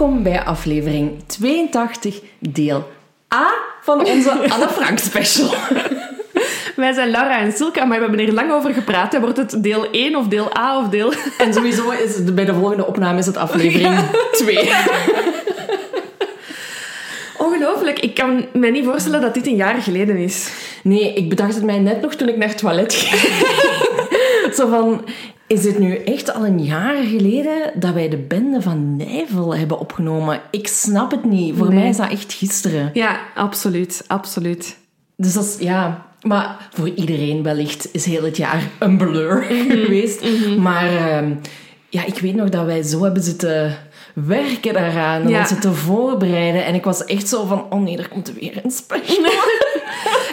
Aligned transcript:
Welkom 0.00 0.22
bij 0.22 0.42
aflevering 0.42 1.10
82, 1.26 2.20
deel 2.38 2.90
A 3.34 3.48
van 3.80 4.06
onze 4.06 4.30
Anne 4.54 4.68
Frank 4.68 4.98
special. 4.98 5.54
Wij 6.76 6.92
zijn 6.92 7.10
Laura 7.10 7.40
en 7.40 7.52
Silke, 7.52 7.84
maar 7.84 8.00
we 8.00 8.06
hebben 8.06 8.26
er 8.26 8.32
lang 8.32 8.52
over 8.52 8.74
gepraat. 8.74 9.18
Wordt 9.18 9.36
het 9.36 9.62
deel 9.62 9.90
1 9.90 10.16
of 10.16 10.26
deel 10.26 10.56
A 10.56 10.78
of 10.78 10.88
deel... 10.88 11.12
En 11.38 11.54
sowieso 11.54 11.90
is 11.90 12.16
het, 12.16 12.34
bij 12.34 12.44
de 12.44 12.54
volgende 12.54 12.86
opname 12.86 13.18
is 13.18 13.26
het 13.26 13.36
aflevering 13.36 13.98
2. 14.32 14.70
Ongelooflijk. 17.38 17.98
Ik 17.98 18.14
kan 18.14 18.46
me 18.52 18.70
niet 18.70 18.84
voorstellen 18.84 19.20
dat 19.20 19.34
dit 19.34 19.46
een 19.46 19.56
jaar 19.56 19.82
geleden 19.82 20.16
is. 20.16 20.50
Nee, 20.82 21.14
ik 21.14 21.28
bedacht 21.28 21.54
het 21.54 21.64
mij 21.64 21.78
net 21.78 22.00
nog 22.00 22.14
toen 22.14 22.28
ik 22.28 22.36
naar 22.36 22.48
het 22.48 22.58
toilet 22.58 22.94
ging. 22.94 23.20
Zo 24.56 24.68
van, 24.68 25.04
is 25.52 25.64
het 25.64 25.78
nu 25.78 25.96
echt 25.96 26.34
al 26.34 26.46
een 26.46 26.64
jaar 26.64 27.02
geleden 27.04 27.72
dat 27.74 27.92
wij 27.94 28.08
de 28.08 28.16
bende 28.16 28.62
van 28.62 28.96
Nijvel 28.96 29.56
hebben 29.56 29.78
opgenomen? 29.78 30.40
Ik 30.50 30.68
snap 30.68 31.10
het 31.10 31.24
niet. 31.24 31.56
Voor 31.56 31.68
Nee. 31.68 31.78
mij 31.78 31.88
is 31.88 31.96
dat 31.96 32.10
echt 32.10 32.32
gisteren. 32.32 32.90
Ja, 32.92 33.20
absoluut. 33.34 34.04
Absoluut. 34.06 34.76
Dus 35.16 35.32
dat 35.32 35.44
is, 35.44 35.56
ja... 35.58 36.08
Maar 36.20 36.68
voor 36.72 36.88
iedereen 36.88 37.42
wellicht 37.42 37.88
is 37.92 38.04
heel 38.04 38.22
het 38.24 38.36
jaar 38.36 38.62
een 38.78 38.96
blur 38.96 39.42
geweest. 39.68 40.24
Maar 40.58 40.96
ehm, 40.96 41.32
ja, 41.88 42.04
ik 42.06 42.18
weet 42.18 42.34
nog 42.34 42.48
dat 42.48 42.64
wij 42.64 42.82
zo 42.82 43.02
hebben 43.02 43.22
zitten 43.22 43.76
werken 44.14 44.72
daaraan. 44.72 45.22
En 45.22 45.28
Ja. 45.28 45.46
zitten 45.46 45.74
voorbereiden. 45.74 46.64
En 46.64 46.74
ik 46.74 46.84
was 46.84 47.04
echt 47.04 47.28
zo 47.28 47.44
van, 47.46 47.66
oh 47.70 47.80
nee, 47.82 47.96
er 47.98 48.08
komt 48.08 48.32
weer 48.40 48.60
een 48.64 48.70
special. 48.70 49.24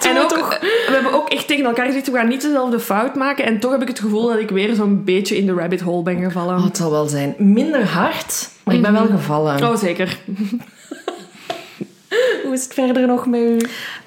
En 0.08 0.13
we 0.16 0.22
ook, 0.22 0.30
toch- 0.30 0.59
we 0.59 0.89
hebben 0.94 1.13
ook 1.13 1.30
echt 1.30 1.47
tegen 1.47 1.66
elkaar 1.66 1.86
gezegd, 1.86 2.11
we 2.11 2.17
gaan 2.17 2.27
niet 2.27 2.41
dezelfde 2.41 2.80
fout 2.80 3.15
maken. 3.15 3.45
En 3.45 3.59
toch 3.59 3.71
heb 3.71 3.81
ik 3.81 3.87
het 3.87 3.99
gevoel 3.99 4.27
dat 4.27 4.39
ik 4.39 4.49
weer 4.49 4.76
zo'n 4.76 5.04
beetje 5.04 5.37
in 5.37 5.45
de 5.45 5.54
rabbit 5.54 5.81
hole 5.81 6.04
ben 6.04 6.23
gevallen. 6.23 6.58
Oh, 6.58 6.64
het 6.64 6.77
zal 6.77 6.92
wel 6.92 7.08
zijn. 7.08 7.36
Minder 7.37 7.86
hard, 7.86 8.49
maar 8.64 8.76
ik 8.76 8.81
ben 8.81 8.93
wel 8.93 9.05
gevallen. 9.08 9.64
Oh, 9.64 9.76
zeker. 9.76 10.17
Hoe 12.43 12.54
is 12.54 12.64
het 12.64 12.73
verder 12.73 13.08
nog 13.08 13.26
met 13.27 13.42
u? 13.42 13.58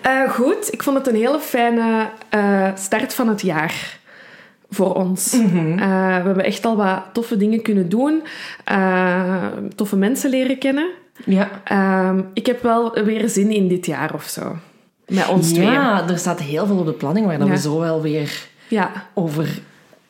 Eh, 0.00 0.30
goed, 0.30 0.72
ik 0.72 0.82
vond 0.82 0.97
het 0.97 1.06
een 1.08 1.14
hele 1.14 1.41
fijne 1.41 2.08
eh, 2.28 2.69
start 2.74 3.14
van 3.14 3.28
het 3.28 3.41
jaar 3.42 3.98
voor 4.70 4.94
ons. 4.94 5.32
Eh, 5.32 5.41
we 5.76 5.82
hebben 6.26 6.44
echt 6.44 6.66
al 6.66 6.76
wat 6.76 7.03
toffe 7.12 7.36
dingen 7.36 7.62
kunnen 7.62 7.88
doen, 7.88 8.22
eh, 8.64 9.36
toffe 9.74 9.97
mensen 9.97 10.30
leren 10.30 10.58
kennen. 10.58 10.88
Ja. 11.24 11.48
Ehm, 11.64 12.20
ik 12.34 12.47
heb 12.47 12.62
wel 12.62 12.92
weer 13.04 13.28
zin 13.28 13.50
in 13.50 13.69
dit 13.69 13.86
jaar 13.86 14.14
of 14.14 14.24
zo. 14.24 14.56
Met 15.10 15.28
ons 15.28 15.53
tweeën. 15.53 15.72
Ja, 15.72 16.09
er 16.09 16.19
staat 16.19 16.41
heel 16.41 16.66
veel 16.66 16.76
op 16.78 16.87
de 16.87 16.93
planning 16.93 17.26
waar 17.26 17.38
Ja. 17.38 17.44
we 17.47 17.56
zo 17.59 17.78
wel 17.78 18.03
weer 18.03 18.48
Ja. 18.69 18.91
over 19.15 19.59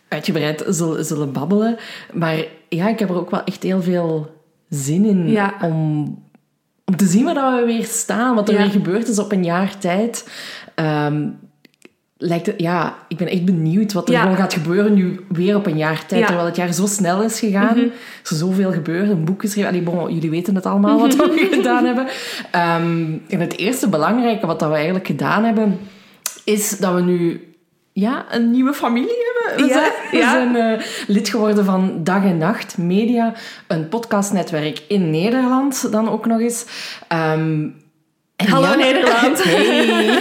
uitgebreid 0.08 0.64
zullen, 0.68 1.04
zullen 1.04 1.32
babbelen. 1.32 1.76
Maar 2.12 2.36
ja, 2.68 2.88
ik 2.88 2.98
heb 2.98 3.08
er 3.08 3.16
ook 3.16 3.30
wel 3.30 3.44
echt 3.44 3.62
heel 3.62 3.82
veel 3.82 4.34
zin 4.68 5.04
in 5.04 5.28
Ja. 5.30 5.54
om, 5.62 6.00
om 6.84 6.96
te 6.96 7.06
zien 7.06 7.24
waar 7.24 7.60
we 7.60 7.66
weer 7.66 7.84
staan. 7.84 8.34
Wat 8.34 8.48
er 8.48 8.56
weer 8.56 8.70
gebeurd 8.70 9.08
is 9.08 9.18
op 9.18 9.32
een 9.32 9.44
jaar 9.44 9.78
tijd. 9.78 10.28
Ehm, 10.74 11.28
lijkt 12.22 12.46
het, 12.46 12.54
ja, 12.60 12.96
ik 13.08 13.16
ben 13.16 13.26
echt 13.28 13.44
benieuwd 13.44 13.92
wat 13.92 14.08
er 14.08 14.14
Ja. 14.14 14.20
gewoon 14.20 14.36
gaat 14.36 14.52
gebeuren 14.52 14.94
nu 14.94 15.20
weer 15.28 15.56
op 15.56 15.66
een 15.66 15.76
jaar 15.76 16.06
tijd. 16.06 16.20
Ja. 16.20 16.26
Terwijl 16.26 16.46
het 16.46 16.56
jaar 16.56 16.72
zo 16.72 16.86
snel 16.86 17.22
is 17.22 17.38
gegaan. 17.38 17.76
Mhm. 17.76 17.78
Er 17.78 17.90
is 18.30 18.38
zoveel 18.38 18.72
gebeurd, 18.72 19.08
een 19.10 19.24
boek 19.24 19.40
geschreven. 19.40 19.70
Allee, 19.70 19.82
bon, 19.82 20.14
jullie 20.14 20.30
weten 20.30 20.54
het 20.54 20.66
allemaal 20.66 20.98
wat 21.00 21.16
we 21.16 21.48
gedaan 21.56 21.84
hebben. 21.84 22.06
Ehm, 22.50 23.12
en 23.28 23.40
het 23.40 23.56
eerste 23.58 23.88
belangrijke 23.88 24.46
wat 24.46 24.58
dat 24.58 24.68
we 24.68 24.74
eigenlijk 24.74 25.06
gedaan 25.06 25.44
hebben, 25.44 25.78
is 26.44 26.78
dat 26.78 26.94
we 26.94 27.00
nu 27.00 27.44
ja, 27.92 28.24
een 28.30 28.50
nieuwe 28.50 28.72
familie 28.72 29.16
hebben. 29.32 29.66
We 29.66 29.72
Ja, 29.74 29.80
zijn, 29.80 29.92
we 30.10 30.28
zijn 30.30 30.56
eh, 30.56 30.86
lid 31.06 31.28
geworden 31.28 31.64
van 31.64 32.00
Dag 32.04 32.24
en 32.24 32.38
Nacht 32.38 32.78
Media, 32.78 33.32
een 33.66 33.88
podcastnetwerk 33.88 34.82
in 34.88 35.10
Nederland 35.10 35.92
dan 35.92 36.08
ook 36.10 36.26
nog 36.26 36.40
eens. 36.40 36.64
Ehm, 37.08 37.68
Hallo 38.48 38.66
ja- 38.66 38.74
Nederland. 38.74 39.42
Hey. 39.44 40.18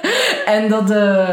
en 0.46 0.68
dat, 0.68 0.90
eh, 0.90 1.28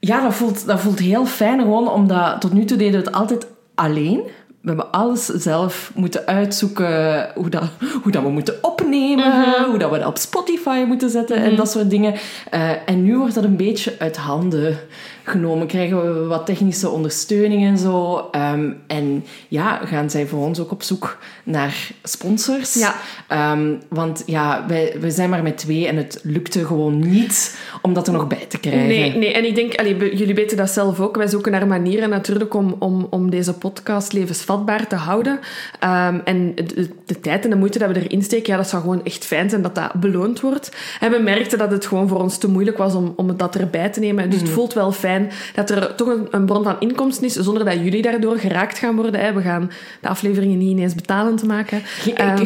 ja, 0.00 0.22
dat, 0.22 0.34
voelt, 0.34 0.66
dat 0.66 0.80
voelt 0.80 0.98
heel 0.98 1.26
fijn 1.26 1.60
gewoon, 1.60 1.88
omdat 1.90 2.40
tot 2.40 2.52
nu 2.52 2.64
toe 2.64 2.76
deden 2.76 3.00
we 3.00 3.06
het 3.06 3.14
altijd 3.14 3.46
alleen. 3.74 4.22
We 4.60 4.68
hebben 4.68 4.90
alles 4.90 5.26
zelf 5.26 5.92
moeten 5.94 6.26
uitzoeken, 6.26 7.30
hoe 7.34 7.48
dat, 7.48 7.62
hoe 8.02 8.12
dat 8.12 8.22
we 8.22 8.28
moeten 8.28 8.54
opnemen, 8.60 9.64
hoe 9.68 9.78
dat 9.78 9.90
we 9.90 9.98
dat 9.98 10.06
op 10.06 10.18
Spotify 10.18 10.84
moeten 10.86 11.10
zetten 11.10 11.36
en 11.36 11.56
dat 11.56 11.70
soort 11.70 11.90
dingen. 11.90 12.14
Eh, 12.50 12.70
en 12.86 13.02
nu 13.02 13.18
wordt 13.18 13.34
dat 13.34 13.44
een 13.44 13.56
beetje 13.56 13.94
uit 13.98 14.16
handen 14.16 14.78
genomen. 15.24 15.66
Krijgen 15.66 16.02
we 16.02 16.26
wat 16.26 16.46
technische 16.46 16.88
ondersteuning 16.88 17.64
en 17.64 17.78
zo. 17.78 18.28
Ehm, 18.30 18.70
en 18.86 19.24
ja, 19.48 19.80
gaan 19.84 20.10
zij 20.10 20.26
voor 20.26 20.46
ons 20.46 20.60
ook 20.60 20.70
op 20.70 20.82
zoek 20.82 21.18
naar 21.44 21.90
sponsors. 22.02 22.74
Ja. 22.74 22.94
Ehm, 23.28 23.74
want 23.88 24.22
ja, 24.26 24.64
wij, 24.68 24.96
wij 25.00 25.10
zijn 25.10 25.30
maar 25.30 25.42
met 25.42 25.58
twee 25.58 25.86
en 25.86 25.96
het 25.96 26.20
lukte 26.22 26.66
gewoon 26.66 26.98
niet 26.98 27.58
om 27.82 27.94
dat 27.94 28.06
er 28.06 28.12
nog 28.12 28.26
bij 28.26 28.44
te 28.48 28.58
krijgen. 28.58 28.86
Nee, 28.86 29.16
nee, 29.16 29.32
en 29.32 29.44
ik 29.44 29.54
denk, 29.54 29.74
allee, 29.74 30.16
jullie 30.16 30.34
weten 30.34 30.56
dat 30.56 30.70
zelf 30.70 31.00
ook. 31.00 31.16
Wij 31.16 31.28
zoeken 31.28 31.52
naar 31.52 31.66
manieren 31.66 32.08
natuurlijk 32.08 32.54
om, 32.54 32.76
om, 32.78 33.06
om 33.10 33.30
deze 33.30 33.52
podcast 33.52 34.12
levensvatbaar 34.12 34.86
te 34.86 34.96
houden. 34.96 35.40
Ehm, 35.80 36.18
en 36.24 36.54
de, 36.54 36.88
de 37.06 37.20
tijd 37.20 37.44
en 37.44 37.50
de 37.50 37.56
moeite 37.56 37.78
dat 37.78 37.90
we 37.90 38.02
erin 38.02 38.22
steken, 38.22 38.52
ja, 38.52 38.58
dat 38.58 38.68
zou 38.68 38.82
gewoon 38.82 39.04
echt 39.04 39.24
fijn 39.24 39.50
zijn 39.50 39.62
dat 39.62 39.74
dat 39.74 39.92
beloond 39.92 40.40
wordt. 40.40 40.76
En 41.00 41.10
we 41.10 41.18
merkten 41.18 41.58
dat 41.58 41.70
het 41.70 41.86
gewoon 41.86 42.08
voor 42.08 42.20
ons 42.20 42.38
te 42.38 42.48
moeilijk 42.48 42.78
was 42.78 42.94
om, 42.94 43.12
om 43.16 43.36
dat 43.36 43.56
erbij 43.56 43.88
te 43.88 44.00
nemen. 44.00 44.30
Dus 44.30 44.40
het 44.40 44.48
voelt 44.48 44.72
wel 44.72 44.92
fijn 44.92 45.11
dat 45.54 45.70
er 45.70 45.94
toch 45.94 46.08
een, 46.08 46.26
een 46.30 46.46
bron 46.46 46.64
van 46.64 46.76
inkomsten 46.78 47.26
is, 47.26 47.32
zonder 47.32 47.64
dat 47.64 47.74
jullie 47.74 48.02
daardoor 48.02 48.38
geraakt 48.38 48.78
gaan 48.78 48.96
worden. 48.96 49.20
Hè. 49.20 49.32
We 49.32 49.40
gaan 49.40 49.70
de 50.00 50.08
afleveringen 50.08 50.58
niet 50.58 50.70
ineens 50.70 50.94
betalend 50.94 51.42
maken. 51.44 51.82
Ehm, 52.14 52.44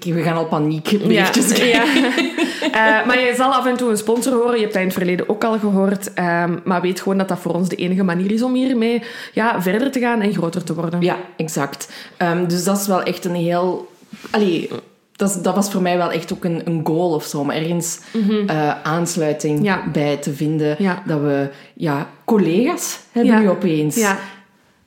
we 0.00 0.22
gaan 0.22 0.36
al 0.36 0.46
paniekberichtjes 0.46 1.52
krijgen. 1.52 2.02
ja. 2.02 2.10
Eh, 2.66 3.06
maar 3.06 3.18
je 3.18 3.34
zal 3.36 3.52
af 3.52 3.66
en 3.66 3.76
toe 3.76 3.90
een 3.90 3.96
sponsor 3.96 4.32
horen. 4.32 4.54
Je 4.54 4.60
hebt 4.60 4.72
dat 4.72 4.82
in 4.82 4.88
het 4.88 4.96
verleden 4.96 5.28
ook 5.28 5.44
al 5.44 5.58
gehoord. 5.58 6.14
Ehm, 6.14 6.56
maar 6.64 6.80
weet 6.80 7.00
gewoon 7.00 7.18
dat 7.18 7.28
dat 7.28 7.38
voor 7.38 7.54
ons 7.54 7.68
de 7.68 7.76
enige 7.76 8.02
manier 8.02 8.32
is 8.32 8.42
om 8.42 8.54
hiermee 8.54 9.02
ja, 9.32 9.62
verder 9.62 9.90
te 9.90 10.00
gaan 10.00 10.20
en 10.20 10.32
groter 10.32 10.64
te 10.64 10.74
worden. 10.74 11.00
Ja, 11.00 11.16
exact. 11.36 11.92
Ehm, 12.16 12.46
dus 12.46 12.64
dat 12.64 12.80
is 12.80 12.86
wel 12.86 13.02
echt 13.02 13.24
een 13.24 13.34
heel... 13.34 13.92
Allee, 14.30 14.70
dat, 15.16 15.38
dat 15.42 15.54
was 15.54 15.70
voor 15.70 15.82
mij 15.82 15.96
wel 15.96 16.10
echt 16.10 16.32
ook 16.32 16.44
een, 16.44 16.60
een 16.64 16.80
goal 16.84 17.10
of 17.14 17.24
zo. 17.24 17.38
Om 17.38 17.50
ergens 17.50 17.98
eh, 18.46 18.82
aansluiting 18.82 19.64
Ja. 19.64 19.82
bij 19.92 20.16
te 20.16 20.32
vinden. 20.34 20.76
Ja. 20.78 21.02
Dat 21.06 21.20
we 21.20 21.50
ja, 21.74 22.08
collega's 22.24 22.98
hebben 23.12 23.32
Ja. 23.32 23.38
nu 23.40 23.48
opeens. 23.48 23.96
Ja. 23.96 24.18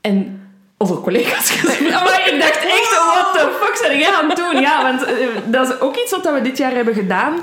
En 0.02 0.42
over 0.78 0.96
collega's 0.98 1.50
gesproken. 1.50 1.94
Maar 2.06 2.32
ik 2.34 2.40
dacht 2.40 2.58
echt, 2.58 2.90
what 3.06 3.34
the 3.34 3.58
fuck 3.78 3.88
ben 3.90 4.00
jij 4.00 4.14
aan 4.14 4.30
het 4.30 4.38
doen? 4.38 4.62
Ja, 4.62 4.84
want 4.84 5.04
eh, 5.04 5.14
dat 5.46 5.68
is 5.70 5.80
ook 5.80 5.96
iets 5.96 6.12
wat 6.12 6.34
we 6.34 6.42
dit 6.42 6.58
jaar 6.58 6.72
hebben 6.72 6.94
gedaan. 6.94 7.34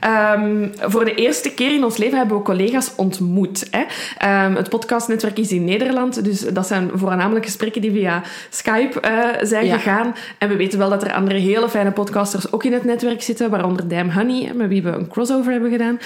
Ehm, 0.00 0.68
voor 0.80 1.04
de 1.04 1.14
eerste 1.14 1.50
keer 1.54 1.72
in 1.74 1.84
ons 1.84 1.96
leven 1.96 2.18
hebben 2.18 2.36
we 2.36 2.42
collega's 2.42 2.92
ontmoet. 2.96 3.66
Hè. 3.70 3.84
Ehm, 4.18 4.54
het 4.54 4.68
podcastnetwerk 4.68 5.38
is 5.38 5.50
in 5.50 5.64
Nederland, 5.64 6.24
dus 6.24 6.40
dat 6.40 6.66
zijn 6.66 6.90
voornamelijk 6.94 7.44
gesprekken 7.44 7.80
die 7.80 7.90
via 7.90 8.22
Skype 8.50 9.00
eh, 9.00 9.18
zijn 9.42 9.66
Ja. 9.66 9.76
gegaan. 9.76 10.14
En 10.38 10.48
we 10.48 10.56
weten 10.56 10.78
wel 10.78 10.88
dat 10.90 11.02
er 11.02 11.12
andere 11.12 11.38
hele 11.38 11.68
fijne 11.68 11.90
podcasters 11.90 12.52
ook 12.52 12.64
in 12.64 12.72
het 12.72 12.84
netwerk 12.84 13.22
zitten, 13.22 13.50
waaronder 13.50 13.88
Dam 13.88 14.10
Honey, 14.10 14.52
met 14.54 14.68
wie 14.68 14.82
we 14.82 14.90
een 14.90 15.08
crossover 15.08 15.52
hebben 15.52 15.70
gedaan. 15.70 15.98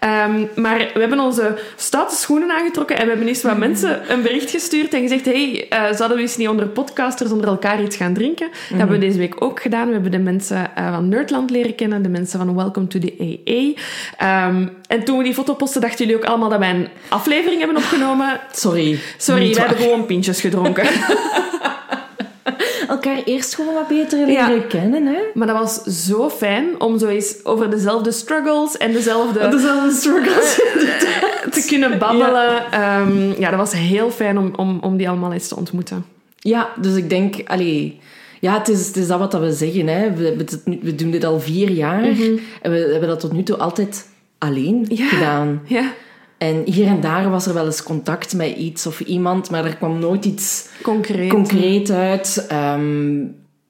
Ehm, 0.00 0.44
maar 0.54 0.78
we 0.78 1.00
hebben 1.00 1.20
onze 1.20 1.58
stoute 1.76 2.14
schoenen 2.14 2.50
aangetrokken 2.50 2.96
en 2.96 3.02
we 3.02 3.08
hebben 3.08 3.28
eens 3.28 3.42
wat 3.42 3.56
mensen 3.58 4.12
een 4.12 4.22
bericht 4.22 4.50
gestuurd 4.50 4.94
en 4.94 5.00
gezegd 5.00 5.24
hey, 5.24 5.66
eh, 5.68 5.82
zouden 5.92 6.16
we 6.16 6.22
eens 6.22 6.36
niet 6.36 6.48
onder 6.48 6.66
podcasters 6.66 7.30
onder 7.30 7.48
elkaar 7.48 7.82
iets 7.82 7.96
gaan 7.96 8.14
drinken? 8.14 8.48
Dat 8.68 8.78
hebben 8.78 8.98
we 8.98 9.06
deze 9.06 9.18
week 9.18 9.25
ook 9.40 9.60
gedaan. 9.60 9.86
We 9.86 9.92
hebben 9.92 10.10
de 10.10 10.18
mensen 10.18 10.76
eh, 10.76 10.94
van 10.94 11.08
Nerdland 11.08 11.50
leren 11.50 11.74
kennen, 11.74 12.02
de 12.02 12.08
mensen 12.08 12.38
van 12.38 12.54
Welcome 12.54 12.86
to 12.86 12.98
the 12.98 13.14
AA. 13.18 13.72
Ehm, 14.46 14.66
en 14.88 15.04
toen 15.04 15.18
we 15.18 15.24
die 15.24 15.34
foto 15.34 15.54
posten, 15.54 15.80
dachten 15.80 16.06
jullie 16.06 16.20
ook 16.20 16.28
allemaal 16.28 16.48
dat 16.48 16.58
wij 16.58 16.70
een 16.70 16.88
aflevering 17.08 17.58
hebben 17.58 17.76
opgenomen. 17.76 18.40
Sorry. 18.52 18.98
Sorry, 19.16 19.54
we 19.54 19.60
hebben 19.60 19.78
gewoon 19.78 20.06
pintjes 20.06 20.40
gedronken. 20.40 20.86
elkaar 22.88 23.22
eerst 23.24 23.54
gewoon 23.54 23.74
wat 23.74 23.88
beter 23.88 24.26
leren 24.26 24.54
Ja. 24.54 24.60
kennen, 24.68 25.06
hè? 25.06 25.18
Maar 25.34 25.46
dat 25.46 25.58
was 25.58 25.82
zo 26.06 26.30
fijn 26.30 26.80
om 26.80 26.98
zo 26.98 27.06
eens 27.06 27.44
over 27.44 27.70
dezelfde 27.70 28.12
struggles 28.12 28.76
en 28.76 28.92
dezelfde 28.92 29.48
Dezelfde 29.56 29.90
struggles. 29.92 30.54
te 31.54 31.64
kunnen 31.66 31.98
babbelen. 31.98 32.62
Ja, 32.70 33.06
ja 33.38 33.50
dat 33.50 33.58
was 33.58 33.72
heel 33.72 34.10
fijn 34.10 34.38
om, 34.38 34.52
om, 34.56 34.78
om 34.80 34.96
die 34.96 35.08
allemaal 35.08 35.32
eens 35.32 35.48
te 35.48 35.56
ontmoeten. 35.56 36.04
Ja, 36.38 36.68
dus 36.80 36.94
ik 36.94 37.10
denk, 37.10 37.36
allee, 37.46 38.00
ja, 38.40 38.58
het 38.58 38.68
is, 38.68 38.86
het 38.86 38.96
is 38.96 39.06
dat 39.06 39.18
wat 39.18 39.32
we 39.40 39.52
zeggen. 39.52 39.86
Hè. 39.86 40.12
We, 40.14 40.44
we 40.82 40.94
doen 40.94 41.10
dit 41.10 41.24
al 41.24 41.40
vier 41.40 41.70
jaar 41.70 42.02
en 42.62 42.70
we 42.72 42.88
hebben 42.90 43.08
dat 43.08 43.20
tot 43.20 43.32
nu 43.32 43.42
toe 43.42 43.56
altijd 43.56 44.08
alleen 44.38 44.86
Ja. 44.88 45.08
gedaan. 45.08 45.62
Ja, 45.64 45.92
En 46.38 46.62
hier 46.64 46.86
en 46.86 47.00
daar 47.00 47.30
was 47.30 47.46
er 47.46 47.54
wel 47.54 47.64
eens 47.66 47.82
contact 47.82 48.34
met 48.34 48.56
iets 48.56 48.86
of 48.86 49.00
iemand, 49.00 49.50
maar 49.50 49.64
er 49.64 49.76
kwam 49.76 49.98
nooit 49.98 50.24
iets 50.24 50.68
concreet. 50.82 51.28
concreet 51.30 51.90
uit. 51.90 52.44
Ehm, 52.48 53.14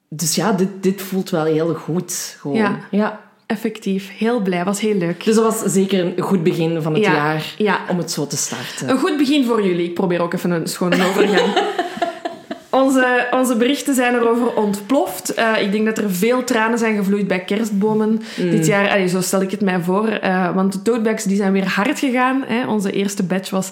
dus 0.09 0.35
ja, 0.35 0.51
dit, 0.51 0.69
dit 0.81 1.01
voelt 1.01 1.29
wel 1.29 1.43
heel 1.45 1.73
goed. 1.73 2.35
Gewoon. 2.39 2.57
Ja. 2.57 2.79
ja. 2.91 3.25
Effectief. 3.45 4.11
Heel 4.17 4.39
blij. 4.39 4.63
Was 4.63 4.79
heel 4.79 4.95
leuk. 4.95 5.23
Dus 5.25 5.35
dat 5.35 5.43
was 5.43 5.73
zeker 5.73 5.99
een 6.05 6.21
goed 6.23 6.43
begin 6.43 6.81
van 6.81 6.93
het 6.93 7.03
Ja, 7.03 7.13
jaar 7.13 7.53
ja. 7.57 7.79
om 7.89 7.97
het 7.97 8.11
zo 8.11 8.27
te 8.27 8.37
starten. 8.37 8.89
Een 8.89 8.97
goed 8.99 9.17
begin 9.17 9.45
voor 9.45 9.65
jullie. 9.65 9.85
Ik 9.87 9.93
probeer 9.93 10.21
ook 10.21 10.33
even 10.33 10.51
een 10.51 10.67
schone 10.67 11.05
overgang. 11.07 11.53
Onze, 12.83 13.27
onze 13.31 13.55
berichten 13.55 13.95
zijn 13.95 14.15
erover 14.15 14.55
ontploft. 14.55 15.33
Eh, 15.33 15.61
ik 15.61 15.71
denk 15.71 15.85
dat 15.85 15.97
er 15.97 16.11
veel 16.11 16.43
tranen 16.43 16.77
zijn 16.77 16.95
gevloeid 16.95 17.27
bij 17.27 17.39
kerstbomen 17.39 18.21
dit 18.35 18.65
jaar. 18.65 18.89
Allee, 18.89 19.07
zo 19.07 19.21
stel 19.21 19.41
ik 19.41 19.51
het 19.51 19.61
mij 19.61 19.79
voor. 19.79 20.07
Eh, 20.07 20.55
want 20.55 20.73
de 20.73 20.81
totebags 20.81 21.23
die 21.23 21.37
zijn 21.37 21.51
weer 21.51 21.67
hard 21.67 21.99
gegaan. 21.99 22.43
Hè. 22.47 22.67
Onze 22.67 22.91
eerste 22.91 23.23
batch 23.23 23.49
was 23.49 23.71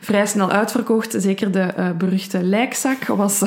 vrij 0.00 0.26
snel 0.26 0.50
uitverkocht. 0.50 1.14
Zeker 1.18 1.50
de 1.50 1.60
eh, 1.60 1.90
beruchte 1.98 2.42
lijkzak 2.42 3.04
was... 3.04 3.42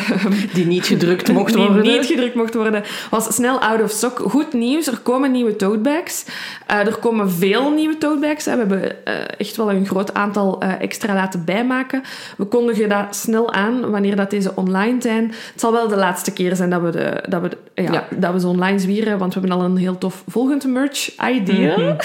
Die 0.53 0.65
niet 0.65 0.85
gedrukt 0.85 1.31
mocht 1.33 1.53
die 1.53 1.63
worden. 1.63 1.83
niet 1.83 2.05
gedrukt 2.05 2.35
mocht 2.35 2.53
worden, 2.53 2.83
was 3.09 3.35
snel 3.35 3.59
out 3.59 3.81
of 3.81 3.91
stock. 3.91 4.19
Goed 4.19 4.53
nieuws, 4.53 4.87
er 4.87 4.99
komen 4.99 5.31
nieuwe 5.31 5.55
totebags. 5.55 6.25
Er 6.67 6.97
komen 6.97 7.31
veel 7.31 7.71
nieuwe 7.71 7.97
totebags. 7.97 8.45
hè. 8.45 8.51
We 8.51 8.59
hebben 8.59 9.05
echt 9.37 9.55
wel 9.55 9.71
een 9.71 9.85
groot 9.85 10.13
aantal 10.13 10.61
extra 10.61 11.13
laten 11.13 11.45
bijmaken. 11.45 12.03
We 12.37 12.45
kondigen 12.45 12.89
dat 12.89 13.15
snel 13.15 13.51
aan 13.53 13.91
wanneer 13.91 14.15
dat 14.15 14.29
deze 14.29 14.55
online 14.55 14.92
zijn. 15.01 15.23
Het 15.27 15.59
zal 15.61 15.71
wel 15.71 15.87
de 15.87 15.95
laatste 15.95 16.31
keer 16.33 16.55
zijn 16.55 16.69
dat 16.69 16.81
we, 16.81 16.89
de, 16.91 17.23
dat 17.29 17.41
we, 17.41 17.49
de- 17.49 17.81
ja, 17.81 17.91
Ja. 17.91 18.03
Dat 18.17 18.33
we 18.33 18.39
ze 18.39 18.47
online 18.47 18.79
zwieren, 18.79 19.17
want 19.17 19.33
we 19.33 19.39
hebben 19.39 19.57
al 19.59 19.65
een 19.65 19.77
heel 19.77 19.97
tof 19.97 20.23
volgend 20.27 20.65
merch 20.67 21.09
idea. 21.29 21.75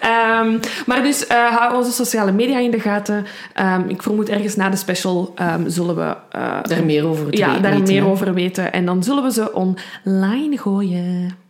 Ehm, 0.00 0.58
maar 0.86 1.02
dus 1.02 1.26
eh, 1.26 1.56
hou 1.56 1.74
onze 1.76 1.92
sociale 1.92 2.32
media 2.32 2.58
in 2.58 2.70
de 2.70 2.80
gaten. 2.80 3.24
Ehm, 3.52 3.82
ik 3.88 4.02
vermoed 4.02 4.28
ergens 4.28 4.56
na 4.56 4.68
de 4.68 4.76
special 4.76 5.32
ehm, 5.34 5.68
zullen 5.68 5.96
we 5.96 6.16
eh, 6.30 6.58
Daar 6.62 6.84
meer 6.84 7.06
over 7.06 7.36
ja, 7.36 7.46
weten, 7.46 7.62
daar 7.62 7.72
hè. 7.72 7.78
meer 7.78 8.06
over 8.06 8.34
weten. 8.34 8.72
En 8.72 8.86
dan 8.86 9.02
zullen 9.02 9.22
we 9.22 9.32
ze 9.32 9.52
online 9.52 10.58
gooien. 10.58 11.44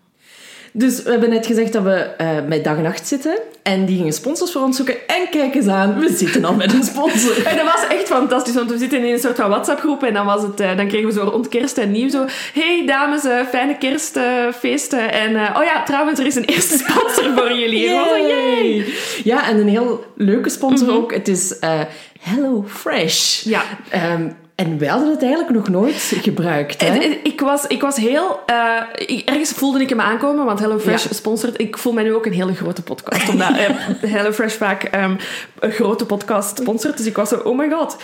Dus 0.79 1.03
we 1.03 1.11
hebben 1.11 1.31
net 1.31 1.47
gezegd 1.47 1.73
dat 1.73 1.83
we 1.83 1.95
eh, 1.95 2.29
met 2.49 2.65
dag 2.65 2.77
en 2.77 2.83
nacht 2.83 3.07
zitten. 3.07 3.39
En 3.63 3.85
die 3.85 3.97
gingen 3.97 4.13
sponsors 4.13 4.53
voor 4.53 4.63
ons 4.63 4.77
zoeken. 4.77 4.95
En 5.07 5.29
kijk 5.31 5.55
eens 5.55 5.67
aan, 5.67 5.99
we 5.99 6.17
zitten 6.17 6.45
al 6.45 6.55
met 6.55 6.73
een 6.73 6.83
sponsor. 6.83 7.37
En 7.51 7.57
dat 7.57 7.65
was 7.65 7.87
echt 7.89 8.07
fantastisch, 8.07 8.55
want 8.55 8.71
we 8.71 8.79
zitten 8.79 9.05
in 9.05 9.13
een 9.13 9.19
soort 9.19 9.37
van 9.37 9.49
WhatsApp-groep 9.49 10.03
en 10.03 10.15
dan, 10.15 10.27
was 10.27 10.43
het, 10.43 10.61
eh, 10.61 10.77
dan 10.77 10.89
kregen 10.89 11.07
we 11.07 11.13
zo 11.13 11.23
rond 11.23 11.49
kerst 11.49 11.79
en 11.79 11.91
nieuw 11.91 12.09
zo... 12.09 12.25
Hey 12.53 12.83
dames, 12.87 13.25
eh, 13.25 13.47
fijne 13.51 13.79
kerstfeesten. 13.79 15.13
en 15.13 15.37
eh, 15.37 15.57
oh 15.57 15.65
ja, 15.65 15.83
trouwens, 15.83 16.19
er 16.19 16.27
is 16.27 16.35
een 16.35 16.45
eerste 16.45 16.79
sponsor 16.79 17.33
voor 17.37 17.59
jullie. 17.59 17.89
Zo, 17.89 18.17
yay! 18.17 18.95
Ja, 19.25 19.49
en 19.49 19.59
een 19.59 19.69
heel 19.69 20.05
leuke 20.17 20.51
sponsor 20.51 20.93
ook. 20.93 21.13
Het 21.13 21.29
is 21.29 21.59
eh 21.59 21.81
Hello 22.21 22.65
Fresh. 22.69 23.43
Ja. 23.43 23.63
Ehm, 23.91 24.29
en 24.57 24.79
wij 24.79 24.89
hadden 24.89 25.11
het 25.11 25.21
eigenlijk 25.23 25.53
nog 25.53 25.69
nooit 25.69 26.13
gebruikt. 26.23 26.81
Hè? 26.81 26.95
Ik 27.23 27.41
was, 27.41 27.67
ik 27.67 27.81
was 27.81 27.97
heel... 27.97 28.41
eh, 28.47 28.81
ik- 28.97 29.29
ergens 29.29 29.51
voelde 29.51 29.81
ik 29.81 29.89
hem 29.89 30.01
aankomen, 30.01 30.45
want 30.45 30.59
HelloFresh 30.59 31.05
Ja. 31.05 31.13
sponsort... 31.13 31.61
Ik 31.61 31.79
voel 31.79 31.93
mij 31.93 32.03
nu 32.05 32.15
ook 32.15 32.27
een 32.27 32.33
hele 32.33 32.55
grote 32.55 32.83
podcast, 32.83 33.29
omdat 33.29 33.49
eh, 33.57 34.11
HelloFresh 34.11 34.55
vaak 34.55 34.83
ehm, 34.83 35.15
een 35.59 35.71
grote 35.71 36.07
podcast 36.07 36.59
sponsort. 36.59 36.97
Dus 36.97 37.07
ik 37.07 37.17
was 37.17 37.29
zo, 37.29 37.37
oh 37.37 37.59
my 37.59 37.71
god... 37.71 37.97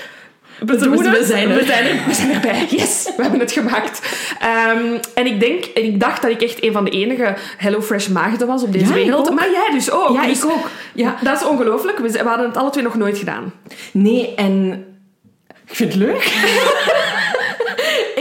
We, 0.66 0.78
we 0.78 1.24
zijn 1.24 1.50
er. 1.50 1.56
We 1.58 1.64
zijn, 1.64 1.84
er, 1.86 2.06
we 2.06 2.14
zijn 2.14 2.30
erbij. 2.32 2.66
Yes, 2.78 3.10
we 3.16 3.22
hebben 3.22 3.40
het 3.40 3.52
gemaakt. 3.52 4.00
Ehm, 4.40 4.98
en 5.14 5.26
ik 5.26 5.40
denk, 5.40 5.64
en 5.64 5.84
ik 5.84 6.00
dacht 6.00 6.22
dat 6.22 6.30
ik 6.30 6.42
echt 6.42 6.62
een 6.64 6.72
van 6.72 6.84
de 6.84 6.90
enige 6.90 7.34
HelloFresh 7.56 8.08
maagden 8.08 8.46
was 8.46 8.62
op 8.62 8.72
deze 8.72 8.86
Ja, 8.86 8.92
wereld. 8.94 9.34
Maar 9.34 9.50
jij 9.50 9.68
dus 9.72 9.90
ook. 9.90 10.14
Ja, 10.14 10.26
Dus 10.26 10.38
ik 10.38 10.44
ook. 10.44 10.68
Ja. 10.94 11.16
Dat 11.22 11.40
is 11.40 11.46
ongelooflijk. 11.46 11.98
We, 11.98 12.10
we 12.10 12.18
hadden 12.18 12.46
het 12.46 12.56
alle 12.56 12.70
twee 12.70 12.84
nog 12.84 12.94
nooit 12.96 13.18
gedaan. 13.18 13.52
Nee, 13.92 14.34
en 14.34 14.84
ik 15.66 15.74
vind 15.74 15.92
het 15.92 16.02
leuk. 16.02 16.22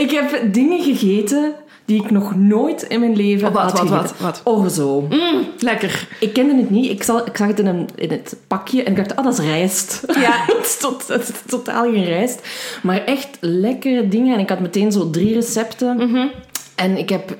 ik 0.04 0.10
heb 0.10 0.52
dingen 0.54 0.82
gegeten 0.82 1.54
die 1.84 2.04
ik 2.04 2.10
nog 2.10 2.36
nooit 2.36 2.82
in 2.82 3.00
mijn 3.00 3.16
leven 3.16 3.48
Oh, 3.48 3.54
wat, 3.54 3.62
had 3.62 3.72
wat, 3.72 3.80
gegeten. 3.88 4.16
wat, 4.24 4.42
wat? 4.44 4.54
Orzo. 4.54 5.00
Mm, 5.00 5.46
lekker. 5.58 6.08
Ik 6.20 6.32
kende 6.32 6.54
het 6.56 6.70
niet. 6.70 6.90
Ik, 6.90 7.02
zal, 7.02 7.26
ik 7.26 7.36
zag 7.36 7.46
het 7.46 7.58
in, 7.58 7.66
een, 7.66 7.88
in 7.94 8.10
het 8.10 8.36
pakje 8.46 8.82
en 8.82 8.90
ik 8.90 8.96
dacht, 8.96 9.16
ah, 9.16 9.24
dat 9.24 9.38
is 9.38 9.44
rijst. 9.44 10.00
Ja. 10.14 10.44
het, 10.56 10.66
is 10.66 10.76
tot, 10.76 11.08
het 11.08 11.28
is 11.28 11.34
totaal 11.46 11.82
geen 11.82 12.04
rijst. 12.04 12.40
Maar 12.82 13.04
echt 13.04 13.28
lekkere 13.40 14.08
dingen. 14.08 14.34
En 14.34 14.40
ik 14.40 14.48
had 14.48 14.60
meteen 14.60 14.92
zo 14.92 15.10
drie 15.10 15.34
recepten. 15.34 15.96
Mhm. 15.96 16.26
En 16.74 16.96
ik 16.96 17.08
heb... 17.08 17.30
eh, 17.30 17.36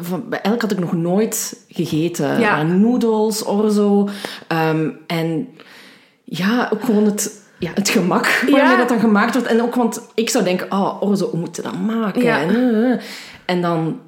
Van, 0.00 0.24
bij 0.28 0.40
elk 0.40 0.60
had 0.60 0.70
ik 0.72 0.78
nog 0.78 0.92
nooit 0.92 1.56
gegeten. 1.68 2.40
Ja. 2.40 2.62
Noedels, 2.62 3.44
orzo. 3.44 4.08
ehm, 4.48 4.88
en 5.06 5.48
ja, 6.24 6.70
ook 6.72 6.84
gewoon 6.84 7.04
het... 7.04 7.39
Ja, 7.60 7.70
het 7.74 7.88
gemak 7.88 8.26
waarmee 8.26 8.70
Ja. 8.70 8.76
dat 8.76 8.88
dan 8.88 9.00
gemaakt 9.00 9.32
wordt. 9.34 9.48
En 9.48 9.62
ook, 9.62 9.74
want 9.74 10.00
ik 10.14 10.30
zou 10.30 10.44
denken, 10.44 10.72
oh, 10.72 11.02
orzo, 11.02 11.28
hoe 11.30 11.40
moet 11.40 11.56
je 11.56 11.62
dat 11.62 11.80
maken? 11.80 12.22
Ja. 12.22 12.40
En, 12.40 12.48
eh, 12.84 13.00
en 13.44 13.62
dan 13.62 14.00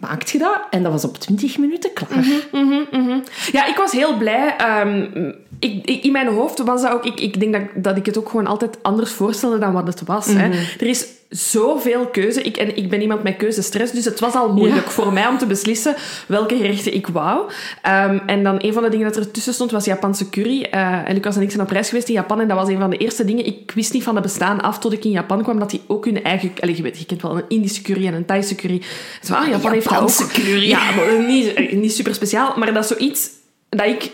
maakt 0.00 0.30
je 0.30 0.38
dat. 0.38 0.60
En 0.70 0.82
dat 0.82 0.92
was 0.92 1.04
op 1.04 1.18
20 1.18 1.58
minuten 1.58 1.92
klaar. 1.92 2.24
Mhm, 2.52 2.82
mhm. 2.90 3.18
Ja, 3.52 3.66
ik 3.66 3.76
was 3.76 3.92
heel 3.92 4.16
blij. 4.16 4.54
Ehm, 4.56 5.32
ik, 5.60 5.86
ik- 5.86 6.04
in 6.04 6.12
mijn 6.12 6.28
hoofd 6.28 6.58
was 6.58 6.82
dat 6.82 6.92
ook... 6.92 7.04
Ik, 7.04 7.20
ik 7.20 7.40
denk 7.40 7.52
dat, 7.52 7.62
dat 7.84 7.96
ik 7.96 8.06
het 8.06 8.18
ook 8.18 8.28
gewoon 8.28 8.46
altijd 8.46 8.78
anders 8.82 9.12
voorstelde 9.12 9.58
dan 9.58 9.72
wat 9.72 9.86
het 9.86 10.02
was. 10.04 10.26
hè. 10.26 10.48
Mhm. 10.48 10.56
Er 10.78 10.86
is 10.86 11.06
zoveel 11.28 12.06
keuze. 12.06 12.42
Ik, 12.42 12.56
en 12.56 12.76
ik 12.76 12.90
ben 12.90 13.00
iemand 13.00 13.22
met 13.22 13.36
keuzestress, 13.36 13.92
dus 13.92 14.04
het 14.04 14.20
was 14.20 14.34
al 14.34 14.52
moeilijk 14.52 14.84
Ja. 14.84 14.90
voor 14.90 15.12
mij 15.12 15.26
om 15.26 15.38
te 15.38 15.46
beslissen 15.46 15.94
welke 16.26 16.56
gerechten 16.56 16.94
ik 16.94 17.06
wou. 17.06 17.50
Ehm, 17.82 18.18
en 18.26 18.42
dan 18.42 18.56
een 18.58 18.72
van 18.72 18.82
de 18.82 18.88
dingen 18.88 19.06
dat 19.06 19.16
er 19.16 19.30
tussen 19.30 19.54
stond 19.54 19.70
was 19.70 19.84
Japanse 19.84 20.28
curry. 20.30 20.62
Eh, 20.70 21.08
en 21.08 21.14
Lucas 21.14 21.36
en 21.36 21.42
ik 21.42 21.50
zijn 21.50 21.62
op 21.62 21.70
reis 21.70 21.88
geweest 21.88 22.08
in 22.08 22.14
Japan 22.14 22.40
en 22.40 22.48
dat 22.48 22.56
was 22.56 22.68
een 22.68 22.78
van 22.78 22.90
de 22.90 22.96
eerste 22.96 23.24
dingen. 23.24 23.46
Ik 23.46 23.70
wist 23.74 23.92
niet 23.92 24.02
van 24.02 24.14
het 24.14 24.22
bestaan 24.22 24.60
af 24.60 24.78
tot 24.78 24.92
ik 24.92 25.04
in 25.04 25.10
Japan 25.10 25.42
kwam 25.42 25.58
dat 25.58 25.70
die 25.70 25.80
ook 25.86 26.04
hun 26.04 26.22
eigen... 26.24 26.52
Allee, 26.60 26.76
je 26.76 26.82
weet, 26.82 26.98
je 26.98 27.06
kent 27.06 27.22
wel 27.22 27.36
een 27.36 27.44
Indische 27.48 27.82
curry 27.82 28.06
en 28.06 28.14
een 28.14 28.24
Thaise 28.26 28.54
curry. 28.54 28.82
Zo, 29.22 29.34
ah, 29.34 29.48
Japan 29.48 29.72
heeft 29.72 29.84
dat 29.84 29.92
Japanse 29.92 30.22
ook. 30.22 30.30
curry. 30.32 30.68
Ja, 30.68 30.90
maar 30.96 31.24
niet, 31.28 31.52
eh, 31.54 31.72
niet 31.72 31.92
super 31.94 32.14
speciaal, 32.14 32.54
maar 32.56 32.72
dat 32.74 32.82
is 32.84 32.96
zoiets 32.96 33.28
dat, 33.68 33.86
ik, 33.86 34.10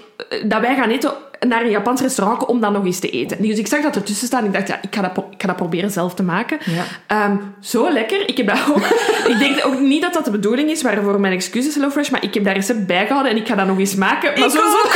dat 0.48 0.60
wij 0.60 0.74
gaan 0.74 0.90
eten 0.90 1.12
naar 1.40 1.62
een 1.62 1.70
Japans 1.70 2.00
restaurant 2.00 2.46
om 2.46 2.60
dan 2.60 2.72
nog 2.72 2.84
eens 2.84 2.98
te 2.98 3.10
eten. 3.10 3.42
Dus 3.42 3.58
ik 3.58 3.66
zag 3.66 3.82
dat 3.82 3.96
ertussen 3.96 4.26
staan 4.26 4.40
en 4.40 4.46
ik 4.46 4.52
dacht, 4.52 4.68
ja, 4.68 4.78
ik 4.82 4.94
ga 4.94 5.02
dat, 5.02 5.24
ik 5.30 5.40
ga 5.42 5.46
dat 5.46 5.56
proberen 5.56 5.90
zelf 5.90 6.14
te 6.14 6.22
maken. 6.22 6.58
Ja. 6.64 6.82
Ehm, 7.06 7.36
zo 7.60 7.92
lekker. 7.92 8.28
Ik 8.28 8.36
heb 8.36 8.46
dat 8.46 8.58
ook... 8.70 8.86
ik 9.32 9.38
denk 9.38 9.66
ook 9.66 9.80
niet 9.80 10.02
dat 10.02 10.12
dat 10.12 10.24
de 10.24 10.30
bedoeling 10.30 10.70
is, 10.70 10.82
waarvoor 10.82 11.20
mijn 11.20 11.32
excuses, 11.32 11.74
HelloFresh, 11.74 12.08
maar 12.10 12.24
ik 12.24 12.34
heb 12.34 12.44
dat 12.44 12.54
recept 12.54 12.86
bijgehouden 12.86 13.32
en 13.32 13.38
ik 13.38 13.46
ga 13.46 13.54
dat 13.54 13.66
nog 13.66 13.78
eens 13.78 13.94
maken. 13.94 14.28
Maar 14.38 14.48
Ik 14.48 14.50
zo, 14.50 14.58
zo- 14.58 14.88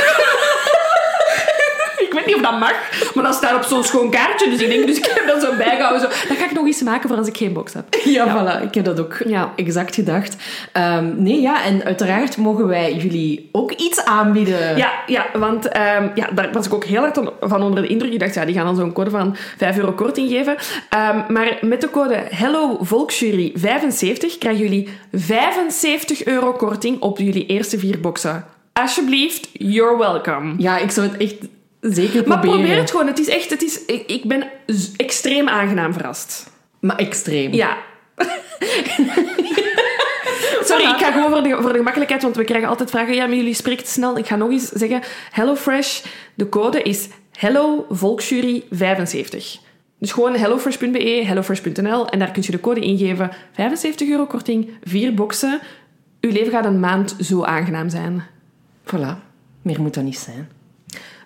weet 2.24 2.26
niet 2.26 2.44
of 2.44 2.50
dat 2.50 2.58
mag, 2.58 2.74
maar 3.14 3.24
dat 3.24 3.34
staat 3.34 3.54
op 3.56 3.62
zo'n 3.62 3.84
schoon 3.84 4.10
kaartje. 4.10 4.50
Dus 4.50 4.60
ik 4.60 4.68
denk, 4.68 4.86
dus 4.86 4.96
ik 4.98 5.10
heb 5.14 5.26
dat 5.26 5.42
zo 5.42 5.56
bijgehouden. 5.56 6.00
Zo. 6.00 6.08
Dat 6.28 6.36
ga 6.36 6.44
ik 6.44 6.52
nog 6.52 6.66
eens 6.66 6.82
maken 6.82 7.08
voor 7.08 7.18
als 7.18 7.28
ik 7.28 7.36
geen 7.36 7.52
box 7.52 7.72
heb. 7.72 7.84
Ja, 8.04 8.26
voilà. 8.60 8.62
Ik 8.64 8.74
heb 8.74 8.84
dat 8.84 9.00
ook 9.00 9.16
Ja. 9.24 9.52
exact 9.56 9.94
gedacht. 9.94 10.36
Ehm, 10.72 11.22
nee, 11.22 11.40
ja, 11.40 11.64
en 11.64 11.84
uiteraard 11.84 12.36
mogen 12.36 12.66
wij 12.66 12.94
jullie 12.94 13.48
ook 13.52 13.72
iets 13.72 14.04
aanbieden. 14.04 14.76
Ja, 14.76 14.90
ja 15.06 15.26
want 15.32 15.68
ehm, 15.68 16.08
ja, 16.14 16.28
daar 16.34 16.52
was 16.52 16.66
ik 16.66 16.74
ook 16.74 16.84
heel 16.84 17.00
hard 17.00 17.18
on- 17.18 17.30
van 17.40 17.62
onder 17.62 17.82
de 17.82 17.88
indruk. 17.88 18.12
Ik 18.12 18.18
dacht, 18.20 18.34
ja, 18.34 18.44
die 18.44 18.54
gaan 18.54 18.64
dan 18.64 18.76
zo'n 18.76 18.92
code 18.92 19.10
van 19.10 19.36
5 19.56 19.76
euro 19.78 19.92
korting 19.92 20.30
geven. 20.30 20.56
Ehm, 20.90 21.32
maar 21.32 21.58
met 21.60 21.80
de 21.80 21.90
code 21.90 22.22
Hello 22.30 22.78
Volksjury 22.80 23.52
75 23.54 24.38
krijgen 24.38 24.62
jullie 24.62 24.88
75 25.12 26.24
euro 26.24 26.52
korting 26.52 27.00
op 27.00 27.18
jullie 27.18 27.46
eerste 27.46 27.78
vier 27.78 28.00
boxen. 28.00 28.44
Alsjeblieft, 28.72 29.48
you're 29.52 29.96
welcome. 29.98 30.54
Ja, 30.58 30.78
ik 30.78 30.90
zou 30.90 31.06
het 31.08 31.16
echt 31.16 31.34
zeker 31.80 32.28
Maar 32.28 32.40
probeer 32.40 32.76
het 32.76 32.90
gewoon. 32.90 33.06
Het 33.06 33.18
is 33.18 33.28
echt, 33.28 33.50
het 33.50 33.62
is, 33.62 33.84
ik, 33.84 34.02
ik 34.06 34.24
ben 34.24 34.50
extreem 34.96 35.48
aangenaam 35.48 35.92
verrast. 35.92 36.50
Maar 36.80 36.96
extreem. 36.96 37.52
Ja. 37.52 37.76
Sorry, 40.64 40.84
ik 40.84 40.96
ga 40.98 41.12
gewoon 41.12 41.30
voor 41.30 41.42
de, 41.42 41.56
voor 41.60 41.72
de 41.72 41.78
gemakkelijkheid, 41.78 42.22
want 42.22 42.36
we 42.36 42.44
krijgen 42.44 42.68
altijd 42.68 42.90
vragen. 42.90 43.14
Ja, 43.14 43.26
maar 43.26 43.36
jullie 43.36 43.54
spreekt 43.54 43.88
snel. 43.88 44.18
Ik 44.18 44.26
ga 44.26 44.36
nog 44.36 44.50
eens 44.50 44.68
zeggen. 44.68 45.02
HelloFresh, 45.30 46.02
de 46.34 46.48
code 46.48 46.82
is 46.82 47.08
Hello 47.32 47.86
Volksjury 47.90 48.64
75. 48.70 49.58
Dus 49.98 50.12
gewoon 50.12 50.36
hellofresh.be, 50.36 51.22
hellofresh.nl 51.26 52.08
en 52.08 52.18
daar 52.18 52.30
kun 52.30 52.42
je 52.46 52.50
de 52.50 52.60
code 52.60 52.80
ingeven. 52.80 53.30
75 53.52 54.08
euro 54.08 54.26
korting, 54.26 54.70
vier 54.84 55.14
boxen. 55.14 55.60
Uw 56.20 56.30
leven 56.30 56.52
gaat 56.52 56.64
een 56.64 56.80
maand 56.80 57.16
zo 57.20 57.44
aangenaam 57.44 57.88
zijn. 57.88 58.22
Voilà. 58.84 59.28
Meer 59.62 59.80
moet 59.80 59.94
dat 59.94 60.04
niet 60.04 60.18
zijn. 60.18 60.48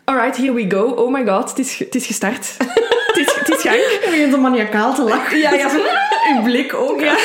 Alright, 0.04 0.36
here 0.36 0.52
we 0.52 0.70
go. 0.70 0.94
Oh 0.96 1.10
my 1.12 1.24
god, 1.24 1.48
het 1.48 1.58
is, 1.58 1.78
het 1.78 1.94
is 1.94 2.06
gestart. 2.06 2.54
het, 3.06 3.16
is, 3.16 3.34
het 3.34 3.48
is 3.48 3.62
gang. 3.62 3.76
Je 3.76 4.06
begint 4.10 4.32
zo 4.32 4.40
maniacaal 4.40 4.94
te 4.94 5.02
lachen. 5.02 5.38
Ja, 5.38 5.52
ja, 5.52 5.70
Uw 6.36 6.42
blik 6.42 6.74
ook. 6.74 7.00
Ja. 7.00 7.16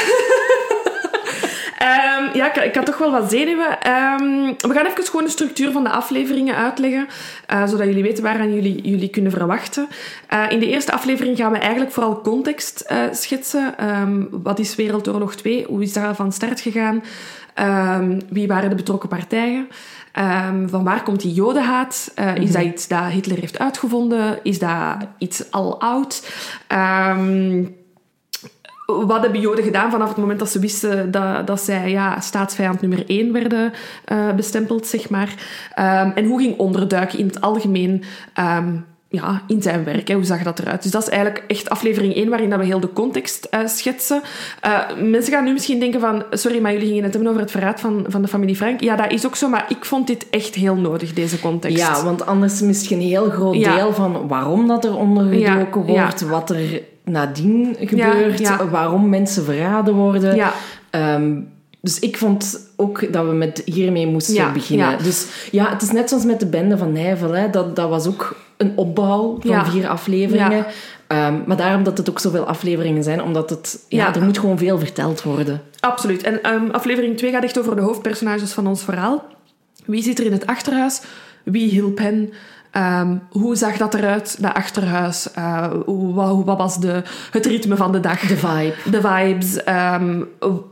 Ehm, 1.79 2.37
ja, 2.37 2.55
ik, 2.55 2.63
ik 2.63 2.75
had 2.75 2.85
toch 2.85 2.97
wel 2.97 3.11
wat 3.11 3.31
zenuwen. 3.31 3.81
Ehm, 3.81 4.53
we 4.57 4.73
gaan 4.73 4.85
even 4.85 5.03
gewoon 5.03 5.23
de 5.23 5.31
structuur 5.31 5.71
van 5.71 5.83
de 5.83 5.89
afleveringen 5.89 6.55
uitleggen, 6.55 7.07
eh, 7.45 7.67
zodat 7.67 7.85
jullie 7.85 8.03
weten 8.03 8.23
waaraan 8.23 8.53
jullie, 8.53 8.89
jullie 8.89 9.09
kunnen 9.09 9.31
verwachten. 9.31 9.87
Eh, 10.27 10.45
in 10.49 10.59
de 10.59 10.67
eerste 10.67 10.91
aflevering 10.91 11.37
gaan 11.37 11.51
we 11.51 11.57
eigenlijk 11.57 11.91
vooral 11.91 12.21
context 12.21 12.79
eh, 12.79 12.97
schetsen. 13.11 13.77
Ehm, 13.77 14.23
wat 14.29 14.59
is 14.59 14.75
Wereldoorlog 14.75 15.35
2? 15.35 15.65
Hoe 15.67 15.81
is 15.81 15.93
dat 15.93 16.15
van 16.15 16.31
start 16.31 16.61
gegaan? 16.61 17.03
Wie 18.29 18.47
waren 18.47 18.69
de 18.69 18.75
betrokken 18.75 19.09
partijen? 19.09 19.67
Ehm, 20.11 20.67
van 20.67 20.83
waar 20.83 21.03
komt 21.03 21.21
die 21.21 21.33
jodenhaat? 21.33 22.11
Eh, 22.15 22.35
Is 22.35 22.51
dat 22.51 22.63
iets 22.63 22.87
dat 22.87 23.03
Hitler 23.03 23.39
heeft 23.39 23.59
uitgevonden? 23.59 24.39
Is 24.43 24.59
dat 24.59 24.95
iets 25.17 25.51
al 25.51 25.79
oud? 25.81 26.31
Ehm, 26.67 27.63
wat 28.85 29.21
hebben 29.21 29.41
Joden 29.41 29.63
gedaan 29.63 29.91
vanaf 29.91 30.07
het 30.07 30.17
moment 30.17 30.39
dat 30.39 30.49
ze 30.49 30.59
wisten 30.59 31.11
dat, 31.11 31.47
dat 31.47 31.61
zij 31.61 31.89
ja, 31.89 32.19
staatsvijand 32.19 32.81
nummer 32.81 33.09
één 33.09 33.33
werden 33.33 33.73
eh, 34.05 34.33
bestempeld, 34.33 34.87
zeg 34.87 35.09
maar. 35.09 35.33
Ehm, 35.75 36.11
en 36.15 36.25
hoe 36.25 36.39
ging 36.39 36.57
onderduiken 36.57 37.19
in 37.19 37.27
het 37.27 37.41
algemeen 37.41 38.03
ja, 39.11 39.41
in 39.47 39.61
zijn 39.61 39.83
werk? 39.83 40.07
Hè? 40.07 40.13
Hoe 40.13 40.23
zag 40.23 40.43
dat 40.43 40.59
eruit? 40.59 40.81
Dus 40.83 40.91
dat 40.91 41.01
is 41.01 41.09
eigenlijk 41.09 41.43
echt 41.47 41.69
aflevering 41.69 42.15
1 42.15 42.29
waarin 42.29 42.49
dat 42.49 42.59
we 42.59 42.65
heel 42.65 42.79
de 42.79 42.93
context 42.93 43.45
eh, 43.45 43.59
schetsen. 43.65 44.21
Eh, 44.61 44.79
mensen 45.01 45.33
gaan 45.33 45.43
nu 45.43 45.53
misschien 45.53 45.79
denken 45.79 45.99
van... 45.99 46.23
Sorry, 46.31 46.61
maar 46.61 46.71
jullie 46.71 46.87
gingen 46.87 47.03
het 47.03 47.13
hebben 47.13 47.29
over 47.29 47.41
het 47.41 47.51
verraad 47.51 47.79
van, 47.79 48.05
van 48.07 48.21
de 48.21 48.27
familie 48.27 48.55
Frank. 48.55 48.81
Ja, 48.81 48.95
dat 48.95 49.11
is 49.11 49.25
ook 49.25 49.35
zo, 49.35 49.49
maar 49.49 49.65
ik 49.69 49.85
vond 49.85 50.07
dit 50.07 50.29
echt 50.29 50.55
heel 50.55 50.75
nodig, 50.75 51.13
deze 51.13 51.39
context. 51.39 51.77
Ja, 51.77 52.03
want 52.03 52.25
anders 52.25 52.61
mis 52.61 52.87
je 52.87 52.95
een 52.95 53.01
heel 53.01 53.29
groot 53.29 53.55
Ja. 53.55 53.75
deel 53.75 53.93
van 53.93 54.27
waarom 54.27 54.67
dat 54.67 54.85
er 54.85 54.95
ondergedoken 54.95 55.85
Ja, 55.85 55.93
ja. 55.93 56.01
wordt, 56.01 56.21
wat 56.21 56.49
er 56.49 56.81
nadien 57.03 57.75
gebeurt, 57.79 58.69
waarom 58.69 59.09
mensen 59.09 59.43
verraden 59.43 59.93
worden. 59.93 60.51
Ehm, 60.89 61.35
dus 61.81 61.99
ik 61.99 62.17
vond 62.17 62.69
ook 62.75 63.13
dat 63.13 63.25
we 63.25 63.33
met 63.33 63.61
hiermee 63.65 64.07
moesten 64.07 64.53
beginnen. 64.53 65.03
Dus 65.03 65.27
ja, 65.51 65.69
het 65.69 65.81
is 65.81 65.91
net 65.91 66.09
zoals 66.09 66.25
met 66.25 66.39
de 66.39 66.45
bende 66.47 66.77
van 66.77 66.91
Nijvel. 66.91 67.35
Hè. 67.35 67.49
Dat, 67.49 67.75
dat 67.75 67.89
was 67.89 68.07
ook 68.07 68.35
een 68.59 68.71
opbouw 68.77 69.37
van 69.39 69.49
Ja. 69.49 69.65
vier 69.65 69.87
afleveringen. 69.87 70.57
Ja. 70.57 70.67
Ehm, 71.07 71.39
maar 71.45 71.57
daarom 71.57 71.83
dat 71.83 71.97
het 71.97 72.09
ook 72.09 72.19
zoveel 72.19 72.45
afleveringen 72.45 73.03
zijn, 73.03 73.23
omdat 73.23 73.49
het, 73.49 73.85
ja, 73.87 74.05
Ja. 74.07 74.15
er 74.15 74.23
moet 74.23 74.37
gewoon 74.39 74.57
veel 74.57 74.79
verteld 74.79 75.23
worden. 75.23 75.61
Absoluut. 75.79 76.23
En 76.23 76.43
ehm, 76.43 76.69
aflevering 76.71 77.17
2 77.17 77.31
gaat 77.31 77.43
echt 77.43 77.59
over 77.59 77.75
de 77.75 77.81
hoofdpersonages 77.81 78.51
van 78.51 78.67
ons 78.67 78.83
verhaal. 78.83 79.23
Wie 79.85 80.03
zit 80.03 80.19
er 80.19 80.25
in 80.25 80.31
het 80.31 80.45
achterhuis? 80.45 81.01
Wie 81.43 81.69
hielp 81.69 81.97
hen? 81.97 82.33
Ehm, 82.71 83.17
hoe 83.29 83.55
zag 83.55 83.77
dat 83.77 83.93
eruit, 83.93 84.41
dat 84.41 84.53
achterhuis? 84.53 85.31
Eh, 85.31 85.71
wat, 85.85 86.43
wat 86.45 86.57
was 86.57 86.79
de, 86.79 87.03
het 87.31 87.45
ritme 87.45 87.75
van 87.75 87.91
de 87.91 87.99
dag? 87.99 88.19
De 88.19 88.37
vibe. 88.37 88.73
De 88.91 89.01
vibes. 89.01 89.63
ehm, 89.63 90.23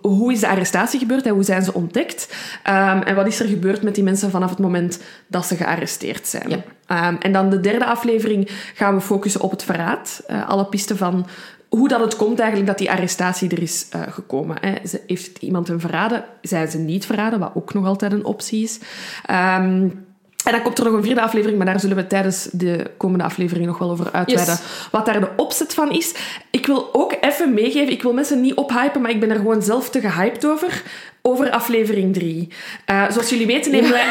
hoe 0.01 0.31
is 0.31 0.39
de 0.39 0.47
arrestatie 0.47 0.99
gebeurd 0.99 1.25
en 1.25 1.33
hoe 1.33 1.43
zijn 1.43 1.63
ze 1.63 1.73
ontdekt? 1.73 2.35
Ehm, 2.63 3.01
en 3.01 3.15
wat 3.15 3.27
is 3.27 3.39
er 3.39 3.47
gebeurd 3.47 3.81
met 3.81 3.95
die 3.95 4.03
mensen 4.03 4.31
vanaf 4.31 4.49
het 4.49 4.59
moment 4.59 5.01
dat 5.27 5.45
ze 5.45 5.55
gearresteerd 5.55 6.27
zijn? 6.27 6.49
Ja. 6.49 7.17
En 7.19 7.31
dan 7.31 7.49
de 7.49 7.59
derde 7.59 7.85
aflevering 7.85 8.49
gaan 8.73 8.95
we 8.95 9.01
focussen 9.01 9.41
op 9.41 9.51
het 9.51 9.63
verraad. 9.63 10.23
Eh, 10.27 10.49
alle 10.49 10.65
pisten 10.65 10.97
van 10.97 11.27
hoe 11.69 11.87
dat 11.87 11.99
het 11.99 12.15
komt 12.15 12.39
eigenlijk 12.39 12.69
dat 12.69 12.77
die 12.77 12.91
arrestatie 12.91 13.49
er 13.49 13.61
is 13.61 13.87
eh, 13.89 14.01
gekomen. 14.09 14.57
Hè. 14.59 14.73
Heeft 15.07 15.37
iemand 15.37 15.67
hem 15.67 15.79
verraden? 15.79 16.23
Zijn 16.41 16.67
ze 16.67 16.77
niet 16.77 17.05
verraden? 17.05 17.39
Wat 17.39 17.51
ook 17.53 17.73
nog 17.73 17.85
altijd 17.85 18.11
een 18.11 18.25
optie 18.25 18.63
is. 18.63 18.79
En 20.45 20.51
dan 20.51 20.61
komt 20.61 20.77
er 20.77 20.83
nog 20.85 20.93
een 20.93 21.03
vierde 21.03 21.21
aflevering, 21.21 21.57
maar 21.57 21.67
daar 21.67 21.79
zullen 21.79 21.95
we 21.95 22.07
tijdens 22.07 22.47
de 22.51 22.91
komende 22.97 23.23
aflevering 23.23 23.65
nog 23.65 23.77
wel 23.77 23.89
over 23.91 24.05
uitweiden. 24.11 24.53
Yes. 24.55 24.87
Wat 24.91 25.05
daar 25.05 25.19
de 25.19 25.29
opzet 25.35 25.73
van 25.73 25.91
is. 25.91 26.13
Ik 26.51 26.65
wil 26.65 26.89
ook 26.91 27.15
even 27.21 27.53
meegeven, 27.53 27.91
ik 27.93 28.01
wil 28.01 28.13
mensen 28.13 28.41
niet 28.41 28.53
ophypen, 28.55 29.01
maar 29.01 29.11
ik 29.11 29.19
ben 29.19 29.29
er 29.29 29.35
gewoon 29.35 29.61
zelf 29.61 29.89
te 29.89 29.99
gehyped 30.01 30.45
over. 30.45 30.83
Over 31.21 31.49
aflevering 31.51 32.13
3. 32.13 32.47
zoals 33.09 33.29
jullie 33.29 33.47
weten 33.47 33.71
nemen 33.71 33.89
wij... 33.91 34.05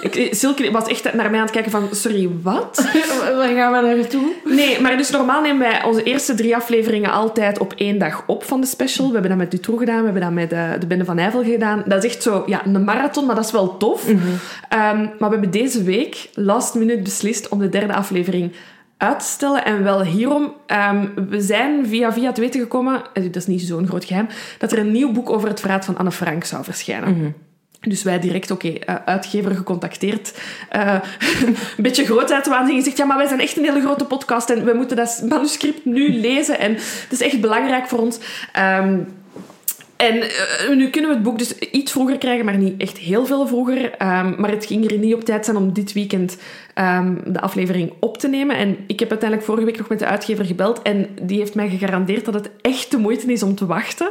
Ik- 0.10 0.34
Silke 0.34 0.70
was 0.70 0.86
echt 0.88 1.14
naar 1.14 1.30
mij 1.30 1.38
aan 1.38 1.44
het 1.44 1.50
kijken 1.54 1.70
van, 1.70 1.88
sorry, 1.92 2.30
wat? 2.42 2.84
Waar 3.36 3.48
gaan 3.54 3.72
we 3.72 3.94
naartoe? 3.96 4.32
Nee, 4.44 4.80
maar 4.80 4.96
dus 4.96 5.10
normaal 5.10 5.40
nemen 5.42 5.58
wij 5.58 5.84
onze 5.84 6.02
eerste 6.02 6.34
drie 6.34 6.56
afleveringen 6.56 7.10
altijd 7.10 7.58
op 7.58 7.72
één 7.76 7.98
dag 7.98 8.22
op 8.26 8.44
van 8.44 8.60
de 8.60 8.66
special. 8.66 9.06
We 9.06 9.12
hebben 9.12 9.30
dat 9.30 9.38
met 9.38 9.50
Dutroux 9.50 9.78
gedaan, 9.80 9.98
we 9.98 10.04
hebben 10.04 10.22
dat 10.22 10.30
met 10.32 10.52
eh, 10.52 10.70
de 10.80 10.86
Bende 10.86 11.04
van 11.04 11.16
Nijvel 11.16 11.42
gedaan. 11.44 11.82
Dat 11.86 12.04
is 12.04 12.10
echt 12.14 12.22
zo, 12.22 12.42
ja, 12.46 12.62
een 12.66 12.84
marathon, 12.84 13.26
maar 13.26 13.34
dat 13.34 13.44
is 13.44 13.50
wel 13.52 13.76
tof. 13.76 14.04
Ehm, 14.08 14.96
maar 15.18 15.18
we 15.18 15.28
hebben 15.28 15.50
deze 15.52 15.82
week, 15.82 16.30
last 16.34 16.74
minute, 16.74 17.02
beslist 17.02 17.48
om 17.48 17.58
de 17.58 17.68
derde 17.68 17.94
aflevering 17.94 18.52
uit 18.96 19.18
te 19.18 19.24
stellen. 19.24 19.64
En 19.64 19.82
wel 19.82 20.02
hierom, 20.02 20.54
ehm, 20.66 21.08
we 21.28 21.40
zijn 21.40 21.86
via 21.86 22.12
via 22.12 22.32
te 22.32 22.40
weten 22.40 22.60
gekomen, 22.60 23.02
eh, 23.12 23.22
dat 23.22 23.36
is 23.36 23.46
niet 23.46 23.62
zo'n 23.62 23.86
groot 23.86 24.04
geheim, 24.04 24.28
dat 24.58 24.72
er 24.72 24.78
een 24.78 24.92
nieuw 24.92 25.12
boek 25.12 25.30
over 25.30 25.48
het 25.48 25.60
verraad 25.60 25.84
van 25.84 25.96
Anne 25.96 26.12
Frank 26.12 26.44
zou 26.44 26.64
verschijnen. 26.64 27.34
Dus 27.80 28.02
wij 28.02 28.20
direct, 28.20 28.50
oké, 28.50 28.68
eh, 28.68 28.94
uitgever 29.04 29.54
gecontacteerd. 29.54 30.40
Eh, 30.68 30.94
een 31.76 31.82
beetje 31.82 32.04
grootheidswaanzin 32.04 32.76
gezegd, 32.76 32.96
ja, 32.96 33.04
maar 33.04 33.16
wij 33.16 33.26
zijn 33.26 33.40
echt 33.40 33.56
een 33.56 33.64
hele 33.64 33.80
grote 33.80 34.04
podcast 34.04 34.50
en 34.50 34.64
we 34.64 34.72
moeten 34.72 34.96
dat 34.96 35.22
manuscript 35.28 35.84
nu 35.84 36.12
lezen. 36.12 36.58
En 36.58 36.72
het 36.72 37.08
is 37.10 37.20
echt 37.20 37.40
belangrijk 37.40 37.88
voor 37.88 37.98
ons. 37.98 38.18
Ehm, 38.52 38.98
en 40.02 40.22
eh, 40.22 40.76
nu 40.76 40.90
kunnen 40.90 41.10
we 41.10 41.16
het 41.16 41.24
boek 41.24 41.38
dus 41.38 41.58
iets 41.58 41.92
vroeger 41.92 42.18
krijgen, 42.18 42.44
maar 42.44 42.56
niet 42.56 42.80
echt 42.80 42.98
heel 42.98 43.26
veel 43.26 43.46
vroeger. 43.46 43.94
Ehm, 43.96 44.40
maar 44.40 44.50
het 44.50 44.66
ging 44.66 44.90
er 44.90 44.98
niet 44.98 45.14
op 45.14 45.24
tijd 45.24 45.44
zijn 45.44 45.56
om 45.56 45.72
dit 45.72 45.92
weekend 45.92 46.36
ehm, 46.74 47.14
de 47.26 47.40
aflevering 47.40 47.92
op 48.00 48.18
te 48.18 48.28
nemen. 48.28 48.56
En 48.56 48.76
ik 48.86 49.00
heb 49.00 49.10
uiteindelijk 49.10 49.48
vorige 49.48 49.66
week 49.66 49.78
nog 49.78 49.88
met 49.88 49.98
de 49.98 50.06
uitgever 50.06 50.44
gebeld 50.44 50.82
en 50.82 51.08
die 51.22 51.38
heeft 51.38 51.54
mij 51.54 51.68
gegarandeerd 51.68 52.24
dat 52.24 52.34
het 52.34 52.50
echt 52.60 52.90
de 52.90 52.98
moeite 52.98 53.32
is 53.32 53.42
om 53.42 53.54
te 53.54 53.66
wachten. 53.66 54.08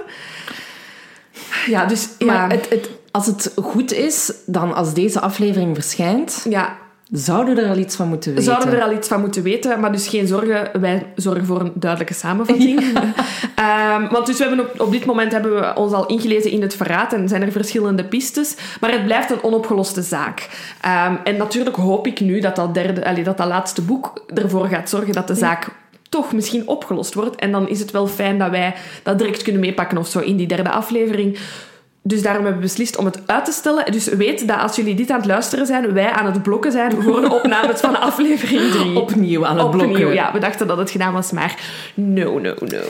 Ja, 1.67 1.85
dus 1.85 2.09
ja, 2.17 2.25
Maar 2.25 2.51
het, 2.51 2.69
het, 2.69 2.89
als 3.11 3.25
het 3.25 3.53
goed 3.55 3.93
is, 3.93 4.33
dan 4.45 4.73
als 4.73 4.93
deze 4.93 5.19
aflevering 5.19 5.75
verschijnt, 5.75 6.45
ja, 6.49 6.77
zouden 7.11 7.55
we 7.55 7.61
er 7.61 7.69
al 7.69 7.77
iets 7.77 7.95
van 7.95 8.07
moeten 8.07 8.29
weten. 8.31 8.45
zouden 8.45 8.69
we 8.69 8.75
er 8.75 8.83
al 8.83 8.91
iets 8.91 9.07
van 9.07 9.21
moeten 9.21 9.43
weten. 9.43 9.79
Maar 9.79 9.91
dus 9.91 10.07
geen 10.07 10.27
zorgen, 10.27 10.81
wij 10.81 11.05
zorgen 11.15 11.45
voor 11.45 11.59
een 11.59 11.71
duidelijke 11.75 12.13
samenvatting. 12.13 12.83
Ehm, 13.55 14.11
want 14.11 14.25
dus 14.25 14.37
we 14.37 14.45
hebben 14.45 14.65
op, 14.65 14.81
op 14.81 14.91
dit 14.91 15.05
moment 15.05 15.31
hebben 15.31 15.55
we 15.55 15.75
ons 15.75 15.93
al 15.93 16.05
ingelezen 16.05 16.51
in 16.51 16.61
het 16.61 16.75
verraad 16.75 17.13
en 17.13 17.27
zijn 17.27 17.41
er 17.41 17.51
verschillende 17.51 18.03
pistes. 18.03 18.55
Maar 18.79 18.91
het 18.91 19.05
blijft 19.05 19.31
een 19.31 19.43
onopgeloste 19.43 20.01
zaak. 20.01 20.49
Ehm, 20.81 21.15
en 21.23 21.37
natuurlijk 21.37 21.75
hoop 21.75 22.07
ik 22.07 22.19
nu 22.19 22.39
dat 22.39 22.55
dat, 22.55 22.73
derde, 22.73 23.05
allee, 23.05 23.23
dat 23.23 23.37
dat 23.37 23.47
laatste 23.47 23.81
boek 23.81 24.25
ervoor 24.33 24.67
gaat 24.67 24.89
zorgen 24.89 25.13
dat 25.13 25.27
de 25.27 25.35
zaak 25.35 25.67
toch 26.09 26.33
misschien 26.33 26.67
opgelost 26.67 27.13
wordt. 27.13 27.35
En 27.35 27.51
dan 27.51 27.69
is 27.69 27.79
het 27.79 27.91
wel 27.91 28.07
fijn 28.07 28.37
dat 28.37 28.49
wij 28.49 28.73
dat 29.03 29.17
direct 29.17 29.41
kunnen 29.41 29.61
meepakken 29.61 29.97
of 29.97 30.07
zo 30.07 30.19
in 30.19 30.35
die 30.35 30.47
derde 30.47 30.69
aflevering. 30.69 31.37
Dus 32.03 32.21
daarom 32.21 32.43
hebben 32.43 32.61
we 32.61 32.67
beslist 32.67 32.97
om 32.97 33.05
het 33.05 33.19
uit 33.25 33.45
te 33.45 33.51
stellen. 33.51 33.91
Dus 33.91 34.07
weet 34.07 34.47
dat 34.47 34.59
als 34.59 34.75
jullie 34.75 34.95
dit 34.95 35.09
aan 35.09 35.17
het 35.17 35.25
luisteren 35.25 35.65
zijn, 35.65 35.93
wij 35.93 36.09
aan 36.11 36.25
het 36.25 36.43
blokken 36.43 36.71
zijn 36.71 37.01
voor 37.01 37.21
de 37.21 37.33
opnames 37.33 37.79
van 37.79 37.99
aflevering 38.09 38.71
3. 38.71 38.99
Opnieuw 38.99 39.45
aan 39.45 39.57
het 39.57 39.65
Opnieuw, 39.65 39.87
blokken. 39.87 40.13
ja. 40.13 40.31
We 40.33 40.39
dachten 40.39 40.67
dat 40.67 40.77
het 40.77 40.91
gedaan 40.91 41.13
was, 41.13 41.31
maar 41.31 41.55
no, 41.93 42.39
no, 42.39 42.53
no. 42.59 42.81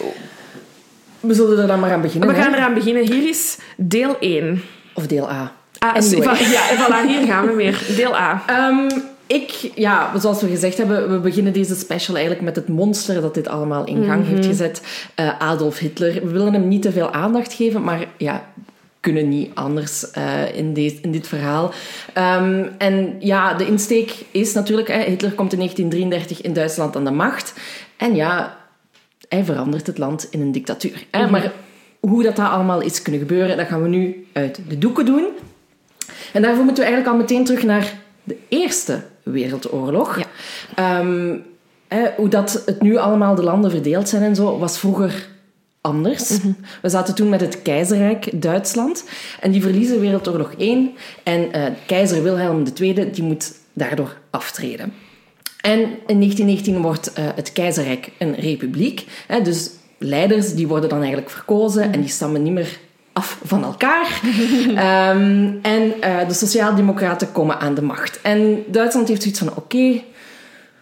We 1.19 1.33
zullen 1.33 1.59
er 1.59 1.67
dan 1.67 1.79
maar 1.79 1.91
aan 1.91 2.01
beginnen. 2.01 2.29
We 2.29 2.35
gaan 2.35 2.53
eraan 2.53 2.73
beginnen. 2.73 3.05
Hier 3.11 3.29
is 3.29 3.57
deel 3.77 4.17
1. 4.19 4.61
Of 4.93 5.07
deel 5.07 5.29
A. 5.29 5.51
Ah, 5.79 5.95
Anyway. 5.95 6.49
ja, 6.51 6.69
en 6.69 6.77
voilà, 6.77 7.07
hier 7.07 7.27
gaan 7.27 7.47
we 7.47 7.53
weer. 7.55 7.81
Deel 7.95 8.15
A. 8.15 8.43
Ehm, 8.47 8.89
ik, 9.27 9.71
ja, 9.75 10.11
zoals 10.19 10.41
we 10.41 10.47
gezegd 10.47 10.77
hebben, 10.77 11.11
we 11.11 11.19
beginnen 11.19 11.53
deze 11.53 11.75
special 11.75 12.15
eigenlijk 12.15 12.45
met 12.45 12.55
het 12.55 12.67
monster 12.67 13.21
dat 13.21 13.33
dit 13.33 13.47
allemaal 13.47 13.85
in 13.85 14.03
gang 14.05 14.27
heeft 14.27 14.45
gezet. 14.45 14.81
Uh, 15.19 15.39
Adolf 15.39 15.77
Hitler. 15.77 16.13
We 16.13 16.29
willen 16.31 16.53
hem 16.53 16.67
niet 16.67 16.81
te 16.81 16.91
veel 16.91 17.11
aandacht 17.13 17.53
geven, 17.53 17.83
maar 17.83 18.05
ja, 18.17 18.43
kunnen 19.01 19.29
niet 19.29 19.51
anders 19.53 20.05
uh, 20.17 20.55
in, 20.55 20.73
deze, 20.73 20.97
in 21.01 21.11
dit 21.11 21.27
verhaal. 21.27 21.73
Um, 22.17 22.69
en 22.77 23.15
ja, 23.19 23.53
de 23.53 23.67
insteek 23.67 24.25
is 24.31 24.53
natuurlijk, 24.53 24.87
hè, 24.87 25.03
Hitler 25.03 25.31
komt 25.31 25.51
in 25.51 25.57
1933 25.57 26.41
in 26.41 26.53
Duitsland 26.53 26.95
aan 26.95 27.03
de 27.03 27.11
macht. 27.11 27.53
En 27.97 28.15
ja, 28.15 28.57
hij 29.29 29.43
verandert 29.43 29.87
het 29.87 29.97
land 29.97 30.27
in 30.29 30.41
een 30.41 30.51
dictatuur. 30.51 31.05
Hè? 31.11 31.21
Mhm. 31.21 31.31
Maar 31.31 31.51
hoe 31.99 32.23
dat, 32.23 32.35
dat 32.35 32.49
allemaal 32.49 32.81
is 32.81 33.01
kunnen 33.01 33.21
gebeuren, 33.21 33.57
dat 33.57 33.67
gaan 33.67 33.81
we 33.81 33.87
nu 33.87 34.27
uit 34.33 34.59
de 34.67 34.77
doeken 34.77 35.05
doen. 35.05 35.27
En 36.33 36.41
daarvoor 36.41 36.63
moeten 36.63 36.83
we 36.83 36.89
eigenlijk 36.89 37.15
al 37.15 37.21
meteen 37.21 37.45
terug 37.45 37.63
naar 37.63 37.93
de 38.23 38.37
Eerste 38.47 39.01
Wereldoorlog. 39.23 40.17
Ja. 40.17 40.25
Ehm, 40.75 41.37
hè, 41.87 42.09
hoe 42.15 42.27
dat 42.27 42.63
het 42.65 42.81
nu 42.81 42.97
allemaal 42.97 43.35
de 43.35 43.43
landen 43.43 43.71
verdeeld 43.71 44.09
zijn 44.09 44.23
en 44.23 44.35
zo, 44.35 44.57
was 44.57 44.79
vroeger 44.79 45.29
anders. 45.81 46.37
We 46.81 46.89
zaten 46.89 47.15
toen 47.15 47.29
met 47.29 47.41
het 47.41 47.61
keizerrijk 47.61 48.41
Duitsland. 48.41 49.03
En 49.39 49.51
die 49.51 49.61
verliezen 49.61 49.99
Wereldoorlog 49.99 50.53
1. 50.57 50.91
En 51.23 51.51
eh, 51.51 51.71
keizer 51.85 52.23
Wilhelm 52.23 52.63
II 52.79 53.11
die 53.11 53.23
moet 53.23 53.53
daardoor 53.73 54.17
aftreden. 54.29 54.93
En 55.61 55.79
in 55.79 56.19
1919 56.19 56.81
wordt 56.81 57.13
eh, 57.13 57.25
het 57.35 57.53
keizerrijk 57.53 58.11
een 58.17 58.35
republiek. 58.35 59.05
Hè, 59.27 59.41
dus 59.41 59.69
leiders 59.97 60.53
die 60.53 60.67
worden 60.67 60.89
dan 60.89 60.99
eigenlijk 60.99 61.29
verkozen 61.29 61.93
en 61.93 62.01
die 62.01 62.09
stammen 62.09 62.43
niet 62.43 62.53
meer 62.53 62.79
af 63.13 63.39
van 63.43 63.63
elkaar. 63.63 64.07
Ehm, 64.75 65.53
en 65.61 66.01
eh, 66.01 66.27
de 66.27 66.33
sociaaldemocraten 66.33 67.31
komen 67.31 67.59
aan 67.59 67.73
de 67.73 67.81
macht. 67.81 68.19
En 68.21 68.63
Duitsland 68.67 69.07
heeft 69.07 69.21
zoiets 69.21 69.39
van, 69.39 69.55
oké, 69.55 70.01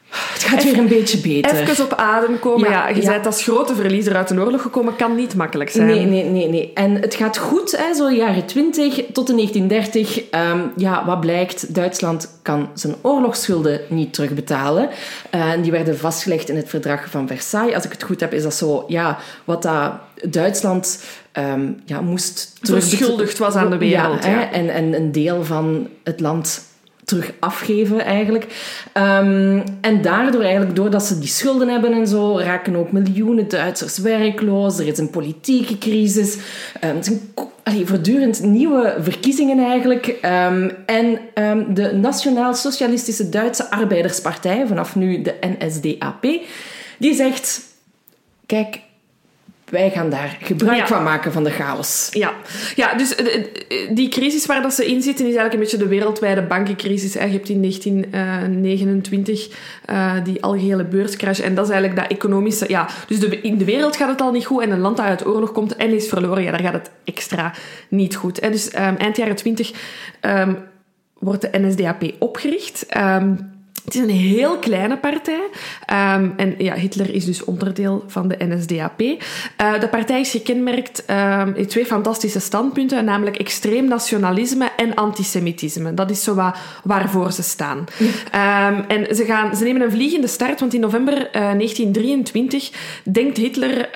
het 0.10 0.44
gaat 0.44 0.64
weer 0.64 0.78
een 0.78 0.88
beetje 0.88 1.18
beter. 1.18 1.70
Even 1.70 1.84
op 1.84 1.94
adem 1.94 2.40
komen. 2.40 2.70
Ja, 2.70 2.88
Ja, 2.88 2.96
je 2.96 3.02
ja. 3.02 3.12
bent 3.12 3.26
als 3.26 3.44
grote 3.44 3.76
verliezer 3.76 4.16
uit 4.16 4.30
een 4.30 4.42
oorlog 4.42 4.62
gekomen, 4.62 4.96
kan 4.96 5.16
niet 5.16 5.36
makkelijk 5.36 5.70
zijn. 5.70 5.88
Nee, 5.88 6.06
nee, 6.06 6.24
nee, 6.24 6.48
nee. 6.48 6.72
En 6.74 6.96
het 6.96 7.16
gaat 7.16 7.38
goed, 7.38 7.78
hè, 7.78 7.94
zo 7.94 8.12
jaren 8.12 8.46
20 8.46 8.96
tot 9.14 9.28
de 9.28 9.34
1930. 9.34 10.30
Ehm, 10.30 10.60
ja, 10.76 11.06
wat 11.06 11.20
blijkt? 11.20 11.76
Duitsland 11.76 12.40
kan 12.42 12.70
zijn 12.74 12.96
oorlogsschulden 13.02 13.82
niet 13.90 14.14
terugbetalen. 14.14 14.90
En 15.30 15.62
die 15.62 15.72
werden 15.72 15.98
vastgelegd 15.98 16.50
in 16.50 16.56
het 16.56 16.70
verdrag 16.70 17.10
van 17.10 17.28
Versailles. 17.28 17.76
Als 17.76 17.86
ik 17.86 17.92
het 17.92 18.04
goed 18.04 18.20
heb, 18.20 18.34
is 18.34 18.44
dat 18.44 18.54
zo, 18.54 18.84
ja, 18.88 19.18
wat 19.46 19.62
dat 19.62 19.92
Duitsland 20.30 21.04
ehm, 21.32 21.72
ja, 21.86 22.02
moest 22.02 22.54
Verschuldigd 22.62 23.38
was 23.38 23.56
aan 23.56 23.70
de 23.70 23.78
wereld, 23.78 24.24
ja. 24.24 24.30
hè, 24.30 24.40
En, 24.40 24.70
en 24.70 24.94
een 24.94 25.12
deel 25.12 25.44
van 25.44 25.88
het 26.04 26.20
land 26.20 26.68
terug 27.10 27.32
afgeven 27.40 28.00
eigenlijk. 28.00 28.46
Ehm, 28.94 29.62
en 29.82 30.02
daardoor 30.02 30.42
eigenlijk, 30.42 30.76
doordat 30.76 31.04
ze 31.04 31.20
die 31.20 31.28
schulden 31.28 31.68
hebben 31.68 31.94
en 31.94 32.08
zo, 32.08 32.40
raken 32.40 32.76
ook 32.76 32.92
miljoenen 32.92 33.48
Duitsers 33.48 33.98
werkloos. 33.98 34.80
Er 34.80 34.88
is 34.88 34.98
een 34.98 35.10
politieke 35.10 35.78
crisis. 35.78 36.38
Ehm, 36.80 36.96
het 36.96 37.06
zijn 37.06 37.88
voortdurend 37.88 38.44
nieuwe 38.44 38.96
verkiezingen 39.00 39.66
eigenlijk. 39.66 40.08
Ehm, 40.08 40.70
en 40.86 41.20
de 41.74 41.94
Nationaal 41.94 42.54
Socialistische 42.54 43.30
Duitse 43.30 43.72
Arbeiderspartij, 43.72 44.68
vanaf 44.68 44.96
nu 44.96 45.22
de 45.22 45.36
NSDAP, 45.42 46.26
die 46.98 47.14
zegt... 47.14 47.68
Kijk, 48.46 48.80
wij 49.70 49.90
gaan 49.90 50.10
daar 50.10 50.38
gebruik 50.42 50.78
Ja. 50.78 50.88
van 50.88 51.04
maken 51.04 51.32
van 51.32 51.44
de 51.44 51.50
chaos. 51.50 52.08
Ja, 52.12 52.34
ja 52.76 52.94
dus 52.94 53.16
eh, 53.16 53.36
eh, 53.36 53.44
die 53.92 54.10
crisis 54.10 54.46
waar 54.46 54.62
dat 54.62 54.74
ze 54.74 54.86
in 54.86 55.02
zitten 55.02 55.26
is 55.26 55.36
eigenlijk 55.36 55.54
een 55.54 55.60
beetje 55.60 55.78
de 55.78 55.88
wereldwijde 55.88 56.42
bankencrisis. 56.42 57.14
Je 57.14 57.20
hebt 57.20 57.50
in 57.50 57.62
1929 57.62 59.50
eh, 59.86 60.14
die 60.24 60.44
algehele 60.44 60.86
beurscrash. 60.86 61.40
En 61.40 61.56
dat 61.56 61.66
is 61.66 61.72
eigenlijk 61.72 62.02
dat 62.02 62.12
economische... 62.18 62.66
Ja, 62.68 62.88
dus 63.08 63.20
de, 63.20 63.42
in 63.42 63.58
de 63.58 63.66
wereld 63.66 63.96
gaat 63.96 64.10
het 64.10 64.22
al 64.22 64.32
niet 64.32 64.46
goed. 64.46 64.64
En 64.64 64.72
een 64.72 64.80
land 64.80 64.98
dat 64.98 65.06
uit 65.06 65.26
oorlog 65.26 65.52
komt 65.52 65.76
en 65.76 65.94
is 65.94 66.08
verloren, 66.08 66.44
ja, 66.44 66.52
daar 66.52 66.62
gaat 66.62 66.74
het 66.74 66.92
extra 67.04 67.54
niet 67.90 68.16
goed. 68.16 68.42
Hè. 68.42 68.50
Dus 68.50 68.70
ehm, 68.70 68.96
eind 68.96 69.18
jaren 69.18 69.36
20 69.36 69.72
ehm, 70.20 70.54
wordt 71.20 71.42
de 71.42 71.50
NSDAP 71.60 72.04
opgericht. 72.20 72.86
Ehm, 72.86 73.34
het 73.86 73.96
is 73.96 74.02
een 74.02 74.10
heel 74.10 74.58
kleine 74.58 74.98
partij. 74.98 75.50
Ehm, 75.86 76.30
en 76.38 76.56
ja, 76.58 76.74
Hitler 76.74 77.14
is 77.14 77.26
dus 77.26 77.44
onderdeel 77.44 78.04
van 78.08 78.28
de 78.28 78.36
NSDAP. 78.40 79.02
Eh, 79.02 79.80
de 79.80 79.88
partij 79.88 80.20
is 80.20 80.32
gekenmerkt 80.32 81.06
ehm 81.06 81.52
in 81.56 81.68
twee 81.68 81.86
fantastische 81.86 82.40
standpunten, 82.40 83.06
namelijk 83.06 83.38
extreem 83.38 83.88
nationalisme 83.88 84.72
en 84.78 84.96
antisemitisme. 84.96 85.94
Dat 85.94 86.10
is 86.10 86.24
zo 86.24 86.52
waarvoor 86.84 87.32
ze 87.32 87.44
staan. 87.44 87.86
Ehm, 88.32 88.82
en 88.88 89.16
ze, 89.16 89.26
gaan, 89.26 89.56
ze 89.56 89.64
nemen 89.64 89.82
een 89.82 89.92
vliegende 89.92 90.28
start, 90.28 90.60
want 90.60 90.74
in 90.74 90.80
november 90.80 91.14
eh, 91.14 91.42
1923 91.42 92.72
denkt 93.04 93.38
Hitler 93.38 93.90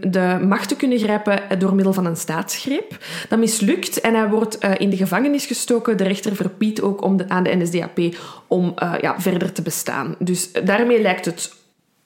de 0.00 0.38
macht 0.48 0.68
te 0.68 0.76
kunnen 0.76 0.98
grijpen 0.98 1.40
door 1.58 1.74
middel 1.74 1.92
van 1.92 2.06
een 2.06 2.16
staatsgreep. 2.16 2.98
Dat 3.28 3.38
mislukt 3.38 4.00
en 4.00 4.14
hij 4.14 4.28
wordt 4.28 4.58
eh, 4.58 4.70
in 4.78 4.90
de 4.90 4.96
gevangenis 4.96 5.46
gestoken. 5.46 5.96
De 5.96 6.04
rechter 6.04 6.36
verbiedt 6.36 6.82
ook 6.82 7.02
om 7.02 7.16
de, 7.16 7.28
aan 7.28 7.42
de 7.42 7.56
NSDAP 7.56 7.98
om 8.46 8.72
eh, 8.76 8.92
ja, 9.00 9.20
verder 9.22 9.52
te 9.52 9.62
bestaan. 9.62 10.14
Dus 10.18 10.52
daarmee 10.64 11.00
lijkt 11.00 11.24
het 11.24 11.52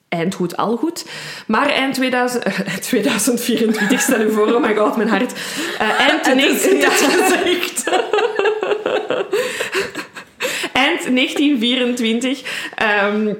eind 0.09 0.35
goed, 0.35 0.57
al 0.57 0.77
goed. 0.77 1.05
Maar 1.47 1.69
eind 1.69 1.93
2000, 1.93 2.43
eh, 2.43 2.53
2024, 2.79 4.01
stel 4.01 4.21
je 4.21 4.29
voor, 4.29 4.53
oh 4.53 4.61
my 4.61 4.75
god, 4.75 4.97
mijn 4.97 5.09
hart. 5.09 5.33
Eh, 5.79 5.99
eind 5.99 6.25
Het 6.25 6.37
is 6.37 6.71
niet 6.71 6.81
19... 7.43 7.93
Eind 10.73 11.15
1924 11.15 12.69
ehm, 12.75 13.33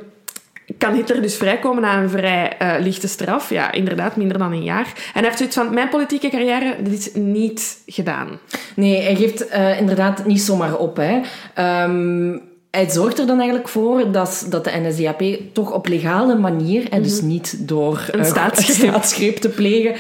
kan 0.78 0.94
Hitler 0.94 1.22
dus 1.22 1.36
vrijkomen 1.36 1.82
na 1.82 2.02
een 2.02 2.10
vrij 2.10 2.58
eh, 2.58 2.76
lichte 2.80 3.08
straf. 3.08 3.50
Ja, 3.50 3.72
inderdaad, 3.72 4.16
minder 4.16 4.38
dan 4.38 4.52
een 4.52 4.64
jaar. 4.64 4.86
En 4.86 4.94
hij 5.14 5.24
heeft 5.24 5.38
zoiets 5.38 5.56
van, 5.56 5.74
mijn 5.74 5.90
politieke 5.90 6.30
carrière, 6.30 6.76
dit 6.80 6.94
is 6.94 7.14
niet 7.14 7.78
gedaan. 7.86 8.40
Nee, 8.76 9.02
hij 9.02 9.16
geeft 9.16 9.48
eh, 9.48 9.80
inderdaad 9.80 10.26
niet 10.26 10.42
zomaar 10.42 10.78
op. 10.78 10.98
Hè. 10.98 11.22
Ehm, 11.54 12.38
hij 12.78 12.90
zorgt 12.90 13.20
er 13.20 13.28
dan 13.28 13.38
eigenlijk 13.38 13.70
voor 13.70 14.12
dat, 14.12 14.46
dat 14.50 14.64
de 14.64 14.72
NSDAP 14.74 15.24
toch 15.54 15.72
op 15.72 15.88
legale 15.88 16.36
manier, 16.36 16.90
en 16.90 17.02
dus 17.04 17.22
niet 17.22 17.68
door 17.68 17.94
Mhm. 17.94 18.14
Een 18.14 18.20
eh, 18.20 18.26
staatsgreep. 18.26 18.78
een 18.82 18.90
staatsgreep 18.90 19.38
te 19.38 19.50
plegen, 19.50 19.96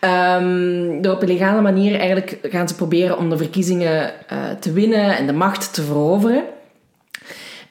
ehm, 0.00 1.00
door 1.00 1.14
op 1.14 1.22
een 1.22 1.28
legale 1.28 1.60
manier 1.60 1.98
eigenlijk 1.98 2.38
gaan 2.42 2.68
ze 2.68 2.74
proberen 2.74 3.18
om 3.18 3.30
de 3.30 3.36
verkiezingen 3.36 4.28
eh, 4.28 4.50
te 4.60 4.72
winnen 4.72 5.16
en 5.16 5.26
de 5.26 5.32
macht 5.32 5.74
te 5.74 5.82
veroveren. 5.82 6.44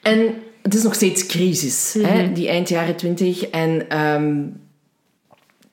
En 0.02 0.34
het 0.62 0.74
is 0.74 0.82
nog 0.82 0.94
steeds 0.94 1.26
crisis, 1.26 1.96
hè, 1.98 2.32
die 2.32 2.48
eind 2.48 2.68
jaren 2.68 2.96
twintig. 2.96 3.46
En 3.46 3.88
ehm, 3.88 4.36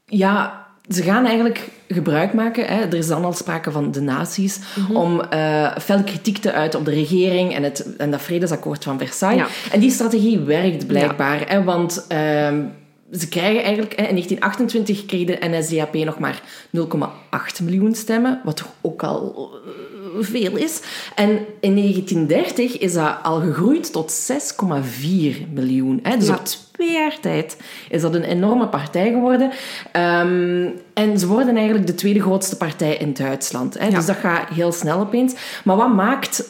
ja, 0.06 0.65
ze 0.90 1.04
gaan 1.04 1.26
eigenlijk 1.26 1.68
gebruik 1.88 2.34
maken. 2.34 2.66
Hè. 2.66 2.82
Er 2.82 2.94
is 2.94 3.08
dan 3.08 3.26
al 3.26 3.34
sprake 3.34 3.72
van 3.72 3.92
de 3.92 4.02
naties. 4.02 4.60
Om 4.94 5.22
eh 5.22 5.78
fel 5.78 6.04
kritiek 6.04 6.38
te 6.38 6.52
uiten 6.52 6.80
op 6.80 6.86
de 6.86 6.92
regering 6.92 7.56
en, 7.56 7.64
het, 7.64 7.96
en 7.98 8.12
dat 8.12 8.22
vredesakkoord 8.22 8.84
van 8.84 8.98
Versailles. 8.98 9.48
Ja. 9.48 9.72
En 9.72 9.80
die 9.80 9.92
strategie 9.92 10.40
werkt 10.40 10.88
blijkbaar. 10.88 11.50
Hè, 11.50 11.64
want 11.64 12.06
ehm, 12.08 12.64
ze 13.12 13.28
krijgen 13.30 13.64
eigenlijk... 13.64 13.96
Hè, 13.96 14.04
in 14.04 14.16
1928 14.16 15.06
kreeg 15.06 15.26
de 15.26 15.38
NSDAP 15.42 15.94
nog 15.94 16.20
maar 16.20 16.42
0,8 16.78 17.64
miljoen 17.64 17.96
stemmen. 17.96 18.42
Wat 18.44 18.58
toch 18.58 18.74
ook 18.82 19.04
al 19.04 19.50
eh, 19.66 19.95
veel 20.24 20.56
is. 20.56 20.82
En 21.16 21.30
in 21.60 21.76
1930 21.76 22.78
is 22.78 22.94
dat 22.94 23.16
al 23.24 23.40
gegroeid 23.40 23.92
tot 23.92 24.12
6,4 24.12 25.48
miljoen. 25.54 26.00
Hè. 26.04 26.18
Dus 26.18 26.28
Ja. 26.28 26.34
op 26.34 26.46
twee 26.72 26.92
jaar 26.92 27.20
tijd 27.22 27.58
is 27.90 28.02
dat 28.02 28.14
een 28.16 28.24
enorme 28.24 28.68
partij 28.68 29.10
geworden. 29.12 29.52
Ehm, 29.92 30.68
en 30.94 31.20
ze 31.20 31.28
worden 31.28 31.56
eigenlijk 31.56 31.88
de 31.88 31.96
tweede 31.96 32.22
grootste 32.22 32.58
partij 32.58 32.96
in 32.98 33.14
Duitsland. 33.14 33.80
Hè. 33.80 33.86
Ja. 33.88 33.96
Dus 33.96 34.06
dat 34.06 34.16
gaat 34.16 34.50
heel 34.50 34.72
snel 34.72 35.00
opeens. 35.00 35.34
Maar 35.64 35.76
wat 35.76 35.94
maakt... 35.94 36.44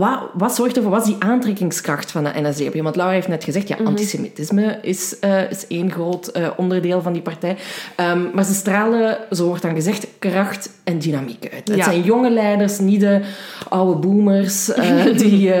Wat, 0.00 0.20
wat 0.32 0.54
zorgt 0.54 0.76
ervoor? 0.76 0.90
Wat 0.90 1.00
is 1.00 1.06
die 1.06 1.22
aantrekkingskracht 1.22 2.10
van 2.10 2.24
de 2.24 2.30
NSDAP? 2.34 2.74
Want 2.74 2.96
Laura 2.96 3.14
heeft 3.14 3.28
net 3.28 3.44
gezegd, 3.44 3.68
ja, 3.68 3.76
antisemitisme 3.84 4.78
is, 4.82 5.18
eh, 5.18 5.50
is 5.50 5.66
één 5.66 5.90
groot 5.90 6.26
eh, 6.26 6.48
onderdeel 6.56 7.02
van 7.02 7.12
die 7.12 7.22
partij. 7.22 7.56
Ehm, 7.96 8.20
maar 8.32 8.44
ze 8.44 8.54
stralen, 8.54 9.18
zo 9.30 9.46
wordt 9.46 9.62
dan 9.62 9.74
gezegd, 9.74 10.06
kracht 10.18 10.70
en 10.84 10.98
dynamiek 10.98 11.48
uit. 11.52 11.68
Het 11.68 11.76
Ja. 11.76 11.84
zijn 11.84 12.02
jonge 12.02 12.30
leiders, 12.30 12.78
niet 12.78 13.00
de 13.00 13.20
oude 13.68 13.98
boomers 14.00 14.72
eh, 14.72 15.04
die, 15.22 15.52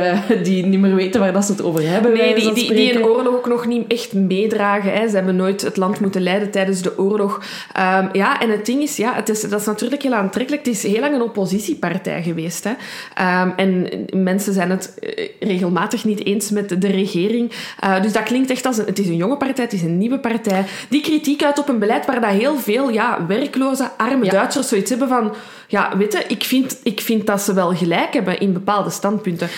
die 0.42 0.66
niet 0.66 0.80
meer 0.80 0.94
weten 0.94 1.20
waar 1.20 1.32
dat 1.32 1.44
ze 1.44 1.52
het 1.52 1.62
over 1.62 1.88
hebben. 1.88 2.12
Nee, 2.12 2.34
die, 2.34 2.44
die, 2.44 2.54
die 2.54 2.64
spreken. 2.64 3.04
oorlog 3.04 3.34
ook 3.34 3.48
nog 3.48 3.66
niet 3.66 3.92
echt 3.92 4.12
meedragen. 4.12 4.92
Hè. 4.92 5.08
Ze 5.08 5.14
hebben 5.14 5.36
nooit 5.36 5.62
het 5.62 5.76
land 5.76 6.00
moeten 6.00 6.22
leiden 6.22 6.50
tijdens 6.50 6.82
de 6.82 6.98
oorlog. 6.98 7.42
Ehm, 7.72 8.08
ja, 8.12 8.40
en 8.40 8.50
het 8.50 8.66
ding 8.66 8.82
is, 8.82 8.96
ja, 8.96 9.14
het 9.14 9.28
is, 9.28 9.40
dat 9.40 9.60
is 9.60 9.66
natuurlijk 9.66 10.02
heel 10.02 10.14
aantrekkelijk. 10.14 10.64
Het 10.66 10.74
is 10.74 10.82
heel 10.82 11.00
lang 11.00 11.14
een 11.14 11.22
oppositiepartij 11.22 12.22
geweest. 12.22 12.64
Hè. 12.64 12.72
Ehm, 13.14 13.50
en 13.56 13.88
mensen 14.24 14.52
zijn 14.52 14.70
het 14.70 14.94
eh, 14.98 15.28
regelmatig 15.40 16.04
niet 16.04 16.24
eens 16.24 16.50
met 16.50 16.80
de 16.80 16.88
regering. 16.88 17.52
Eh, 17.80 18.02
dus 18.02 18.12
dat 18.12 18.22
klinkt 18.22 18.50
echt 18.50 18.66
als 18.66 18.78
een... 18.78 18.86
Het 18.86 18.98
is 18.98 19.06
een 19.06 19.16
jonge 19.16 19.36
partij, 19.36 19.64
het 19.64 19.72
is 19.72 19.82
een 19.82 19.98
nieuwe 19.98 20.18
partij. 20.18 20.64
Die 20.88 21.02
kritiek 21.02 21.42
uit 21.44 21.58
op 21.58 21.68
een 21.68 21.78
beleid 21.78 22.06
waar 22.06 22.20
dat 22.20 22.30
heel 22.30 22.56
veel 22.56 22.90
ja, 22.90 23.26
werkloze, 23.26 23.90
arme 23.96 24.24
Ja. 24.24 24.30
Duitsers 24.30 24.68
zoiets 24.68 24.90
hebben 24.90 25.08
van... 25.08 25.34
Ja, 25.68 25.96
weet 25.96 26.12
je, 26.12 26.24
ik 26.28 26.44
vind, 26.44 26.80
ik 26.82 27.00
vind 27.00 27.26
dat 27.26 27.40
ze 27.40 27.54
wel 27.54 27.74
gelijk 27.74 28.14
hebben 28.14 28.40
in 28.40 28.52
bepaalde 28.52 28.90
standpunten. 28.90 29.48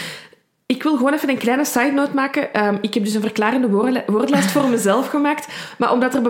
Ik 0.67 0.83
wil 0.83 0.97
gewoon 0.97 1.13
even 1.13 1.29
een 1.29 1.39
kleine 1.39 1.65
side 1.65 1.93
note 1.93 2.15
maken. 2.15 2.55
Ehm, 2.55 2.77
ik 2.81 2.95
heb 2.95 3.05
dus 3.05 3.15
een 3.15 3.21
verklarende 3.21 3.69
woordlijst 4.07 4.51
voor 4.51 4.69
mezelf 4.69 5.09
gemaakt. 5.09 5.49
Maar 5.79 5.93
omdat 5.93 6.15
er 6.15 6.23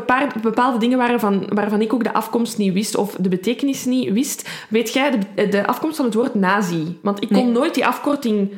bepaalde 0.43 0.79
dingen 0.79 0.99
waren 0.99 1.21
van, 1.21 1.47
waarvan 1.53 1.81
ik 1.81 1.93
ook 1.93 2.05
de 2.05 2.13
afkomst 2.13 2.59
niet 2.59 2.73
wist 2.73 2.97
of 2.97 3.15
de 3.21 3.29
betekenis 3.29 3.85
niet 3.85 4.13
wist, 4.13 4.49
weet 4.69 4.93
jij 4.93 5.19
de, 5.35 5.49
de 5.49 5.67
afkomst 5.67 5.97
van 5.97 6.05
het 6.05 6.15
woord 6.15 6.35
nazi? 6.35 6.99
Want 7.03 7.23
ik 7.23 7.29
kon 7.29 7.45
Nee. 7.45 7.53
nooit 7.53 7.75
die 7.75 7.87
afkorting 7.87 8.53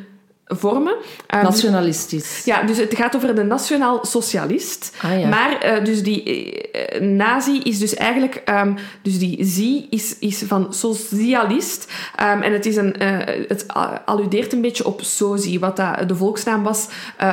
vormen. 0.49 0.95
Ehm, 1.27 1.43
Nationalistisch. 1.43 2.45
ja, 2.45 2.63
dus 2.63 2.77
het 2.77 2.95
gaat 2.95 3.17
over 3.17 3.35
de 3.35 3.43
nationaal 3.43 4.05
socialist. 4.05 4.97
Ah, 5.03 5.21
ja. 5.21 5.29
Maar 5.29 5.59
eh, 5.59 5.85
dus 5.85 6.03
die 6.03 6.23
eh, 6.71 7.01
nazi 7.01 7.61
is 7.63 7.79
dus 7.79 7.95
eigenlijk... 7.95 8.43
ehm, 8.45 8.75
dus 9.03 9.19
die 9.19 9.45
zie 9.45 9.87
is, 9.91 10.19
is 10.19 10.43
van 10.47 10.75
socialist. 10.75 11.93
Ehm, 12.17 12.43
en 12.43 12.53
het, 12.53 12.67
is 12.67 12.77
een, 12.77 12.97
eh, 12.97 13.45
het 13.49 13.67
alludeert 14.05 14.53
een 14.53 14.61
beetje 14.61 14.87
op 14.87 15.01
sozi, 15.03 15.59
wat 15.59 15.77
dat 15.77 16.09
de 16.09 16.15
volksnaam 16.15 16.63
was 16.63 16.87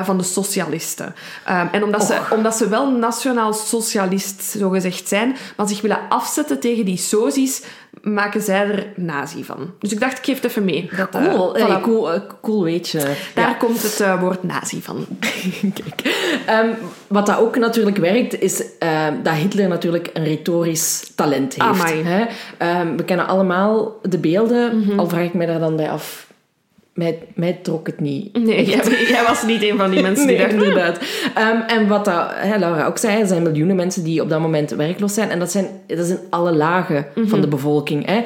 van 0.04 0.18
de 0.18 0.24
socialisten. 0.24 1.16
Ehm, 1.46 1.68
en 1.72 1.84
omdat 1.84 2.04
ze, 2.04 2.20
omdat 2.30 2.56
ze 2.56 2.70
wel 2.70 2.92
nationaal 2.92 3.54
socialist, 3.54 4.42
zogezegd 4.42 5.08
zijn, 5.08 5.36
maar 5.58 5.68
zich 5.68 5.82
willen 5.82 6.00
afzetten 6.10 6.60
tegen 6.60 6.86
die 6.86 6.98
sozi's, 6.98 7.62
maken 8.02 8.42
zij 8.42 8.60
er 8.68 8.86
nazi 8.96 9.44
van. 9.44 9.72
Dus 9.80 9.92
ik 9.92 10.00
dacht, 10.00 10.18
ik 10.18 10.26
geef 10.26 10.36
het 10.36 10.46
even 10.52 10.64
mee. 10.66 10.90
Dat, 10.98 11.16
eh, 11.16 11.34
Cool, 11.34 11.56
voilà. 11.58 11.62
Hey, 11.68 11.82
cool, 11.82 12.14
eh, 12.14 12.20
cool 12.42 12.64
weetje. 12.64 13.08
Daar 13.34 13.58
komt 13.58 13.82
het 13.82 14.00
eh, 14.00 14.20
woord 14.22 14.44
nazi 14.44 14.82
van. 14.82 15.06
Kijk. 15.74 16.02
Ehm, 16.46 16.70
wat 17.08 17.26
dat 17.26 17.38
ook 17.40 17.58
natuurlijk 17.58 17.98
werkt, 17.98 18.42
is 18.42 18.64
ehm, 18.80 19.14
dat 19.24 19.34
Hitler 19.34 19.68
natuurlijk 19.68 20.10
een 20.14 20.24
retorisch 20.24 21.12
talent 21.16 21.56
heeft. 21.64 22.04
Hè? 22.04 22.26
Ehm, 22.58 22.96
we 22.96 23.04
kennen 23.04 23.28
allemaal 23.28 24.00
de 24.02 24.18
beelden, 24.18 24.80
Mhm. 24.80 25.00
al 25.00 25.08
vraag 25.10 25.24
ik 25.24 25.34
mij 25.34 25.46
daar 25.46 25.60
dan 25.60 25.76
bij 25.76 25.90
af. 25.90 26.28
Mij, 26.96 27.20
mij 27.36 27.60
trok 27.62 27.88
het 27.88 28.00
niet. 28.00 28.38
Nee, 28.38 28.66
jij, 28.66 29.06
jij 29.08 29.24
was 29.28 29.44
niet 29.44 29.64
een 29.64 29.78
van 29.78 29.92
die 29.92 30.02
mensen 30.02 30.28
die 30.28 30.38
dachten... 30.44 30.58
inderdaad. 30.58 31.00
Ehm, 31.36 31.58
en 31.68 31.88
wat 31.88 32.06
dat, 32.06 32.28
hè, 32.34 32.58
Laura 32.58 32.86
ook 32.86 32.98
zei, 32.98 33.22
er 33.22 33.28
zijn 33.28 33.44
miljoenen 33.44 33.76
mensen 33.76 34.04
die 34.04 34.22
op 34.22 34.30
dat 34.30 34.40
moment 34.40 34.72
werkloos 34.72 35.14
zijn. 35.14 35.30
En 35.30 35.40
dat, 35.40 35.52
zijn, 35.52 35.68
dat 35.88 35.98
is 36.00 36.10
in 36.10 36.20
alle 36.30 36.52
lagen 36.54 37.06
Mhm. 37.16 37.28
van 37.28 37.42
de 37.42 37.48
bevolking. 37.48 38.06
Hè. 38.06 38.22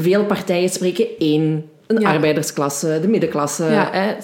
Veel 0.00 0.24
partijen 0.24 0.68
spreken 0.68 1.06
één. 1.18 1.64
Een 1.86 2.00
Ja. 2.00 2.12
arbeidersklasse, 2.12 2.98
de 3.02 3.08
middenklasse, 3.08 3.64
Ja. 3.64 3.88
hè, 3.92 4.14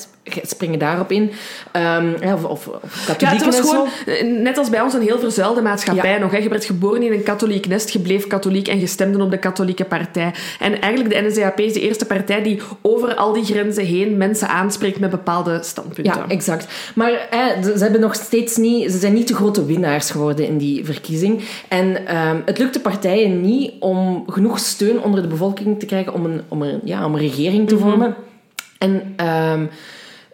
springen 0.43 0.79
daarop 0.79 1.11
in. 1.11 1.31
Ehm, 1.73 2.13
of, 2.23 2.45
of, 2.45 2.67
of 2.67 3.15
Ja, 3.19 3.29
het 3.29 3.45
was 3.45 3.61
gewoon, 3.61 3.89
eh, 4.07 4.25
net 4.43 4.59
als 4.59 4.71
bij 4.71 4.81
ons, 4.81 4.95
een 4.95 5.03
heel 5.03 5.19
verzuilde 5.19 5.63
maatschappij 5.63 6.13
Ja. 6.13 6.19
nog. 6.19 6.31
Hè. 6.31 6.39
Je 6.39 6.49
werd 6.49 6.65
geboren 6.65 7.03
in 7.03 7.13
een 7.13 7.23
katholiek 7.23 7.67
nest, 7.67 7.91
je 7.91 7.99
bleef 7.99 8.27
katholiek 8.27 8.69
en 8.69 8.81
je 8.81 8.87
stemde 8.87 9.23
op 9.23 9.31
de 9.31 9.39
katholieke 9.39 9.85
partij. 9.85 10.35
En 10.61 10.81
eigenlijk 10.81 11.15
de 11.15 11.29
NSDAP 11.29 11.61
is 11.61 11.73
de 11.73 11.81
eerste 11.81 12.07
partij 12.07 12.43
die 12.43 12.61
over 12.83 13.15
al 13.15 13.33
die 13.33 13.45
grenzen 13.45 13.85
heen 13.85 14.17
mensen 14.17 14.49
aanspreekt 14.49 14.99
met 14.99 15.11
bepaalde 15.11 15.59
standpunten. 15.63 16.05
Ja, 16.05 16.25
exact. 16.29 16.67
Maar 16.95 17.27
hè, 17.31 17.63
ze 17.63 17.83
hebben 17.83 18.01
nog 18.01 18.15
steeds 18.15 18.57
niet, 18.57 18.91
ze 18.93 18.99
zijn 18.99 19.13
niet 19.15 19.29
de 19.29 19.35
grote 19.35 19.65
winnaars 19.67 20.11
geworden 20.11 20.47
in 20.47 20.59
die 20.59 20.85
verkiezing. 20.85 21.43
En 21.69 22.07
ehm, 22.07 22.37
het 22.45 22.59
lukt 22.59 22.75
de 22.75 22.81
partijen 22.81 23.41
niet 23.41 23.73
om 23.81 24.25
genoeg 24.27 24.59
steun 24.59 25.03
onder 25.03 25.23
de 25.23 25.29
bevolking 25.29 25.79
te 25.79 25.87
krijgen 25.87 26.13
om 26.13 26.25
een, 26.25 26.41
om 26.49 26.63
een, 26.63 26.81
ja, 26.85 27.05
om 27.07 27.15
een 27.15 27.21
regering 27.21 27.69
te 27.69 27.79
vormen. 27.79 28.15
En 28.79 29.13
ehm, 29.17 29.65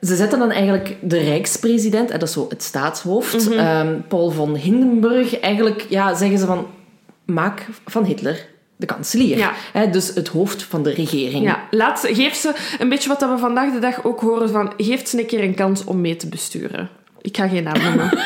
ze 0.00 0.16
zetten 0.16 0.38
dan 0.38 0.50
eigenlijk 0.50 0.96
de 1.02 1.18
rijkspresident, 1.18 2.10
hè, 2.12 2.18
dat 2.18 2.28
is 2.28 2.34
zo 2.34 2.46
het 2.48 2.62
staatshoofd, 2.62 3.50
ehm, 3.52 3.96
Paul 4.08 4.30
von 4.30 4.54
Hindenburg, 4.56 5.40
eigenlijk 5.40 5.86
ja, 5.88 6.14
zeggen 6.14 6.38
ze 6.38 6.46
van 6.46 6.66
maak 7.24 7.66
van 7.86 8.04
Hitler 8.04 8.46
de 8.76 8.86
kanselier. 8.86 9.36
Ja. 9.38 9.52
Hè, 9.72 9.90
dus 9.90 10.14
het 10.14 10.28
hoofd 10.28 10.62
van 10.62 10.82
de 10.82 10.90
regering. 10.90 11.44
Ja, 11.44 11.60
laat, 11.70 12.00
ze- 12.00 12.14
geef 12.14 12.34
ze 12.34 12.52
een 12.78 12.88
beetje 12.88 13.08
wat 13.08 13.20
dat 13.20 13.30
we 13.30 13.38
vandaag 13.38 13.72
de 13.72 13.78
dag 13.78 14.04
ook 14.04 14.20
horen 14.20 14.50
van... 14.50 14.72
Geef 14.76 15.08
ze 15.08 15.18
een 15.18 15.26
keer 15.26 15.42
een 15.42 15.54
kans 15.54 15.84
om 15.84 16.00
mee 16.00 16.16
te 16.16 16.28
besturen. 16.28 16.88
Ik 17.20 17.36
ga 17.36 17.48
geen 17.48 17.62
naam 17.62 17.82
noemen. 17.82 18.10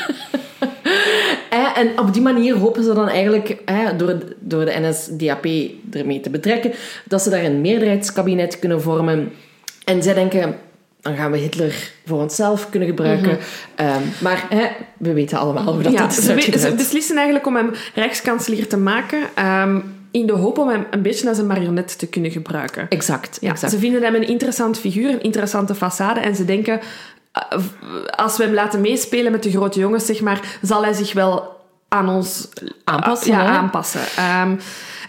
En 1.75 1.99
op 1.99 2.13
die 2.13 2.23
manier 2.23 2.57
hopen 2.57 2.85
ze 2.85 2.95
dan 2.95 3.09
eigenlijk, 3.09 3.49
eh, 3.65 3.89
door, 3.97 4.19
door 4.41 4.65
de 4.65 4.75
NSDAP 4.81 5.47
ermee 5.93 6.21
te 6.21 6.31
betrekken, 6.31 6.73
dat 7.05 7.23
ze 7.23 7.31
daar 7.31 7.45
een 7.45 7.61
meerderheidskabinet 7.61 8.59
kunnen 8.59 8.83
vormen. 8.83 9.33
En 9.85 10.03
zij 10.03 10.15
denken, 10.15 10.57
dan 11.05 11.17
gaan 11.17 11.31
we 11.31 11.39
Hitler 11.39 11.91
voor 12.07 12.21
onszelf 12.21 12.71
kunnen 12.71 12.89
gebruiken. 12.89 13.39
Ehm, 13.75 14.03
maar 14.23 14.47
eh, 14.51 14.59
we 14.99 15.13
weten 15.13 15.39
allemaal 15.39 15.73
hoe 15.75 15.83
dat 15.83 15.93
ja, 15.93 16.07
is 16.09 16.15
ze, 16.15 16.21
we- 16.21 16.27
ze 16.27 16.33
uitgedraaid. 16.33 16.77
beslissen 16.77 17.17
eigenlijk 17.17 17.47
om 17.47 17.57
hem 17.57 17.71
rijkskanselier 17.95 18.69
te 18.69 18.77
maken... 18.77 19.19
ehm, 19.35 19.81
in 20.11 20.27
de 20.27 20.33
hoop 20.33 20.59
om 20.59 20.69
hem 20.69 20.87
een 20.91 21.03
beetje 21.03 21.29
als 21.29 21.39
een 21.39 21.47
marionet 21.47 21.99
te 21.99 22.07
kunnen 22.07 22.31
gebruiken. 22.31 22.89
Exact, 22.89 23.39
Ja, 23.41 23.51
exact. 23.51 23.73
Ze 23.73 23.79
vinden 23.79 24.03
hem 24.03 24.15
een 24.15 24.27
interessant 24.29 24.79
figuur, 24.79 25.11
een 25.11 25.23
interessante 25.23 25.75
façade. 25.75 26.21
En 26.23 26.37
ze 26.37 26.45
denken, 26.45 26.81
eh, 27.33 27.59
als 28.17 28.37
we 28.37 28.45
hem 28.45 28.55
laten 28.55 28.81
meespelen 28.81 29.33
met 29.33 29.43
de 29.43 29.51
grote 29.51 29.79
jongens, 29.81 30.07
zeg 30.07 30.21
maar, 30.21 30.41
zal 30.63 30.83
hij 30.83 30.93
zich 30.93 31.13
wel 31.13 31.53
aan 31.89 32.09
ons 32.09 32.49
Aanpassen, 32.85 33.33
ja, 33.33 33.41
hè? 33.45 33.49
aanpassen. 33.51 34.01
Ehm, 34.17 34.55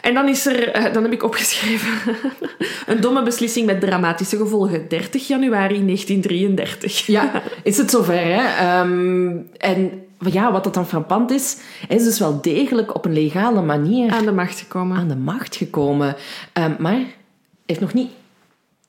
en 0.06 0.14
dan 0.14 0.28
is 0.28 0.46
er, 0.46 0.70
eh, 0.72 0.94
dan 0.94 1.04
heb 1.04 1.12
ik 1.12 1.24
opgeschreven, 1.24 2.18
een 2.96 3.02
domme 3.02 3.24
beslissing 3.24 3.66
met 3.66 3.82
dramatische 3.82 4.38
gevolgen. 4.38 4.88
30 4.88 5.28
januari 5.28 5.86
1933. 5.86 7.06
Ja, 7.06 7.42
is 7.64 7.78
het 7.78 7.90
zover, 7.90 8.22
hè? 8.22 8.42
Ehm, 8.42 9.38
en 9.58 9.92
ja, 10.20 10.52
wat 10.52 10.64
dat 10.64 10.74
dan 10.74 10.88
frappant 10.88 11.32
is, 11.32 11.58
hij 11.88 11.98
is 11.98 12.04
dus 12.04 12.20
wel 12.20 12.42
degelijk 12.42 12.96
op 12.96 13.06
een 13.06 13.14
legale 13.14 13.62
manier 13.62 14.12
Aan 14.12 14.26
de 14.26 14.32
macht 14.32 14.60
gekomen. 14.60 14.98
aan 14.98 15.08
de 15.08 15.16
macht 15.16 15.56
gekomen. 15.56 16.16
Ehm, 16.54 16.74
maar 16.80 17.00
heeft 17.66 17.80
nog 17.80 17.94
niet 17.94 18.10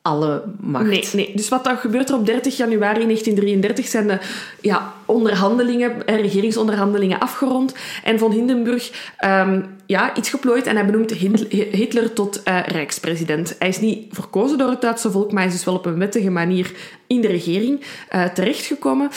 alle 0.06 0.42
macht. 0.60 0.86
Nee, 0.86 1.04
nee. 1.12 1.32
Dus 1.34 1.48
wat 1.48 1.64
dan 1.64 1.76
gebeurt 1.76 2.08
er 2.08 2.14
op 2.14 2.26
30 2.26 2.56
januari 2.56 3.04
1933 3.04 3.86
zijn 3.86 4.06
de 4.06 4.18
ja, 4.60 4.92
onderhandelingen, 5.04 6.06
eh, 6.06 6.20
regeringsonderhandelingen 6.20 7.18
afgerond. 7.18 7.74
En 8.04 8.18
von 8.18 8.32
Hindenburg 8.32 9.12
ehm, 9.16 9.62
ja, 9.86 10.16
iets 10.16 10.30
geplooid 10.30 10.66
en 10.66 10.76
hij 10.76 10.86
benoemt 10.86 11.10
Hitler 11.50 12.12
tot 12.12 12.42
eh, 12.42 12.62
rijkspresident. 12.66 13.56
Hij 13.58 13.68
is 13.68 13.80
niet 13.80 14.06
verkozen 14.10 14.58
door 14.58 14.70
het 14.70 14.80
Duitse 14.80 15.10
volk, 15.10 15.32
maar 15.32 15.42
hij 15.42 15.50
is 15.50 15.56
dus 15.56 15.64
wel 15.64 15.74
op 15.74 15.86
een 15.86 15.98
wettige 15.98 16.30
manier 16.30 16.72
in 17.06 17.20
de 17.20 17.28
regering 17.28 17.80
eh, 18.08 18.24
terechtgekomen. 18.24 19.10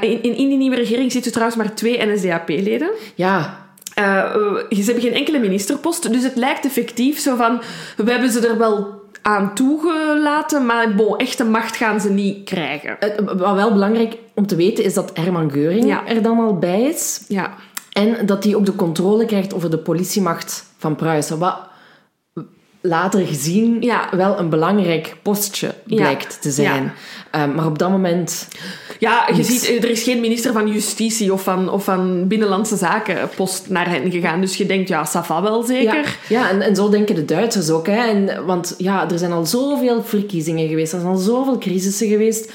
In, 0.00 0.22
in, 0.22 0.36
in 0.36 0.48
die 0.48 0.58
nieuwe 0.58 0.76
regering 0.76 1.12
zitten 1.12 1.32
trouwens 1.32 1.58
maar 1.58 1.74
twee 1.74 2.06
NSDAP-leden. 2.06 2.90
Ja, 3.14 3.60
ze 3.94 4.82
hebben 4.84 5.02
geen 5.02 5.12
enkele 5.12 5.38
ministerpost, 5.38 6.12
dus 6.12 6.22
het 6.22 6.36
lijkt 6.36 6.64
effectief 6.64 7.18
zo 7.18 7.36
van... 7.36 7.62
We 7.96 8.10
hebben 8.10 8.30
ze 8.30 8.48
er 8.48 8.58
wel 8.58 9.01
aan 9.22 9.54
toegelaten, 9.54 10.66
maar 10.66 10.94
bon, 10.94 11.16
echte 11.16 11.44
macht 11.44 11.76
gaan 11.76 12.00
ze 12.00 12.10
niet 12.10 12.44
krijgen. 12.44 12.96
Het- 12.98 13.20
Wat 13.24 13.54
wel 13.54 13.72
belangrijk 13.72 14.16
om 14.34 14.46
te 14.46 14.56
weten 14.56 14.84
is 14.84 14.94
dat 14.94 15.10
Herman 15.14 15.50
Geuring 15.50 15.84
Ja. 15.86 16.06
er 16.06 16.22
dan 16.22 16.38
al 16.38 16.58
bij 16.58 16.82
is. 16.82 17.24
Ja. 17.28 17.54
En 17.92 18.26
dat 18.26 18.44
hij 18.44 18.54
ook 18.54 18.66
de 18.66 18.76
controle 18.76 19.24
krijgt 19.24 19.54
over 19.54 19.70
de 19.70 19.78
politiemacht 19.78 20.64
van 20.78 20.96
Pruisen. 20.96 21.38
Wat 21.38 21.56
later 22.82 23.26
gezien 23.26 23.76
Ja. 23.80 24.08
wel 24.16 24.38
een 24.38 24.48
belangrijk 24.48 25.16
postje 25.22 25.74
blijkt 25.84 26.42
te 26.42 26.50
zijn. 26.50 26.82
Ja. 26.82 26.92
Ehm, 27.30 27.54
maar 27.54 27.66
op 27.66 27.78
dat 27.78 27.90
moment... 27.90 28.48
Ja, 28.98 29.24
je 29.28 29.34
Niks. 29.34 29.48
ziet, 29.48 29.64
eh, 29.64 29.82
er 29.82 29.90
is 29.90 30.02
geen 30.02 30.20
minister 30.20 30.52
van 30.52 30.68
Justitie 30.72 31.32
of 31.32 31.42
van, 31.42 31.70
of 31.70 31.84
van 31.84 32.28
Binnenlandse 32.28 32.76
Zaken 32.76 33.28
post 33.36 33.68
naar 33.68 33.90
hen 33.90 34.10
gegaan. 34.10 34.40
Dus 34.40 34.56
je 34.56 34.66
denkt, 34.66 34.88
ja, 34.88 35.06
ça 35.08 35.26
va 35.26 35.42
wel 35.42 35.62
zeker. 35.62 36.16
Ja, 36.28 36.42
ja 36.42 36.50
en, 36.50 36.60
en 36.60 36.76
zo 36.76 36.88
denken 36.88 37.14
de 37.14 37.24
Duitsers 37.24 37.70
ook. 37.70 37.86
Hè. 37.86 38.06
En, 38.08 38.46
want 38.46 38.74
ja, 38.78 39.10
er 39.10 39.18
zijn 39.18 39.32
al 39.32 39.46
zoveel 39.46 40.02
verkiezingen 40.02 40.68
geweest. 40.68 40.92
Er 40.92 41.00
zijn 41.00 41.12
al 41.12 41.18
zoveel 41.18 41.58
crisissen 41.58 42.08
geweest. 42.08 42.52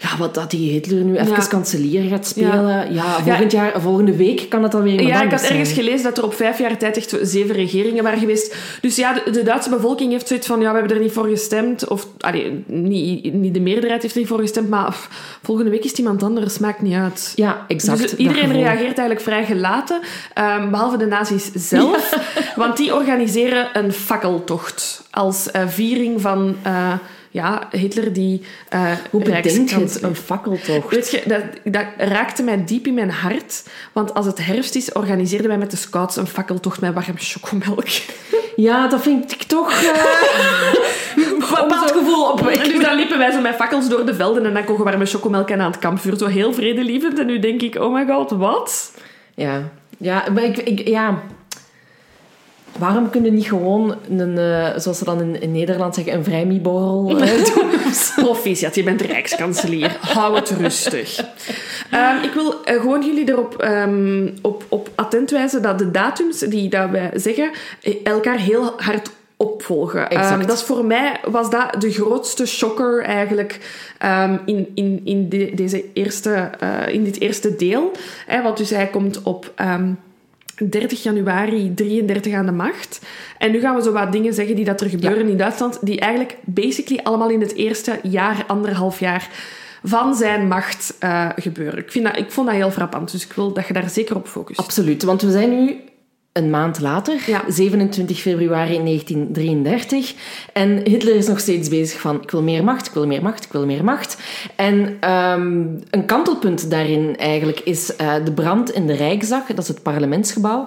Ja, 0.00 0.16
wat 0.18 0.34
dat 0.34 0.50
die 0.50 0.70
Hitler 0.70 1.04
nu 1.04 1.16
even 1.16 1.28
Ja. 1.28 1.46
kanselier 1.46 2.02
gaat 2.08 2.26
spelen. 2.26 2.94
Ja, 2.94 3.20
volgend 3.22 3.52
jaar, 3.52 3.80
volgende 3.80 4.16
week 4.16 4.46
kan 4.48 4.62
het 4.62 4.74
alweer 4.74 4.92
iemand 4.92 5.08
Ja, 5.08 5.22
ik 5.22 5.30
had 5.30 5.40
ergens 5.42 5.68
zijn. 5.74 5.80
gelezen 5.84 6.04
dat 6.04 6.18
er 6.18 6.24
op 6.24 6.34
vijf 6.34 6.58
jaar 6.58 6.76
tijd 6.78 6.96
echt 6.96 7.16
zeven 7.22 7.54
regeringen 7.54 8.02
waren 8.02 8.18
geweest. 8.18 8.56
Dus 8.80 8.96
ja, 8.96 9.12
de, 9.12 9.30
de 9.30 9.42
Duitse 9.42 9.70
bevolking 9.70 10.12
heeft 10.12 10.28
zoiets 10.28 10.46
van, 10.46 10.60
ja, 10.60 10.72
we 10.72 10.78
hebben 10.78 10.96
er 10.96 11.02
niet 11.02 11.12
voor 11.12 11.26
gestemd. 11.28 11.88
Of, 11.88 12.06
allee, 12.18 12.64
niet, 12.66 13.32
niet 13.34 13.54
de 13.54 13.60
meerderheid 13.60 14.02
heeft 14.02 14.14
er 14.14 14.20
niet 14.20 14.28
voor 14.28 14.40
gestemd, 14.40 14.68
maar 14.68 14.96
volgende 15.42 15.70
week 15.70 15.84
is 15.84 15.90
het 15.90 15.98
iemand 15.98 16.22
anders, 16.22 16.58
maakt 16.58 16.82
niet 16.82 16.94
uit. 16.94 17.32
Ja, 17.34 17.64
exact. 17.68 18.00
Dus 18.00 18.14
iedereen 18.16 18.52
reageert 18.52 18.98
eigenlijk 18.98 19.20
vrij 19.20 19.44
gelaten, 19.44 20.00
ehm, 20.34 20.70
behalve 20.70 20.96
de 20.96 21.06
nazi's 21.06 21.50
zelf. 21.54 22.18
want 22.56 22.76
die 22.76 22.94
organiseren 22.94 23.68
een 23.72 23.92
fakkeltocht 23.92 25.02
als 25.10 25.50
eh, 25.50 25.62
viering 25.66 26.20
van 26.20 26.56
eh, 26.62 26.92
ja, 27.30 27.68
Hitler 27.70 28.12
die 28.12 28.42
uh, 28.74 28.92
Hoe 29.10 29.22
bedenk 29.22 29.68
je 29.68 29.78
het? 29.78 30.02
Een 30.02 30.16
fakkeltocht? 30.16 30.90
Weet 30.90 31.10
je, 31.10 31.22
dat, 31.26 31.42
dat 31.64 31.86
raakte 31.96 32.42
mij 32.42 32.64
diep 32.64 32.86
in 32.86 32.94
mijn 32.94 33.10
hart. 33.10 33.64
Want 33.92 34.14
als 34.14 34.26
het 34.26 34.46
herfst 34.46 34.74
is, 34.74 34.92
organiseerden 34.92 35.48
wij 35.48 35.58
met 35.58 35.70
de 35.70 35.76
scouts 35.76 36.16
een 36.16 36.26
fakkeltocht 36.26 36.80
met 36.80 36.94
warm 36.94 37.16
chocomelk. 37.16 37.86
Ja, 38.56 38.88
dat 38.88 39.02
vind 39.02 39.32
ik 39.32 39.42
toch... 39.42 39.72
eh, 39.82 40.74
een 41.24 41.38
bepaald 41.38 41.90
gevoel 41.90 42.30
op. 42.30 42.38
Dus 42.38 42.82
dan 42.82 42.96
liepen 42.96 43.18
wij 43.18 43.30
zo 43.30 43.40
met 43.40 43.54
fakkels 43.54 43.88
door 43.88 44.06
de 44.06 44.14
velden 44.14 44.46
en 44.46 44.54
dan 44.54 44.64
kogen 44.64 44.84
we 44.84 44.90
warme 44.90 45.06
chocomelk 45.06 45.50
en 45.50 45.60
aan 45.60 45.70
het 45.70 45.80
kampvuur. 45.80 46.16
Zo 46.16 46.26
heel 46.26 46.52
vredelievend. 46.52 47.18
En 47.18 47.26
nu 47.26 47.38
denk 47.38 47.62
ik, 47.62 47.74
oh 47.74 47.94
my 47.94 48.06
god, 48.06 48.30
wat? 48.30 48.92
Ja, 49.34 49.70
ja 49.98 50.24
maar 50.34 50.42
ik, 50.42 50.56
ik, 50.56 50.88
ja. 50.88 51.22
Waarom 52.78 53.10
kunnen 53.10 53.34
niet 53.34 53.46
gewoon, 53.46 53.94
een, 54.10 54.38
eh, 54.38 54.68
zoals 54.76 54.98
ze 54.98 55.04
dan 55.04 55.20
in, 55.20 55.40
in 55.40 55.52
Nederland 55.52 55.94
zeggen, 55.94 56.14
een 56.14 56.24
vrijmiborrel 56.24 57.18
eh, 57.18 57.44
doen? 57.54 57.70
Proficiat, 58.16 58.74
je 58.74 58.82
bent 58.82 59.00
rijkskanselier. 59.00 59.96
Hou 60.00 60.34
het 60.36 60.50
rustig. 60.50 61.24
Ehm, 61.90 62.22
ik 62.24 62.32
wil 62.32 62.64
eh, 62.64 62.80
gewoon 62.80 63.04
jullie 63.04 63.28
erop 63.28 63.54
ehm, 63.62 64.28
op, 64.42 64.64
op 64.68 64.90
attent 64.94 65.30
wijzen 65.30 65.62
dat 65.62 65.78
de 65.78 65.90
datums 65.90 66.38
die 66.38 66.68
dat 66.68 66.90
wij 66.90 67.10
zeggen 67.14 67.50
elkaar 68.04 68.38
heel 68.38 68.72
hard 68.76 69.10
opvolgen. 69.36 70.10
Exact. 70.10 70.30
Ehm, 70.38 70.46
dat 70.46 70.56
is 70.56 70.62
voor 70.62 70.84
mij 70.84 71.20
was 71.30 71.50
dat 71.50 71.74
de 71.80 71.90
grootste 71.90 72.46
shocker 72.46 73.02
eigenlijk 73.02 73.58
in, 74.44 74.68
in, 74.74 75.00
in, 75.04 75.28
de- 75.28 75.52
deze 75.54 75.84
eerste, 75.92 76.50
in 76.88 77.04
dit 77.04 77.20
eerste 77.20 77.56
deel. 77.56 77.90
Hè, 78.26 78.42
want 78.42 78.56
dus 78.56 78.70
hij 78.70 78.86
komt 78.86 79.22
op 79.22 79.52
30 80.58 81.02
januari 81.02 81.74
33 81.74 82.34
aan 82.34 82.46
de 82.46 82.52
macht. 82.52 83.00
En 83.38 83.50
nu 83.50 83.60
gaan 83.60 83.76
we 83.76 83.82
zo 83.82 83.92
wat 83.92 84.12
dingen 84.12 84.34
zeggen 84.34 84.56
die 84.56 84.64
dat 84.64 84.80
er 84.80 84.88
gebeuren 84.88 85.28
in 85.28 85.36
Duitsland, 85.36 85.78
die 85.82 86.00
eigenlijk 86.00 86.36
basically 86.44 87.02
allemaal 87.02 87.30
in 87.30 87.40
het 87.40 87.54
eerste 87.54 87.98
jaar, 88.02 88.44
anderhalf 88.46 89.00
jaar 89.00 89.28
van 89.82 90.14
zijn 90.14 90.48
macht 90.48 90.96
eh, 90.98 91.28
gebeuren. 91.36 91.78
Ik, 91.78 91.90
vind 91.90 92.04
dat, 92.04 92.16
ik 92.16 92.30
vond 92.30 92.46
dat 92.46 92.56
heel 92.56 92.70
frappant, 92.70 93.12
dus 93.12 93.24
ik 93.24 93.32
wil 93.32 93.52
dat 93.52 93.66
je 93.66 93.72
daar 93.72 93.90
zeker 93.90 94.16
op 94.16 94.26
focust. 94.26 94.58
Absoluut, 94.58 95.02
want 95.02 95.22
we 95.22 95.30
zijn 95.30 95.64
nu 95.64 95.76
een 96.38 96.50
maand 96.50 96.80
later, 96.80 97.22
Ja. 97.26 97.44
27 97.48 98.20
februari 98.20 98.82
1933. 98.82 100.14
En 100.52 100.80
Hitler 100.84 101.14
is 101.14 101.26
nog 101.26 101.38
steeds 101.40 101.68
bezig 101.68 102.00
van 102.00 102.22
ik 102.22 102.30
wil 102.30 102.42
meer 102.42 102.64
macht, 102.64 102.86
ik 102.86 102.92
wil 102.92 103.06
meer 103.06 103.22
macht, 103.22 103.44
ik 103.44 103.52
wil 103.52 103.66
meer 103.66 103.84
macht. 103.84 104.18
En 104.56 104.96
ehm, 105.00 105.64
een 105.90 106.04
kantelpunt 106.06 106.70
daarin 106.70 107.16
eigenlijk 107.16 107.60
is 107.60 107.96
eh, 107.96 108.14
de 108.24 108.32
brand 108.32 108.70
in 108.70 108.86
de 108.86 108.94
Rijksdag, 108.94 109.46
dat 109.46 109.58
is 109.58 109.68
het 109.68 109.82
parlementsgebouw. 109.82 110.66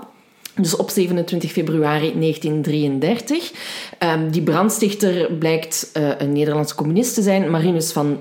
Dus 0.55 0.75
op 0.75 0.89
27 0.89 1.51
februari 1.51 2.19
1933. 2.19 3.51
Ehm, 3.97 4.29
die 4.29 4.41
brandstichter 4.41 5.31
blijkt 5.33 5.89
eh, 5.93 6.09
een 6.17 6.31
Nederlandse 6.31 6.75
communist 6.75 7.13
te 7.13 7.21
zijn, 7.21 7.49
Marinus 7.49 7.91
van 7.91 8.19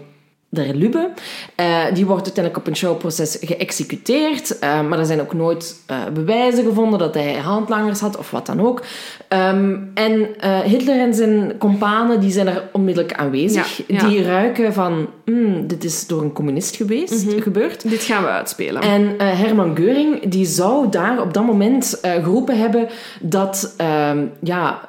der 0.53 0.75
Lubbe. 0.75 1.11
Eh, 1.55 1.85
die 1.95 2.07
wordt 2.07 2.25
uiteindelijk 2.25 2.57
op 2.57 2.67
een 2.67 2.77
showproces 2.77 3.39
geëxecuteerd. 3.41 4.59
eh, 4.59 4.89
maar 4.89 4.99
er 4.99 5.07
zijn 5.07 5.21
ook 5.21 5.35
nooit 5.35 5.77
eh, 5.87 5.97
bewijzen 6.15 6.65
gevonden 6.65 6.99
dat 6.99 7.15
hij 7.15 7.35
handlangers 7.35 8.01
had 8.01 8.17
of 8.17 8.31
wat 8.31 8.47
dan 8.47 8.61
ook. 8.61 8.83
Ehm, 9.29 9.77
en 9.95 10.29
Hitler 10.65 10.99
en 11.01 11.15
zijn 11.15 11.55
companen 11.59 12.21
die 12.21 12.31
zijn 12.31 12.47
er 12.47 12.69
onmiddellijk 12.73 13.15
aanwezig. 13.15 13.83
Ja, 13.87 13.97
ja. 13.97 14.09
Die 14.09 14.23
ruiken 14.23 14.73
van, 14.73 15.09
"Hmm, 15.25 15.67
dit 15.67 15.85
is 15.85 16.07
door 16.07 16.23
een 16.23 16.33
communist 16.33 16.77
geweest, 16.77 17.27
gebeurd. 17.39 17.91
Dit 17.91 18.03
gaan 18.03 18.23
we 18.23 18.29
uitspelen. 18.29 18.83
En 18.83 19.15
Herman 19.19 19.77
Geuring 19.77 20.29
die 20.29 20.47
zou 20.47 20.89
daar 20.89 21.21
op 21.23 21.35
dat 21.35 21.45
moment 21.47 21.99
geroepen 22.03 22.59
hebben 22.59 22.89
dat, 23.21 23.75
ehm, 23.77 24.27
ja, 24.43 24.89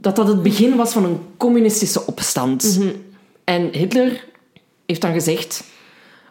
dat 0.00 0.16
dat 0.16 0.28
het 0.28 0.42
begin 0.42 0.76
was 0.76 0.92
van 0.92 1.04
een 1.04 1.18
communistische 1.36 2.06
opstand. 2.06 2.80
En 3.44 3.68
Hitler 3.72 4.24
heeft 4.90 5.02
dan 5.02 5.12
gezegd: 5.12 5.64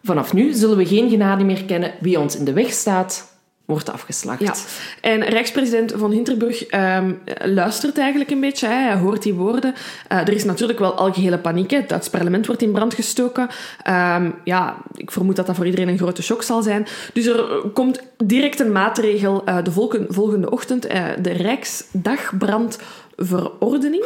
vanaf 0.04 0.34
nu 0.34 0.54
zullen 0.54 0.78
we 0.78 0.86
geen 0.86 1.10
genade 1.10 1.44
meer 1.44 1.66
kennen. 1.66 1.94
Wie 2.00 2.20
ons 2.20 2.38
in 2.38 2.46
de 2.46 2.54
weg 2.54 2.72
staat, 2.72 3.30
wordt 3.70 3.92
afgeslacht. 3.92 4.40
Ja, 4.40 4.54
en 5.02 5.24
Rijkspresident 5.24 5.94
van 5.96 6.12
Hinterburg 6.12 6.66
ehm, 6.66 7.14
luistert 7.44 7.98
eigenlijk 7.98 8.32
een 8.32 8.40
beetje. 8.40 8.68
Hij 8.68 8.98
hoort 8.98 9.24
die 9.24 9.34
woorden. 9.34 9.74
Eh, 10.08 10.18
er 10.18 10.34
is 10.34 10.44
natuurlijk 10.44 10.80
wel 10.80 10.94
algehele 10.94 11.38
paniek. 11.38 11.72
Het 11.72 12.08
parlement 12.12 12.46
wordt 12.46 12.62
in 12.62 12.72
brand 12.72 12.94
gestoken. 12.94 13.48
Ehm, 13.84 14.32
ja, 14.44 14.78
ik 14.96 15.12
vermoed 15.12 15.36
dat 15.36 15.46
dat 15.46 15.56
voor 15.56 15.66
iedereen 15.66 15.88
een 15.88 15.98
grote 15.98 16.22
shock 16.22 16.44
zal 16.44 16.62
zijn. 16.62 16.88
Dus 17.14 17.26
er 17.26 17.44
komt 17.74 18.02
direct 18.18 18.60
een 18.60 18.72
maatregel 18.72 19.46
eh, 19.46 19.64
de 19.64 19.72
volgende 20.10 20.50
ochtend. 20.52 20.86
eh, 20.86 21.06
de 21.22 21.32
Rijksdagbrandverordening. 23.20 24.06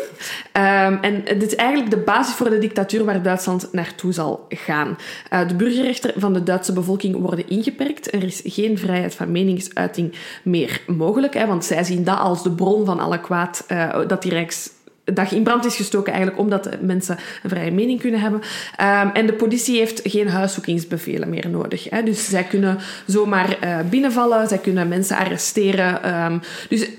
Ehm, 0.52 0.98
en 1.02 1.24
dit 1.24 1.44
is 1.44 1.56
eigenlijk 1.56 1.90
de 1.90 1.98
basis 1.98 2.36
voor 2.36 2.50
de 2.50 2.60
dictatuur 2.60 3.06
waar 3.06 3.22
Duitsland 3.22 3.70
naartoe 3.72 4.12
zal 4.12 4.46
gaan. 4.50 4.98
Eh, 5.30 5.48
de 5.48 5.56
burgerrechten 5.56 6.14
van 6.16 6.34
de 6.34 6.44
Duitse 6.44 6.74
bevolking 6.74 7.16
worden 7.16 7.50
ingeperkt. 7.50 8.14
Er 8.14 8.24
is 8.24 8.42
geen 8.44 8.78
vrijheid 8.78 9.16
van 9.16 9.32
meningsuiting 9.32 10.14
meer 10.44 10.82
mogelijk, 10.88 11.34
hè, 11.34 11.46
want 11.48 11.66
zij 11.66 11.84
zien 11.84 12.04
dat 12.04 12.18
als 12.18 12.44
de 12.44 12.52
bron 12.52 12.86
van 12.86 13.00
alle 13.00 13.20
kwaad, 13.20 13.64
eh, 13.68 14.00
dat 14.08 14.22
die 14.22 14.32
Rijksdag 14.32 15.32
in 15.32 15.44
brand 15.44 15.66
is 15.66 15.76
gestoken, 15.76 16.14
eigenlijk 16.14 16.42
omdat 16.42 16.82
mensen 16.82 17.18
een 17.44 17.50
vrije 17.50 17.72
mening 17.72 18.00
kunnen 18.00 18.20
hebben. 18.20 18.42
Ehm, 18.76 19.08
en 19.08 19.26
de 19.26 19.34
politie 19.34 19.78
heeft 19.78 20.02
geen 20.04 20.30
huiszoekingsbevelen 20.30 21.30
meer 21.30 21.50
nodig. 21.50 21.90
Hè, 21.90 22.04
dus 22.04 22.30
zij 22.30 22.44
kunnen 22.44 22.78
zomaar 23.06 23.58
eh, 23.60 23.80
binnenvallen, 23.90 24.48
zij 24.48 24.58
kunnen 24.58 24.88
mensen 24.88 25.18
arresteren. 25.18 26.04
ehm, 26.04 26.40
dus 26.70 26.90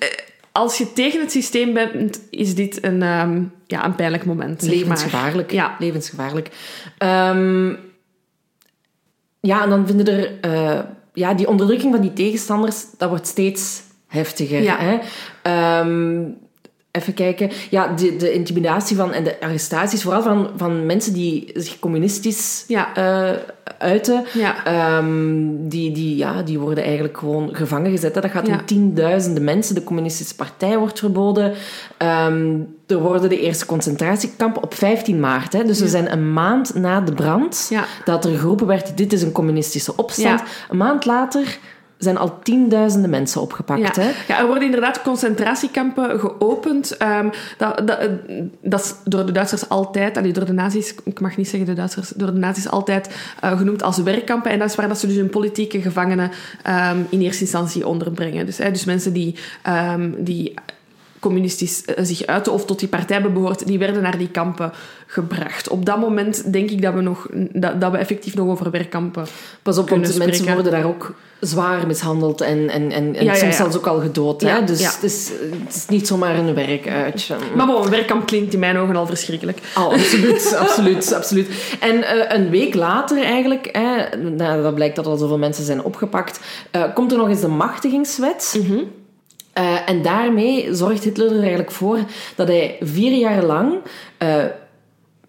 als 0.56 0.78
je 0.78 0.92
tegen 0.92 1.20
het 1.20 1.30
systeem 1.30 1.72
bent, 1.72 2.20
is 2.30 2.54
dit 2.54 2.84
een, 2.84 3.02
ehm, 3.02 3.42
ja, 3.66 3.84
een 3.84 3.94
pijnlijk 3.94 4.24
moment. 4.24 4.60
Zeg 4.62 4.70
maar. 4.70 4.78
Levensgevaarlijk. 4.78 5.50
Ja. 5.50 5.76
Levensgevaarlijk. 5.78 6.50
Ehm, 6.98 7.68
ja, 9.40 9.62
en 9.62 9.70
dan 9.70 9.86
vinden 9.86 10.06
er... 10.06 10.40
eh, 10.40 10.80
ja, 11.12 11.34
die 11.34 11.48
onderdrukking 11.48 11.92
van 11.92 12.02
die 12.02 12.12
tegenstanders, 12.12 12.84
dat 12.98 13.08
wordt 13.08 13.26
steeds 13.26 13.82
heftiger. 14.08 14.62
Ja. 14.62 14.76
Hè? 14.78 14.98
Ehm, 15.42 16.22
even 16.96 17.14
kijken. 17.14 17.50
Ja, 17.70 17.86
de, 17.96 18.16
de 18.16 18.32
intimidatie 18.32 18.96
van, 18.96 19.12
en 19.12 19.24
de 19.24 19.40
arrestaties, 19.40 20.02
vooral 20.02 20.22
van, 20.22 20.50
van 20.56 20.86
mensen 20.86 21.12
die 21.12 21.50
zich 21.54 21.78
communistisch 21.78 22.64
Ja. 22.68 22.94
eh, 22.96 23.38
uiten, 23.78 24.24
Ja. 24.32 24.64
ehm, 24.64 25.46
die, 25.68 25.92
die, 25.92 26.16
ja, 26.16 26.42
die 26.42 26.58
worden 26.58 26.84
eigenlijk 26.84 27.18
gewoon 27.18 27.48
gevangen 27.54 27.90
gezet. 27.90 28.14
hè. 28.14 28.20
Dat 28.20 28.30
gaat 28.30 28.46
Ja. 28.46 28.52
om 28.54 28.64
tienduizenden 28.66 29.44
mensen. 29.44 29.74
De 29.74 29.84
communistische 29.84 30.34
partij 30.34 30.78
wordt 30.78 30.98
verboden. 30.98 31.52
Ehm, 31.96 32.56
er 32.86 32.98
worden 33.00 33.28
de 33.28 33.40
eerste 33.40 33.66
concentratiekampen 33.66 34.62
op 34.62 34.74
15 34.74 35.20
maart. 35.20 35.52
Hè. 35.52 35.64
Dus 35.64 35.80
we 35.80 35.88
zijn 35.88 36.12
een 36.12 36.32
maand 36.32 36.74
na 36.74 37.00
de 37.00 37.12
brand 37.12 37.70
dat 38.04 38.24
er 38.24 38.38
geroepen 38.38 38.66
werd, 38.66 38.96
dit 38.96 39.12
is 39.12 39.22
een 39.22 39.32
communistische 39.32 39.96
opstand. 39.96 40.42
Een 40.70 40.76
maand 40.76 41.04
later 41.04 41.58
zijn 42.04 42.16
al 42.16 42.38
tienduizenden 42.42 43.10
mensen 43.10 43.40
opgepakt. 43.40 43.96
Ja. 43.96 44.02
Hè. 44.02 44.10
ja, 44.28 44.38
er 44.38 44.46
worden 44.46 44.64
inderdaad 44.64 45.02
concentratiekampen 45.02 46.20
geopend. 46.20 46.96
Ehm, 46.96 47.28
dat, 47.58 47.86
dat, 47.86 48.08
dat 48.60 48.80
is 48.80 48.94
door 49.04 49.26
de 49.26 49.32
Duitsers 49.32 49.68
altijd, 49.68 50.16
allee, 50.16 50.32
door 50.32 50.44
de 50.44 50.52
nazi's, 50.52 50.94
ik 51.04 51.20
mag 51.20 51.36
niet 51.36 51.48
zeggen 51.48 51.68
de 51.68 51.74
Duitsers, 51.74 52.08
door 52.08 52.32
de 52.32 52.38
nazi's 52.38 52.68
altijd 52.68 53.14
eh, 53.40 53.58
genoemd 53.58 53.82
als 53.82 53.98
werkkampen. 53.98 54.50
En 54.50 54.58
dat 54.58 54.68
is 54.68 54.74
waar 54.74 54.88
dat 54.88 54.98
ze 54.98 55.06
dus 55.06 55.16
hun 55.16 55.30
politieke 55.30 55.82
gevangenen 55.82 56.30
ehm, 56.62 56.98
in 57.08 57.20
eerste 57.20 57.42
instantie 57.42 57.86
onderbrengen. 57.86 58.46
Dus, 58.46 58.58
hè, 58.58 58.70
dus 58.70 58.84
mensen 58.84 59.12
die, 59.12 59.34
ehm, 59.62 60.10
die 60.18 60.54
communistisch 61.24 61.84
eh, 61.84 62.04
zich 62.04 62.26
uiten 62.26 62.52
of 62.52 62.64
tot 62.64 62.78
die 62.78 62.88
partij 62.88 63.22
behoord, 63.22 63.66
die 63.66 63.78
werden 63.78 64.02
naar 64.02 64.18
die 64.18 64.28
kampen 64.28 64.72
gebracht. 65.06 65.68
Op 65.68 65.86
dat 65.86 65.98
moment 65.98 66.52
denk 66.52 66.70
ik 66.70 66.82
dat 66.82 66.94
we, 66.94 67.00
nog, 67.00 67.26
dat, 67.52 67.80
dat 67.80 67.90
we 67.92 67.98
effectief 67.98 68.34
nog 68.34 68.48
over 68.48 68.70
werkkampen 68.70 69.26
Pas 69.62 69.78
op, 69.78 69.88
want 69.88 70.18
mensen 70.18 70.52
worden 70.52 70.72
daar 70.72 70.84
ook 70.84 71.14
zwaar 71.40 71.86
mishandeld 71.86 72.40
en, 72.40 72.68
en, 72.68 72.90
en, 72.90 73.14
en 73.14 73.24
Ja, 73.24 73.32
ja, 73.32 73.34
soms 73.34 73.50
ja. 73.50 73.56
zelfs 73.56 73.76
ook 73.76 73.86
al 73.86 74.00
gedood. 74.00 74.40
Ja, 74.40 74.58
hè. 74.58 74.64
Dus 74.64 74.94
het, 74.94 75.02
is, 75.02 75.30
het 75.64 75.74
is 75.74 75.86
niet 75.88 76.06
zomaar 76.06 76.38
een 76.38 76.54
werkuitje. 76.54 77.36
Maar 77.56 77.66
bon, 77.66 77.84
een 77.84 77.90
werkkamp 77.90 78.26
klinkt 78.26 78.52
in 78.52 78.58
mijn 78.58 78.76
ogen 78.76 78.96
al 78.96 79.06
verschrikkelijk. 79.06 79.58
Oh, 79.78 79.92
absoluut, 79.92 80.54
absoluut, 80.64 81.12
absoluut. 81.12 81.76
En 81.80 82.02
eh, 82.02 82.38
een 82.38 82.50
week 82.50 82.74
later 82.74 83.22
eigenlijk, 83.22 83.68
hè, 83.72 84.16
nadat 84.16 84.74
blijkt 84.74 84.96
dat 84.96 85.06
al 85.06 85.16
zoveel 85.16 85.38
mensen 85.38 85.64
zijn 85.64 85.82
opgepakt, 85.82 86.40
eh, 86.70 86.82
komt 86.94 87.12
er 87.12 87.18
nog 87.18 87.28
eens 87.28 87.40
de 87.40 87.48
machtigingswet. 87.48 88.60
Eh, 89.54 89.88
en 89.88 90.02
daarmee 90.02 90.74
zorgt 90.74 91.04
Hitler 91.04 91.30
er 91.30 91.40
eigenlijk 91.40 91.70
voor 91.70 91.98
dat 92.36 92.48
hij 92.48 92.76
vier 92.80 93.12
jaar 93.12 93.44
lang 93.44 93.74
eh, 94.18 94.44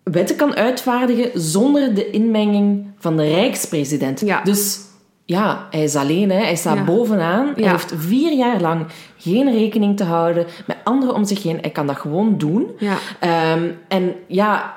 wetten 0.03 0.35
kan 0.35 0.55
uitvaardigen 0.55 1.41
zonder 1.41 1.93
de 1.93 2.09
inmenging 2.09 2.87
van 2.97 3.17
de 3.17 3.27
rijkspresident. 3.27 4.19
Ja. 4.19 4.41
Dus 4.43 4.79
ja, 5.25 5.67
hij 5.71 5.83
is 5.83 5.95
alleen, 5.95 6.31
hè. 6.31 6.37
hij 6.43 6.55
staat 6.55 6.77
Ja. 6.77 6.83
bovenaan. 6.83 7.45
Hij 7.55 7.63
Ja. 7.63 7.71
heeft 7.71 7.93
vier 7.97 8.33
jaar 8.33 8.61
lang 8.61 8.85
geen 9.17 9.51
rekening 9.51 9.97
te 9.97 10.03
houden 10.03 10.45
met 10.67 10.77
anderen 10.83 11.15
om 11.15 11.25
zich 11.25 11.43
heen. 11.43 11.57
Hij 11.61 11.69
kan 11.69 11.87
dat 11.87 11.97
gewoon 11.97 12.37
doen. 12.37 12.67
Ja. 12.77 12.95
Ehm, 13.19 13.63
en 13.87 14.13
ja, 14.27 14.73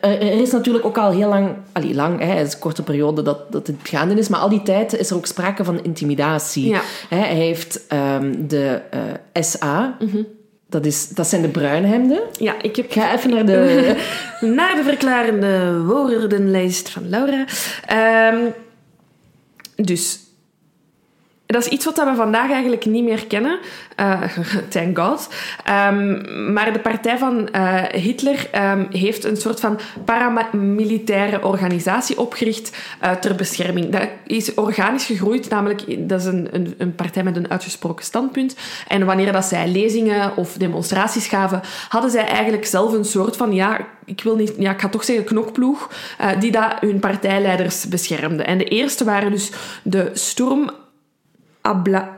er, 0.00 0.40
is 0.40 0.50
natuurlijk 0.52 0.84
ook 0.84 0.98
al 0.98 1.10
heel 1.10 1.28
lang, 1.28 1.48
allee, 1.72 1.94
lang, 1.94 2.20
hè, 2.20 2.26
het 2.26 2.46
is 2.46 2.52
een 2.54 2.58
korte 2.60 2.82
periode 2.82 3.22
dat, 3.22 3.52
dat 3.52 3.66
het 3.66 3.76
gaande 3.82 4.14
is, 4.14 4.28
maar 4.28 4.40
al 4.40 4.48
die 4.48 4.62
tijd 4.62 4.96
is 4.98 5.10
er 5.10 5.16
ook 5.16 5.26
sprake 5.26 5.64
van 5.64 5.82
intimidatie. 5.84 6.74
Hè, 7.08 7.16
hij 7.18 7.34
heeft 7.34 7.86
ehm, 7.86 8.32
de 8.46 8.80
eh, 9.32 9.42
SA, 9.42 9.96
Mhm. 10.00 10.22
dat, 10.68 10.86
is, 10.86 11.08
dat 11.08 11.26
zijn 11.26 11.42
de 11.42 11.48
bruinhemden. 11.48 12.20
Ja, 12.38 12.54
ik 12.62 12.76
heb 12.76 12.92
ga 12.92 13.14
even 13.14 13.30
naar 13.30 13.46
de... 13.46 13.94
naar 14.56 14.74
de 14.74 14.82
verklarende 14.84 15.82
woordenlijst 15.82 16.88
van 16.88 17.08
Laura. 17.08 17.44
Ehm, 17.86 18.36
dus, 19.76 20.18
Dat 21.46 21.66
is 21.66 21.72
iets 21.72 21.84
wat 21.84 21.96
we 21.96 22.12
vandaag 22.16 22.50
eigenlijk 22.50 22.86
niet 22.86 23.04
meer 23.04 23.26
kennen. 23.26 23.58
Uh, 24.00 24.22
thank 24.68 24.98
God. 24.98 25.28
Um, 25.90 26.52
maar 26.52 26.72
de 26.72 26.78
partij 26.78 27.18
van 27.18 27.48
uh, 27.54 27.82
Hitler 27.82 28.48
um, 28.54 28.86
heeft 28.90 29.24
een 29.24 29.36
soort 29.36 29.60
van 29.60 29.78
paramilitaire 30.04 31.44
organisatie 31.44 32.18
opgericht 32.18 32.76
uh, 33.02 33.10
ter 33.10 33.34
bescherming. 33.34 33.90
Dat 33.90 34.08
is 34.26 34.54
organisch 34.54 35.04
gegroeid, 35.04 35.48
namelijk 35.48 36.08
dat 36.08 36.20
is 36.20 36.26
een, 36.26 36.48
een, 36.52 36.74
een, 36.78 36.94
partij 36.94 37.22
met 37.22 37.36
een 37.36 37.50
uitgesproken 37.50 38.04
standpunt. 38.04 38.56
En 38.88 39.04
wanneer 39.04 39.32
dat 39.32 39.44
zij 39.44 39.68
lezingen 39.68 40.36
of 40.36 40.52
demonstraties 40.52 41.26
gaven, 41.26 41.60
hadden 41.88 42.10
zij 42.10 42.26
eigenlijk 42.26 42.66
zelf 42.66 42.92
een 42.92 43.04
soort 43.04 43.36
van, 43.36 43.52
ja, 43.52 43.86
ik 44.04 44.22
wil 44.22 44.36
niet, 44.36 44.52
ja, 44.58 44.70
ik 44.70 44.80
ga 44.80 44.88
toch 44.88 45.04
zeggen 45.04 45.24
knokploeg, 45.24 45.90
die 46.38 46.50
dat 46.50 46.74
hun 46.80 46.98
partijleiders 46.98 47.88
beschermde. 47.88 48.42
En 48.42 48.58
de 48.58 48.64
eerste 48.64 49.04
waren 49.04 49.30
dus 49.30 49.50
de 49.82 50.10
Sturm 50.12 50.70
Abla, 51.66 52.14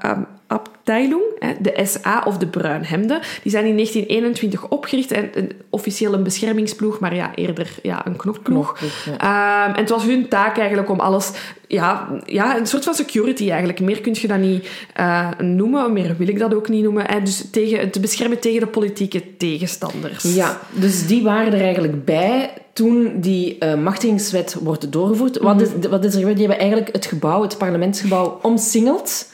Abteilung, 0.47 1.23
de 1.61 1.81
SA 1.85 2.23
of 2.27 2.39
de 2.39 2.47
Bruinhemden. 2.47 3.21
Die 3.43 3.51
zijn 3.53 3.65
in 3.65 3.75
1921 3.75 4.69
opgericht 4.69 5.11
en 5.11 5.51
officieel 5.71 6.13
een 6.13 6.23
beschermingsploeg, 6.23 6.99
maar 6.99 7.15
ja, 7.15 7.35
eerder 7.35 7.75
ja, 7.83 8.07
een 8.07 8.17
knokploeg. 8.17 8.79
Ehm, 9.19 9.71
en 9.75 9.81
het 9.81 9.91
was 9.91 10.05
hun 10.05 10.29
taak 10.29 10.59
eigenlijk 10.59 10.91
om 10.91 11.01
alles... 11.01 11.31
Ja, 11.67 12.09
ja, 12.25 12.59
een 12.59 12.67
soort 12.67 12.85
van 12.85 12.95
security 12.95 13.51
eigenlijk. 13.51 13.81
Meer 13.81 14.01
kun 14.01 14.17
je 14.21 14.27
dat 14.27 14.39
niet 14.39 14.69
uh, 15.01 15.31
noemen, 15.39 15.93
meer 15.93 16.15
wil 16.19 16.29
ik 16.29 16.39
dat 16.39 16.55
ook 16.55 16.69
niet 16.69 16.83
noemen. 16.83 17.05
Hè. 17.07 17.23
Dus 17.23 17.51
tegen, 17.51 17.91
te 17.91 18.01
beschermen 18.01 18.39
tegen 18.39 18.61
de 18.61 18.67
politieke 18.67 19.37
tegenstanders. 19.37 20.35
Ja, 20.35 20.61
dus 20.71 21.07
die 21.07 21.23
waren 21.23 21.53
er 21.53 21.61
eigenlijk 21.61 22.05
bij 22.05 22.51
toen 22.73 23.21
die 23.21 23.57
uh, 23.61 23.75
machtigingswet 23.75 24.57
wordt 24.63 24.93
doorgevoerd. 24.93 25.39
wat, 25.39 25.61
is, 25.61 25.69
wat 25.89 26.05
is 26.05 26.13
er 26.13 26.19
gebeurd? 26.19 26.37
Die 26.37 26.47
hebben 26.47 26.65
eigenlijk 26.65 26.93
het 26.93 27.07
gebouw, 27.07 27.43
het 27.43 27.59
parlementsgebouw, 27.59 28.39
omsingeld. 28.43 29.27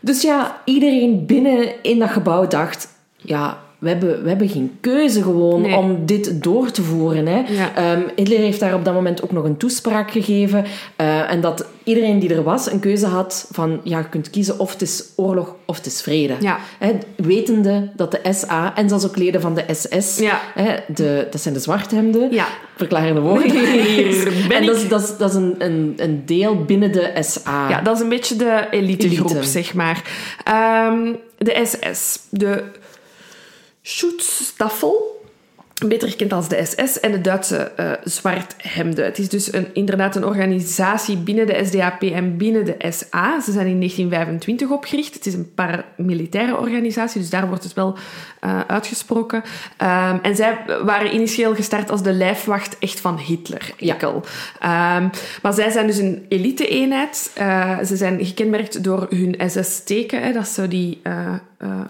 Dus 0.00 0.22
ja, 0.22 0.60
iedereen 0.64 1.26
binnen 1.26 1.82
in 1.82 1.98
dat 1.98 2.10
gebouw 2.10 2.46
dacht... 2.46 2.88
Ja, 3.16 3.58
we 3.78 3.88
hebben, 3.88 4.22
we 4.22 4.28
hebben 4.28 4.48
geen 4.48 4.76
keuze 4.80 5.22
gewoon 5.22 5.74
om 5.74 6.06
dit 6.06 6.42
door 6.42 6.70
te 6.70 6.82
voeren. 6.82 7.26
Hè. 7.26 7.42
Ehm, 7.74 8.02
Hitler 8.16 8.38
heeft 8.38 8.60
daar 8.60 8.74
op 8.74 8.84
dat 8.84 8.94
moment 8.94 9.22
ook 9.22 9.32
nog 9.32 9.44
een 9.44 9.56
toespraak 9.56 10.10
gegeven. 10.10 10.64
Uh, 11.00 11.30
en 11.30 11.40
dat 11.40 11.66
iedereen 11.84 12.18
die 12.18 12.34
er 12.34 12.42
was 12.42 12.70
een 12.70 12.80
keuze 12.80 13.06
had 13.06 13.48
van... 13.52 13.80
Ja, 13.82 13.98
je 13.98 14.08
kunt 14.08 14.30
kiezen 14.30 14.58
of 14.58 14.72
het 14.72 14.82
is 14.82 15.04
oorlog 15.16 15.54
of 15.64 15.76
het 15.76 15.86
is 15.86 16.02
vrede. 16.02 16.34
Ja. 16.40 16.58
Hè, 16.78 16.92
wetende 17.16 17.90
dat 17.96 18.10
de 18.10 18.32
SA 18.32 18.76
en 18.76 18.88
zelfs 18.88 19.06
ook 19.06 19.16
leden 19.16 19.40
van 19.40 19.54
de 19.54 19.64
SS... 19.74 20.18
Ja. 20.18 20.40
Hè, 20.54 20.76
de, 20.86 21.26
dat 21.30 21.40
zijn 21.40 21.54
de 21.54 21.60
zwarthemden. 21.60 22.32
Ja. 22.32 22.46
Verklarende 22.76 23.20
woorden. 23.20 23.50
Hier 23.50 24.24
ben 24.48 24.56
en 24.56 24.62
ik. 24.62 24.68
dat 24.68 24.76
is, 24.76 24.88
dat 24.88 25.02
is, 25.02 25.16
dat 25.16 25.30
is 25.30 25.36
een, 25.36 25.54
een, 25.58 25.94
een 25.96 26.22
deel 26.26 26.64
binnen 26.64 26.92
de 26.92 27.12
SA. 27.20 27.68
Ja, 27.68 27.80
dat 27.80 27.96
is 27.96 28.02
een 28.02 28.08
beetje 28.08 28.36
de 28.36 28.66
elitegroep, 28.70 29.30
Elite. 29.30 29.48
zeg 29.48 29.74
maar. 29.74 30.02
Um, 30.90 31.16
de 31.38 31.62
SS. 31.64 32.18
De 32.30 32.64
Schutzstaffel, 33.88 35.22
beter 35.86 36.08
gekend 36.08 36.32
als 36.32 36.48
de 36.48 36.64
SS, 36.64 37.00
en 37.00 37.12
de 37.12 37.20
Duitse 37.20 37.72
uh, 37.80 37.92
Zwarthemden. 38.04 39.04
Het 39.04 39.18
is 39.18 39.28
dus 39.28 39.52
een, 39.52 39.66
inderdaad 39.72 40.16
een 40.16 40.24
organisatie 40.24 41.16
binnen 41.16 41.46
de 41.46 41.64
SDAP 41.64 42.02
en 42.02 42.36
binnen 42.36 42.64
de 42.64 42.76
SA. 42.90 43.40
Ze 43.40 43.52
zijn 43.52 43.66
in 43.66 43.78
1925 43.78 44.70
opgericht. 44.70 45.14
Het 45.14 45.26
is 45.26 45.34
een 45.34 45.54
paramilitaire 45.54 46.56
organisatie, 46.56 47.20
dus 47.20 47.30
daar 47.30 47.48
wordt 47.48 47.64
het 47.64 47.72
wel 47.74 47.96
uh, 48.44 48.60
uitgesproken. 48.66 49.42
Um, 49.82 50.18
en 50.22 50.36
zij 50.36 50.58
waren 50.84 51.14
initieel 51.14 51.54
gestart 51.54 51.90
als 51.90 52.02
de 52.02 52.12
lijfwacht 52.12 52.78
echt 52.78 53.00
van 53.00 53.18
Hitler, 53.18 53.72
enkel. 53.78 54.24
Ja. 54.60 54.96
Um, 54.96 55.10
maar 55.42 55.52
zij 55.52 55.70
zijn 55.70 55.86
dus 55.86 55.98
een 55.98 56.26
elite-eenheid. 56.28 57.30
Uh, 57.38 57.78
ze 57.78 57.96
zijn 57.96 58.24
gekenmerkt 58.24 58.84
door 58.84 59.06
hun 59.10 59.50
SS-teken, 59.50 60.32
dat 60.32 60.42
is 60.42 60.54
zo 60.54 60.68
die... 60.68 61.00
Uh? 61.62 61.80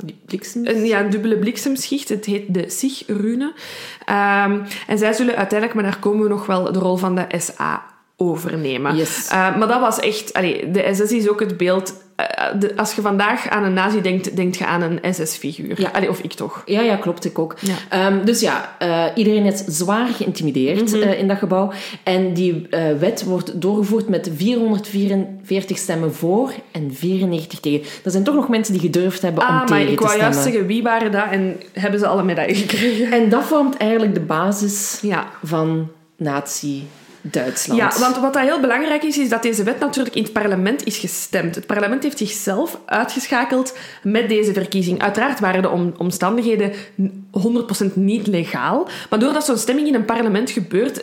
Een, 0.52 0.84
ja, 0.84 1.00
een 1.00 1.10
dubbele 1.10 1.38
bliksemschicht. 1.38 2.08
Het 2.08 2.24
heet 2.24 2.54
de 2.54 2.70
Sig-rune. 2.70 3.44
Um, 3.44 4.62
en 4.86 4.98
zij 4.98 5.12
zullen 5.12 5.36
uiteindelijk, 5.36 5.74
maar 5.74 5.90
daar 5.90 5.98
komen 5.98 6.22
we 6.22 6.28
nog 6.28 6.46
wel, 6.46 6.72
de 6.72 6.78
rol 6.78 6.96
van 6.96 7.14
de 7.14 7.26
SA 7.38 7.97
overnemen. 8.20 8.96
Yes. 8.96 9.28
Uh, 9.32 9.56
maar 9.56 9.68
dat 9.68 9.80
was 9.80 9.98
echt... 9.98 10.32
Allee, 10.32 10.70
de 10.70 10.90
SS 10.94 11.12
is 11.12 11.28
ook 11.28 11.40
het 11.40 11.56
beeld... 11.56 12.06
Uh, 12.20 12.60
de, 12.60 12.76
als 12.76 12.94
je 12.94 13.00
vandaag 13.00 13.48
aan 13.48 13.64
een 13.64 13.72
nazi 13.72 14.00
denkt, 14.00 14.36
denk 14.36 14.54
je 14.54 14.66
aan 14.66 14.82
een 14.82 15.14
SS-figuur. 15.14 15.80
Ja. 15.80 15.90
Allee, 15.92 16.08
of 16.08 16.20
ik 16.20 16.32
toch. 16.32 16.62
Ja, 16.64 16.80
ja 16.80 16.96
klopt, 16.96 17.24
ik 17.24 17.38
ook. 17.38 17.56
Ja. 17.60 18.06
Um, 18.06 18.24
dus 18.24 18.40
ja, 18.40 18.76
uh, 18.82 19.04
iedereen 19.14 19.44
is 19.44 19.64
zwaar 19.66 20.06
geïntimideerd 20.06 20.92
mm 20.92 21.02
-hmm. 21.02 21.10
in 21.10 21.28
dat 21.28 21.38
gebouw. 21.38 21.72
En 22.02 22.34
die 22.34 22.66
wet 22.98 23.24
wordt 23.24 23.60
doorgevoerd 23.60 24.08
met 24.08 24.30
444 24.36 25.78
stemmen 25.78 26.14
voor 26.14 26.52
en 26.72 26.94
94 26.94 27.60
tegen. 27.60 27.86
Er 28.04 28.10
zijn 28.10 28.24
toch 28.24 28.34
nog 28.34 28.48
mensen 28.48 28.72
die 28.72 28.82
gedurfd 28.82 29.22
hebben 29.22 29.42
ah, 29.42 29.50
om 29.50 29.66
tegen 29.66 29.66
te 29.66 29.72
maar 29.72 29.92
ik 29.92 29.98
wou 29.98 30.10
stemmen. 30.10 30.32
juist 30.32 30.48
zeggen, 30.48 30.66
wie 30.66 30.82
waren 30.82 31.12
dat 31.12 31.26
en 31.30 31.60
hebben 31.72 32.00
ze 32.00 32.06
alle 32.06 32.22
medailles 32.22 32.60
gekregen? 32.60 33.12
En 33.12 33.28
dat 33.28 33.44
vormt 33.44 33.76
eigenlijk 33.76 34.14
de 34.14 34.20
basis 34.20 34.98
ja. 35.02 35.26
van 35.42 35.88
nazi 36.16 36.86
Duitsland. 37.20 37.80
Ja, 37.80 38.00
want 38.00 38.16
wat 38.16 38.32
dat 38.32 38.42
heel 38.42 38.60
belangrijk 38.60 39.02
is, 39.02 39.18
is 39.18 39.28
dat 39.28 39.42
deze 39.42 39.62
wet 39.62 39.78
natuurlijk 39.78 40.14
in 40.14 40.22
het 40.22 40.32
parlement 40.32 40.86
is 40.86 40.96
gestemd. 40.96 41.54
Het 41.54 41.66
parlement 41.66 42.02
heeft 42.02 42.18
zichzelf 42.18 42.78
uitgeschakeld 42.86 43.76
met 44.02 44.28
deze 44.28 44.52
verkiezing. 44.52 45.02
Uiteraard 45.02 45.40
waren 45.40 45.62
de 45.62 45.70
om 45.70 45.94
omstandigheden 45.96 46.72
100% 46.72 47.94
niet 47.94 48.26
legaal, 48.26 48.88
maar 49.10 49.18
doordat 49.18 49.44
zo'n 49.44 49.58
stemming 49.58 49.88
in 49.88 49.94
een 49.94 50.04
parlement 50.04 50.50
gebeurt, 50.50 51.02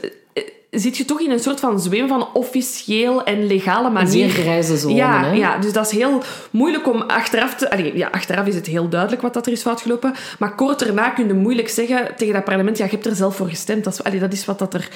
zit 0.79 0.97
je 0.97 1.05
toch 1.05 1.21
in 1.21 1.31
een 1.31 1.39
soort 1.39 1.59
van 1.59 1.79
zweem 1.79 2.07
van 2.07 2.27
officieel 2.33 3.23
en 3.23 3.47
legale 3.47 3.89
manier. 3.89 4.23
Een 4.23 4.31
zeer 4.31 4.43
grijze 4.43 4.77
zone, 4.77 4.95
ja, 4.95 5.23
hè? 5.23 5.31
ja, 5.31 5.57
dus 5.57 5.73
dat 5.73 5.85
is 5.85 5.91
heel 5.91 6.23
moeilijk 6.51 6.87
om 6.87 7.01
achteraf 7.01 7.55
te... 7.55 7.71
Allee, 7.71 7.97
ja, 7.97 8.07
achteraf 8.11 8.47
is 8.47 8.55
het 8.55 8.65
heel 8.65 8.89
duidelijk 8.89 9.21
wat 9.21 9.33
dat 9.33 9.45
er 9.45 9.51
is 9.51 9.61
foutgelopen, 9.61 10.13
maar 10.39 10.55
kort 10.55 10.79
daarna 10.79 11.09
kun 11.09 11.27
je 11.27 11.33
moeilijk 11.33 11.69
zeggen 11.69 12.15
tegen 12.15 12.33
dat 12.33 12.43
parlement, 12.43 12.77
ja, 12.77 12.85
je 12.85 12.91
hebt 12.91 13.05
er 13.05 13.15
zelf 13.15 13.35
voor 13.35 13.49
gestemd. 13.49 13.83
Dat 13.83 13.93
is, 13.93 14.03
allee, 14.03 14.19
dat 14.19 14.33
is 14.33 14.45
wat 14.45 14.59
dat 14.59 14.73
er 14.73 14.89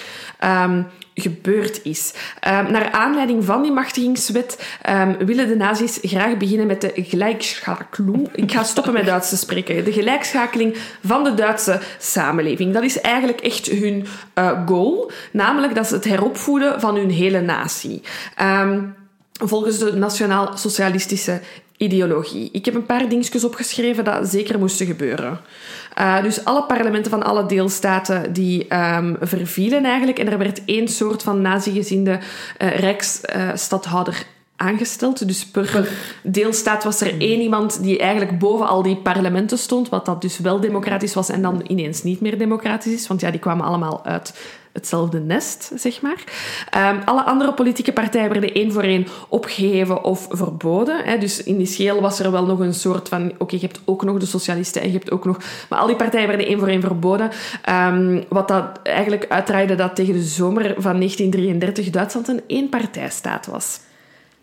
um, 0.64 0.88
gebeurd 1.22 1.80
is. 1.84 2.14
Um, 2.48 2.72
naar 2.72 2.92
aanleiding 2.92 3.46
van 3.46 3.62
die 3.62 3.72
machtigingswet 3.72 4.78
um, 4.90 5.18
willen 5.18 5.48
de 5.48 5.56
nazi's 5.56 6.00
graag 6.02 6.38
beginnen 6.38 6.68
met 6.68 6.82
de 6.82 6.92
gelijkschakeling. 6.96 8.30
Ik 8.34 8.52
ga 8.52 8.64
stoppen 8.64 8.94
met 8.94 9.06
Duits 9.06 9.40
spreken. 9.40 9.86
De 9.86 9.92
gelijkschakeling 9.92 10.78
van 11.06 11.24
de 11.24 11.34
Duitse 11.34 11.80
samenleving. 12.00 12.74
Dat 12.74 12.84
is 12.84 13.02
eigenlijk 13.02 13.40
echt 13.40 13.66
hun 13.66 14.06
uh, 14.36 14.66
goal, 14.66 15.12
namelijk 15.32 15.76
dat 15.76 15.86
is 15.86 15.92
het 15.92 16.04
heropvoeden 16.04 16.80
van 16.80 16.96
hun 16.96 17.12
hele 17.12 17.42
natie. 17.42 18.02
Um, 18.42 18.96
volgens 19.32 19.78
de 19.78 19.94
nationaal-socialistische 19.94 21.42
ideologie. 21.80 22.50
Ik 22.52 22.65
heb 22.65 22.76
een 22.76 22.86
paar 22.86 23.10
dingetjes 23.10 23.44
opgeschreven 23.44 24.04
dat 24.04 24.28
zeker 24.28 24.60
moesten 24.60 24.86
gebeuren. 24.86 25.39
Uh, 26.00 26.24
dus 26.24 26.46
alle 26.46 26.63
parlementen 26.63 27.12
van 27.12 27.24
alle 27.24 27.46
deelstaten 27.46 28.34
die 28.34 28.76
um, 28.76 29.18
vervielen 29.22 29.86
eigenlijk. 29.86 30.20
En 30.20 30.32
er 30.32 30.38
werd 30.38 30.65
één 30.65 30.88
soort 30.88 31.24
van 31.24 31.42
nazi-gezinde 31.42 32.20
uh, 32.62 32.78
rijksstadhouder 32.78 34.13
uh, 34.13 34.20
aangesteld. 34.60 35.28
Dus 35.28 35.46
per, 35.46 35.70
per 35.72 35.89
deelstaat 36.24 36.84
was 36.84 37.02
er 37.02 37.20
één 37.20 37.42
iemand 37.42 37.84
die 37.84 38.00
eigenlijk 38.00 38.39
boven 38.39 38.68
al 38.68 38.82
die 38.82 38.96
parlementen 38.96 39.58
stond, 39.58 39.89
wat 39.89 40.06
dat 40.06 40.22
dus 40.22 40.39
wel 40.39 40.60
democratisch 40.60 41.13
was 41.13 41.30
en 41.30 41.42
dan 41.42 41.63
ineens 41.68 42.04
niet 42.04 42.22
meer 42.22 42.38
democratisch 42.38 42.94
is, 42.94 43.08
want 43.08 43.22
ja, 43.22 43.32
die 43.32 43.39
kwamen 43.39 43.65
allemaal 43.65 44.06
uit 44.06 44.34
hetzelfde 44.80 45.20
nest, 45.20 45.72
zeg 45.76 46.02
maar. 46.02 46.24
Um, 46.92 47.02
alle 47.06 47.24
andere 47.24 47.54
politieke 47.54 47.94
partijen 47.94 48.32
werden 48.32 48.54
één 48.54 48.72
voor 48.72 48.84
één 48.84 49.08
opgeheven 49.30 50.04
of 50.04 50.28
verboden. 50.30 51.04
Hè. 51.04 51.18
Dus 51.18 51.44
initieel 51.44 52.02
was 52.02 52.20
er 52.20 52.32
wel 52.32 52.46
nog 52.46 52.60
een 52.60 52.74
soort 52.74 53.10
van... 53.10 53.32
Oké, 53.38 53.56
je 53.56 53.62
hebt 53.62 53.82
ook 53.86 54.04
nog 54.04 54.18
de 54.18 54.26
socialisten 54.26 54.82
en 54.82 54.88
je 54.88 54.98
hebt 54.98 55.12
ook 55.12 55.26
nog... 55.26 55.38
Maar 55.70 55.80
al 55.80 55.88
die 55.88 55.96
partijen 55.96 56.28
werden 56.28 56.48
één 56.48 56.60
voor 56.60 56.68
één 56.68 56.82
verboden. 56.82 57.30
Um, 57.70 58.24
wat 58.30 58.48
dat 58.48 58.80
eigenlijk 58.84 59.26
uitdraaide 59.30 59.76
dat 59.76 59.96
tegen 59.96 60.13
de 60.13 60.24
zomer 60.24 60.63
van 60.78 60.96
1933 60.96 61.89
Duitsland 61.89 62.28
een 62.28 62.42
eenpartijstaat 62.48 63.46
was. 63.46 63.80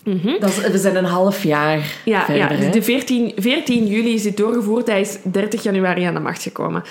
Mm 0.07 0.21
-hmm. 0.23 0.37
dat 0.41 0.49
is, 0.49 0.69
we 0.69 0.79
zijn 0.79 0.97
een 0.97 1.05
half 1.05 1.43
jaar 1.43 1.99
ja, 2.05 2.25
verder. 2.25 2.63
Ja, 2.63 2.71
de 2.71 2.83
14, 2.83 3.33
14 3.37 3.87
juli 3.87 4.15
is 4.15 4.23
dit 4.23 4.37
doorgevoerd. 4.37 4.87
Hij 4.87 5.01
is 5.01 5.19
30 5.23 5.63
januari 5.63 6.03
aan 6.03 6.15
de 6.15 6.21
macht 6.21 6.43
gekomen. 6.43 6.83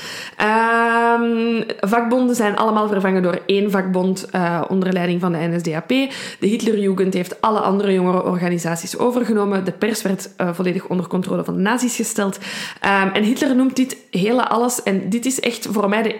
Um, 0.41 1.63
vakbonden 1.79 2.35
zijn 2.35 2.55
allemaal 2.55 2.87
vervangen 2.87 3.23
door 3.23 3.39
één 3.45 3.71
vakbond 3.71 4.27
uh, 4.35 4.61
onder 4.67 4.93
leiding 4.93 5.21
van 5.21 5.31
de 5.31 5.37
NSDAP. 5.37 5.87
De 6.39 6.47
Hitlerjugend 6.47 7.13
heeft 7.13 7.41
alle 7.41 7.59
andere 7.59 7.93
jongerenorganisaties 7.93 8.97
overgenomen. 8.97 9.65
De 9.65 9.71
pers 9.71 10.01
werd 10.01 10.29
uh, 10.41 10.49
volledig 10.53 10.87
onder 10.87 11.07
controle 11.07 11.43
van 11.43 11.55
de 11.55 11.61
nazi's 11.61 11.95
gesteld. 11.95 12.37
Um, 12.37 13.11
en 13.11 13.23
Hitler 13.23 13.55
noemt 13.55 13.75
dit 13.75 13.97
hele 14.11 14.47
alles. 14.47 14.83
En 14.83 15.09
dit 15.09 15.25
is 15.25 15.39
echt 15.39 15.67
voor 15.71 15.89
mij 15.89 16.01
de 16.01 16.15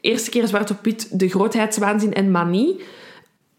eerste 0.00 0.30
keer 0.30 0.46
zwart 0.46 0.70
op 0.70 0.78
wit 0.82 1.18
de 1.18 1.28
grootheidswaanzin 1.28 2.12
en 2.12 2.30
manie 2.30 2.80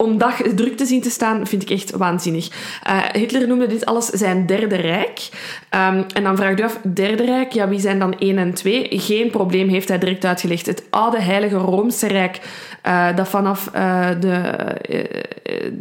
om 0.01 0.17
dag 0.17 0.35
druk 0.55 0.77
te 0.77 0.85
zien 0.85 1.01
te 1.01 1.09
staan, 1.09 1.47
vind 1.47 1.61
ik 1.61 1.69
echt 1.69 1.91
waanzinnig. 1.91 2.49
Uh, 2.87 3.03
Hitler 3.11 3.47
noemde 3.47 3.67
dit 3.67 3.85
alles 3.85 4.05
zijn 4.05 4.45
derde 4.45 4.75
rijk. 4.75 5.29
Um, 5.69 6.05
en 6.13 6.23
dan 6.23 6.35
vraag 6.35 6.57
je 6.57 6.63
af, 6.63 6.79
derde 6.93 7.25
rijk, 7.25 7.51
ja, 7.51 7.69
wie 7.69 7.79
zijn 7.79 7.99
dan 7.99 8.19
één 8.19 8.37
en 8.37 8.53
twee? 8.53 8.87
Geen 8.89 9.29
probleem, 9.29 9.69
heeft 9.69 9.87
hij 9.87 9.97
direct 9.97 10.25
uitgelegd. 10.25 10.65
Het 10.65 10.83
oude 10.89 11.21
heilige 11.21 11.55
Roomse 11.55 12.07
rijk, 12.07 12.39
uh, 12.85 13.15
dat 13.15 13.27
vanaf 13.27 13.69
uh, 13.75 14.09
de 14.19 14.69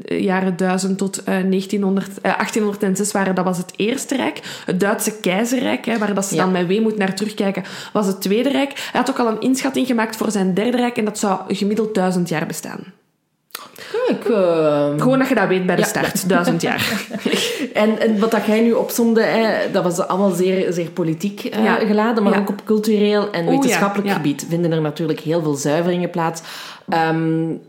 jaren 0.09 0.57
1000 0.57 0.99
tot 0.99 1.25
1900, 1.25 2.23
1806 2.23 3.13
waren, 3.13 3.35
dat 3.35 3.45
was 3.45 3.59
het 3.59 3.73
eerste 3.77 4.17
rijk. 4.17 4.41
Het 4.67 4.81
Duitse 4.81 5.21
keizerrijk, 5.21 5.85
hè, 5.85 5.99
waar 5.99 6.15
dat 6.15 6.25
ze 6.25 6.35
ja. 6.35 6.43
dan 6.43 6.53
met 6.53 6.67
weemoed 6.67 6.97
naar 6.97 7.15
terugkijken, 7.15 7.65
was 7.93 8.07
het 8.07 8.21
tweede 8.21 8.49
rijk. 8.49 8.89
Hij 8.93 9.01
had 9.01 9.11
ook 9.11 9.19
al 9.19 9.29
een 9.29 9.41
inschatting 9.41 9.87
gemaakt 9.87 10.17
voor 10.17 10.31
zijn 10.31 10.55
derde 10.55 10.77
rijk 10.77 10.97
en 10.97 11.05
dat 11.05 11.19
zou 11.19 11.55
gemiddeld 11.55 11.95
duizend 11.95 12.29
jaar 12.29 12.47
bestaan. 12.47 12.85
Kijk, 14.07 14.29
uh... 14.29 14.89
Gewoon 14.99 15.19
dat 15.19 15.29
je 15.29 15.35
dat 15.35 15.49
weet 15.49 15.67
bij 15.67 15.77
de 15.77 15.85
start, 15.85 16.29
duizend 16.29 16.63
jaar. 16.63 17.07
en, 17.73 17.99
en 18.01 18.19
wat 18.19 18.31
dat 18.31 18.45
jij 18.45 18.61
nu 18.61 18.73
opzomde, 18.73 19.23
hè, 19.23 19.71
dat 19.71 19.83
was 19.83 19.99
allemaal 19.99 20.31
zeer, 20.31 20.73
zeer 20.73 20.91
politiek 20.91 21.45
uh, 21.45 21.65
ja. 21.65 21.75
geladen, 21.75 22.23
maar 22.23 22.33
ja. 22.33 22.39
ook 22.39 22.49
op 22.49 22.65
cultureel 22.65 23.31
en 23.31 23.47
wetenschappelijk 23.47 24.11
gebied 24.11 24.47
vinden 24.49 24.73
er 24.73 24.81
natuurlijk 24.81 25.21
heel 25.21 25.43
veel 25.43 25.55
zuiveringen 25.55 26.11
plaats. 26.11 26.43
Um, 26.89 27.61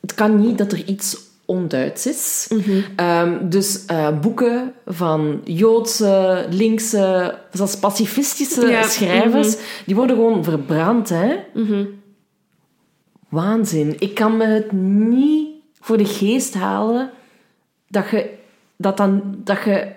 het 0.00 0.14
kan 0.14 0.40
niet 0.40 0.58
dat 0.58 0.72
er 0.72 0.84
iets 0.84 1.16
onduits 1.44 2.06
is. 2.06 2.46
Mm 2.48 2.60
-hmm. 2.60 3.06
um, 3.06 3.48
dus 3.48 3.84
uh, 3.90 4.08
boeken 4.20 4.72
van 4.86 5.40
Joodse, 5.44 6.46
linkse, 6.50 7.34
zelfs 7.52 7.76
pacifistische 7.76 8.66
ja. 8.66 8.82
schrijvers, 8.82 9.46
mm 9.46 9.52
-hmm. 9.52 9.84
die 9.86 9.94
worden 9.94 10.16
gewoon 10.16 10.44
verbrand. 10.44 11.08
Hè? 11.08 11.36
Mm 11.54 11.66
-hmm. 11.66 11.97
Waanzin. 13.28 13.96
Ik 13.98 14.14
kan 14.14 14.36
me 14.36 14.44
het 14.44 14.72
niet 14.72 15.48
voor 15.80 15.96
de 15.96 16.04
geest 16.04 16.54
halen 16.54 17.10
dat 17.88 18.10
je, 18.10 18.30
dat 18.76 18.96
dan, 18.96 19.34
dat 19.44 19.64
je 19.64 19.92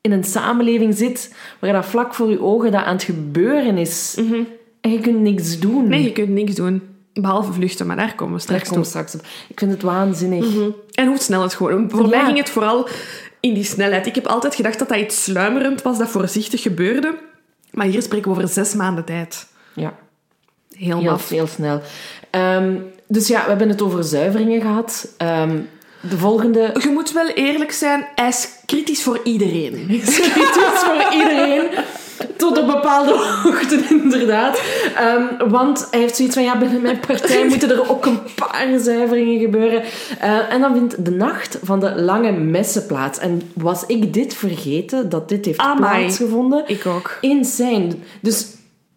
in 0.00 0.12
een 0.12 0.24
samenleving 0.24 0.94
zit 0.94 1.34
waar 1.58 1.72
dat 1.72 1.86
vlak 1.86 2.14
voor 2.14 2.30
je 2.30 2.40
ogen 2.40 2.72
dat 2.72 2.84
aan 2.84 2.94
het 2.94 3.02
gebeuren 3.02 3.78
is. 3.78 4.16
Mhm. 4.18 4.40
En 4.80 4.90
je 4.90 5.00
kunt 5.00 5.20
niks 5.20 5.58
doen. 5.58 5.88
Nee, 5.88 6.02
je 6.02 6.12
kunt 6.12 6.28
niks 6.28 6.54
doen. 6.54 6.82
Behalve 7.12 7.52
vluchten, 7.52 7.86
maar 7.86 7.96
daar 7.96 8.14
komen 8.14 8.34
we 8.34 8.40
straks, 8.40 8.62
daar 8.62 8.70
komen 8.70 8.86
straks 8.86 9.14
op. 9.14 9.20
Ik 9.48 9.58
vind 9.58 9.70
het 9.70 9.82
waanzinnig. 9.82 10.44
Mm 10.44 10.52
-hmm. 10.52 10.74
En 10.92 11.06
hoe 11.06 11.18
snel 11.18 11.42
het 11.42 11.54
gewoon... 11.54 11.90
Voor 11.90 12.02
ja. 12.02 12.08
mij 12.08 12.24
ging 12.24 12.38
het 12.38 12.50
vooral 12.50 12.88
in 13.40 13.54
die 13.54 13.64
snelheid. 13.64 14.06
Ik 14.06 14.14
heb 14.14 14.26
altijd 14.26 14.54
gedacht 14.54 14.78
dat 14.78 14.88
dat 14.88 14.98
iets 14.98 15.24
sluimerend 15.24 15.82
was, 15.82 15.98
dat 15.98 16.08
voorzichtig 16.08 16.62
gebeurde. 16.62 17.18
Maar 17.70 17.86
hier 17.86 18.02
spreken 18.02 18.30
we 18.30 18.36
over 18.36 18.48
zes 18.48 18.74
maanden 18.74 19.04
tijd. 19.04 19.46
Ja. 19.74 19.94
Heel, 20.70 21.18
heel 21.28 21.46
snel. 21.46 21.80
Um, 22.30 22.84
dus 23.06 23.28
ja, 23.28 23.42
we 23.42 23.48
hebben 23.48 23.68
het 23.68 23.82
over 23.82 24.04
zuiveringen 24.04 24.60
gehad. 24.60 25.08
Um, 25.22 25.68
de 26.00 26.18
volgende... 26.18 26.70
Je 26.82 26.88
moet 26.88 27.12
wel 27.12 27.26
eerlijk 27.26 27.72
zijn, 27.72 28.06
hij 28.14 28.28
is 28.28 28.48
kritisch 28.66 29.02
voor 29.02 29.20
iedereen. 29.24 29.74
Hij 29.88 29.96
is 29.96 30.20
kritisch 30.20 30.82
voor 30.84 31.12
iedereen. 31.12 31.62
Tot 32.36 32.58
op 32.58 32.66
bepaalde 32.66 33.12
hoogte, 33.42 33.80
inderdaad. 33.88 34.62
Um, 35.00 35.50
want 35.50 35.88
hij 35.90 36.00
heeft 36.00 36.16
zoiets 36.16 36.34
van, 36.34 36.44
ja, 36.44 36.58
binnen 36.58 36.82
mijn 36.82 37.00
partij 37.00 37.46
moeten 37.48 37.70
er 37.70 37.90
ook 37.90 38.06
een 38.06 38.20
paar 38.34 38.78
zuiveringen 38.78 39.40
gebeuren. 39.40 39.82
Uh, 40.22 40.52
en 40.52 40.60
dan 40.60 40.74
vindt 40.74 41.04
de 41.04 41.10
nacht 41.10 41.58
van 41.62 41.80
de 41.80 42.02
lange 42.02 42.32
messen 42.32 42.86
plaats. 42.86 43.18
En 43.18 43.42
was 43.54 43.84
ik 43.86 44.14
dit 44.14 44.34
vergeten, 44.34 45.08
dat 45.08 45.28
dit 45.28 45.44
heeft 45.44 45.76
plaatsgevonden? 45.76 46.64
Ik 46.66 46.86
ook. 46.86 47.18
Insane. 47.20 47.88
Dus 48.20 48.46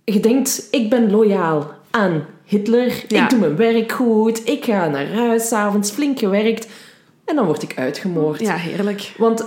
je 0.04 0.20
denkt, 0.20 0.68
ik 0.72 0.90
ben 0.90 1.12
loyaal 1.12 1.72
aan 1.92 2.26
Hitler. 2.50 3.04
Ja. 3.08 3.24
Ik 3.24 3.30
doe 3.30 3.40
mijn 3.40 3.56
werk 3.56 3.92
goed. 3.92 4.48
Ik 4.48 4.66
ga 4.66 4.88
naar 4.88 5.14
huis, 5.14 5.48
s'avonds 5.48 5.92
flink 5.92 6.20
gewerkt. 6.20 6.68
En 7.26 7.36
dan 7.36 7.46
word 7.46 7.64
ik 7.64 7.74
uitgemoord. 7.76 8.40
Ja, 8.40 8.56
heerlijk. 8.56 9.14
Want 9.18 9.44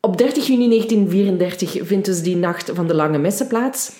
op 0.00 0.18
30 0.18 0.46
juni 0.46 0.68
1934 0.68 1.86
vindt 1.86 2.06
dus 2.06 2.22
die 2.22 2.36
nacht 2.36 2.70
van 2.74 2.86
de 2.86 2.94
lange 2.94 3.18
messen 3.18 3.46
plaats. 3.46 3.92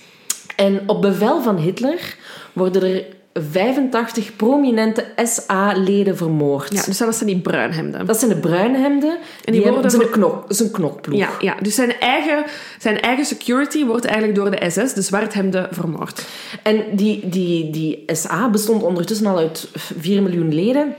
En 0.57 0.83
op 0.87 1.03
bevel 1.03 1.43
van 1.43 1.57
Hitler 1.57 2.17
worden 2.53 2.83
er 2.83 3.05
85 3.51 4.37
prominente 4.37 5.05
SA-leden 5.17 6.17
vermoord. 6.17 6.73
Ja, 6.73 6.83
dus 6.83 6.99
dat 6.99 7.15
zijn 7.15 7.31
die 7.31 7.41
bruinhemden. 7.41 8.07
Dat 8.07 8.19
zijn 8.19 8.31
de 8.31 8.37
bruinhemden. 8.37 9.19
En 9.45 9.53
die, 9.53 9.63
die 9.63 9.71
worden 9.71 9.91
zijn, 9.91 10.11
knok, 10.11 10.45
zijn 10.49 10.71
knokploeg. 10.71 11.19
Ja, 11.19 11.31
ja, 11.41 11.57
dus 11.63 11.75
zijn 11.75 11.93
eigen, 12.01 12.45
zijn 12.79 13.01
eigen 13.01 13.25
security 13.25 13.85
wordt 13.85 14.05
eigenlijk 14.05 14.35
door 14.35 14.51
de 14.51 14.71
SS, 14.71 14.95
de 14.95 15.03
zwarthemden, 15.03 15.69
vermoord. 15.71 16.25
En 16.63 16.85
die, 16.93 17.29
die, 17.29 17.71
die 17.71 18.03
SA 18.07 18.51
bestond 18.51 18.83
ondertussen 18.83 19.27
al 19.27 19.39
uit 19.39 19.69
4 19.99 20.23
miljoen 20.23 20.55
leden. 20.55 20.95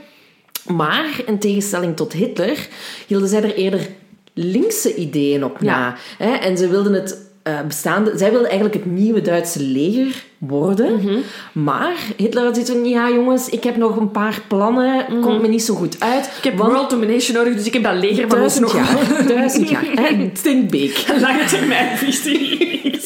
Maar 0.66 1.22
in 1.26 1.38
tegenstelling 1.38 1.96
tot 1.96 2.12
Hitler 2.12 2.68
hielden 3.06 3.28
zij 3.28 3.42
er 3.42 3.54
eerder 3.54 3.88
linkse 4.34 4.94
ideeën 4.94 5.44
op 5.44 5.60
na. 5.60 5.96
Ja. 6.18 6.40
En 6.40 6.56
ze 6.56 6.68
wilden 6.68 6.92
het 6.92 7.16
uh, 7.44 7.60
bestaande... 7.60 8.18
Zij 8.18 8.30
wilden 8.30 8.48
eigenlijk 8.48 8.84
het 8.84 8.92
nieuwe 8.92 9.20
Duitse 9.20 9.62
leger 9.62 10.28
worden. 10.40 10.94
Mhm. 10.94 11.18
Maar 11.52 11.96
Hitler 12.16 12.44
had 12.44 12.54
zoiets 12.54 12.72
van... 12.72 12.84
Ja, 12.84 13.10
jongens, 13.10 13.48
ik 13.48 13.64
heb 13.64 13.76
nog 13.76 13.96
een 13.96 14.10
paar 14.10 14.42
plannen. 14.48 15.04
Mhm. 15.08 15.20
Komt 15.20 15.40
me 15.40 15.48
niet 15.48 15.62
zo 15.62 15.74
goed 15.74 16.00
uit. 16.00 16.30
Ik 16.36 16.44
heb 16.44 16.58
world 16.58 16.90
domination 16.90 17.36
nodig, 17.36 17.54
dus 17.54 17.66
ik 17.66 17.72
heb 17.72 17.82
dat 17.82 17.94
leger 17.94 18.28
van 18.28 18.40
ons 18.40 18.58
Duizend 18.58 18.62
nog... 18.62 18.74
jaar. 18.74 19.26
Duizend 19.36 19.68
jaar. 19.68 19.84
Think 20.42 20.70
big. 20.70 21.20
Lange 21.20 21.44
termijn 21.44 21.98
visie. 21.98 22.58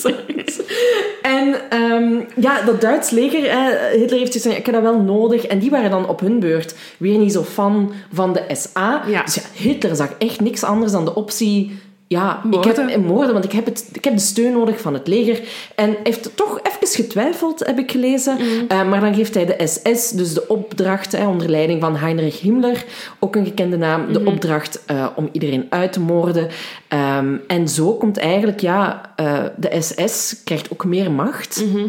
En 1.22 1.54
um, 1.80 2.26
ja, 2.36 2.62
dat 2.62 2.80
Duits 2.80 3.10
leger, 3.10 3.46
eh, 3.46 3.98
Hitler 3.98 4.18
heeft 4.18 4.32
gezegd, 4.32 4.58
ik 4.58 4.66
heb 4.66 4.74
dat 4.74 4.82
wel 4.82 5.00
nodig. 5.00 5.46
En 5.46 5.58
die 5.58 5.70
waren 5.70 5.90
dan 5.90 6.08
op 6.08 6.20
hun 6.20 6.40
beurt 6.40 6.74
weer 6.96 7.18
niet 7.18 7.32
zo 7.32 7.42
fan 7.42 7.92
van 8.12 8.32
de 8.32 8.44
SA. 8.52 9.02
Ja. 9.06 9.22
Dus 9.22 9.34
ja, 9.34 9.42
Hitler 9.52 9.96
zag 9.96 10.14
echt 10.18 10.40
niks 10.40 10.62
anders 10.62 10.92
dan 10.92 11.04
de 11.04 11.14
optie... 11.14 11.78
Ja, 12.06 12.40
Moorden. 12.44 12.88
ik 12.88 12.90
heb 12.90 13.02
moorden, 13.02 13.32
want 13.32 13.44
ik 13.44 13.52
heb, 13.52 13.64
het, 13.64 13.88
ik 13.92 14.04
heb 14.04 14.14
de 14.14 14.20
steun 14.20 14.52
nodig 14.52 14.80
van 14.80 14.94
het 14.94 15.08
leger. 15.08 15.40
En 15.74 15.96
heeft 16.02 16.36
toch 16.36 16.60
even 16.62 17.04
getwijfeld, 17.04 17.66
heb 17.66 17.78
ik 17.78 17.90
gelezen. 17.90 18.38
Uh, 18.40 18.88
maar 18.88 19.00
dan 19.00 19.14
geeft 19.14 19.34
hij 19.34 19.46
de 19.46 19.66
SS, 19.66 20.10
dus 20.10 20.34
de 20.34 20.48
opdracht 20.48 21.12
hè, 21.12 21.26
onder 21.26 21.50
leiding 21.50 21.80
van 21.80 21.96
Heinrich 21.96 22.40
Himmler, 22.40 22.84
ook 23.18 23.36
een 23.36 23.44
gekende 23.44 23.76
naam, 23.76 24.12
de 24.12 24.24
opdracht 24.24 24.82
uh, 24.90 25.06
om 25.16 25.28
iedereen 25.32 25.66
uit 25.68 25.92
te 25.92 26.00
moorden. 26.00 26.48
Um, 27.18 27.40
en 27.46 27.68
zo 27.68 27.94
komt 27.96 28.18
eigenlijk, 28.18 28.60
ja, 28.60 29.14
uh, 29.20 29.44
de 29.56 29.80
SS 29.80 30.42
krijgt 30.44 30.72
ook 30.72 30.84
meer 30.84 31.10
macht. 31.10 31.64
Mhm. 31.64 31.86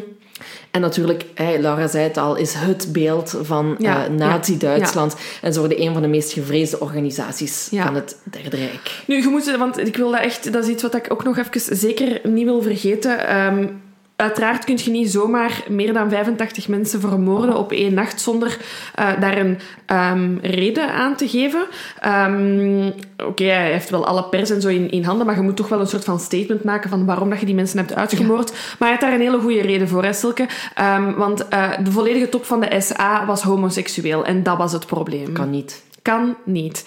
En 0.76 0.82
natuurlijk, 0.82 1.26
hey, 1.34 1.62
Laura 1.62 1.88
zei 1.88 2.04
het 2.04 2.18
al, 2.18 2.36
is 2.36 2.54
het 2.54 2.88
beeld 2.92 3.38
van 3.42 3.76
Ja, 3.80 4.10
uh, 4.10 4.16
Nazi-Duitsland. 4.16 5.16
En 5.42 5.54
ze 5.54 5.60
worden 5.60 5.82
een 5.82 5.94
van 5.94 6.02
de 6.02 6.08
meest 6.08 6.34
gevreesde 6.34 6.80
organisaties 6.80 7.70
van 7.72 7.96
het 7.96 8.18
Derde 8.24 8.58
Rijk. 8.58 9.04
Nu, 9.08 9.22
je 9.22 9.28
moet, 9.28 9.56
want 9.58 9.78
ik 9.78 9.98
wil 9.98 10.12
dat 10.12 10.20
echt, 10.20 10.54
dat 10.54 10.64
is 10.64 10.70
iets 10.70 10.82
wat 10.82 10.96
ik 10.96 11.06
ook 11.12 11.24
nog 11.24 11.38
even 11.38 11.78
zeker 11.78 12.20
niet 12.24 12.46
wil 12.46 12.62
vergeten. 12.62 13.28
Ehm, 13.28 13.68
uiteraard 14.16 14.66
kun 14.66 14.80
je 14.84 14.92
niet 14.92 15.12
zomaar 15.12 15.64
meer 15.70 15.94
dan 15.94 16.10
85 16.10 16.68
mensen 16.68 17.00
vermoorden 17.00 17.58
op 17.58 17.72
één 17.72 17.94
nacht 17.94 18.22
zonder 18.22 18.58
eh, 18.96 19.20
daar 19.20 19.38
een 19.38 19.60
ehm, 19.86 20.38
reden 20.42 20.94
aan 20.94 21.16
te 21.16 21.28
geven. 21.28 21.66
Ehm, 22.00 22.92
Oké, 23.24 23.44
hij 23.44 23.72
heeft 23.72 23.90
wel 23.90 24.06
alle 24.06 24.24
pers 24.24 24.50
en 24.50 24.62
zo 24.62 24.68
in, 24.68 24.90
in 24.90 25.04
handen, 25.04 25.26
maar 25.26 25.36
je 25.36 25.42
moet 25.42 25.56
toch 25.56 25.70
wel 25.70 25.80
een 25.80 25.88
soort 25.88 26.04
van 26.04 26.20
statement 26.20 26.64
maken 26.64 26.90
van 26.90 27.06
waarom 27.06 27.30
dat 27.30 27.40
je 27.40 27.46
die 27.46 27.56
mensen 27.56 27.78
hebt 27.78 27.96
uitgemoord. 27.96 28.52
Maar 28.52 28.76
hij 28.78 28.90
heeft 28.90 29.02
daar 29.02 29.14
een 29.14 29.20
hele 29.20 29.40
goede 29.40 29.62
reden 29.62 29.88
voor, 29.88 30.04
hè, 30.04 30.14
Silke. 30.14 30.48
Ehm, 30.76 31.14
want 31.14 31.48
eh, 31.48 31.72
de 31.84 31.92
volledige 31.92 32.30
top 32.30 32.46
van 32.46 32.60
de 32.60 32.82
SA 32.82 33.26
was 33.26 33.42
homoseksueel 33.42 34.26
en 34.26 34.44
dat 34.44 34.58
was 34.58 34.72
het 34.72 34.86
probleem. 34.86 35.34
Kan 35.34 35.50
niet. 35.50 35.84
Kan 36.02 36.36
niet. 36.44 36.86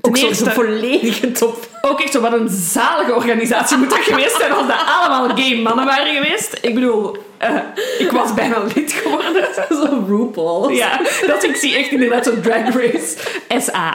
Ten 0.00 0.10
Ook 0.10 0.16
zo'n 0.16 0.28
eerste- 0.28 0.50
volledige 0.50 1.32
top. 1.32 1.68
ook 1.82 2.00
echt 2.00 2.12
zo, 2.12 2.20
wat 2.20 2.32
een 2.32 2.48
zalige 2.48 3.14
organisatie 3.14 3.76
moet 3.76 3.90
dat 3.90 3.98
geweest 3.98 4.36
zijn 4.36 4.52
als 4.52 4.66
dat 4.66 4.82
allemaal 4.86 5.36
gay 5.36 5.60
mannen 5.62 5.84
waren 5.84 6.14
geweest. 6.14 6.58
Ik 6.62 6.74
bedoel, 6.74 7.16
eh, 7.38 7.54
ik 7.98 8.10
was 8.10 8.34
bijna 8.34 8.62
lid 8.74 8.92
geworden. 8.92 9.44
Zo 9.80 10.04
RuPaul. 10.08 10.70
Ja, 10.70 11.00
dat 11.26 11.44
ik 11.44 11.56
zie 11.56 11.76
echt 11.76 11.90
inderdaad 11.90 12.24
zo'n 12.24 12.40
drag 12.40 12.74
race 12.74 13.16
SA. 13.58 13.94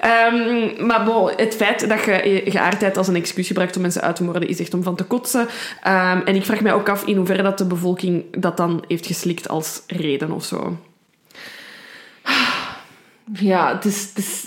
Ehm, 0.00 0.86
maar 0.86 1.04
bon, 1.04 1.30
het 1.36 1.54
feit 1.56 1.88
dat 1.88 2.04
je 2.04 2.42
geaardheid 2.44 2.96
als 2.96 3.08
een 3.08 3.16
excuus 3.16 3.46
gebruikt 3.46 3.76
om 3.76 3.82
mensen 3.82 4.02
uit 4.02 4.16
te 4.16 4.22
moorden, 4.24 4.48
is 4.48 4.60
echt 4.60 4.74
om 4.74 4.82
van 4.82 4.96
te 4.96 5.04
kotsen. 5.04 5.48
Ehm, 5.82 6.20
en 6.24 6.34
ik 6.34 6.44
vraag 6.44 6.60
mij 6.60 6.72
ook 6.72 6.88
af 6.88 7.04
in 7.04 7.16
hoeverre 7.16 7.42
dat 7.42 7.58
de 7.58 7.64
bevolking 7.66 8.24
dat 8.38 8.56
dan 8.56 8.84
heeft 8.88 9.06
geslikt 9.06 9.48
als 9.48 9.82
reden 9.86 10.30
of 10.32 10.44
zo. 10.44 10.76
Ja, 13.32 13.74
het 13.74 13.84
is... 13.84 14.00
Het 14.14 14.18
is... 14.24 14.46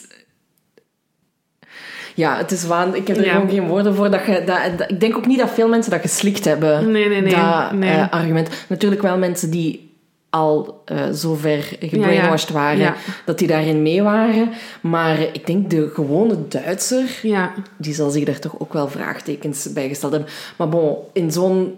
Ja, 2.21 2.37
het 2.37 2.51
is 2.51 2.63
waan. 2.67 2.95
Ik 2.95 3.07
heb 3.07 3.17
er 3.17 3.25
Ja. 3.25 3.33
gewoon 3.33 3.49
geen 3.49 3.67
woorden 3.67 3.95
voor. 3.95 4.09
Dat 4.11 4.25
je, 4.25 4.43
dat, 4.45 4.77
dat- 4.77 4.91
ik 4.91 4.99
denk 4.99 5.17
ook 5.17 5.25
niet 5.27 5.39
dat 5.39 5.49
veel 5.49 5.67
mensen 5.67 5.91
dat 5.91 6.01
geslikt 6.01 6.45
hebben. 6.45 6.91
Nee, 6.91 7.07
nee, 7.09 7.21
nee. 7.21 7.35
Dat 7.35 7.71
Nee. 7.71 7.89
eh, 7.89 8.09
argument. 8.09 8.49
Natuurlijk 8.69 9.01
wel 9.01 9.17
mensen 9.17 9.49
die 9.51 9.89
al 10.29 10.81
eh 10.85 10.97
zover 11.11 11.75
gebrainwashed 11.79 12.49
Ja, 12.49 12.55
ja. 12.55 12.61
waren, 12.61 12.79
Ja. 12.79 12.95
dat 13.25 13.37
die 13.39 13.47
daarin 13.47 13.81
mee 13.81 14.01
waren. 14.03 14.49
Maar 14.81 15.19
ik 15.33 15.45
denk 15.47 15.69
de 15.69 15.89
gewone 15.93 16.35
Duitser, 16.47 17.19
Ja, 17.21 17.51
die 17.77 17.93
zal 17.93 18.09
zich 18.09 18.23
daar 18.23 18.39
toch 18.39 18.55
ook 18.59 18.73
wel 18.73 18.87
vraagtekens 18.87 19.73
bij 19.73 19.87
gesteld 19.87 20.11
hebben. 20.11 20.29
Maar 20.57 20.69
bon, 20.69 20.95
in 21.13 21.31
zo'n 21.31 21.73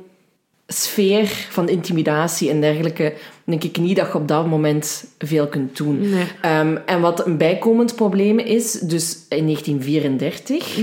sfeer 0.68 1.28
van 1.49 1.70
intimidatie 1.70 2.49
en 2.49 2.61
dergelijke, 2.61 3.14
denk 3.43 3.64
ik 3.64 3.78
niet 3.78 3.95
dat 3.97 4.07
je 4.07 4.14
op 4.14 4.28
dat 4.28 4.47
moment 4.47 5.05
veel 5.18 5.47
kunt 5.47 5.78
doen. 5.78 6.09
Nee. 6.09 6.26
Ehm, 6.41 6.78
en 6.86 7.01
wat 7.01 7.26
een 7.26 7.38
bijkomend 7.38 7.95
probleem 7.95 8.39
is, 8.39 8.72
dus 8.72 9.26
in 9.30 9.45
1934 9.45 10.78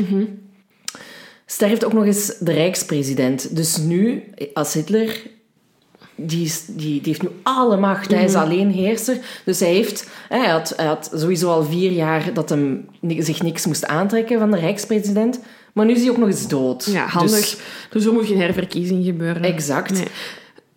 sterft 1.47 1.85
ook 1.85 1.93
nog 1.93 2.05
eens 2.05 2.37
de 2.39 2.53
rijkspresident. 2.53 3.57
Dus 3.57 3.77
nu, 3.77 4.25
als 4.55 4.75
Hitler, 4.75 5.23
die, 6.15 6.45
is, 6.45 6.65
die, 6.67 6.77
die 6.77 7.01
heeft 7.03 7.23
nu 7.23 7.29
alle 7.43 7.77
macht, 7.77 8.11
hij 8.11 8.25
is 8.25 8.35
alleen 8.35 8.71
heerser. 8.71 9.19
Dus 9.45 9.61
hij, 9.61 9.73
heeft, 9.73 10.09
hij, 10.29 10.49
had, 10.49 10.73
hij 10.77 10.87
had 10.87 11.11
sowieso 11.15 11.51
al 11.51 11.65
vier 11.65 11.91
jaar 11.91 12.33
dat 12.35 12.49
hem 12.49 12.89
zich 13.19 13.43
niks 13.43 13.67
moest 13.67 13.87
aantrekken 13.87 14.39
van 14.39 14.51
de 14.51 14.59
rijkspresident. 14.59 15.41
Maar 15.73 15.87
nu 15.87 15.93
is 15.93 16.01
hij 16.01 16.11
ook 16.11 16.17
nog 16.19 16.29
eens 16.29 16.49
dood. 16.49 16.85
Ja, 16.85 17.07
handig. 17.07 17.35
Dus- 17.37 17.57
Dus, 17.91 18.05
er 18.05 18.13
moet 18.13 18.27
geen 18.27 18.41
herverkiezing 18.41 19.05
gebeuren. 19.05 19.43
exact. 19.43 19.91
Nee. 19.93 20.07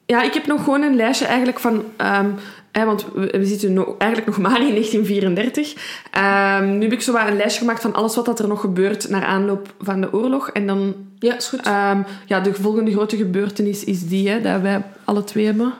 Ja, 0.05 0.23
ik 0.23 0.33
heb 0.33 0.45
nog 0.47 0.63
gewoon 0.63 0.81
een 0.81 0.95
lijstje 0.95 1.25
eigenlijk 1.25 1.59
van... 1.59 1.83
ehm, 1.97 2.29
hè, 2.71 2.85
want 2.85 3.05
we, 3.13 3.27
we 3.37 3.45
zitten 3.45 3.85
eigenlijk 3.97 4.25
nog 4.25 4.37
maar 4.37 4.61
in 4.61 4.69
1934. 4.69 5.73
Ehm, 6.11 6.77
nu 6.77 6.83
heb 6.83 6.91
ik 6.93 7.01
zo 7.01 7.15
een 7.15 7.37
lijstje 7.37 7.59
gemaakt 7.59 7.81
van 7.81 7.93
alles 7.93 8.15
wat 8.15 8.25
dat 8.25 8.39
er 8.39 8.47
nog 8.47 8.61
gebeurt 8.61 9.09
naar 9.09 9.23
aanloop 9.25 9.73
van 9.81 10.01
de 10.01 10.13
oorlog. 10.13 10.49
En 10.49 10.67
dan... 10.67 10.95
Ja, 11.19 11.35
is 11.37 11.47
goed. 11.47 11.61
ehm, 11.61 12.01
ja, 12.25 12.39
de 12.39 12.53
volgende 12.53 12.91
grote 12.91 13.17
gebeurtenis 13.17 13.83
is 13.83 14.07
die, 14.07 14.29
hè, 14.29 14.41
dat 14.41 14.61
wij 14.61 14.81
alle 15.03 15.23
twee 15.23 15.45
hebben. 15.45 15.73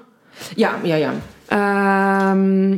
ja, 0.56 0.80
ja, 0.84 0.96
ja. 0.96 1.14
Ehm, 1.48 2.72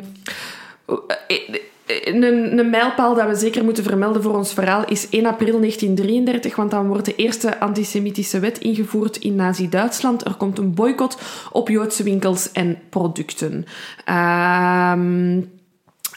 eh, 1.27 1.37
een, 1.85 2.23
een 2.59 2.69
mijlpaal 2.69 3.15
dat 3.15 3.27
we 3.27 3.35
zeker 3.35 3.63
moeten 3.63 3.83
vermelden 3.83 4.21
voor 4.21 4.35
ons 4.35 4.53
verhaal 4.53 4.85
is 4.85 5.09
1 5.09 5.25
april 5.25 5.59
1933, 5.59 6.55
want 6.55 6.71
dan 6.71 6.87
wordt 6.87 7.05
de 7.05 7.15
eerste 7.15 7.59
antisemitische 7.59 8.39
wet 8.39 8.57
ingevoerd 8.57 9.17
in 9.17 9.35
Nazi-Duitsland. 9.35 10.25
Er 10.25 10.35
komt 10.35 10.57
een 10.57 10.73
boycott 10.73 11.17
op 11.51 11.69
Joodse 11.69 12.03
winkels 12.03 12.51
en 12.51 12.77
producten. 12.89 13.65
Ehm, 14.05 15.39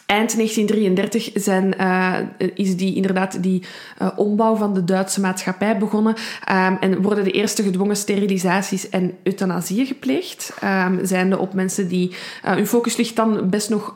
Eind 0.08 0.36
1933 0.36 1.30
zijn, 1.34 1.76
eh, 1.76 2.14
is 2.54 2.76
die, 2.76 2.94
inderdaad 2.94 3.42
die 3.42 3.62
eh, 3.98 4.08
ombouw 4.16 4.56
van 4.56 4.74
de 4.74 4.84
Duitse 4.84 5.20
maatschappij 5.20 5.78
begonnen 5.78 6.14
ehm, 6.44 6.74
en 6.80 7.02
worden 7.02 7.24
de 7.24 7.30
eerste 7.30 7.62
gedwongen 7.62 7.96
sterilisaties 7.96 8.88
en 8.88 9.16
euthanasieën 9.22 9.86
gepleegd. 9.86 10.52
Ehm 10.60 11.04
zijnde 11.04 11.38
op 11.38 11.52
mensen 11.52 11.88
die... 11.88 12.16
eh, 12.42 12.54
hun 12.54 12.66
focus 12.66 12.96
ligt 12.96 13.16
dan 13.16 13.50
best 13.50 13.70
nog 13.70 13.92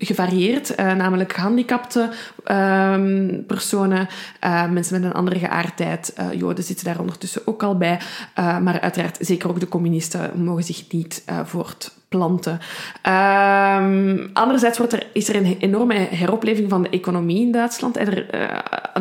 gevarieerd, 0.00 0.74
eh, 0.74 0.92
namelijk 0.92 1.32
gehandicapte 1.32 2.10
ehm, 2.44 3.42
personen, 3.46 4.08
eh, 4.40 4.70
mensen 4.70 5.00
met 5.00 5.10
een 5.10 5.16
andere 5.16 5.38
geaardheid. 5.38 6.12
eh, 6.12 6.32
Joden 6.32 6.64
zitten 6.64 6.84
daar 6.84 7.00
ondertussen 7.00 7.42
ook 7.44 7.62
al 7.62 7.76
bij, 7.76 8.00
maar 8.34 8.80
uiteraard 8.80 9.18
zeker 9.20 9.48
ook 9.48 9.60
de 9.60 9.68
communisten 9.68 10.30
mogen 10.34 10.64
zich 10.64 10.84
niet 10.90 11.24
voortplanten. 11.44 12.58
Ehm, 13.02 14.28
anderzijds 14.32 14.78
wordt 14.78 14.92
er, 14.92 15.06
is 15.12 15.28
er 15.28 15.36
een 15.36 15.56
enorme 15.60 15.94
heropleving 15.94 16.70
van 16.70 16.82
de 16.82 16.90
economie 16.90 17.40
in 17.40 17.52
Duitsland. 17.52 17.96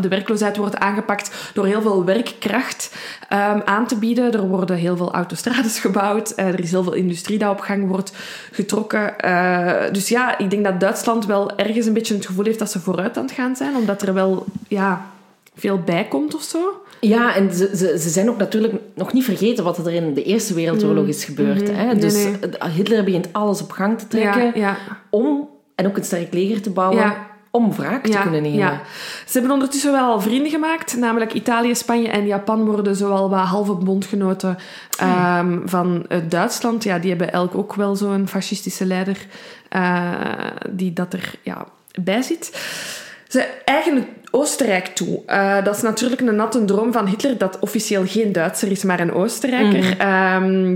De 0.02 0.08
werkloosheid 0.08 0.58
wordt 0.58 0.78
aangepakt 0.78 1.52
door 1.54 1.66
heel 1.66 1.82
veel 1.82 2.06
werkkracht 2.06 2.96
ehm, 3.30 3.60
aan 3.66 3.88
te 3.88 3.98
bieden. 3.98 4.34
Er 4.34 4.48
worden 4.48 4.76
heel 4.76 4.98
veel 4.98 5.12
autostrades 5.14 5.80
gebouwd. 5.86 6.30
eh, 6.32 6.48
er 6.48 6.60
is 6.60 6.72
heel 6.72 6.84
veel 6.84 6.94
industrie 6.94 7.38
dat 7.38 7.52
op 7.52 7.60
gang 7.60 7.88
wordt 7.88 8.12
getrokken. 8.52 9.20
Eh, 9.20 9.92
dus 9.92 10.10
ja, 10.10 10.38
ik 10.38 10.50
denk 10.50 10.64
dat 10.64 10.80
Duitsland 10.80 11.26
wel 11.26 11.58
ergens 11.58 11.86
een 11.86 11.94
beetje 11.94 12.14
het 12.16 12.26
gevoel 12.26 12.46
heeft 12.46 12.60
dat 12.60 12.72
ze 12.72 12.80
vooruit 12.80 13.18
aan 13.18 13.24
het 13.24 13.32
gaan 13.34 13.56
zijn, 13.56 13.76
omdat 13.76 14.02
er 14.02 14.14
wel 14.14 14.46
ja, 14.68 15.06
veel 15.56 15.78
bij 15.80 16.06
komt 16.10 16.36
of 16.36 16.42
zo. 16.42 16.82
Ja, 17.02 17.36
en 17.36 17.54
ze, 17.54 17.72
ze, 17.76 18.00
ze 18.00 18.10
zijn 18.10 18.30
ook 18.30 18.38
natuurlijk 18.38 18.74
nog 18.96 19.14
niet 19.14 19.24
vergeten 19.24 19.64
wat 19.64 19.78
er 19.78 19.94
in 19.94 20.14
de 20.14 20.24
Eerste 20.24 20.54
Wereldoorlog 20.54 21.06
is 21.08 21.24
gebeurd. 21.26 21.68
Hè? 21.68 21.82
Mm. 21.84 21.88
Nee, 21.90 21.96
Dus 21.96 22.14
nee. 22.14 22.36
eh, 22.40 22.70
Hitler 22.72 23.04
begint 23.04 23.28
alles 23.32 23.62
op 23.62 23.72
gang 23.72 24.00
te 24.00 24.08
trekken 24.08 24.44
Ja, 24.46 24.52
ja. 24.56 24.78
om, 25.10 25.50
en 25.76 25.88
ook 25.88 25.98
een 25.98 26.04
sterk 26.04 26.34
leger 26.34 26.62
te 26.62 26.70
bouwen, 26.70 26.98
Ja. 27.00 27.28
Om 27.52 27.74
wraak 27.76 28.08
te 28.08 28.20
kunnen 28.22 28.42
nemen. 28.42 28.58
ja. 28.58 28.82
Ze 29.26 29.32
hebben 29.32 29.52
ondertussen 29.52 29.92
wel 29.92 30.22
vrienden 30.22 30.52
gemaakt, 30.52 30.98
namelijk 30.98 31.34
Italië, 31.34 31.76
Spanje 31.76 32.10
en 32.10 32.26
Japan 32.26 32.66
worden 32.66 32.96
zowel 32.96 33.30
wat 33.30 33.40
halve 33.40 33.74
bondgenoten 33.74 34.58
ehm, 34.98 35.58
van 35.66 36.06
eh, 36.08 36.20
Duitsland. 36.30 36.84
Ja, 36.84 37.00
die 37.00 37.10
hebben 37.10 37.32
elk 37.32 37.56
ook 37.56 37.74
wel 37.74 37.96
zo'n 37.96 38.28
fascistische 38.28 38.86
leider 38.86 39.26
eh, 39.70 40.14
die 40.70 40.94
dat 40.94 41.14
er 41.14 41.34
ja, 41.42 41.66
bij 42.02 42.22
zit. 42.22 42.62
Ze 43.28 43.48
eigenen 43.66 44.06
Oostenrijk 44.32 44.86
toe. 44.86 45.22
Eh, 45.26 45.64
dat 45.64 45.76
is 45.76 45.82
natuurlijk 45.82 46.22
een 46.22 46.36
natte 46.36 46.66
droom 46.66 46.92
van 46.92 47.08
Hitler, 47.08 47.38
dat 47.38 47.60
officieel 47.60 48.04
geen 48.06 48.32
Duitser 48.32 48.72
is, 48.72 48.84
maar 48.84 49.00
een 49.00 49.14
Oostenrijker. 49.14 49.98
Ehm, 49.98 50.76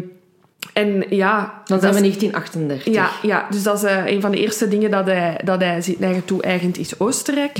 en 0.74 1.04
ja... 1.10 1.62
Dan 1.66 1.80
dat 1.80 1.82
zijn 1.82 1.94
we 2.04 2.08
is- 2.10 2.18
1938. 2.18 2.94
ja, 2.94 3.10
ja, 3.22 3.48
dus 3.50 3.64
dat 3.64 3.76
is 3.78 3.84
eh, 3.84 4.06
een 4.06 4.22
van 4.22 4.32
de 4.32 4.38
eerste 4.40 4.68
dingen 4.68 4.92
dat 4.92 5.06
hij, 5.06 5.40
dat 5.44 5.60
hij 5.62 5.82
zich 5.82 6.00
eigen 6.00 6.26
toe-eigent, 6.26 6.78
is 6.78 7.00
Oostenrijk. 7.00 7.58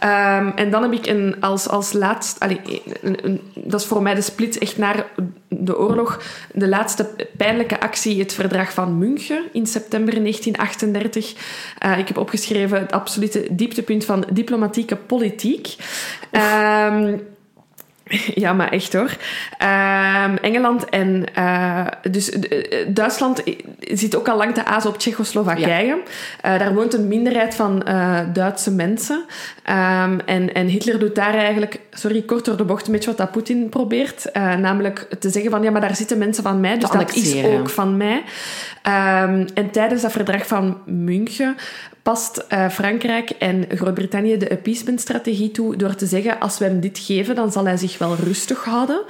Ehm, 0.00 0.46
en 0.54 0.70
dan 0.70 0.82
heb 0.82 0.92
ik 0.92 1.06
een, 1.06 1.36
als, 1.40 1.68
als 1.68 1.92
laatst... 1.92 2.40
allee, 2.40 2.60
een, 3.02 3.18
een- 3.24 3.40
dat 3.54 3.80
is 3.80 3.86
voor 3.86 4.02
mij 4.02 4.14
de 4.14 4.20
split 4.20 4.58
echt 4.58 4.78
naar 4.78 5.06
de 5.48 5.78
oorlog. 5.78 6.22
De 6.52 6.68
laatste 6.68 7.08
pijnlijke 7.36 7.80
actie, 7.80 8.18
het 8.20 8.32
verdrag 8.32 8.72
van 8.72 8.98
München 8.98 9.42
in 9.52 9.66
september 9.66 10.14
1938. 10.14 11.34
Eh, 11.78 11.98
ik 11.98 12.08
heb 12.08 12.16
opgeschreven 12.18 12.78
het 12.80 12.92
absolute 12.92 13.46
dieptepunt 13.50 14.04
van 14.04 14.24
diplomatieke 14.32 14.96
politiek. 14.96 15.74
Ehm, 16.30 17.16
ja, 18.34 18.52
maar 18.52 18.70
echt 18.70 18.92
hoor. 18.92 19.16
Ehm, 19.58 20.36
Engeland 20.36 20.88
en... 20.88 21.24
eh, 21.34 21.86
dus 22.10 22.30
eh, 22.30 22.86
Duitsland 22.88 23.42
zit 23.78 24.16
ook 24.16 24.28
al 24.28 24.36
lang 24.36 24.54
te 24.54 24.64
azen 24.64 24.90
op 24.90 24.98
Tsjechoslowakije. 24.98 26.02
Eh, 26.40 26.58
daar 26.58 26.74
woont 26.74 26.94
een 26.94 27.08
minderheid 27.08 27.54
van 27.54 27.84
Duitse 28.32 28.70
mensen. 28.70 29.24
Ehm, 29.62 30.18
en, 30.24 30.54
en 30.54 30.66
Hitler 30.66 30.98
doet 30.98 31.14
daar 31.14 31.34
eigenlijk, 31.34 31.80
sorry, 31.90 32.22
kort 32.22 32.44
door 32.44 32.56
de 32.56 32.64
bocht, 32.64 32.86
een 32.86 32.92
beetje 32.92 33.08
wat 33.08 33.18
dat 33.18 33.30
Poetin 33.30 33.68
probeert. 33.68 34.30
Namelijk 34.32 35.06
te 35.18 35.30
zeggen 35.30 35.50
van, 35.50 35.62
ja, 35.62 35.70
maar 35.70 35.80
daar 35.80 35.96
zitten 35.96 36.18
mensen 36.18 36.42
van 36.42 36.60
mij, 36.60 36.78
dus 36.78 36.90
dat 36.90 37.14
is 37.14 37.44
ook 37.44 37.70
van 37.70 37.96
mij. 37.96 38.22
Ehm, 38.82 39.46
en 39.54 39.70
tijdens 39.70 40.02
dat 40.02 40.12
verdrag 40.12 40.46
van 40.46 40.78
München 40.86 41.56
past 42.02 42.36
eh, 42.36 42.68
Frankrijk 42.68 43.30
en 43.30 43.64
Groot-Brittannië 43.68 44.36
de 44.36 44.50
appeasement-strategie 44.50 45.50
toe 45.50 45.76
door 45.76 45.94
te 45.94 46.06
zeggen 46.06 46.40
als 46.40 46.58
we 46.58 46.64
hem 46.64 46.80
dit 46.80 46.98
geven, 46.98 47.34
dan 47.34 47.52
zal 47.52 47.64
hij 47.64 47.76
zich 47.76 47.98
wel 47.98 48.14
rustig 48.14 48.64
houden. 48.64 49.02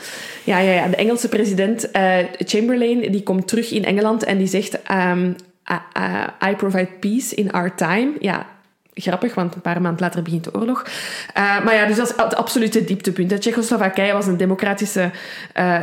Ja, 0.45 0.59
ja, 0.59 0.73
ja. 0.73 0.89
De 0.89 0.97
Engelse 0.97 1.29
president 1.29 1.91
eh, 1.91 2.17
Chamberlain 2.39 3.13
die 3.13 3.23
komt 3.23 3.49
terug 3.49 3.71
in 3.71 3.85
Engeland 3.85 4.25
en 4.25 4.39
die 4.39 4.47
zegt 4.47 4.83
ehm, 4.83 5.33
I, 6.49 6.57
provide 6.57 6.89
peace 7.01 7.35
in 7.35 7.53
our 7.53 7.75
time. 7.75 8.13
Ja, 8.19 8.47
grappig, 8.95 9.35
want 9.35 9.55
een 9.55 9.61
paar 9.61 9.81
maanden 9.81 10.01
later 10.01 10.23
begint 10.23 10.45
de 10.45 10.55
oorlog. 10.55 10.87
Eh, 11.35 11.65
maar 11.65 11.75
ja, 11.75 11.87
dus 11.87 11.97
dat 11.97 12.11
is 12.11 12.17
het 12.17 12.35
absolute 12.35 12.85
dieptepunt. 12.85 13.41
Tsjechoslowakije 13.41 14.13
was 14.13 14.27
een 14.27 14.37
democratische 14.37 15.11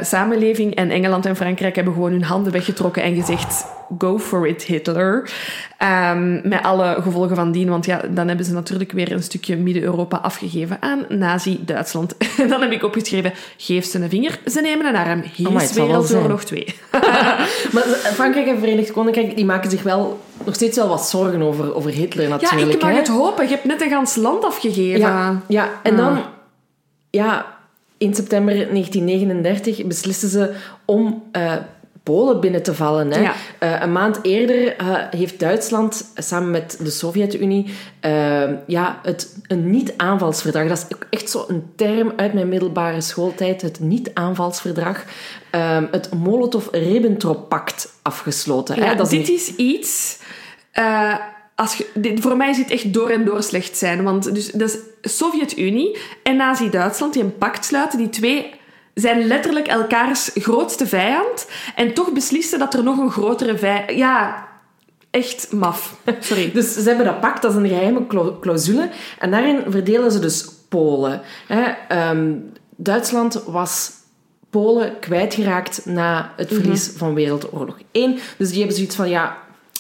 samenleving 0.02 0.76
en 0.76 0.90
Engeland 0.90 1.26
en 1.26 1.36
Frankrijk 1.36 1.76
hebben 1.76 1.94
gewoon 1.94 2.12
hun 2.12 2.24
handen 2.24 2.52
weggetrokken 2.52 3.04
en 3.04 3.16
gezegd 3.16 3.78
go 3.98 4.20
for 4.20 4.48
it, 4.48 4.64
Hitler. 4.64 5.32
Ehm, 5.78 6.50
met 6.50 6.64
alle 6.64 6.98
gevolgen 7.02 7.36
van 7.36 7.52
dien, 7.52 7.70
want 7.70 7.86
ja, 7.86 8.02
dan 8.10 8.28
hebben 8.28 8.46
ze 8.46 8.54
natuurlijk 8.54 8.92
weer 8.92 9.12
een 9.12 9.24
stukje 9.24 9.58
Midden-Europa 9.58 10.18
afgegeven 10.18 10.78
aan 10.80 11.06
Nazi-Duitsland. 11.10 12.18
En 12.38 12.48
dan 12.50 12.62
heb 12.62 12.72
ik 12.72 12.84
opgeschreven, 12.84 13.34
geef 13.58 13.86
ze 13.86 14.00
een 14.00 14.10
vinger, 14.10 14.40
ze 14.46 14.62
nemen 14.62 14.86
een 14.86 14.96
arm. 14.96 15.24
Hier 15.34 15.62
is 15.62 15.74
Wereldoorlog 15.74 16.44
2. 16.44 16.66
Maar 17.74 17.84
Frankrijk 18.14 18.48
en 18.48 18.60
Verenigd 18.60 18.92
Koninkrijk 18.92 19.36
die 19.36 19.46
maken 19.46 19.70
zich 19.70 19.84
wel 19.84 20.20
nog 20.46 20.56
steeds 20.56 20.78
wel 20.78 20.88
wat 20.88 21.10
zorgen 21.10 21.42
over, 21.42 21.76
over 21.76 21.92
Hitler 21.92 22.24
Ja, 22.24 22.30
natuurlijk. 22.30 22.72
ik 22.74 22.82
mag 22.82 22.92
hè. 22.92 22.98
het 22.98 23.08
hopen. 23.08 23.44
Je 23.44 23.52
hebt 23.54 23.66
net 23.66 23.82
een 23.82 23.90
gans 23.90 24.16
land 24.16 24.46
afgegeven. 24.46 25.00
Ja, 25.00 25.42
ja. 25.48 25.70
en 25.84 25.92
Ah. 25.92 25.98
dan... 25.98 26.20
Ja, 27.10 27.58
in 27.98 28.14
september 28.14 28.54
1939 28.54 29.86
beslissen 29.86 30.30
ze 30.30 30.54
om 30.86 31.24
eh, 31.32 31.54
Polen 32.10 32.40
binnen 32.40 32.64
te 32.64 32.74
vallen. 32.74 33.12
Hè. 33.12 33.20
Ja. 33.22 33.34
Eh, 33.60 33.82
een 33.82 33.92
maand 33.92 34.20
eerder 34.22 34.76
eh, 34.76 34.88
heeft 35.10 35.40
Duitsland 35.40 36.12
samen 36.16 36.52
met 36.52 36.78
de 36.84 36.90
Sovjet-Unie 36.90 37.74
eh, 38.00 38.44
ja, 38.68 39.00
het, 39.04 39.38
een 39.48 39.70
niet-aanvalsverdrag. 39.70 40.68
Dat 40.68 40.78
is 40.90 40.96
echt 41.10 41.30
zo'n 41.30 41.72
term 41.76 42.14
uit 42.16 42.34
mijn 42.34 42.50
middelbare 42.50 43.02
schooltijd. 43.02 43.62
Het 43.62 43.80
niet-aanvalsverdrag. 43.80 45.04
eh, 45.52 45.78
het 45.92 46.10
Molotov-Ribbentrop-pact 46.14 47.94
afgesloten. 48.02 48.76
hè. 48.76 48.86
Ja, 48.86 48.96
Dat 48.96 49.12
is 49.12 49.18
dit 49.26 49.30
is 49.30 49.56
iets... 49.56 50.18
eh, 50.72 51.16
als 51.56 51.76
je, 51.76 51.90
dit, 51.94 52.20
voor 52.20 52.38
mij 52.38 52.50
is 52.50 52.58
dit 52.58 52.72
echt 52.72 52.94
door 52.94 53.10
en 53.10 53.26
door 53.26 53.44
slecht 53.44 53.78
zijn. 53.78 54.04
Want 54.04 54.36
dus, 54.36 54.52
dat 54.52 54.70
is 54.70 54.78
Sovjet-Unie 55.18 55.98
en 56.24 56.36
Nazi-Duitsland 56.36 57.14
die 57.14 57.24
een 57.24 57.38
pact 57.38 57.66
sluiten. 57.66 57.98
Die 57.98 58.10
twee 58.10 58.54
zijn 59.00 59.28
letterlijk 59.28 59.68
elkaars 59.68 60.30
grootste 60.34 60.88
vijand. 60.88 61.48
En 61.76 61.94
toch 61.94 62.12
beslissen 62.14 62.60
dat 62.60 62.74
er 62.74 62.84
nog 62.84 62.98
een 62.98 63.12
grotere 63.12 63.58
vijand... 63.58 63.92
Ja, 63.92 64.48
echt 65.10 65.52
maf. 65.52 65.96
Sorry. 66.20 66.52
Dus 66.54 66.74
ze 66.74 66.88
hebben 66.88 67.06
dat 67.06 67.20
pact, 67.20 67.42
dat 67.42 67.52
is 67.52 67.58
een 67.58 67.68
geheime 67.68 68.08
clau- 68.08 68.40
clausule. 68.40 68.90
En 69.20 69.32
daarin 69.32 69.64
verdelen 69.68 70.12
ze 70.12 70.20
dus 70.20 70.50
Polen. 70.70 71.22
Hè, 71.48 71.64
ehm, 71.88 72.34
Duitsland 72.76 73.44
was 73.46 73.92
Polen 74.50 75.00
kwijtgeraakt 75.00 75.86
na 75.86 76.34
het 76.36 76.48
verlies 76.54 76.92
van 76.96 77.14
Wereldoorlog 77.14 77.78
1. 77.92 78.18
Dus 78.38 78.50
die 78.50 78.58
hebben 78.58 78.76
zoiets 78.76 78.96
van, 78.96 79.10
ja, 79.10 79.38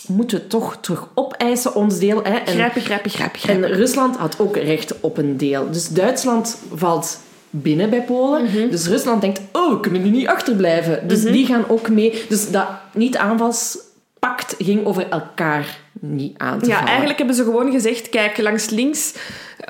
we 0.07 0.13
moeten 0.13 0.47
toch 0.47 0.77
terug 0.81 1.07
opeisen 1.13 1.75
ons 1.75 1.99
deel. 1.99 2.23
Hè? 2.23 2.33
En, 2.33 2.53
Grijpen, 2.53 2.81
grijpen, 2.81 3.11
grijpen, 3.11 3.35
en 3.35 3.41
grijpen. 3.41 3.69
Rusland 3.69 4.17
had 4.17 4.39
ook 4.39 4.55
recht 4.55 4.99
op 4.99 5.17
een 5.17 5.37
deel. 5.37 5.71
Dus 5.71 5.89
Duitsland 5.89 6.57
valt 6.73 7.19
binnen 7.49 7.89
bij 7.89 8.01
Polen. 8.03 8.43
Mhm. 8.43 8.69
Dus 8.69 8.87
Rusland 8.87 9.21
denkt, 9.21 9.41
oh, 9.51 9.69
we 9.73 9.79
kunnen 9.79 10.01
nu 10.03 10.09
niet 10.09 10.27
achterblijven. 10.27 11.07
Dus 11.07 11.21
die 11.23 11.45
gaan 11.45 11.63
ook 11.67 11.89
mee. 11.89 12.23
Dus 12.29 12.51
dat 12.51 12.67
niet-aanvalspact 12.93 14.55
ging 14.57 14.85
over 14.85 15.07
elkaar 15.09 15.77
niet 16.01 16.37
aan 16.37 16.59
te 16.59 16.65
Ja, 16.65 16.71
vallen. 16.73 16.87
eigenlijk 16.87 17.17
hebben 17.17 17.35
ze 17.35 17.43
gewoon 17.43 17.71
gezegd, 17.71 18.09
kijk, 18.09 18.37
langs 18.37 18.69
links... 18.69 19.13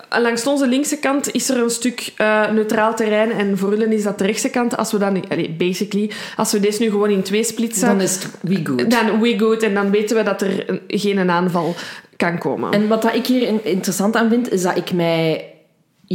eh, 0.10 0.20
Langs 0.22 0.46
onze 0.48 0.68
linkse 0.68 0.98
kant 0.98 1.32
is 1.34 1.50
er 1.50 1.58
een 1.64 1.70
stuk 1.70 2.14
eh, 2.18 2.52
neutraal 2.52 2.96
terrein 2.96 3.32
en 3.32 3.58
voor 3.58 3.78
jullie 3.78 3.96
is 3.96 4.04
dat 4.04 4.18
de 4.18 4.26
rechtse 4.26 4.50
kant. 4.50 4.78
Als 4.78 4.92
we 4.92 4.98
dan, 4.98 5.24
allee, 5.30 5.50
basically, 5.58 6.12
als 6.36 6.52
we 6.52 6.60
deze 6.60 6.82
nu 6.82 6.90
gewoon 6.90 7.10
in 7.10 7.22
twee 7.24 7.44
splitsen, 7.44 7.88
Dan 7.88 8.02
is 8.02 8.14
het 8.16 8.28
we 8.42 8.60
good. 8.64 8.92
dan 8.92 9.20
we 9.20 9.38
good 9.40 9.64
en 9.64 9.74
dan 9.74 9.92
weten 9.92 10.18
we 10.18 10.24
dat 10.24 10.42
er 10.42 10.70
een- 10.70 10.82
geen 10.88 11.30
aanval 11.30 11.76
kan 12.16 12.38
komen. 12.38 12.72
En 12.72 12.88
wat 12.88 13.02
dat 13.02 13.16
ik 13.16 13.26
hier 13.28 13.42
in- 13.48 13.64
interessant 13.66 14.16
aan 14.16 14.30
vind, 14.30 14.52
is 14.52 14.62
dat 14.62 14.78
ik 14.78 14.92
mij 14.94 15.46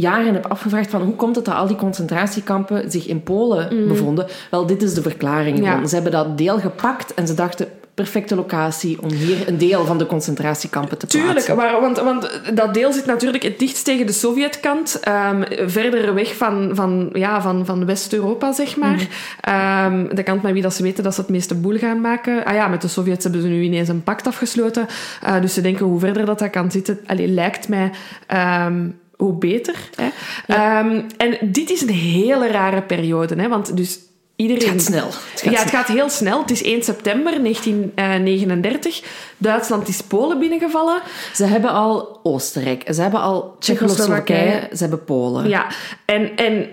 jaren 0.01 0.33
heb 0.33 0.45
afgevraagd 0.45 0.89
van 0.89 1.01
hoe 1.01 1.15
komt 1.15 1.35
het 1.35 1.45
dat 1.45 1.55
al 1.55 1.67
die 1.67 1.75
concentratiekampen 1.75 2.91
zich 2.91 3.07
in 3.07 3.23
Polen 3.23 3.87
bevonden? 3.87 4.27
Wel, 4.51 4.65
dit 4.65 4.81
is 4.83 4.93
de 4.93 5.01
verklaring. 5.01 5.63
Ja. 5.63 5.85
Ze 5.85 5.93
hebben 5.93 6.11
dat 6.11 6.37
deel 6.37 6.59
gepakt 6.59 7.13
en 7.13 7.27
ze 7.27 7.33
dachten, 7.33 7.67
perfecte 7.93 8.35
locatie 8.35 9.01
om 9.01 9.11
hier 9.11 9.47
een 9.47 9.57
deel 9.57 9.85
van 9.85 9.97
de 9.97 10.05
concentratiekampen 10.05 10.97
te 10.97 11.07
Tuurlijk, 11.07 11.33
plaatsen. 11.33 11.55
maar, 11.55 11.81
want, 11.81 11.99
want 11.99 12.41
dat 12.53 12.73
deel 12.73 12.91
zit 12.91 13.05
natuurlijk 13.05 13.43
het 13.43 13.59
dichtst 13.59 13.85
tegen 13.85 14.05
de 14.05 14.11
Sovjetkant. 14.11 14.99
ehm, 14.99 15.43
verder 15.69 16.13
weg 16.13 16.35
van, 16.37 16.69
van, 16.73 17.09
ja, 17.13 17.41
van, 17.41 17.65
van 17.65 17.85
West-Europa, 17.85 18.51
zeg 18.53 18.77
maar. 18.77 18.95
Mhm. 18.95 19.05
Ehm, 19.41 20.15
de 20.15 20.23
kant 20.23 20.41
met 20.41 20.53
wie 20.53 20.61
dat 20.61 20.73
ze 20.73 20.83
weten 20.83 21.03
dat 21.03 21.13
ze 21.13 21.21
het 21.21 21.29
meeste 21.29 21.55
boel 21.55 21.77
gaan 21.77 22.01
maken. 22.01 22.45
Ah 22.45 22.53
ja, 22.53 22.67
met 22.67 22.81
de 22.81 22.87
Sovjets 22.87 23.23
hebben 23.23 23.41
ze 23.41 23.47
nu 23.47 23.61
ineens 23.61 23.89
een 23.89 24.03
pact 24.03 24.27
afgesloten. 24.27 24.87
Eh, 25.21 25.41
dus 25.41 25.53
ze 25.53 25.61
denken 25.61 25.85
hoe 25.85 25.99
verder 25.99 26.25
dat, 26.25 26.39
dat 26.39 26.49
kan 26.49 26.71
zitten, 26.71 26.99
allee, 27.05 27.27
lijkt 27.27 27.67
mij... 27.67 27.91
ehm, 28.27 28.87
hoe 29.17 29.33
beter. 29.33 29.89
Hè? 29.95 30.09
Ehm, 30.47 31.01
en 31.17 31.37
dit 31.41 31.69
is 31.69 31.81
een 31.81 31.89
hele 31.89 32.47
rare 32.47 32.81
periode, 32.81 33.35
hè? 33.35 33.47
want 33.47 33.77
dus 33.77 33.99
iedereen... 34.35 34.63
Het 34.63 34.71
gaat 34.71 34.81
snel. 34.81 35.05
Het 35.07 35.41
gaat 35.41 35.53
ja, 35.53 35.59
het 35.59 35.69
gaat 35.69 35.87
heel 35.87 36.09
snel. 36.09 36.41
Het 36.41 36.51
is 36.51 36.63
1 36.63 36.83
september 36.83 37.41
1939. 37.41 39.01
Duitsland 39.37 39.87
is 39.87 40.01
Polen 40.01 40.39
binnengevallen. 40.39 41.01
Ze 41.33 41.45
hebben 41.45 41.71
al 41.71 42.19
Oostenrijk, 42.23 42.93
ze 42.93 43.01
hebben 43.01 43.21
al 43.21 43.55
Tsjechoslowakije, 43.59 44.37
Tsjechoslowakije. 44.37 44.75
ze 44.75 44.81
hebben 44.81 45.03
Polen. 45.03 45.49
Ja, 45.49 45.67
en, 46.05 46.35
en 46.35 46.67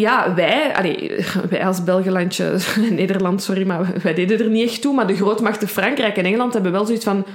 ja, 0.00 0.34
wij, 0.34 0.74
allee, 0.76 1.24
wij 1.50 1.66
als 1.66 1.84
Belgelandje, 1.84 2.58
Nederland, 2.90 3.42
sorry, 3.42 3.66
maar 3.66 3.92
wij 4.02 4.14
deden 4.14 4.38
er 4.38 4.48
niet 4.48 4.68
echt 4.68 4.82
toe. 4.82 4.94
Maar 4.94 5.06
de 5.06 5.16
grootmachten 5.16 5.68
Frankrijk 5.68 6.16
en 6.16 6.24
Engeland 6.24 6.52
hebben 6.52 6.72
wel 6.72 6.86
zoiets 6.86 7.04
van... 7.04 7.26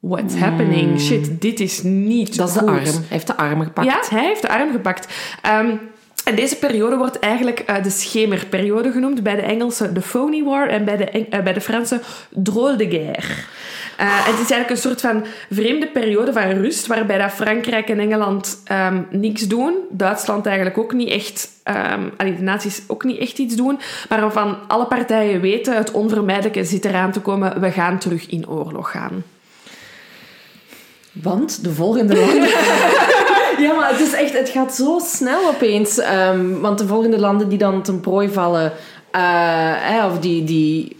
What's 0.00 0.34
happening? 0.34 1.00
Shit, 1.00 1.40
dit 1.40 1.60
is 1.60 1.82
niet 1.82 2.28
Hmm. 2.28 2.36
Dat 2.36 2.48
is 2.48 2.54
de 2.54 2.60
goed. 2.60 2.68
arm. 2.68 2.76
Hij 2.84 3.02
heeft 3.08 3.26
de 3.26 3.36
arm 3.36 3.62
gepakt. 3.62 3.86
Ja, 3.86 4.00
hij 4.16 4.24
heeft 4.26 4.42
de 4.42 4.48
arm 4.48 4.72
gepakt. 4.72 5.08
Ehm, 5.42 5.70
en 6.24 6.34
deze 6.34 6.56
periode 6.56 6.96
wordt 6.96 7.18
eigenlijk 7.18 7.58
eh, 7.58 7.82
de 7.82 7.90
schemerperiode 7.90 8.92
genoemd. 8.92 9.22
Bij 9.22 9.36
de 9.36 9.42
Engelsen 9.42 9.94
de 9.94 10.02
Phony 10.02 10.42
War 10.44 10.68
en 10.68 10.84
bij 10.84 10.96
de, 10.96 11.04
Eng- 11.04 11.26
eh, 11.30 11.42
bij 11.42 11.52
de 11.52 11.60
Fransen 11.60 12.00
Drôle 12.30 12.76
de 12.76 12.88
guerre. 12.90 13.34
En 13.96 14.06
het 14.08 14.32
is 14.34 14.50
eigenlijk 14.50 14.70
een 14.70 14.76
soort 14.76 15.00
van 15.00 15.24
vreemde 15.50 15.86
periode 15.86 16.32
van 16.32 16.42
rust, 16.42 16.86
waarbij 16.86 17.18
dat 17.18 17.30
Frankrijk 17.30 17.88
en 17.88 17.98
Engeland 17.98 18.60
ehm, 18.64 19.02
niks 19.10 19.42
doen. 19.48 19.74
Duitsland 19.90 20.46
eigenlijk 20.46 20.78
ook 20.78 20.92
niet 20.92 21.08
echt... 21.08 21.48
ehm 21.62 22.00
allee, 22.16 22.36
de 22.36 22.42
naties 22.42 22.82
ook 22.86 23.04
niet 23.04 23.18
echt 23.18 23.38
iets 23.38 23.56
doen. 23.56 23.78
Maar 24.08 24.20
waarvan 24.20 24.56
alle 24.68 24.86
partijen 24.86 25.40
weten, 25.40 25.76
het 25.76 25.90
onvermijdelijke 25.90 26.64
zit 26.64 26.84
eraan 26.84 27.12
te 27.12 27.20
komen. 27.20 27.60
We 27.60 27.70
gaan 27.70 27.98
terug 27.98 28.26
in 28.28 28.48
oorlog 28.48 28.90
gaan. 28.90 29.22
Want 31.12 31.64
de 31.64 31.72
volgende 31.72 32.16
landen... 32.16 32.48
ja, 33.64 33.74
maar 33.76 33.90
het 33.90 34.00
is 34.00 34.12
echt... 34.12 34.32
Het 34.32 34.48
gaat 34.48 34.74
zo 34.74 35.00
snel 35.04 35.48
opeens. 35.48 35.98
Ehm, 35.98 36.60
want 36.60 36.78
de 36.78 36.86
volgende 36.86 37.18
landen 37.18 37.48
die 37.48 37.58
dan 37.58 37.82
ten 37.82 38.00
prooi 38.00 38.28
vallen... 38.28 38.72
eh, 39.10 40.04
of 40.06 40.18
die... 40.18 40.44
die 40.44 40.96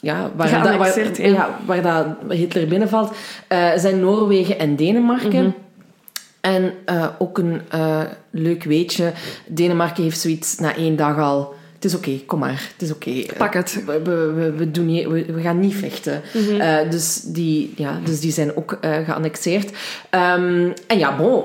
ja, 0.00 0.30
waar, 0.36 0.62
dat, 0.62 0.76
waar, 0.76 1.00
ja. 1.00 1.26
ja, 1.26 1.58
waar 1.64 1.82
dat 1.82 2.06
Hitler 2.28 2.68
binnenvalt, 2.68 3.12
eh, 3.48 3.70
zijn 3.76 4.00
Noorwegen 4.00 4.58
en 4.58 4.76
Denemarken. 4.76 5.42
Mhm. 5.42 5.50
En 6.40 6.72
eh, 6.84 7.06
ook 7.18 7.38
een 7.38 7.60
leuk 8.30 8.64
weetje. 8.64 9.12
Denemarken 9.46 10.02
heeft 10.02 10.20
zoiets 10.20 10.58
na 10.58 10.74
één 10.74 10.96
dag 10.96 11.18
al... 11.18 11.54
Het 11.76 11.84
is 11.84 11.94
oké, 11.94 12.20
kom 12.26 12.38
maar. 12.38 12.70
Het 12.72 12.82
is 12.82 12.92
oké. 12.92 13.22
Pak 13.36 13.54
het. 13.54 13.84
We, 13.86 14.02
we, 14.02 14.52
we, 14.56 14.70
doen 14.70 14.86
niet, 14.86 15.06
we, 15.06 15.24
we 15.24 15.40
gaan 15.40 15.60
niet 15.60 15.74
vechten. 15.74 16.22
Mhm. 16.34 16.60
Eh, 16.60 16.90
dus, 16.90 17.20
die, 17.24 17.72
ja, 17.76 18.00
dus 18.04 18.20
die 18.20 18.32
zijn 18.32 18.56
ook 18.56 18.78
eh, 18.80 18.98
geannexeerd. 19.04 19.70
Ehm, 20.10 20.70
en 20.86 20.98
ja, 20.98 21.16
bon, 21.16 21.44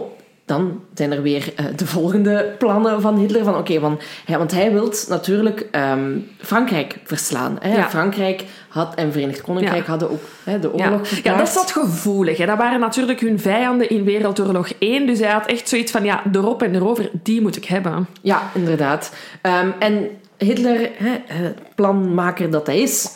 dan 0.51 0.81
zijn 0.93 1.11
er 1.11 1.21
weer 1.21 1.53
eh, 1.55 1.65
de 1.75 1.85
volgende 1.85 2.55
plannen 2.57 3.01
van 3.01 3.17
Hitler. 3.17 3.43
Van, 3.43 3.57
oké, 3.57 3.79
van, 3.79 3.99
ja, 4.25 4.37
want 4.37 4.51
hij 4.51 4.71
wil 4.71 4.93
natuurlijk 5.07 5.67
ehm, 5.71 6.17
Frankrijk 6.37 6.99
verslaan. 7.03 7.57
Hè? 7.61 7.75
Ja. 7.75 7.89
Frankrijk 7.89 8.43
had, 8.67 8.95
en 8.95 9.11
Verenigd 9.11 9.41
Koninkrijk 9.41 9.83
Ja. 9.83 9.89
hadden 9.89 10.11
ook 10.11 10.21
hè, 10.43 10.59
de 10.59 10.67
oorlog 10.73 10.81
ja, 10.89 10.97
dat 10.97 11.07
verklaard. 11.07 11.49
zat 11.49 11.71
gevoelig. 11.71 12.37
Hè. 12.37 12.45
Dat 12.45 12.57
waren 12.57 12.79
natuurlijk 12.79 13.19
hun 13.19 13.39
vijanden 13.39 13.89
in 13.89 14.03
Wereldoorlog 14.03 14.69
1. 14.79 15.05
Dus 15.05 15.19
hij 15.19 15.31
had 15.31 15.45
echt 15.45 15.69
zoiets 15.69 15.91
van, 15.91 16.03
ja, 16.03 16.23
erop 16.31 16.61
en 16.63 16.75
erover, 16.75 17.09
die 17.23 17.41
moet 17.41 17.55
ik 17.55 17.65
hebben. 17.65 18.07
Ja, 18.21 18.41
inderdaad. 18.53 19.13
Ehm, 19.41 19.69
en 19.79 20.09
Hitler, 20.37 20.89
hè, 20.93 21.13
eh, 21.27 21.35
planmaker 21.75 22.49
dat 22.49 22.67
hij 22.67 22.79
is, 22.79 23.07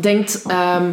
denkt... 0.00 0.42
ehm, 0.46 0.84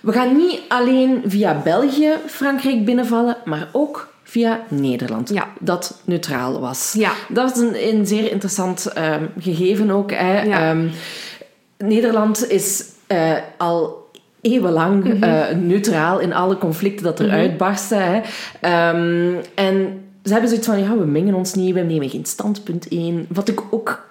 we 0.00 0.12
gaan 0.12 0.36
niet 0.36 0.60
alleen 0.68 1.22
via 1.26 1.60
België 1.64 2.10
Frankrijk 2.26 2.84
binnenvallen, 2.84 3.36
maar 3.44 3.68
ook 3.72 4.08
via 4.28 4.60
Nederland. 4.68 5.28
Ja. 5.28 5.48
Dat 5.60 6.00
neutraal 6.04 6.60
was. 6.60 6.94
Ja. 6.98 7.12
Dat 7.28 7.56
is 7.56 7.62
een, 7.62 7.88
een 7.96 8.06
zeer 8.06 8.30
interessant 8.30 8.86
ehm, 8.86 9.24
gegeven 9.38 9.90
ook. 9.90 10.10
Hè. 10.10 10.42
Ja. 10.42 10.70
Ehm, 10.70 10.86
Nederland 11.78 12.50
is 12.50 12.84
eh, 13.06 13.32
al 13.56 14.06
eeuwenlang 14.40 15.04
Mhm. 15.04 15.22
eh, 15.22 15.56
neutraal 15.56 16.18
in 16.18 16.32
alle 16.34 16.58
conflicten 16.58 17.04
dat 17.04 17.20
er 17.20 17.30
uitbarsten. 17.30 18.02
Hè. 18.02 18.20
Ehm, 18.60 19.34
en 19.54 20.00
ze 20.24 20.32
hebben 20.32 20.48
zoiets 20.48 20.66
van, 20.68 20.78
ja, 20.78 20.96
we 20.98 21.04
mengen 21.06 21.34
ons 21.34 21.54
niet, 21.54 21.74
we 21.74 21.80
nemen 21.80 22.10
geen 22.10 22.24
standpunt 22.26 22.86
in. 22.86 23.26
Wat 23.28 23.48
ik 23.48 23.60
ook... 23.70 24.06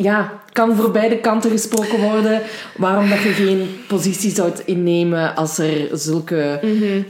Ja, 0.00 0.32
kan 0.52 0.76
voor 0.76 0.90
beide 0.90 1.18
kanten 1.18 1.50
gesproken 1.50 2.00
worden. 2.00 2.40
Waarom 2.76 3.08
dat 3.08 3.22
je 3.22 3.28
geen 3.28 3.68
positie 3.88 4.30
zou 4.30 4.52
innemen 4.64 5.34
als 5.36 5.58
er 5.58 5.88
zulke 5.92 6.60
Mhm. 6.62 7.02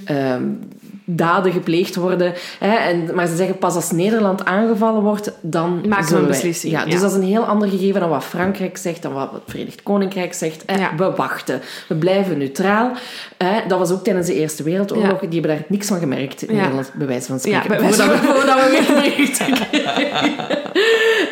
Daden 1.11 1.53
gepleegd 1.53 1.95
worden. 1.95 2.33
Hè? 2.59 2.75
En, 2.75 3.15
maar 3.15 3.27
ze 3.27 3.37
zeggen 3.37 3.59
pas 3.59 3.75
als 3.75 3.91
Nederland 3.91 4.45
aangevallen 4.45 5.03
wordt, 5.03 5.33
dan 5.41 5.81
Maken 5.89 6.15
we 6.15 6.21
een 6.21 6.27
beslissing, 6.27 6.73
Ja, 6.73 6.79
ja. 6.85 6.91
Dus 6.91 7.01
dat 7.01 7.11
is 7.11 7.17
een 7.17 7.23
heel 7.23 7.45
ander 7.45 7.69
gegeven 7.69 8.01
dan 8.01 8.09
wat 8.11 8.25
Frankrijk 8.25 8.77
zegt, 8.77 9.03
dan 9.03 9.13
wat 9.13 9.33
het 9.33 9.43
Verenigd 9.47 9.83
Koninkrijk 9.83 10.35
zegt. 10.35 10.63
Hè? 10.67 10.77
Ja. 10.79 10.91
We 10.97 11.11
wachten. 11.17 11.61
We 11.89 11.95
blijven 11.95 12.39
neutraal. 12.39 12.91
Hè? 13.37 13.61
Dat 13.69 13.79
was 13.79 13.91
ook 13.91 14.05
tijdens 14.05 14.27
de 14.27 14.35
Eerste 14.35 14.63
Wereldoorlog. 14.63 15.21
Ja. 15.21 15.29
Die 15.29 15.41
hebben 15.41 15.51
daar 15.59 15.65
niks 15.69 15.87
van 15.87 15.99
gemerkt 15.99 16.43
in 16.43 16.55
Ja. 16.55 16.61
Nederland, 16.61 16.91
bij 16.95 17.07
wijze 17.07 17.27
van 17.27 17.39
Ja, 17.43 17.61
spreken. 17.63 17.81
wijze 17.83 18.03
voordat, 18.03 18.21
we, 18.21 18.27
voordat 18.27 18.55
we 18.65 18.71
weer 18.71 18.95
berichten 19.01 19.47
kregen. 19.55 20.47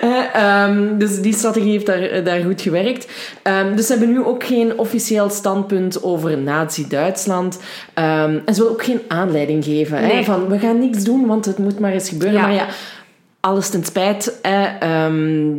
Hè, 0.00 0.20
ehm, 0.32 0.98
dus 0.98 1.20
die 1.20 1.34
strategie 1.34 1.70
heeft 1.70 1.86
daar, 1.86 2.24
daar 2.24 2.40
goed 2.42 2.60
gewerkt. 2.60 3.06
Ehm, 3.42 3.76
dus 3.76 3.86
ze 3.86 3.92
hebben 3.92 4.10
nu 4.10 4.24
ook 4.24 4.44
geen 4.44 4.78
officieel 4.78 5.30
standpunt 5.30 6.02
over 6.02 6.38
Nazi-Duitsland. 6.38 7.58
Ehm, 7.94 8.38
en 8.44 8.54
ze 8.54 8.60
willen 8.60 8.70
ook 8.70 8.84
geen 8.84 9.00
aanleiding 9.08 9.64
geven. 9.70 9.98
Hè, 9.98 10.24
van, 10.24 10.48
we 10.48 10.58
gaan 10.58 10.78
niks 10.78 11.04
doen, 11.04 11.26
want 11.26 11.44
het 11.44 11.58
moet 11.58 11.78
maar 11.78 11.92
eens 11.92 12.08
gebeuren. 12.08 12.40
Maar 12.40 12.52
ja, 12.52 12.66
alles 13.40 13.68
ten 13.68 13.84
spijt. 13.84 14.38
Hè, 14.42 14.64
ehm, 14.64 15.54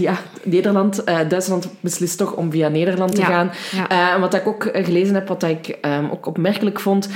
ja, 0.00 0.16
Nederland, 0.42 1.04
eh, 1.04 1.18
Duitsland 1.28 1.68
beslist 1.80 2.18
toch 2.18 2.32
om 2.34 2.50
via 2.50 2.68
Nederland 2.68 3.14
te 3.14 3.20
Ja, 3.20 3.26
gaan. 3.26 3.50
ja. 3.72 4.14
Eh, 4.14 4.20
wat 4.20 4.34
ik 4.34 4.46
ook 4.46 4.64
eh, 4.64 4.84
gelezen 4.84 5.14
heb, 5.14 5.28
wat 5.28 5.42
ik 5.42 5.66
ehm, 5.80 6.04
ook 6.10 6.26
opmerkelijk 6.26 6.80
vond, 6.80 7.08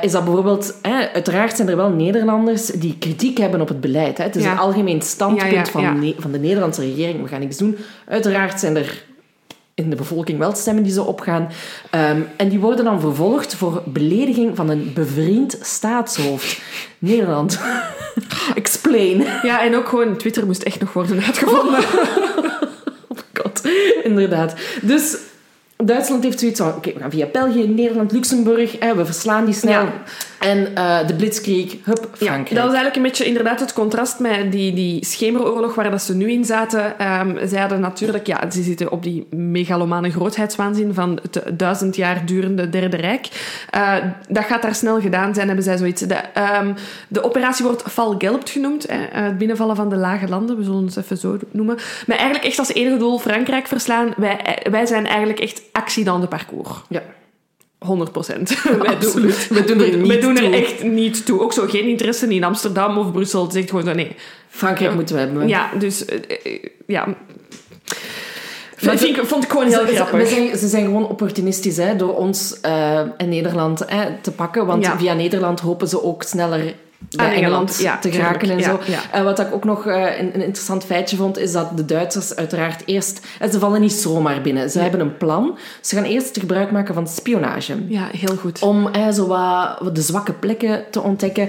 is 0.00 0.12
dat 0.12 0.24
bijvoorbeeld, 0.24 0.78
uiteraard 1.12 1.56
zijn 1.56 1.68
er 1.68 1.76
wel 1.76 1.90
Nederlanders 1.90 2.66
die 2.66 2.96
kritiek 2.98 3.38
hebben 3.38 3.60
op 3.60 3.68
het 3.68 3.80
beleid. 3.80 4.18
Hè. 4.18 4.24
Het 4.24 4.36
is 4.36 4.44
Ja. 4.44 4.52
een 4.52 4.58
algemeen 4.58 5.02
standpunt 5.02 5.68
van, 5.70 6.14
van 6.18 6.32
de 6.32 6.38
Nederlandse 6.38 6.80
regering. 6.80 7.22
We 7.22 7.28
gaan 7.28 7.40
niks 7.40 7.56
doen. 7.56 7.76
Uiteraard 8.08 8.60
zijn 8.60 8.76
er 8.76 9.04
in 9.74 9.90
de 9.90 9.96
bevolking 9.96 10.38
wel 10.38 10.54
stemmen 10.54 10.82
die 10.82 10.92
zo 10.92 11.02
opgaan. 11.02 11.48
Ehm, 11.90 12.20
en 12.36 12.48
die 12.48 12.60
worden 12.60 12.84
dan 12.84 13.00
vervolgd 13.00 13.54
voor 13.54 13.82
belediging 13.86 14.56
van 14.56 14.68
een 14.68 14.90
bevriend 14.94 15.58
staatshoofd. 15.60 16.62
Nederland. 16.98 17.60
Explain. 18.54 19.24
Ja, 19.42 19.64
en 19.64 19.76
ook 19.76 19.88
gewoon 19.88 20.16
Twitter 20.16 20.46
moest 20.46 20.62
echt 20.62 20.80
nog 20.80 20.92
worden 20.92 21.22
uitgevonden. 21.22 21.82
God, 23.42 23.62
inderdaad. 24.02 24.54
Dus 24.82 25.16
Duitsland 25.76 26.24
heeft 26.24 26.40
zoiets 26.40 26.60
van, 26.60 26.74
oké, 26.74 26.92
we 26.92 27.00
gaan 27.00 27.10
via 27.10 27.26
België, 27.26 27.68
Nederland, 27.68 28.12
Luxemburg, 28.12 28.78
hè, 28.78 28.94
we 28.94 29.04
verslaan 29.04 29.44
die 29.44 29.54
snel. 29.54 29.82
Ja. 29.82 30.02
En 30.42 30.74
eh, 30.74 31.06
de 31.06 31.14
blitzkrieg, 31.14 31.76
hup, 31.84 32.08
Ja, 32.18 32.26
Frankrijk. 32.26 32.48
dat 32.48 32.64
was 32.64 32.74
eigenlijk 32.74 32.96
een 32.96 33.02
beetje 33.02 33.24
inderdaad 33.24 33.60
het 33.60 33.72
contrast 33.72 34.18
met 34.18 34.52
die, 34.52 34.74
die 34.74 35.04
schemeroorlog 35.04 35.74
waar 35.74 35.90
dat 35.90 36.02
ze 36.02 36.14
nu 36.14 36.30
in 36.30 36.44
zaten. 36.44 36.98
Ehm 36.98 37.30
zij 37.44 37.60
hadden 37.60 37.80
natuurlijk, 37.80 38.26
ja, 38.26 38.50
ze 38.50 38.62
zitten 38.62 38.92
op 38.92 39.02
die 39.02 39.26
megalomane 39.30 40.10
grootheidswaanzin 40.10 40.94
van 40.94 41.18
het 41.22 41.58
duizend 41.58 41.96
jaar 41.96 42.26
durende 42.26 42.68
Derde 42.68 42.96
Rijk. 42.96 43.28
Eh, 43.70 43.94
dat 44.28 44.44
gaat 44.44 44.62
daar 44.62 44.74
snel 44.74 45.00
gedaan 45.00 45.34
zijn, 45.34 45.46
hebben 45.46 45.64
zij 45.64 45.76
zoiets. 45.76 46.00
De, 46.00 46.14
ehm, 46.14 46.72
de 47.08 47.24
operatie 47.24 47.64
wordt 47.64 47.82
Val 47.86 48.14
Gelbt 48.18 48.50
genoemd, 48.50 48.86
hè, 48.88 49.04
eh, 49.04 49.22
het 49.22 49.38
binnenvallen 49.38 49.76
van 49.76 49.88
de 49.88 49.96
lage 49.96 50.28
landen, 50.28 50.56
we 50.56 50.64
zullen 50.64 50.84
het 50.86 50.96
even 50.96 51.16
zo 51.16 51.38
noemen. 51.50 51.76
Maar 52.06 52.16
eigenlijk 52.16 52.46
echt 52.46 52.58
als 52.58 52.72
enige 52.72 52.96
doel 52.96 53.18
Frankrijk 53.18 53.66
verslaan. 53.66 54.12
Wij, 54.16 54.66
wij 54.70 54.86
zijn 54.86 55.06
eigenlijk 55.06 55.40
echt 55.40 55.62
accident 55.72 56.20
de 56.20 56.28
parcours. 56.28 56.70
Ja. 56.88 57.02
100 57.82 58.12
procent. 58.12 58.62
Wij 58.62 58.72
doen, 58.78 58.86
Absoluut. 58.88 59.48
We 59.48 59.64
doen 59.64 59.80
er 59.80 59.96
niet 59.96 60.06
wij 60.06 60.20
doen 60.20 60.36
er 60.36 60.42
toe. 60.42 60.54
echt 60.54 60.82
niet 60.82 61.26
toe. 61.26 61.40
Ook 61.40 61.52
zo 61.52 61.66
geen 61.66 61.88
interesse 61.88 62.34
in 62.34 62.44
Amsterdam 62.44 62.98
of 62.98 63.12
Brussel. 63.12 63.42
Het 63.42 63.52
zegt 63.52 63.68
gewoon 63.70 63.84
zo, 63.84 63.92
nee. 63.92 64.16
Frankrijk 64.48 64.94
moeten 64.94 65.14
we 65.14 65.20
hebben. 65.20 65.48
Ja, 65.48 65.70
dus... 65.78 66.04
eh, 66.04 66.18
eh, 66.44 66.62
ja. 66.86 67.06
Maar 68.84 68.96
Vind 68.98 69.16
ik, 69.16 69.24
vond 69.26 69.44
ik 69.44 69.50
gewoon 69.50 69.66
heel 69.66 69.80
Ze- 69.80 69.86
ze- 69.86 69.94
grappig. 69.94 70.28
zijn, 70.28 70.56
ze 70.58 70.68
zijn 70.68 70.84
gewoon 70.84 71.08
opportunistisch 71.08 71.76
hè, 71.76 71.96
door 71.96 72.16
ons 72.16 72.60
eh, 72.60 72.98
en 72.98 73.28
Nederland 73.28 73.84
hè, 73.86 74.06
te 74.20 74.30
pakken. 74.30 74.66
Want 74.66 74.84
Ja. 74.84 74.98
via 74.98 75.12
Nederland 75.14 75.60
hopen 75.60 75.88
ze 75.88 76.02
ook 76.04 76.22
sneller 76.22 76.74
bij 77.10 77.26
Engeland, 77.26 77.44
Engeland, 77.44 77.78
ja, 77.78 77.98
te 77.98 78.12
geraken 78.12 78.50
en 78.50 78.62
zo. 78.62 78.80
Ja, 78.86 78.92
ja. 78.92 79.00
En 79.12 79.24
wat 79.24 79.38
ik 79.38 79.54
ook 79.54 79.64
nog 79.64 79.86
eh, 79.86 80.18
een, 80.18 80.34
een 80.34 80.44
interessant 80.44 80.84
feitje 80.84 81.16
vond, 81.16 81.38
is 81.38 81.52
dat 81.52 81.76
de 81.76 81.84
Duitsers 81.84 82.36
uiteraard 82.36 82.82
eerst... 82.86 83.26
en 83.38 83.52
ze 83.52 83.58
vallen 83.58 83.80
niet 83.80 83.92
zomaar 83.92 84.40
binnen. 84.40 84.70
Ze 84.70 84.78
hebben 84.78 85.00
een 85.00 85.16
plan. 85.16 85.58
Ze 85.80 85.94
gaan 85.94 86.04
eerst 86.04 86.38
gebruik 86.38 86.70
maken 86.70 86.94
van 86.94 87.08
spionage. 87.08 87.74
Ja, 87.88 88.08
heel 88.16 88.36
goed. 88.36 88.62
Om 88.62 88.88
eh, 88.88 89.10
zo 89.10 89.26
wat, 89.26 89.94
de 89.94 90.02
zwakke 90.02 90.32
plekken 90.32 90.84
te 90.90 91.00
ontdekken. 91.00 91.48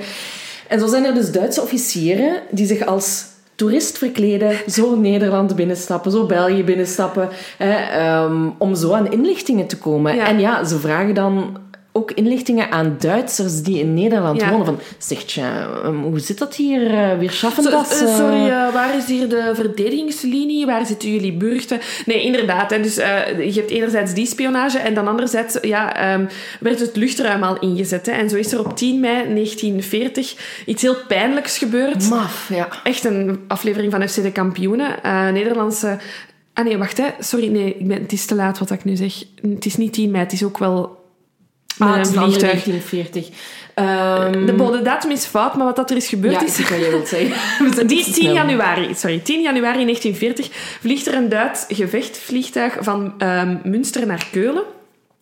En 0.68 0.80
zo 0.80 0.88
zijn 0.88 1.06
er 1.06 1.14
dus 1.14 1.32
Duitse 1.32 1.62
officieren 1.62 2.41
die 2.51 2.66
zich 2.66 2.86
als 2.86 3.26
toerist 3.56 3.97
verkleden, 3.97 4.56
zo 4.68 4.95
Nederland 4.95 5.56
binnenstappen, 5.56 6.12
zo 6.12 6.26
België 6.26 6.64
binnenstappen, 6.64 7.30
hè, 7.58 7.74
ehm, 7.74 8.49
om 8.58 8.76
zo 8.76 8.91
aan 8.91 9.12
inlichtingen 9.12 9.68
te 9.68 9.78
komen. 9.78 10.16
Ja. 10.16 10.28
En 10.28 10.39
ja, 10.39 10.64
ze 10.64 10.80
vragen 10.80 11.14
dan 11.14 11.58
ook 11.96 12.12
inlichtingen 12.12 12.72
aan 12.72 12.96
Duitsers 13.00 13.62
die 13.62 13.80
in 13.80 13.94
Nederland 13.94 14.41
Ja. 14.41 14.50
wonen. 14.50 14.66
Van, 14.66 14.80
zegt 14.98 15.32
je, 15.32 15.41
ehm, 15.84 15.96
hoe 15.96 16.20
zit 16.20 16.38
dat 16.38 16.56
hier? 16.56 16.94
eh, 16.94 17.18
weer 17.18 17.32
schaffen 17.32 17.64
dat? 17.64 17.91
eh, 17.91 18.02
eh? 18.02 18.16
sorry, 18.16 18.72
waar 18.74 18.98
is 18.98 19.06
hier 19.06 19.30
de 19.30 19.52
verdedigingslinie? 19.54 20.66
Waar 20.66 20.86
zitten 20.86 21.12
jullie 21.12 21.34
burchten? 21.34 21.80
Nee, 22.06 22.24
inderdaad. 22.24 22.70
Hè, 22.70 22.82
dus, 22.82 22.96
je 22.96 23.52
hebt 23.56 23.70
enerzijds 23.72 24.14
die 24.14 24.26
spionage 24.26 24.78
en 24.78 24.94
dan 24.94 25.08
anderzijds 25.08 25.58
ja, 25.62 25.96
ehm, 25.96 26.26
werd 26.60 26.80
het 26.80 26.96
luchtruim 26.96 27.44
al 27.44 27.60
ingezet. 27.60 28.06
Hè, 28.06 28.12
en 28.12 28.30
zo 28.30 28.36
is 28.36 28.52
er 28.52 28.60
op 28.60 28.78
10 28.78 29.00
mei 29.00 29.34
1940 29.34 30.36
iets 30.66 30.82
heel 30.82 30.96
pijnlijks 31.08 31.58
gebeurd. 31.58 32.10
Maf, 32.10 32.50
ja. 32.50 32.68
Echt 32.84 33.06
een 33.06 33.39
aflevering 33.48 33.91
van 33.91 34.08
FC 34.10 34.16
de 34.16 34.32
Kampioenen. 34.32 34.89
Nederlandse... 35.34 35.98
Ah 36.54 36.66
nee, 36.66 36.78
wacht 36.78 36.98
hè. 36.98 37.06
Sorry, 37.20 37.48
nee, 37.48 37.76
ik 37.78 37.88
ben, 37.88 38.02
het 38.02 38.12
is 38.12 38.26
te 38.26 38.36
laat 38.36 38.58
wat 38.60 38.72
ik 38.72 38.84
nu 38.84 38.96
zeg. 38.96 39.24
Het 39.41 39.66
is 39.66 39.78
niet 39.78 39.94
10 39.94 40.12
mei, 40.12 40.24
het 40.24 40.34
is 40.34 40.44
ook 40.44 40.58
wel 40.58 41.03
Ah, 41.78 41.98
het 41.98 42.08
een 42.08 42.14
vliegtuig. 42.14 42.64
1940. 42.64 43.30
Ehm, 43.74 44.46
De, 44.46 44.72
de 44.72 44.82
datum 44.82 45.12
is 45.12 45.26
fout, 45.26 45.56
maar 45.56 45.66
wat 45.66 45.76
dat 45.76 45.92
er 45.92 45.98
is 45.98 46.08
gebeurd 46.08 46.34
ja, 46.34 46.46
is... 46.46 46.58
je 46.58 46.90
wilt 46.90 47.08
zeggen. 47.08 47.88
Die 47.88 47.98
iets 47.98 48.08
is 48.08 48.14
te 48.14 48.20
10 48.20 48.30
snel. 48.30 48.34
januari, 48.34 48.96
sorry, 48.96 49.20
10 49.20 49.42
januari 49.42 49.84
1940 49.84 50.48
vliegt 50.80 51.08
er 51.08 51.14
een 51.14 51.30
Duits 51.30 51.66
gevechtvliegtuig 51.68 52.78
van 52.80 53.14
ehm, 53.18 53.58
Münster 53.64 54.06
naar 54.08 54.28
Keulen. 54.32 54.64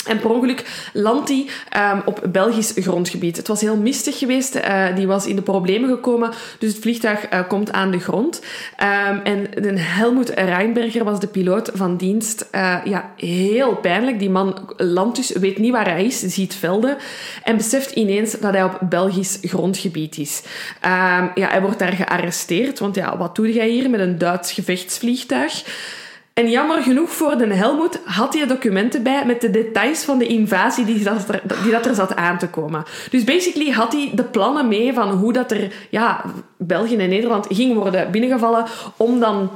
En 0.06 0.20
per 0.20 0.30
ongeluk 0.30 0.89
landt 0.93 1.30
hij 1.30 1.47
ehm, 1.70 1.99
op 2.06 2.22
Belgisch 2.30 2.72
grondgebied. 2.76 3.38
Het 3.38 3.47
was 3.47 3.62
heel 3.62 3.78
mistig 3.78 4.18
geweest. 4.18 4.56
eh, 4.56 4.95
die 4.95 5.08
was 5.08 5.26
in 5.26 5.36
de 5.36 5.41
problemen 5.41 5.89
gekomen. 5.89 6.32
Dus 6.60 6.74
het 6.74 6.82
vliegtuig 6.82 7.26
eh, 7.26 7.47
komt 7.47 7.72
aan 7.72 7.91
de 7.91 7.99
grond. 7.99 8.41
Ehm, 8.78 9.18
en 9.24 9.47
de 9.62 9.80
Helmoet 9.80 10.30
Reinberger 10.30 11.04
was 11.04 11.20
de 11.20 11.28
piloot 11.28 11.72
van 11.74 11.97
dienst. 11.97 12.47
Eh, 12.52 12.78
ja, 12.84 13.12
heel 13.16 13.76
pijnlijk. 13.76 14.20
Die 14.20 14.30
man 14.30 14.70
landt 14.78 15.16
dus, 15.16 15.32
weet 15.32 15.58
niet 15.58 15.72
waar 15.72 15.89
hij 15.89 16.06
is, 16.06 16.20
ziet 16.20 16.56
velden. 16.56 16.97
En 17.43 17.58
beseft 17.58 17.91
ineens 17.91 18.32
dat 18.39 18.54
hij 18.54 18.64
op 18.64 18.78
Belgisch 18.89 19.38
grondgebied 19.41 20.18
is. 20.18 20.41
Ehm, 20.82 21.28
ja, 21.36 21.47
hij 21.49 21.62
wordt 21.62 21.80
daar 21.80 21.93
gearresteerd. 21.93 22.80
Want 22.80 22.95
ja, 22.95 23.18
wat 23.18 23.36
doe 23.36 23.54
jij 23.54 23.70
hier 23.70 23.89
met 23.89 23.99
een 23.99 24.18
Duits 24.18 24.52
gevechtsvliegtuig? 24.52 25.64
En 26.34 26.49
jammer 26.49 26.82
genoeg 26.82 27.09
voor 27.09 27.38
de 27.38 27.53
Helmoet 27.53 27.99
had 28.05 28.34
hij 28.34 28.47
documenten 28.47 29.03
bij 29.03 29.25
met 29.25 29.41
de 29.41 29.49
details 29.49 30.03
van 30.03 30.17
de 30.17 30.27
invasie 30.27 30.86
die 30.86 31.03
dat, 31.03 31.29
er, 31.29 31.41
die 31.63 31.71
dat 31.71 31.86
er 31.86 31.95
zat 31.95 32.15
aan 32.15 32.38
te 32.38 32.47
komen. 32.47 32.84
Dus 33.09 33.23
basically 33.23 33.71
had 33.71 33.93
hij 33.93 34.11
de 34.13 34.23
plannen 34.23 34.67
mee 34.67 34.93
van 34.93 35.09
hoe 35.09 35.34
dat 35.34 35.51
er 35.51 35.73
ja, 35.89 36.23
België 36.57 36.97
en 36.97 37.09
Nederland 37.09 37.47
ging 37.49 37.75
worden 37.75 38.11
binnengevallen 38.11 38.65
om 38.97 39.19
dan 39.19 39.51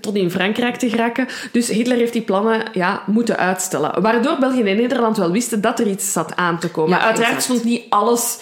tot 0.00 0.14
in 0.14 0.30
Frankrijk 0.30 0.76
te 0.76 0.90
geraken. 0.90 1.28
Dus 1.52 1.68
Hitler 1.68 1.96
heeft 1.96 2.12
die 2.12 2.22
plannen 2.22 2.62
ja, 2.72 3.02
moeten 3.06 3.36
uitstellen. 3.36 4.02
Waardoor 4.02 4.38
België 4.38 4.62
en 4.62 4.76
Nederland 4.76 5.16
wel 5.16 5.30
wisten 5.30 5.60
dat 5.60 5.78
er 5.80 5.86
iets 5.86 6.12
zat 6.12 6.36
aan 6.36 6.58
te 6.58 6.70
komen. 6.70 6.98
Ja, 6.98 7.04
Uiteraard 7.04 7.34
exact. 7.34 7.42
stond 7.42 7.64
niet 7.64 7.84
alles 7.88 8.38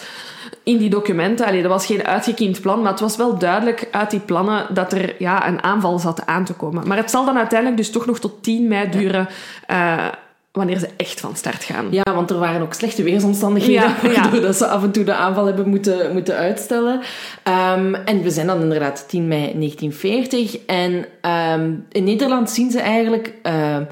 in 0.63 0.77
die 0.77 0.89
documenten. 0.89 1.45
Allee, 1.45 1.61
dat 1.61 1.71
was 1.71 1.85
geen 1.85 2.03
uitgekiend 2.03 2.61
plan, 2.61 2.81
maar 2.81 2.91
het 2.91 2.99
was 2.99 3.15
wel 3.17 3.37
duidelijk 3.37 3.87
uit 3.91 4.11
die 4.11 4.19
plannen 4.19 4.65
dat 4.73 4.93
er 4.93 5.15
ja, 5.19 5.47
een 5.47 5.63
aanval 5.63 5.99
zat 5.99 6.25
aan 6.25 6.45
te 6.45 6.53
komen. 6.53 6.87
Maar 6.87 6.97
het 6.97 7.09
zal 7.11 7.25
dan 7.25 7.37
uiteindelijk 7.37 7.77
dus 7.79 7.91
toch 7.91 8.05
nog 8.05 8.19
tot 8.19 8.43
10 8.43 8.67
mei 8.67 8.89
duren 8.89 9.27
eh, 9.67 10.05
wanneer 10.51 10.79
ze 10.79 10.89
echt 10.97 11.19
van 11.19 11.35
start 11.35 11.63
gaan. 11.63 11.87
Ja, 11.91 12.03
want 12.13 12.29
er 12.29 12.37
waren 12.39 12.61
ook 12.61 12.73
slechte 12.73 13.03
weersomstandigheden, 13.03 13.83
Ja, 14.03 14.09
ja. 14.09 14.21
waardoor 14.21 14.41
dat 14.41 14.55
ze 14.55 14.67
af 14.67 14.83
en 14.83 14.91
toe 14.91 15.03
de 15.03 15.13
aanval 15.13 15.45
hebben 15.45 15.69
moeten, 15.69 16.13
moeten 16.13 16.35
uitstellen. 16.35 17.01
Ehm, 17.43 17.93
en 17.93 18.21
we 18.21 18.29
zijn 18.29 18.47
dan 18.47 18.61
inderdaad 18.61 19.05
10 19.07 19.27
mei 19.27 19.53
1940. 19.53 20.57
En 20.65 21.05
ehm, 21.21 21.71
in 21.91 22.03
Nederland 22.03 22.49
zien 22.49 22.71
ze 22.71 22.79
eigenlijk 22.79 23.33
ehm, 23.41 23.83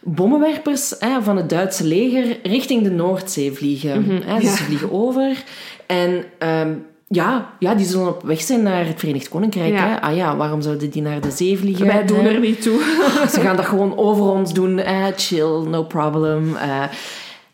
bommenwerpers 0.00 0.94
hè, 0.98 1.22
van 1.22 1.36
het 1.36 1.48
Duitse 1.50 1.84
leger 1.84 2.36
richting 2.42 2.82
de 2.82 2.90
Noordzee 2.90 3.52
vliegen. 3.52 4.22
hè, 4.24 4.34
dus 4.34 4.44
ja. 4.44 4.56
ze 4.56 4.62
vliegen 4.62 4.92
over. 4.92 5.42
En 5.86 6.24
ehm, 6.38 6.72
ja, 7.08 7.50
ja, 7.58 7.74
die 7.74 7.86
zullen 7.86 8.08
op 8.08 8.22
weg 8.22 8.40
zijn 8.40 8.62
naar 8.62 8.86
het 8.86 8.98
Verenigd 8.98 9.28
Koninkrijk. 9.28 9.72
Ja. 9.72 9.88
Hè? 9.88 10.00
Ah 10.00 10.16
ja, 10.16 10.36
waarom 10.36 10.62
zouden 10.62 10.90
die 10.90 11.02
naar 11.02 11.20
de 11.20 11.30
zee 11.30 11.58
vliegen? 11.58 11.86
Wij 11.86 12.04
doen 12.04 12.24
er 12.24 12.40
niet 12.40 12.62
toe. 12.62 12.80
Ze 13.32 13.40
gaan 13.40 13.56
dat 13.56 13.64
gewoon 13.64 13.98
over 13.98 14.24
ons 14.24 14.52
doen. 14.52 14.78
Eh, 14.78 15.06
chill, 15.16 15.62
no 15.68 15.82
problem. 15.82 16.56
Eh, 16.56 16.82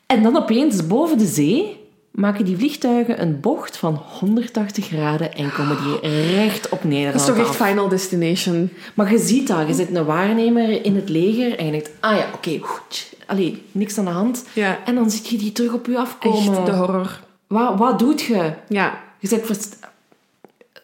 en 0.07 0.23
dan 0.23 0.37
opeens 0.37 0.87
boven 0.87 1.19
de 1.19 1.27
zee 1.27 1.79
maken 2.11 2.45
die 2.45 2.57
vliegtuigen 2.57 3.23
een 3.23 3.41
bocht 3.41 3.77
van 3.77 4.03
180 4.19 4.87
graden 4.87 5.35
en 5.35 5.53
komen 5.53 5.77
die 5.83 6.11
recht 6.35 6.69
op 6.69 6.85
Nederland 6.85 7.13
Dat 7.13 7.29
is 7.29 7.35
toch 7.35 7.39
echt 7.39 7.61
af. 7.61 7.69
Final 7.69 7.89
Destination. 7.89 8.71
Maar 8.95 9.13
je 9.13 9.19
ziet 9.19 9.47
dat, 9.47 9.67
je 9.67 9.75
zit 9.75 9.97
een 9.97 10.05
waarnemer 10.05 10.85
in 10.85 10.95
het 10.95 11.09
leger 11.09 11.59
en 11.59 11.65
je 11.65 11.71
denkt, 11.71 11.91
ah 12.01 12.17
ja, 12.17 12.27
oké, 12.35 12.59
goed. 12.61 13.13
Allee, 13.27 13.63
niks 13.73 13.99
aan 13.99 14.05
de 14.05 14.11
hand. 14.11 14.45
Ja. 14.53 14.79
En 14.85 14.95
dan 14.95 15.11
zie 15.11 15.23
je 15.29 15.39
die 15.39 15.53
terug 15.53 15.73
op 15.73 15.87
je 15.87 15.99
afkomen. 15.99 16.57
Echt 16.57 16.67
de 16.67 16.73
horror. 16.73 17.21
Wat, 17.51 17.79
wat 17.79 17.99
doet 17.99 18.21
je? 18.21 18.53
Ja. 18.69 19.01
Je 19.19 19.29
bent 19.29 19.47
verst- 19.47 19.77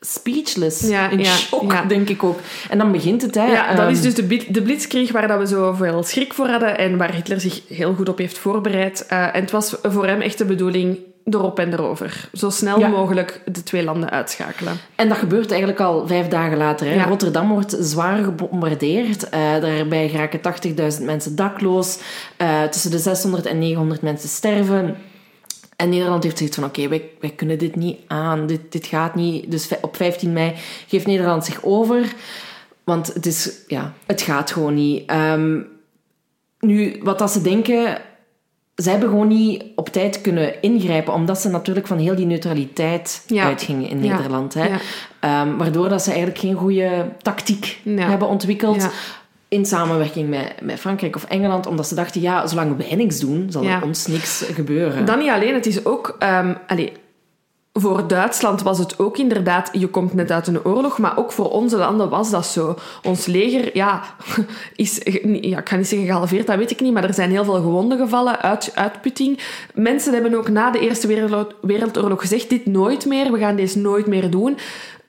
speechless. 0.01 0.89
Ja, 0.89 1.09
in 1.11 1.19
ja, 1.19 1.35
shock, 1.35 1.73
ja. 1.73 1.83
denk 1.83 2.09
ik 2.09 2.23
ook. 2.25 2.39
En 2.71 2.79
dan 2.79 2.93
begint 2.93 3.23
het, 3.23 3.35
hè. 3.35 3.47
Ja, 3.47 3.71
dat 3.71 3.79
ehm, 3.79 3.91
is 3.91 4.01
dus 4.01 4.15
de, 4.15 4.45
de 4.49 4.63
blitzkrieg 4.63 5.13
waar 5.13 5.29
dat 5.29 5.39
we 5.39 5.47
zoveel 5.47 6.03
schrik 6.03 6.35
voor 6.35 6.47
hadden 6.49 6.79
en 6.79 6.97
waar 6.97 7.15
Hitler 7.15 7.41
zich 7.41 7.61
heel 7.69 7.95
goed 7.95 8.09
op 8.09 8.19
heeft 8.19 8.39
voorbereid. 8.39 9.07
Eh, 9.07 9.35
en 9.35 9.41
het 9.41 9.51
was 9.51 9.75
voor 9.83 10.07
hem 10.07 10.21
echt 10.21 10.39
de 10.39 10.45
bedoeling 10.45 10.99
erop 11.25 11.59
en 11.59 11.73
erover. 11.73 12.29
Zo 12.33 12.51
snel 12.51 12.79
Ja. 12.79 12.89
mogelijk 12.89 13.41
de 13.45 13.63
twee 13.63 13.85
landen 13.85 14.11
uitschakelen. 14.11 14.73
En 14.95 15.09
dat 15.09 15.19
gebeurt 15.19 15.51
eigenlijk 15.51 15.81
al 15.81 16.07
vijf 16.07 16.29
dagen 16.29 16.57
later. 16.57 16.87
Hè. 16.87 16.95
Ja. 16.95 17.05
Rotterdam 17.05 17.49
wordt 17.49 17.77
zwaar 17.81 18.25
gebombardeerd. 18.25 19.29
Eh, 19.29 19.41
daarbij 19.61 20.09
geraken 20.09 20.41
80.000 20.99 21.05
mensen 21.05 21.37
dakloos. 21.37 21.99
Eh, 22.37 22.63
tussen 22.63 22.91
de 22.91 22.99
600 22.99 23.47
en 23.47 23.59
900 23.59 24.03
mensen 24.03 24.29
sterven. 24.29 24.97
En 25.77 25.89
Nederland 25.89 26.23
heeft 26.23 26.39
zoiets 26.39 26.57
van, 26.57 26.65
oké, 26.65 26.89
wij, 26.89 27.11
wij 27.21 27.31
kunnen 27.31 27.59
dit 27.59 27.77
niet 27.77 27.99
aan. 28.07 28.47
Dit, 28.47 28.73
dit 28.73 28.87
gaat 28.87 29.15
niet. 29.15 29.51
Dus 29.51 29.69
op 29.81 29.97
15 29.97 30.33
mei 30.33 30.53
geeft 30.87 31.07
Nederland 31.07 31.45
zich 31.45 31.59
over. 31.63 32.15
Want 32.85 33.15
het, 33.15 33.27
is, 33.27 33.53
ja, 33.67 33.93
het 34.07 34.23
gaat 34.23 34.51
gewoon 34.51 34.75
niet. 34.75 35.03
Ehm, 35.07 35.61
nu, 36.61 37.01
wat 37.03 37.19
dat 37.19 37.31
ze 37.31 37.43
denken... 37.43 37.99
Ze 38.77 38.91
hebben 38.91 39.09
gewoon 39.09 39.29
niet 39.29 39.65
op 39.75 39.89
tijd 39.89 40.21
kunnen 40.21 40.63
ingrijpen, 40.63 41.13
omdat 41.13 41.41
ze 41.41 41.49
natuurlijk 41.49 41.87
van 41.87 41.99
heel 41.99 42.15
die 42.15 42.27
neutraliteit 42.27 43.25
Ja. 43.27 43.45
uitgingen 43.45 43.89
in 43.89 44.05
Ja. 44.05 44.15
Nederland. 44.17 44.55
Hè? 44.55 44.67
Ja. 44.67 44.79
Ehm, 45.21 45.57
waardoor 45.57 45.89
dat 45.89 46.03
ze 46.03 46.09
eigenlijk 46.09 46.39
geen 46.39 46.55
goede 46.55 47.09
tactiek 47.23 47.79
hebben 47.85 48.29
ontwikkeld. 48.29 48.89
In 49.49 49.67
samenwerking 49.67 50.29
met, 50.29 50.53
met 50.63 50.81
Frankrijk 50.81 51.17
of 51.17 51.25
Engeland. 51.25 51.67
Omdat 51.67 51.87
ze 51.87 51.95
dachten, 51.95 52.21
ja, 52.21 52.47
zolang 52.47 52.77
wij 52.77 52.97
niks 52.97 53.21
doen, 53.21 53.47
zal 53.51 53.63
Ja. 53.63 53.77
er 53.77 53.83
ons 53.83 54.07
niks 54.07 54.45
gebeuren. 54.55 55.05
Dan 55.05 55.19
niet 55.19 55.31
alleen, 55.31 55.55
het 55.55 55.67
is 55.67 55.85
ook... 55.85 56.17
ehm 56.19 56.55
allee, 56.67 56.93
voor 57.73 58.09
Duitsland 58.09 58.63
was 58.63 58.79
het 58.79 58.99
ook 58.99 59.19
inderdaad, 59.19 59.69
je 59.73 59.87
komt 59.89 60.15
net 60.15 60.31
uit 60.31 60.47
een 60.47 60.65
oorlog, 60.65 60.99
maar 60.99 61.17
ook 61.19 61.33
voor 61.33 61.51
onze 61.51 61.77
landen 61.77 62.09
was 62.09 62.31
dat 62.31 62.47
zo. 62.47 62.75
Ons 63.03 63.27
leger, 63.27 63.71
ja, 63.77 64.03
is, 64.75 65.01
ja 65.41 65.59
ik 65.59 65.69
ga 65.69 65.77
niet 65.77 65.89
zeggen 65.89 66.09
gehalveerd, 66.09 66.47
dat 66.47 66.57
weet 66.57 66.71
ik 66.71 66.81
niet, 66.81 66.93
maar 66.93 67.05
er 67.05 67.15
zijn 67.15 67.31
heel 67.31 67.45
veel 67.45 67.55
gewonden 67.55 67.99
gevallen, 67.99 68.41
uit, 68.43 68.73
uitputting. 68.75 69.39
Mensen 69.75 70.13
hebben 70.13 70.35
ook 70.35 70.49
na 70.49 70.71
de 70.71 70.79
Eerste 70.79 71.07
Wereldoorlog 71.61 72.21
gezegd, 72.21 72.51
dit 72.51 72.67
nooit 72.67 73.07
meer, 73.07 73.33
we 73.33 73.39
gaan 73.39 73.57
dit 73.57 73.75
nooit 73.75 74.07
meer 74.07 74.31
doen 74.31 74.59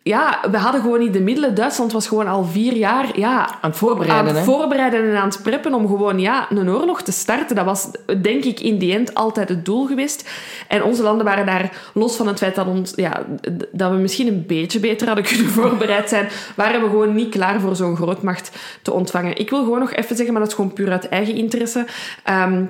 ja, 0.07 0.39
we 0.51 0.57
hadden 0.57 0.81
gewoon 0.81 0.99
niet 0.99 1.13
de 1.13 1.21
middelen. 1.21 1.55
Duitsland 1.55 1.91
was 1.91 2.07
gewoon 2.07 2.27
al 2.27 2.43
vier 2.43 2.73
jaar 2.73 3.19
ja, 3.19 3.49
aan 3.61 3.69
het 3.69 3.77
voorbereiden, 3.77 4.29
aan 4.29 4.35
het 4.35 4.45
voorbereiden 4.45 5.09
en 5.09 5.17
aan 5.17 5.27
het 5.27 5.41
preppen 5.43 5.73
om 5.73 5.87
gewoon 5.87 6.19
ja, 6.19 6.51
een 6.51 6.69
oorlog 6.69 7.01
te 7.01 7.11
starten. 7.11 7.55
Dat 7.55 7.65
was 7.65 7.87
denk 8.21 8.43
ik 8.43 8.59
in 8.59 8.77
die 8.77 8.93
end 8.93 9.13
altijd 9.13 9.49
het 9.49 9.65
doel 9.65 9.85
geweest. 9.85 10.29
En 10.67 10.83
onze 10.83 11.03
landen 11.03 11.25
waren 11.25 11.45
daar, 11.45 11.89
los 11.93 12.15
van 12.15 12.27
het 12.27 12.37
feit 12.37 12.55
dat, 12.55 12.67
ons, 12.67 12.93
ja, 12.95 13.25
dat 13.71 13.91
we 13.91 13.97
misschien 13.97 14.27
een 14.27 14.43
beetje 14.47 14.79
beter 14.79 15.07
hadden 15.07 15.25
kunnen 15.33 15.47
voorbereid 15.47 16.09
zijn, 16.09 16.27
waren 16.55 16.81
we 16.81 16.89
gewoon 16.89 17.15
niet 17.15 17.29
klaar 17.29 17.59
voor 17.59 17.75
zo'n 17.75 17.95
grootmacht 17.95 18.51
te 18.81 18.93
ontvangen. 18.93 19.37
Ik 19.37 19.49
wil 19.49 19.63
gewoon 19.63 19.79
nog 19.79 19.93
even 19.93 20.15
zeggen, 20.15 20.33
maar 20.33 20.41
dat 20.41 20.51
is 20.51 20.57
gewoon 20.57 20.73
puur 20.73 20.91
uit 20.91 21.09
eigen 21.09 21.35
interesse. 21.35 21.85
Ehm, 22.23 22.63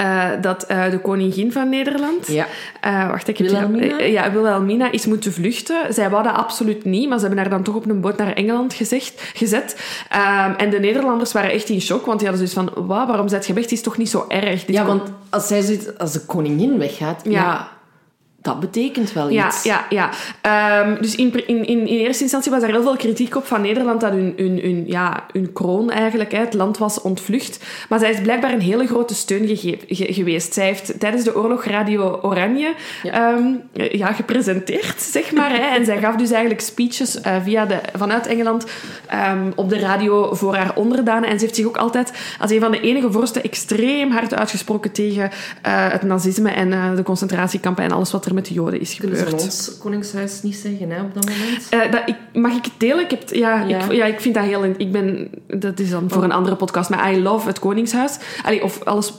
uh, 0.00 0.28
dat 0.40 0.66
uh, 0.70 0.90
de 0.90 0.98
koningin 0.98 1.52
van 1.52 1.68
Nederland... 1.68 2.26
Ja. 2.26 2.46
Uh, 2.84 3.08
wacht, 3.08 3.28
ik 3.28 3.38
heb 3.38 3.46
Wilhelmina? 3.46 3.98
ja, 3.98 4.32
Wilhelmina 4.32 4.92
is 4.92 5.06
moeten 5.06 5.32
vluchten. 5.32 5.94
Zij 5.94 6.10
wou 6.10 6.22
dat 6.22 6.34
absoluut 6.34 6.84
niet, 6.84 7.08
maar 7.08 7.18
ze 7.18 7.26
hebben 7.26 7.42
haar 7.42 7.52
dan 7.52 7.62
toch 7.62 7.74
op 7.74 7.88
een 7.88 8.00
boot 8.00 8.16
naar 8.16 8.32
Engeland 8.32 8.74
gezegd, 8.74 9.30
gezet. 9.34 9.76
Um, 10.46 10.54
en 10.54 10.70
de 10.70 10.78
Nederlanders 10.78 11.32
waren 11.32 11.50
echt 11.50 11.68
in 11.68 11.80
shock, 11.80 12.06
want 12.06 12.18
die 12.18 12.28
hadden 12.28 12.48
zoiets 12.48 12.72
van... 12.72 12.84
Wow, 12.86 13.08
waarom 13.08 13.28
zijt 13.28 13.46
je 13.46 13.52
weg? 13.52 13.62
Het 13.62 13.72
is 13.72 13.82
toch 13.82 13.96
niet 13.96 14.10
zo 14.10 14.24
erg? 14.28 14.64
Dit 14.64 14.76
ja, 14.76 14.84
want 14.84 15.02
als, 15.30 15.46
zij 15.46 15.62
zoiets, 15.62 15.98
als 15.98 16.12
de 16.12 16.20
koningin 16.20 16.78
weggaat... 16.78 17.20
ja, 17.24 17.30
ja 17.30 17.75
dat 18.46 18.60
betekent 18.60 19.12
wel 19.12 19.30
iets. 19.30 19.62
Ja, 19.62 19.84
ja, 19.90 20.10
ja. 20.42 20.82
Um, 20.82 20.96
dus 21.00 21.14
in, 21.14 21.46
in, 21.46 21.66
in, 21.66 21.86
eerste 21.86 22.22
instantie 22.22 22.50
was 22.50 22.62
er 22.62 22.68
heel 22.68 22.82
veel 22.82 22.96
kritiek 22.96 23.36
op 23.36 23.46
van 23.46 23.60
Nederland 23.60 24.00
dat 24.00 24.10
hun, 24.10 24.32
hun, 24.36 24.60
hun, 24.62 24.84
ja, 24.86 25.26
hun 25.32 25.52
kroon 25.52 25.90
eigenlijk, 25.90 26.32
het 26.32 26.54
land 26.54 26.78
was 26.78 27.00
ontvlucht. 27.00 27.64
Maar 27.88 27.98
zij 27.98 28.10
is 28.10 28.20
blijkbaar 28.20 28.52
een 28.52 28.60
hele 28.60 28.86
grote 28.86 29.14
steun 29.14 29.56
ge 29.56 29.78
geweest. 29.88 30.54
Zij 30.54 30.66
heeft 30.66 31.00
tijdens 31.00 31.24
de 31.24 31.36
oorlog 31.36 31.64
Radio 31.64 32.18
Oranje 32.22 32.74
ja. 33.02 33.32
Um, 33.32 33.62
ja 33.72 34.12
gepresenteerd, 34.12 35.02
zeg 35.16 35.32
maar. 35.32 35.50
Hè. 35.50 35.76
En 35.76 35.84
zij 35.84 35.98
gaf 35.98 36.16
dus 36.16 36.30
eigenlijk 36.30 36.60
speeches 36.60 37.16
uh, 37.16 37.36
via 37.42 37.66
de, 37.66 37.80
vanuit 37.94 38.26
Engeland 38.26 38.66
um, 39.12 39.52
op 39.54 39.68
de 39.68 39.78
radio 39.78 40.34
voor 40.34 40.54
haar 40.54 40.74
onderdanen. 40.74 41.28
En 41.28 41.38
ze 41.38 41.44
heeft 41.44 41.56
zich 41.56 41.66
ook 41.66 41.76
altijd 41.76 42.12
als 42.40 42.50
een 42.50 42.60
van 42.60 42.70
de 42.70 42.80
enige 42.80 43.12
vorsten 43.12 43.42
extreem 43.42 44.10
hard 44.10 44.34
uitgesproken 44.34 44.92
tegen 44.92 45.24
uh, 45.24 45.30
het 45.90 46.02
nazisme 46.02 46.50
en 46.50 46.68
uh, 46.68 46.96
de 46.96 47.02
concentratiekampen 47.02 47.84
en 47.84 47.92
alles 47.92 48.12
wat 48.12 48.26
er 48.26 48.34
met 48.36 48.46
de 48.46 48.54
Joden 48.54 48.80
is 48.80 48.94
gebeurd. 48.94 49.32
Ons 49.32 49.78
koningshuis 49.78 50.42
niet 50.42 50.56
zeggen 50.56 50.90
hè, 50.90 51.02
op 51.02 51.14
dat 51.14 51.28
moment? 51.28 51.68
Uh, 51.74 51.92
dat, 51.92 52.02
ik, 52.06 52.16
mag 52.32 52.52
ik 52.52 52.64
het 52.64 52.72
delen? 52.78 53.04
Ik 53.04 53.10
heb, 53.10 53.28
ja, 53.28 53.62
ja. 53.62 53.84
Ik, 53.84 53.92
ja, 53.92 54.04
ik 54.04 54.20
vind 54.20 54.34
dat 54.34 54.44
heel... 54.44 54.64
Ik 54.64 54.92
ben, 54.92 55.28
dat 55.46 55.78
is 55.80 55.90
dan 55.90 56.10
voor 56.10 56.22
een 56.22 56.32
andere 56.32 56.56
podcast, 56.56 56.90
maar 56.90 57.12
I 57.12 57.22
love 57.22 57.46
het 57.46 57.58
koningshuis. 57.58 58.18
Allee, 58.42 58.62
of 58.62 58.82
alles 58.82 59.12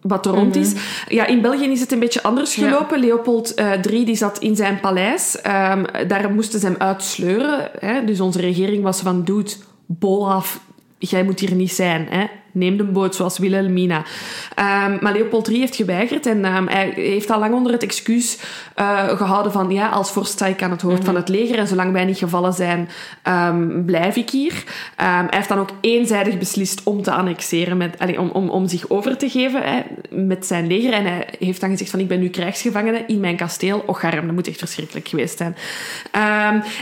wat 0.00 0.26
er 0.26 0.32
rond 0.32 0.56
is. 0.56 0.72
Mhm. 0.72 0.82
Ja, 1.08 1.26
in 1.26 1.40
België 1.40 1.70
is 1.70 1.80
het 1.80 1.92
een 1.92 1.98
beetje 1.98 2.22
anders 2.22 2.54
gelopen. 2.54 3.00
Ja. 3.00 3.06
Leopold 3.06 3.54
III 3.58 4.00
uh, 4.00 4.06
die 4.06 4.16
zat 4.16 4.38
in 4.38 4.56
zijn 4.56 4.80
paleis. 4.80 5.36
Um, 5.36 6.08
daar 6.08 6.30
moesten 6.30 6.60
ze 6.60 6.66
hem 6.66 6.76
uitsleuren. 6.78 7.70
Hè. 7.78 8.04
Dus 8.04 8.20
onze 8.20 8.40
regering 8.40 8.82
was 8.82 9.00
van, 9.00 9.24
dude, 9.24 9.50
bol 9.86 10.30
af. 10.30 10.60
Jij 10.98 11.24
moet 11.24 11.40
hier 11.40 11.54
niet 11.54 11.72
zijn. 11.72 12.06
Hè 12.10 12.26
neem 12.52 12.76
de 12.76 12.84
boot, 12.84 13.14
zoals 13.14 13.38
Wilhelmina. 13.38 13.98
Um, 13.98 14.98
maar 15.00 15.12
Leopold 15.12 15.48
III 15.48 15.58
heeft 15.58 15.76
geweigerd 15.76 16.26
en 16.26 16.44
um, 16.56 16.68
hij 16.68 16.92
heeft 16.96 17.30
al 17.30 17.38
lang 17.38 17.54
onder 17.54 17.72
het 17.72 17.82
excuus 17.82 18.38
uh, 18.76 19.08
gehouden 19.08 19.52
van 19.52 19.70
ja, 19.70 19.88
als 19.88 20.10
vorst 20.10 20.32
sta 20.32 20.46
ik 20.46 20.62
aan 20.62 20.70
het 20.70 20.82
hoofd 20.82 20.98
mm 20.98 21.04
-hmm. 21.04 21.12
van 21.12 21.16
het 21.16 21.28
leger 21.28 21.58
en 21.58 21.66
zolang 21.66 21.92
wij 21.92 22.04
niet 22.04 22.18
gevallen 22.18 22.52
zijn, 22.52 22.88
um, 23.28 23.84
blijf 23.84 24.16
ik 24.16 24.30
hier. 24.30 24.64
hij 24.96 25.26
heeft 25.30 25.48
dan 25.48 25.58
ook 25.58 25.70
eenzijdig 25.80 26.38
beslist 26.38 26.80
om 26.84 27.02
te 27.02 27.12
annexeren, 27.12 27.76
met, 27.76 27.98
allee, 27.98 28.20
om, 28.20 28.30
om, 28.30 28.50
om 28.50 28.68
zich 28.68 28.90
over 28.90 29.16
te 29.16 29.28
geven 29.28 29.62
hè, 29.62 29.80
met 30.10 30.46
zijn 30.46 30.66
leger. 30.66 30.92
En 30.92 31.04
hij 31.04 31.28
heeft 31.38 31.60
dan 31.60 31.70
gezegd 31.70 31.90
van 31.90 32.00
ik 32.00 32.08
ben 32.08 32.20
nu 32.20 32.28
krijgsgevangene 32.28 33.04
in 33.06 33.20
mijn 33.20 33.36
kasteel. 33.36 33.82
Och, 33.86 34.04
arm, 34.04 34.26
dat 34.26 34.34
moet 34.34 34.48
echt 34.48 34.58
verschrikkelijk 34.58 35.08
geweest 35.08 35.38
zijn. 35.38 35.56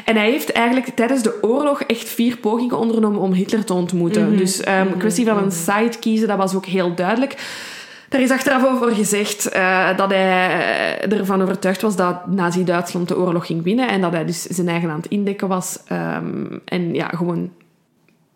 en 0.04 0.16
hij 0.16 0.30
heeft 0.30 0.52
eigenlijk 0.52 0.86
tijdens 0.94 1.22
de 1.22 1.38
oorlog 1.42 1.82
echt 1.82 2.08
vier 2.08 2.36
pogingen 2.36 2.78
ondernomen 2.78 3.20
om 3.20 3.32
Hitler 3.32 3.64
te 3.64 3.72
ontmoeten. 3.72 4.22
Mm 4.22 4.28
-hmm. 4.28 4.36
Dus 4.36 4.66
een 4.66 4.96
kwestie 4.98 5.26
van 5.26 5.36
een 5.42 5.52
site 5.60 5.98
kiezen, 5.98 6.28
dat 6.28 6.36
was 6.36 6.54
ook 6.54 6.66
heel 6.66 6.94
duidelijk. 6.94 7.34
Er 8.08 8.20
is 8.20 8.30
achteraf 8.30 8.66
over 8.66 8.94
gezegd 8.94 9.56
uh, 9.56 9.96
dat 9.96 10.10
hij 10.10 11.00
ervan 11.00 11.42
overtuigd 11.42 11.82
was 11.82 11.96
dat 11.96 12.26
Nazi-Duitsland 12.26 13.08
de 13.08 13.18
oorlog 13.18 13.46
ging 13.46 13.62
winnen 13.62 13.88
en 13.88 14.00
dat 14.00 14.12
hij 14.12 14.24
dus 14.24 14.42
zijn 14.42 14.68
eigen 14.68 14.90
aan 14.90 14.96
het 14.96 15.10
indekken 15.10 15.48
was 15.48 15.78
um, 15.92 16.60
en 16.64 16.94
ja, 16.94 17.08
gewoon 17.08 17.52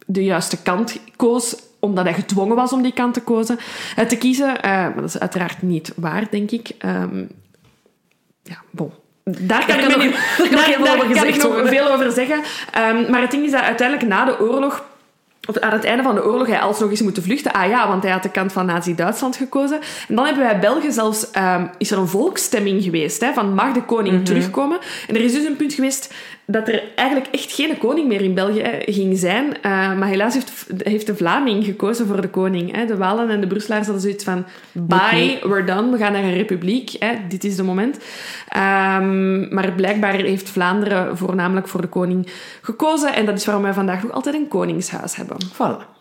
de 0.07 0.25
juiste 0.25 0.62
kant 0.62 1.01
koos 1.16 1.57
omdat 1.79 2.05
hij 2.05 2.14
gedwongen 2.14 2.57
was 2.57 2.72
om 2.72 2.83
die 2.83 2.93
kant 2.93 3.14
te, 3.14 3.20
kozen, 3.20 3.59
uh, 3.99 4.05
te 4.05 4.16
kiezen. 4.16 4.49
Uh, 4.49 4.62
maar 4.62 4.95
dat 4.95 5.05
is 5.05 5.18
uiteraard 5.18 5.62
niet 5.62 5.93
waar, 5.97 6.27
denk 6.31 6.51
ik. 6.51 6.70
Um, 6.85 7.29
ja, 8.43 8.57
bon. 8.70 8.93
Daar 9.25 9.66
kan, 9.66 9.79
ik, 9.81 9.85
nog, 9.85 9.97
daar, 10.51 10.79
daar, 10.85 10.97
daar 10.97 11.14
kan 11.14 11.27
ik 11.27 11.43
nog 11.43 11.68
veel 11.68 11.93
over 11.93 12.12
zeggen. 12.12 12.37
Um, 12.37 13.11
maar 13.11 13.20
het 13.20 13.31
ding 13.31 13.45
is 13.45 13.51
dat 13.51 13.62
uiteindelijk 13.62 14.09
na 14.09 14.25
de 14.25 14.41
oorlog 14.41 14.85
aan 15.61 15.72
het 15.72 15.84
einde 15.84 16.03
van 16.03 16.14
de 16.14 16.24
oorlog 16.24 16.47
hij 16.47 16.61
alsnog 16.61 16.90
eens 16.90 17.03
moeten 17.03 17.22
vluchten. 17.22 17.53
Ah 17.53 17.68
ja, 17.68 17.88
want 17.88 18.03
hij 18.03 18.12
had 18.12 18.22
de 18.22 18.30
kant 18.30 18.53
van 18.53 18.66
Nazi-Duitsland 18.66 19.36
gekozen. 19.36 19.80
En 20.09 20.14
dan 20.14 20.24
hebben 20.24 20.45
wij 20.45 20.59
Belgen 20.59 20.92
zelfs... 20.92 21.26
Um, 21.38 21.70
is 21.78 21.90
er 21.90 21.99
een 21.99 22.09
volksstemming 22.09 22.82
geweest, 22.82 23.20
hè, 23.20 23.32
van 23.32 23.55
mag 23.55 23.72
de 23.72 23.84
koning 23.84 24.09
mm 24.09 24.14
-hmm. 24.14 24.24
terugkomen? 24.24 24.78
En 25.09 25.14
er 25.14 25.20
is 25.20 25.32
dus 25.32 25.45
een 25.45 25.57
punt 25.57 25.74
geweest 25.74 26.14
dat 26.47 26.68
er 26.68 26.82
eigenlijk 26.95 27.28
echt 27.30 27.53
geen 27.53 27.78
koning 27.78 28.09
meer 28.09 28.20
in 28.20 28.34
België 28.34 28.64
ging 28.86 29.18
zijn. 29.18 29.47
Uh, 29.47 29.53
maar 29.97 30.09
helaas 30.09 30.34
heeft, 30.34 30.66
heeft 30.78 31.07
de 31.07 31.16
Vlaming 31.16 31.64
gekozen 31.64 32.07
voor 32.07 32.20
de 32.20 32.28
koning. 32.28 32.76
Hè. 32.76 32.86
De 32.86 32.97
Walen 32.97 33.30
en 33.30 33.40
de 33.40 33.47
Brusselaars 33.47 33.84
hadden 33.84 34.03
zoiets 34.03 34.24
van... 34.24 34.45
Bye, 34.72 35.38
we're 35.42 35.64
done. 35.64 35.90
We 35.90 35.99
gaan 35.99 36.12
naar 36.12 36.22
een 36.22 36.34
republiek. 36.34 36.97
Hè. 36.99 37.14
Dit 37.28 37.45
is 37.45 37.57
de 37.57 37.62
moment. 37.62 37.97
Um, 37.97 39.55
maar 39.55 39.72
blijkbaar 39.72 40.14
heeft 40.14 40.49
Vlaanderen 40.49 41.16
voornamelijk 41.16 41.68
voor 41.68 41.80
de 41.80 41.88
koning 41.88 42.28
gekozen. 42.62 43.14
En 43.14 43.26
dat 43.26 43.38
is 43.38 43.45
waarom 43.45 43.64
wij 43.64 43.72
vandaag 43.72 44.03
nog 44.03 44.12
altijd 44.12 44.34
een 44.34 44.49
koningshuis 44.49 45.16
hebben. 45.16 45.36
Voilà. 45.53 45.93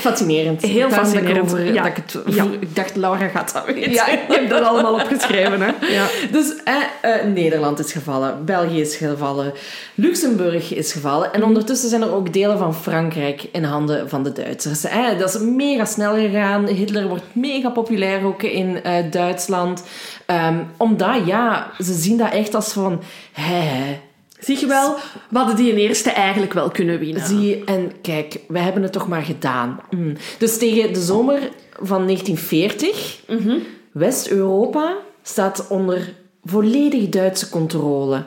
Fascinerend. 0.00 0.62
Heel 0.62 0.90
fascinerend. 0.90 1.40
Over, 1.40 1.72
ja. 1.74 1.82
dat 1.82 1.86
ik, 1.86 1.96
het, 1.96 2.34
ja. 2.34 2.44
ik 2.60 2.74
dacht, 2.74 2.96
Laura 2.96 3.28
gaat 3.28 3.52
dat 3.52 3.64
weten. 3.66 3.92
Ja, 3.92 4.08
ik 4.16 4.20
heb 4.26 4.48
dat 4.48 4.62
allemaal 4.62 4.94
opgeschreven. 4.94 5.60
Hè. 5.60 5.72
Ja. 5.90 6.06
Dus 6.30 6.54
eh, 6.64 6.74
eh, 7.00 7.24
Nederland 7.26 7.78
is 7.78 7.92
gevallen, 7.92 8.44
België 8.44 8.80
is 8.80 8.96
gevallen, 8.96 9.52
Luxemburg 9.94 10.74
is 10.74 10.92
gevallen. 10.92 11.32
En 11.32 11.44
ondertussen 11.44 11.88
zijn 11.88 12.02
er 12.02 12.12
ook 12.12 12.32
delen 12.32 12.58
van 12.58 12.74
Frankrijk 12.74 13.48
in 13.52 13.64
handen 13.64 14.08
van 14.08 14.22
de 14.22 14.32
Duitsers. 14.32 14.84
Eh, 14.84 15.18
dat 15.18 15.34
is 15.34 15.40
mega 15.40 15.84
snel 15.84 16.14
gegaan. 16.14 16.66
Hitler 16.66 17.08
wordt 17.08 17.24
mega 17.32 17.70
populair 17.70 18.24
ook 18.24 18.42
in 18.42 18.80
uh, 18.86 18.92
Duitsland. 19.10 19.82
Um, 20.26 20.70
omdat, 20.76 21.26
ja, 21.26 21.70
ze 21.78 21.92
zien 21.92 22.16
dat 22.16 22.32
echt 22.32 22.54
als 22.54 22.72
van... 22.72 23.02
Hè, 23.32 23.98
Zie 24.40 24.60
je 24.60 24.66
wel, 24.66 24.96
we 25.28 25.38
hadden 25.38 25.56
die 25.56 25.74
eerste 25.74 26.10
eigenlijk 26.10 26.52
wel 26.52 26.70
kunnen 26.70 26.98
winnen. 26.98 27.26
Zie, 27.26 27.64
en 27.64 27.92
kijk, 28.02 28.40
we 28.48 28.58
hebben 28.58 28.82
het 28.82 28.92
toch 28.92 29.08
maar 29.08 29.22
gedaan. 29.22 29.80
Mm. 29.90 30.16
Dus 30.38 30.58
tegen 30.58 30.92
de 30.92 31.00
zomer 31.00 31.38
van 31.80 32.06
1940, 32.06 33.20
mm 33.28 33.38
-hmm. 33.38 33.62
West-Europa 33.92 34.96
staat 35.22 35.66
onder 35.68 36.14
volledig 36.44 37.08
Duitse 37.08 37.48
controle. 37.48 38.24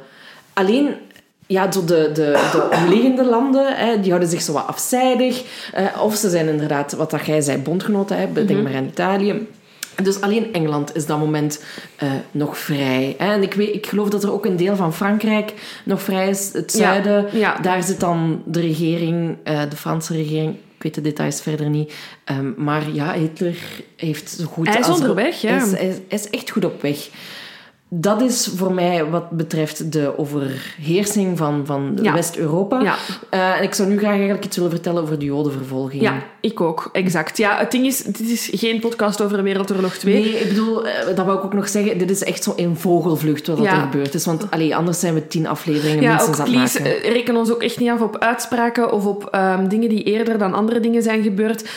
Alleen 0.53 0.95
ja, 1.47 1.68
de, 1.68 1.86
de, 1.86 2.11
de 2.51 2.70
omliggende 2.72 3.26
landen, 3.26 3.76
hè, 3.76 3.99
die 3.99 4.09
houden 4.09 4.30
zich 4.30 4.41
zo 4.41 4.53
wat 4.53 4.68
afzijdig. 4.68 5.43
Eh, 5.74 6.01
of 6.01 6.16
ze 6.16 6.30
zijn 6.30 6.47
inderdaad, 6.47 6.93
wat 6.93 7.11
dat 7.11 7.26
jij 7.26 7.41
zei, 7.41 7.57
bondgenoten. 7.57 8.18
Hè, 8.18 8.34
denk 8.34 8.49
mm 8.49 8.55
-hmm. 8.55 8.64
maar 8.64 8.76
aan 8.76 8.86
Italië. 8.86 9.47
Dus 10.04 10.22
alleen 10.22 10.54
Engeland 10.54 10.96
is 10.96 11.06
dat 11.06 11.20
moment 11.20 11.64
uh, 12.04 12.12
nog 12.32 12.58
vrij. 12.58 13.16
Hè? 13.18 13.34
En 13.34 13.41
ik, 13.41 13.54
weet, 13.54 13.76
ik 13.76 13.88
geloof 13.88 14.10
dat 14.10 14.24
er 14.24 14.34
ook 14.34 14.46
een 14.46 14.58
deel 14.58 14.76
van 14.76 14.94
Frankrijk 14.94 15.54
nog 15.86 16.02
vrij 16.02 16.30
is. 16.30 16.54
Het 16.54 16.72
zuiden, 16.72 17.26
ja, 17.32 17.38
ja. 17.39 17.58
daar 17.62 17.84
zit 17.84 18.00
dan 18.00 18.44
de 18.46 18.62
regering, 18.62 19.38
uh, 19.48 19.62
de 19.70 19.76
Franse 19.76 20.14
regering. 20.14 20.56
Ik 20.76 20.84
weet 20.84 20.94
de 20.94 21.02
details 21.02 21.41
verder 21.41 21.70
niet. 21.70 21.94
Um, 22.32 22.54
maar 22.58 22.91
ja, 22.94 23.14
Hitler 23.14 23.58
heeft 23.96 24.30
zo 24.30 24.46
goed... 24.46 24.68
Hij 24.68 24.80
is 24.80 24.88
als 24.88 25.00
onderweg, 25.00 25.41
ja. 25.41 25.56
Is, 25.56 25.72
hij, 25.72 25.88
is, 25.88 25.96
hij 25.96 26.18
is 26.20 26.30
echt 26.30 26.50
goed 26.50 26.66
op 26.66 26.82
weg 26.82 27.10
dat 27.96 28.22
is 28.22 28.50
voor 28.56 28.74
mij 28.74 29.06
wat 29.06 29.30
betreft 29.30 29.91
de 29.91 30.18
overheersing 30.18 31.38
van, 31.38 31.66
van 31.66 31.98
ja. 32.02 32.14
West-Europa. 32.14 32.82
Ja. 32.82 32.96
Uh, 33.32 33.58
en 33.58 33.64
ik 33.64 33.74
zou 33.74 33.89
nu 33.89 33.98
graag 33.98 34.12
eigenlijk 34.12 34.46
iets 34.46 34.56
willen 34.56 34.72
vertellen 34.72 35.02
over 35.02 35.20
de 35.20 35.26
jodenvervolging. 35.26 36.02
Ja, 36.02 36.24
ik 36.41 36.62
ook. 36.62 36.89
Exact. 36.91 37.38
Ja, 37.38 37.58
het 37.58 37.72
ding 37.72 37.86
is, 37.86 38.04
dit 38.04 38.30
is 38.30 38.50
geen 38.54 38.80
podcast 38.80 39.22
over 39.22 39.44
Wereldoorlog 39.44 39.96
2. 39.96 40.14
Nee, 40.14 40.39
ik 40.39 40.48
bedoel, 40.48 40.86
uh, 40.86 40.91
dat 41.16 41.26
wou 41.26 41.38
ik 41.38 41.44
ook 41.44 41.54
nog 41.54 41.70
zeggen, 41.70 41.98
dit 41.98 42.10
is 42.10 42.24
echt 42.24 42.44
zo 42.44 42.54
een 42.56 42.78
vogelvlucht 42.78 43.48
wat 43.48 43.58
ja. 43.58 43.76
er 43.76 43.82
gebeurd 43.82 44.14
is. 44.14 44.26
Want 44.26 44.52
allee, 44.52 44.76
anders 44.76 45.00
zijn 45.00 45.14
we 45.14 45.28
tien 45.28 45.48
afleveringen 45.48 46.04
ja, 46.04 46.10
minstens 46.10 46.39
ook, 46.39 46.46
aan 46.46 46.52
het 46.52 46.56
please, 46.56 46.82
maken. 46.82 47.06
Uh, 47.06 47.14
reken 47.14 47.36
ons 47.36 47.52
ook 47.52 47.64
echt 47.64 47.80
niet 47.80 47.89
af 47.89 48.02
op 48.02 48.18
uitspraken 48.18 48.91
of 48.91 49.06
op 49.06 49.36
um, 49.36 49.68
dingen 49.68 49.89
die 49.89 50.04
eerder 50.04 50.38
dan 50.38 50.54
andere 50.54 50.80
dingen 50.80 51.02
zijn 51.04 51.24
gebeurd. 51.24 51.70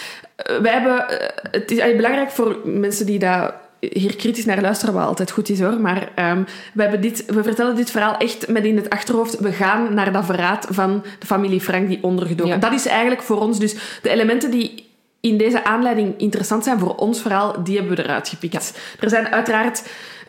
wij 0.62 0.72
hebben... 0.72 1.04
het 1.50 1.70
is 1.70 1.96
belangrijk 1.96 2.30
voor 2.30 2.58
mensen 2.64 3.06
die 3.06 3.18
dat 3.18 3.52
hier 3.92 4.16
kritisch 4.16 4.44
naar 4.44 4.60
luisteren, 4.60 4.94
wat 4.94 5.06
altijd 5.06 5.30
goed 5.30 5.48
is 5.48 5.60
hoor. 5.60 5.80
Maar 5.80 6.08
ehm, 6.14 6.42
we, 6.74 6.82
hebben 6.82 7.00
dit, 7.00 7.24
we 7.26 7.42
vertellen 7.42 7.76
dit 7.76 7.90
verhaal 7.90 8.16
echt 8.16 8.48
met 8.48 8.64
in 8.64 8.76
het 8.76 8.90
achterhoofd. 8.90 9.38
We 9.38 9.52
gaan 9.52 9.94
naar 9.94 10.12
dat 10.12 10.24
verraad 10.24 10.66
van 10.70 11.04
de 11.18 11.26
familie 11.26 11.60
Frank 11.60 11.88
die 11.88 11.98
ondergedoken. 12.02 12.52
Ja. 12.52 12.58
Dat 12.58 12.72
is 12.72 12.86
eigenlijk 12.86 13.22
voor 13.22 13.40
ons 13.40 13.58
dus 13.58 13.74
de 14.02 14.08
elementen 14.10 14.50
die 14.50 14.84
in 15.20 15.36
deze 15.38 15.64
aanleiding 15.64 16.14
interessant 16.16 16.64
zijn 16.64 16.78
voor 16.78 16.94
ons 16.94 17.20
verhaal, 17.20 17.64
die 17.64 17.76
hebben 17.78 17.96
we 17.96 18.02
eruit 18.02 18.28
gepikt. 18.28 18.78
Er 19.00 19.08
zijn 19.08 19.26
uiteraard. 19.28 19.82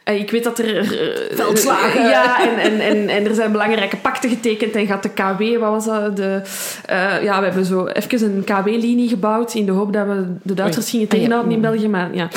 eh, 0.04 0.20
Ik 0.20 0.32
weet 0.32 0.44
dat 0.44 0.60
er... 0.60 0.78
eh, 0.78 1.36
Veldslagen. 1.36 2.10
Ja, 2.10 2.42
en, 2.50 2.58
en, 2.58 2.80
en, 2.80 3.10
en 3.10 3.26
er 3.28 3.36
zijn 3.36 3.52
belangrijke 3.52 3.98
pakten 3.98 4.30
getekend. 4.30 4.76
En 4.76 4.86
gaat 4.88 5.04
de 5.04 5.10
KW, 5.10 5.60
wat 5.60 5.72
was 5.72 5.86
dat? 5.86 6.16
De, 6.16 6.42
eh, 6.86 7.24
ja, 7.24 7.40
we 7.40 7.46
hebben 7.46 7.66
zo 7.66 7.86
even 7.88 8.36
een 8.36 8.44
KW-linie 8.44 9.10
gebouwd 9.10 9.54
in 9.54 9.66
de 9.66 9.72
hoop 9.72 9.94
dat 9.94 10.06
we 10.08 10.26
de 10.42 10.54
Duitsers 10.54 10.86
Oei. 10.86 10.92
gingen 10.94 11.08
Ah, 11.08 11.12
tegenhouden 11.14 11.52
in 11.54 11.62
België. 11.62 11.88
Maar 11.88 12.16
ja... 12.16 12.28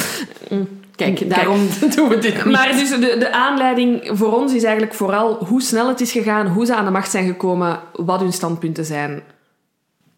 Mm. 0.49 0.80
Kijk, 1.05 1.31
daarom 1.31 1.69
doen 1.95 2.09
we 2.09 2.19
dit 2.19 2.35
niet. 2.35 2.55
Maar 2.55 2.73
dus 2.73 2.91
de, 2.91 3.17
de 3.19 3.33
aanleiding 3.33 4.11
voor 4.13 4.37
ons 4.37 4.55
is 4.55 4.63
eigenlijk 4.63 4.95
vooral 4.95 5.45
hoe 5.45 5.63
snel 5.63 5.89
het 5.89 6.01
is 6.01 6.13
gegaan, 6.13 6.47
hoe 6.47 6.67
ze 6.67 6.75
aan 6.75 6.85
de 6.85 6.91
macht 6.91 7.11
zijn 7.11 7.27
gekomen, 7.27 7.81
wat 7.93 8.21
hun 8.21 8.33
standpunten 8.33 8.85
zijn. 8.85 9.23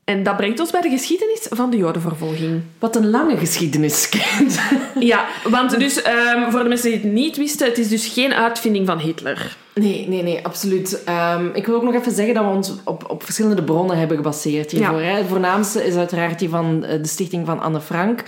En 0.04 0.22
dat 0.22 0.36
brengt 0.36 0.60
ons 0.60 0.70
bij 0.70 0.80
de 0.80 0.88
geschiedenis 0.88 1.46
van 1.50 1.70
de 1.70 1.76
Jodenvervolging. 1.76 2.62
Wat 2.78 2.96
een 2.96 3.10
lange 3.10 3.36
geschiedenis 3.36 4.08
kent. 4.08 4.60
Ja, 4.98 5.26
want 5.44 5.78
dus 5.78 6.02
ehm, 6.02 6.50
voor 6.50 6.62
de 6.62 6.68
mensen 6.68 6.90
die 6.90 7.00
het 7.00 7.12
niet 7.12 7.36
wisten, 7.36 7.66
het 7.66 7.78
is 7.78 7.88
dus 7.88 8.06
geen 8.06 8.32
uitvinding 8.32 8.86
van 8.86 8.98
Hitler. 8.98 9.56
Nee, 9.74 10.08
nee, 10.08 10.22
nee, 10.22 10.44
absoluut. 10.44 11.04
Ehm, 11.04 11.46
ik 11.52 11.66
wil 11.66 11.74
ook 11.74 11.82
nog 11.82 11.94
even 11.94 12.12
zeggen 12.12 12.34
dat 12.34 12.44
we 12.44 12.50
ons 12.50 12.74
op, 12.84 13.10
op 13.10 13.22
verschillende 13.22 13.62
bronnen 13.62 13.98
hebben 13.98 14.16
gebaseerd 14.16 14.70
hiervoor. 14.70 15.00
Hè. 15.00 15.16
Het 15.16 15.26
voornaamste 15.28 15.86
is 15.86 15.94
uiteraard 15.94 16.38
die 16.38 16.48
van 16.48 16.84
eh, 16.84 17.02
de 17.02 17.08
stichting 17.08 17.46
van 17.46 17.60
Anne 17.60 17.80
Frank. 17.80 18.22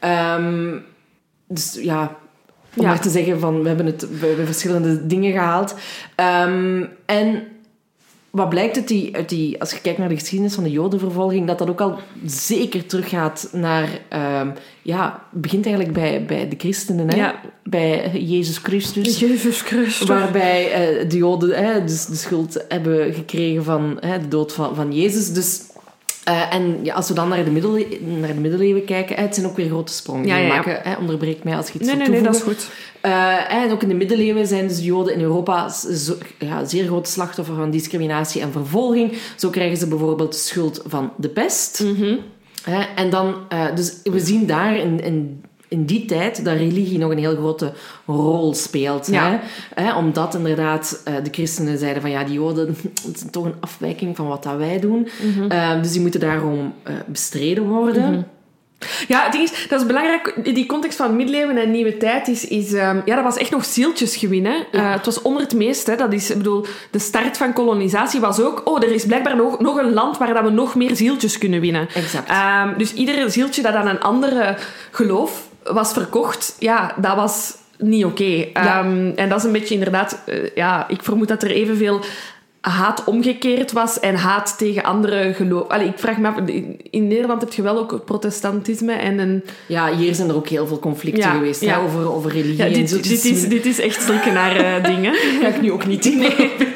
Ehm, 0.00 0.76
dus 1.48 1.78
ja, 1.82 2.16
om 2.76 2.84
maar 2.84 3.00
te 3.00 3.10
zeggen 3.10 3.40
van, 3.40 3.62
we 3.62 3.68
hebben, 3.68 3.86
het, 3.86 4.06
hebben 4.20 4.46
verschillende 4.46 5.06
dingen 5.06 5.32
gehaald. 5.32 5.74
Ehm, 6.14 6.84
en 7.06 7.42
wat 8.30 8.48
blijkt 8.48 8.76
uit 8.76 8.88
die, 8.88 9.16
uit 9.16 9.28
die, 9.28 9.60
als 9.60 9.70
je 9.70 9.80
kijkt 9.80 9.98
naar 9.98 10.08
de 10.08 10.18
geschiedenis 10.18 10.54
van 10.54 10.64
de 10.64 10.70
jodenvervolging, 10.70 11.46
dat 11.46 11.58
dat 11.58 11.68
ook 11.68 11.80
al 11.80 11.98
zeker 12.24 12.86
teruggaat 12.86 13.48
naar, 13.52 13.88
ehm, 14.08 14.50
ja, 14.82 15.22
het 15.30 15.40
begint 15.40 15.66
eigenlijk 15.66 15.94
bij, 15.94 16.24
bij 16.24 16.48
de 16.48 16.56
christenen, 16.58 17.08
hè? 17.08 17.16
Ja. 17.16 17.40
bij 17.62 18.10
Jezus 18.10 18.58
Christus. 18.58 19.18
Jezus 19.18 19.60
Christus. 19.60 20.08
Waarbij 20.08 20.72
eh, 20.72 21.08
de 21.08 21.16
Joden 21.16 21.64
hè, 21.64 21.84
dus 21.84 22.06
de 22.06 22.14
schuld 22.14 22.64
hebben 22.68 23.14
gekregen 23.14 23.64
van 23.64 23.96
hè, 24.00 24.20
de 24.20 24.28
dood 24.28 24.52
van, 24.52 24.74
van 24.74 24.92
Jezus. 24.92 25.32
Dus, 25.32 25.60
eh, 26.28 26.54
en 26.54 26.78
ja, 26.82 26.94
als 26.94 27.08
we 27.08 27.14
dan 27.14 27.28
naar 27.28 27.44
de, 27.44 27.50
naar 28.20 28.34
de 28.34 28.40
middeleeuwen 28.40 28.84
kijken, 28.84 29.16
hè, 29.16 29.22
het 29.22 29.34
zijn 29.34 29.46
ook 29.46 29.56
weer 29.56 29.68
grote 29.68 29.92
sprongen 29.92 30.22
die 30.22 30.32
Ja, 30.32 30.38
ja, 30.38 30.48
maken. 30.48 30.80
Hè, 30.82 30.96
onderbreek 30.96 31.44
mij 31.44 31.56
als 31.56 31.70
je 31.70 31.78
iets 31.78 31.88
Nee, 31.88 31.96
nee, 31.96 32.08
nee, 32.08 32.22
dat 32.22 32.34
is 32.34 32.42
goed. 32.42 32.70
Eh, 33.00 33.52
en 33.52 33.70
ook 33.70 33.82
in 33.82 33.88
de 33.88 33.94
middeleeuwen 33.94 34.46
zijn 34.46 34.68
dus 34.68 34.76
de 34.76 34.84
Joden 34.84 35.14
in 35.14 35.20
Europa 35.20 35.68
zo, 35.68 36.14
ja, 36.38 36.64
zeer 36.64 36.86
grote 36.86 37.10
slachtoffer 37.10 37.54
van 37.54 37.70
discriminatie 37.70 38.40
en 38.40 38.52
vervolging. 38.52 39.12
Zo 39.36 39.50
krijgen 39.50 39.76
ze 39.76 39.88
bijvoorbeeld 39.88 40.32
de 40.32 40.38
schuld 40.38 40.82
van 40.86 41.12
de 41.16 41.28
pest. 41.28 41.82
Mhm. 41.84 42.16
Hè, 42.62 42.82
en 42.94 43.10
dan, 43.10 43.34
eh, 43.48 43.74
dus 43.74 44.00
we 44.02 44.20
zien 44.20 44.46
daar 44.46 44.76
in, 44.76 45.00
in, 45.00 45.44
in 45.68 45.84
die 45.84 46.04
tijd 46.04 46.44
dat 46.44 46.56
religie 46.56 46.98
nog 46.98 47.10
een 47.10 47.18
heel 47.18 47.36
grote 47.36 47.72
rol 48.06 48.54
speelt. 48.54 49.06
Ja. 49.06 49.30
Hè? 49.30 49.38
Hè, 49.82 49.96
omdat 49.96 50.34
inderdaad 50.34 51.00
eh, 51.04 51.14
de 51.22 51.30
christenen 51.30 51.78
zeiden 51.78 52.02
van 52.02 52.10
ja, 52.10 52.24
die 52.24 52.34
joden, 52.34 52.66
dat 53.04 53.14
is 53.14 53.24
toch 53.30 53.44
een 53.44 53.54
afwijking 53.60 54.16
van 54.16 54.28
wat 54.28 54.42
dat 54.42 54.56
wij 54.56 54.80
doen. 54.80 55.08
Mhm. 55.22 55.50
Eh, 55.50 55.82
dus 55.82 55.92
die 55.92 56.00
moeten 56.00 56.20
daarom 56.20 56.74
eh, 56.82 56.94
bestreden 57.06 57.68
worden. 57.68 58.26
Ja, 59.08 59.22
het 59.22 59.32
ding 59.32 59.44
is, 59.44 59.66
dat 59.68 59.80
is 59.80 59.86
belangrijk. 59.86 60.54
Die 60.54 60.66
context 60.66 60.96
van 60.96 61.16
middeleeuwen 61.16 61.56
en 61.56 61.70
nieuwe 61.70 61.96
tijd 61.96 62.28
is... 62.28 62.46
is 62.46 62.72
ehm, 62.72 63.00
ja, 63.04 63.14
dat 63.14 63.24
was 63.24 63.36
echt 63.36 63.50
nog 63.50 63.64
zieltjes 63.64 64.16
gewinnen. 64.16 64.66
Het 64.70 65.04
was 65.04 65.22
onder 65.22 65.42
het 65.42 65.54
meest. 65.54 65.86
Hè, 65.86 65.96
dat 65.96 66.12
is, 66.12 66.30
ik 66.30 66.36
bedoel, 66.36 66.66
de 66.90 66.98
start 66.98 67.36
van 67.36 67.52
kolonisatie 67.52 68.20
was 68.20 68.40
ook... 68.40 68.62
Oh, 68.64 68.82
er 68.82 68.92
is 68.92 69.06
blijkbaar 69.06 69.36
nog, 69.36 69.60
nog 69.60 69.76
een 69.76 69.92
land 69.92 70.18
waar 70.18 70.34
dat 70.34 70.44
we 70.44 70.50
nog 70.50 70.74
meer 70.74 70.96
zieltjes 70.96 71.38
kunnen 71.38 71.60
winnen. 71.60 71.88
Exact. 71.94 72.28
Ehm, 72.28 72.78
dus 72.78 72.92
ieder 72.94 73.30
zieltje 73.30 73.62
dat 73.62 73.74
aan 73.74 73.88
een 73.88 74.00
andere 74.00 74.56
geloof 74.90 75.47
was 75.72 75.92
verkocht, 75.92 76.56
ja, 76.58 76.94
dat 77.00 77.16
was 77.16 77.54
niet 77.78 78.04
oké. 78.04 78.24
Ja. 78.24 78.78
Ehm, 78.78 79.12
en 79.16 79.28
dat 79.28 79.38
is 79.38 79.44
een 79.44 79.52
beetje 79.52 79.74
inderdaad... 79.74 80.22
eh, 80.26 80.36
ja, 80.54 80.88
ik 80.88 81.02
vermoed 81.02 81.28
dat 81.28 81.42
er 81.42 81.50
evenveel 81.50 82.00
haat 82.60 83.04
omgekeerd 83.04 83.72
was 83.72 84.00
en 84.00 84.14
haat 84.14 84.58
tegen 84.58 84.84
andere 84.84 85.34
geloof. 85.34 85.68
Allee, 85.68 85.88
ik 85.88 85.98
vraag 85.98 86.18
me 86.18 86.28
af, 86.28 86.34
in 86.90 87.08
Nederland 87.08 87.40
heb 87.40 87.52
je 87.52 87.62
wel 87.62 87.78
ook 87.78 87.90
het 87.90 88.04
protestantisme 88.04 88.92
en 88.92 89.18
een... 89.18 89.44
Ja, 89.66 89.94
hier 89.96 90.14
zijn 90.14 90.28
er 90.28 90.34
ook 90.34 90.48
heel 90.48 90.66
veel 90.66 90.78
conflicten 90.78 91.22
Ja, 91.22 91.30
geweest 91.30 91.60
ja. 91.60 91.78
hè, 91.78 91.84
over, 91.84 92.12
over 92.12 92.30
religie. 92.30 92.56
Ja, 92.56 92.64
en 92.64 92.72
dit, 92.72 92.90
zo. 92.90 92.96
dit, 92.96 93.24
is, 93.24 93.48
dit 93.48 93.66
is 93.66 93.80
echt 93.80 94.02
zulke 94.02 94.30
nare 94.30 94.80
dingen. 94.94 95.14
ga 95.14 95.46
ik 95.46 95.60
nu 95.60 95.72
ook 95.72 95.86
niet 95.86 96.06
in. 96.06 96.18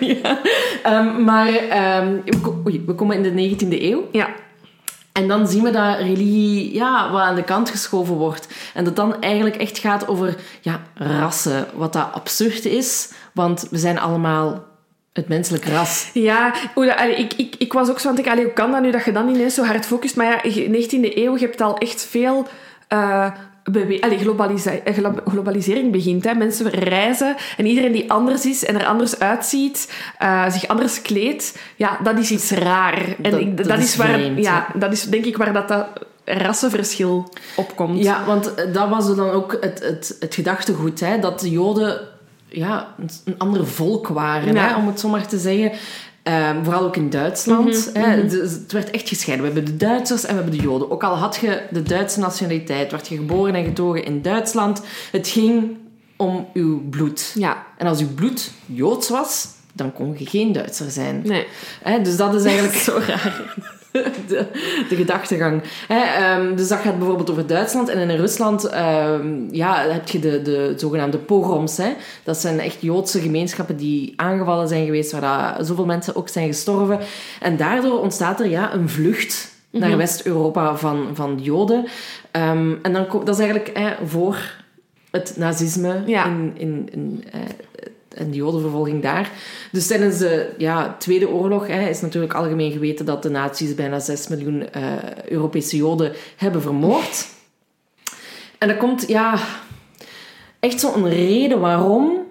Ja. 0.01 0.41
Ehm, 0.83 1.25
maar 1.25 1.55
ehm, 1.55 2.15
we, 2.25 2.61
oei, 2.67 2.83
we 2.87 2.95
komen 2.95 3.25
in 3.25 3.37
de 3.37 3.67
19e 3.67 3.83
eeuw. 3.83 4.09
Ja. 4.13 4.29
En 5.13 5.29
dan 5.29 5.49
zien 5.49 5.63
we 5.63 5.71
dat 5.71 5.99
religie 5.99 6.75
ja, 6.75 7.11
wat 7.11 7.21
aan 7.21 7.35
de 7.35 7.43
kant 7.45 7.71
geschoven 7.71 8.15
wordt. 8.15 8.49
En 8.75 8.85
dat 8.85 8.97
dan 8.97 9.21
eigenlijk 9.23 9.57
echt 9.57 9.79
gaat 9.79 10.09
over 10.09 10.37
ja, 10.61 10.81
rassen. 10.95 11.67
Wat 11.75 11.93
dat 11.93 12.09
absurd 12.13 12.65
is, 12.65 13.11
want 13.33 13.67
we 13.71 13.79
zijn 13.79 13.99
allemaal 13.99 14.65
het 15.13 15.29
menselijk 15.29 15.65
ras. 15.65 16.11
Ja, 16.15 16.55
ik, 17.17 17.33
ik, 17.35 17.55
ik 17.59 17.73
was 17.73 17.91
ook 17.91 17.99
zo 17.99 18.09
aan 18.09 18.15
het 18.17 18.25
denken, 18.25 18.43
hoe 18.45 18.53
kan 18.53 18.71
dat 18.71 18.83
nu 18.83 18.91
dat 18.91 19.05
je 19.05 19.13
dan 19.13 19.29
ineens 19.29 19.55
zo 19.55 19.65
hard 19.65 19.87
focust? 19.87 20.17
Maar 20.17 20.27
ja, 20.27 20.51
je- 20.51 20.69
19e 20.87 21.17
eeuw, 21.17 21.37
je 21.39 21.45
hebt 21.47 21.61
al 21.61 21.79
echt 21.79 22.07
veel... 22.11 22.47
eh, 22.89 23.31
allee, 24.01 24.19
globalisa- 24.19 24.71
eh, 24.85 24.95
glo- 24.95 25.23
globalisering 25.27 25.93
begint. 25.93 26.25
Hè. 26.25 26.35
Mensen 26.35 26.69
reizen 26.71 27.37
en 27.57 27.67
iedereen 27.67 27.93
die 27.93 28.13
anders 28.13 28.47
is 28.47 28.65
en 28.65 28.81
er 28.81 28.87
anders 28.87 29.19
uitziet, 29.19 29.93
eh, 30.19 30.51
zich 30.51 30.67
anders 30.69 31.03
kleedt, 31.03 31.59
ja, 31.77 31.99
dat 32.03 32.19
is 32.19 32.31
iets 32.31 32.51
raar. 32.51 33.05
En 33.23 33.31
Dat- 33.31 33.41
ik- 33.41 33.57
dat 33.57 33.67
dat, 33.67 33.79
is 33.79 33.85
is 33.85 33.97
waar, 33.97 34.09
vreemd, 34.09 34.39
ja, 34.45 34.67
dat 34.75 34.93
is 34.93 35.03
denk 35.05 35.25
ik 35.25 35.37
waar 35.37 35.53
dat, 35.53 35.69
dat 35.69 35.87
rassenverschil 36.25 37.29
opkomt. 37.57 38.03
Ja, 38.03 38.25
want 38.27 38.55
eh, 38.55 38.73
dat 38.73 38.89
was 38.89 39.17
dan 39.17 39.31
ook 39.31 39.57
het, 39.61 39.81
het, 39.81 40.17
het 40.21 40.35
gedachtegoed. 40.35 41.01
Hè, 41.01 41.19
dat 41.19 41.41
de 41.41 41.51
Joden 41.51 42.01
ja, 42.49 42.95
een, 42.99 43.09
een 43.25 43.39
ander 43.39 43.67
volk 43.67 44.09
waren, 44.09 44.55
Ja. 44.55 44.69
hè, 44.69 44.75
om 44.77 44.87
het 44.87 45.01
zo 45.01 45.09
maar 45.09 45.27
te 45.27 45.39
zeggen. 45.39 45.73
Ehm, 46.23 46.65
vooral 46.65 46.83
ook 46.85 46.97
in 46.97 47.11
Duitsland. 47.11 47.91
Mhm, 47.95 48.05
hè, 48.05 48.27
dus 48.27 48.51
het 48.53 48.73
werd 48.73 48.91
echt 48.91 49.09
gescheiden. 49.09 49.47
We 49.47 49.53
hebben 49.53 49.73
de 49.79 49.85
Duitsers 49.85 50.23
en 50.25 50.29
we 50.37 50.43
hebben 50.43 50.59
de 50.59 50.65
Joden. 50.67 50.91
Ook 50.91 51.03
al 51.05 51.15
had 51.17 51.37
je 51.37 51.63
de 51.71 51.83
Duitse 51.83 52.19
nationaliteit, 52.21 52.91
werd 52.91 53.09
je 53.09 53.17
geboren 53.17 53.55
en 53.55 53.65
getogen 53.65 54.05
in 54.05 54.23
Duitsland. 54.23 54.83
Het 55.13 55.29
ging 55.29 55.77
om 56.17 56.49
uw 56.53 56.89
bloed. 56.91 57.33
Ja, 57.35 57.67
En 57.79 57.87
als 57.87 58.01
uw 58.01 58.15
bloed 58.15 58.51
Joods 58.67 59.09
was, 59.09 59.47
dan 59.73 59.93
kon 59.93 60.15
je 60.19 60.27
geen 60.27 60.53
Duitser 60.53 60.91
zijn. 60.91 61.23
nee. 61.25 61.47
Hè, 61.83 62.03
dus 62.03 62.17
dat 62.17 62.35
is 62.35 62.45
eigenlijk 62.45 62.77
zo 62.89 63.01
raar. 63.07 63.55
De, 64.29 64.47
de 64.89 64.97
gedachtegang. 64.97 65.63
Hè, 65.89 66.01
ehm, 66.01 66.57
dus 66.57 66.69
dat 66.69 66.79
gaat 66.79 66.99
bijvoorbeeld 66.99 67.31
over 67.31 67.47
Duitsland. 67.47 67.89
En 67.89 68.09
in 68.11 68.17
Rusland 68.17 68.65
ehm, 68.65 69.55
ja, 69.55 69.87
heb 69.89 70.09
je 70.09 70.19
de, 70.19 70.43
de 70.43 70.75
zogenaamde 70.77 71.19
pogroms. 71.19 71.77
Hè. 71.77 71.93
Dat 72.25 72.37
zijn 72.37 72.61
echt 72.61 72.81
Joodse 72.81 73.21
gemeenschappen 73.21 73.77
die 73.77 74.13
aangevallen 74.17 74.69
zijn 74.69 74.85
geweest, 74.85 75.13
waar 75.13 75.55
dat 75.57 75.67
zoveel 75.67 75.85
mensen 75.87 76.17
ook 76.17 76.29
zijn 76.29 76.47
gestorven. 76.47 76.99
En 77.41 77.57
daardoor 77.57 78.01
ontstaat 78.01 78.41
er 78.41 78.49
ja, 78.49 78.75
een 78.75 78.89
vlucht 78.89 79.51
naar 79.71 79.97
West-Europa 79.97 80.77
van, 80.77 81.09
van 81.15 81.39
Joden. 81.41 81.85
Ehm, 82.31 82.75
en 82.83 82.93
dan, 82.93 83.07
dat 83.11 83.29
is 83.29 83.39
eigenlijk 83.39 83.79
hè, 83.79 84.07
voor 84.07 84.37
het 85.11 85.35
nazisme 85.37 86.03
Ja. 86.07 86.27
in, 86.27 86.53
in, 86.57 86.89
in, 86.93 87.25
eh, 87.33 87.41
en 88.15 88.31
de 88.31 88.37
jodenvervolging 88.37 89.03
daar. 89.03 89.31
Dus 89.73 89.87
tijdens 89.87 90.19
de 90.19 90.55
ja, 90.59 90.97
Tweede 90.99 91.29
Oorlog 91.29 91.67
hè, 91.67 91.89
is 91.89 92.01
natuurlijk 92.01 92.35
algemeen 92.35 92.73
geweten 92.73 93.07
dat 93.07 93.23
de 93.23 93.31
nazi's 93.31 93.75
bijna 93.75 93.99
6 93.99 94.29
miljoen 94.29 94.71
eh, 94.71 94.83
Europese 95.29 95.77
joden 95.77 96.13
hebben 96.37 96.63
vermoord. 96.63 97.27
En 98.59 98.69
dat 98.69 98.77
komt, 98.77 99.09
ja, 99.09 99.39
echt 100.61 100.81
zo'n 100.81 101.09
reden 101.09 101.61
waarom 101.61 102.27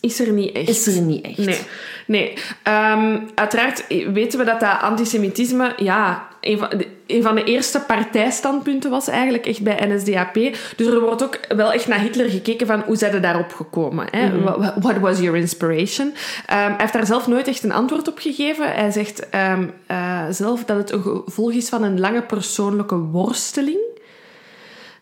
Is 0.00 0.20
er 0.20 0.32
niet 0.32 0.52
echt. 0.52 0.68
is 0.68 0.86
er 0.86 1.02
niet 1.02 1.24
echt. 1.24 1.38
Nee, 1.38 1.58
nee. 2.06 2.32
Ehm, 2.62 3.18
uiteraard 3.34 3.84
weten 3.88 4.38
we 4.38 4.44
dat 4.44 4.60
dat 4.60 4.80
antisemitisme 4.80 5.72
ja, 5.76 6.28
een, 6.40 6.58
van 6.58 6.68
de, 6.68 6.86
een 7.06 7.22
van 7.22 7.34
de 7.34 7.44
eerste 7.44 7.80
partijstandpunten 7.80 8.90
was 8.90 9.08
eigenlijk 9.08 9.46
echt 9.46 9.62
bij 9.62 9.86
NSDAP. 9.86 10.34
Dus 10.76 10.86
er 10.86 11.00
wordt 11.00 11.22
ook 11.22 11.38
wel 11.48 11.72
echt 11.72 11.88
naar 11.88 12.00
Hitler 12.00 12.30
gekeken 12.30 12.66
van 12.66 12.80
hoe 12.80 12.96
zijn 12.96 13.12
ze 13.12 13.20
daarop 13.20 13.52
gekomen? 13.52 14.06
Hè? 14.10 14.40
What, 14.40 14.72
what 14.80 14.98
was 14.98 15.18
your 15.18 15.36
inspiration? 15.36 16.12
Ehm, 16.46 16.58
hij 16.58 16.74
heeft 16.78 16.92
daar 16.92 17.06
zelf 17.06 17.26
nooit 17.26 17.48
echt 17.48 17.62
een 17.62 17.72
antwoord 17.72 18.08
op 18.08 18.18
gegeven. 18.18 18.72
Hij 18.72 18.90
zegt 18.90 19.28
ehm, 19.28 19.66
eh, 19.86 20.24
zelf 20.30 20.64
dat 20.64 20.76
het 20.76 20.92
een 20.92 21.02
gevolg 21.02 21.52
is 21.52 21.68
van 21.68 21.82
een 21.82 22.00
lange 22.00 22.22
persoonlijke 22.22 22.96
worsteling. 22.96 23.78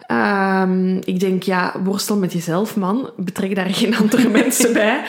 Ehm, 0.07 0.97
ik 0.97 1.21
denk, 1.21 1.43
ja, 1.43 1.75
worstel 1.85 2.17
met 2.17 2.33
jezelf, 2.33 2.77
man. 2.77 3.11
Betrek 3.17 3.55
daar 3.55 3.75
geen 3.75 3.97
andere 3.97 4.29
mensen 4.39 4.73
bij. 4.73 5.05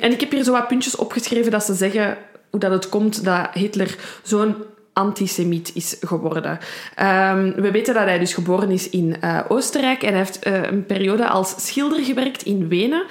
En 0.00 0.12
ik 0.12 0.20
heb 0.20 0.30
hier 0.30 0.44
zo 0.44 0.52
wat 0.52 0.68
puntjes 0.68 0.96
opgeschreven 0.96 1.50
dat 1.50 1.64
ze 1.64 1.74
zeggen 1.74 2.18
hoe 2.50 2.60
dat 2.60 2.70
het 2.70 2.88
komt 2.88 3.24
dat 3.24 3.48
Hitler 3.52 3.96
zo'n 4.22 4.54
antisemiet 4.98 5.70
is 5.74 5.96
geworden. 6.00 6.58
Ehm, 6.94 7.52
we 7.54 7.70
weten 7.70 7.94
dat 7.94 8.04
hij 8.04 8.18
dus 8.18 8.34
geboren 8.34 8.70
is 8.70 8.90
in 8.90 9.16
uh, 9.24 9.40
Oostenrijk 9.48 10.02
en 10.02 10.08
hij 10.08 10.18
heeft 10.18 10.46
uh, 10.46 10.62
een 10.62 10.86
periode 10.86 11.28
als 11.28 11.54
schilder 11.56 12.04
gewerkt 12.04 12.42
in 12.42 12.68
Wenen. 12.68 13.04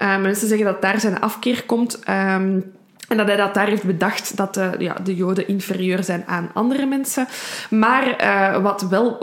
Uh, 0.00 0.18
mensen 0.20 0.48
zeggen 0.48 0.66
dat 0.66 0.82
daar 0.82 1.00
zijn 1.00 1.20
afkeer 1.20 1.64
komt. 1.64 1.98
Um, 2.08 2.72
en 3.08 3.16
dat 3.16 3.26
hij 3.26 3.36
dat 3.36 3.54
daar 3.54 3.66
heeft 3.66 3.84
bedacht 3.84 4.36
dat 4.36 4.54
de, 4.54 4.70
ja, 4.78 4.94
de 5.04 5.14
Joden 5.14 5.48
inferieur 5.48 6.04
zijn 6.04 6.24
aan 6.26 6.50
andere 6.54 6.86
mensen. 6.86 7.26
Maar 7.70 8.22
uh, 8.22 8.62
wat 8.62 8.82
wel 8.82 9.18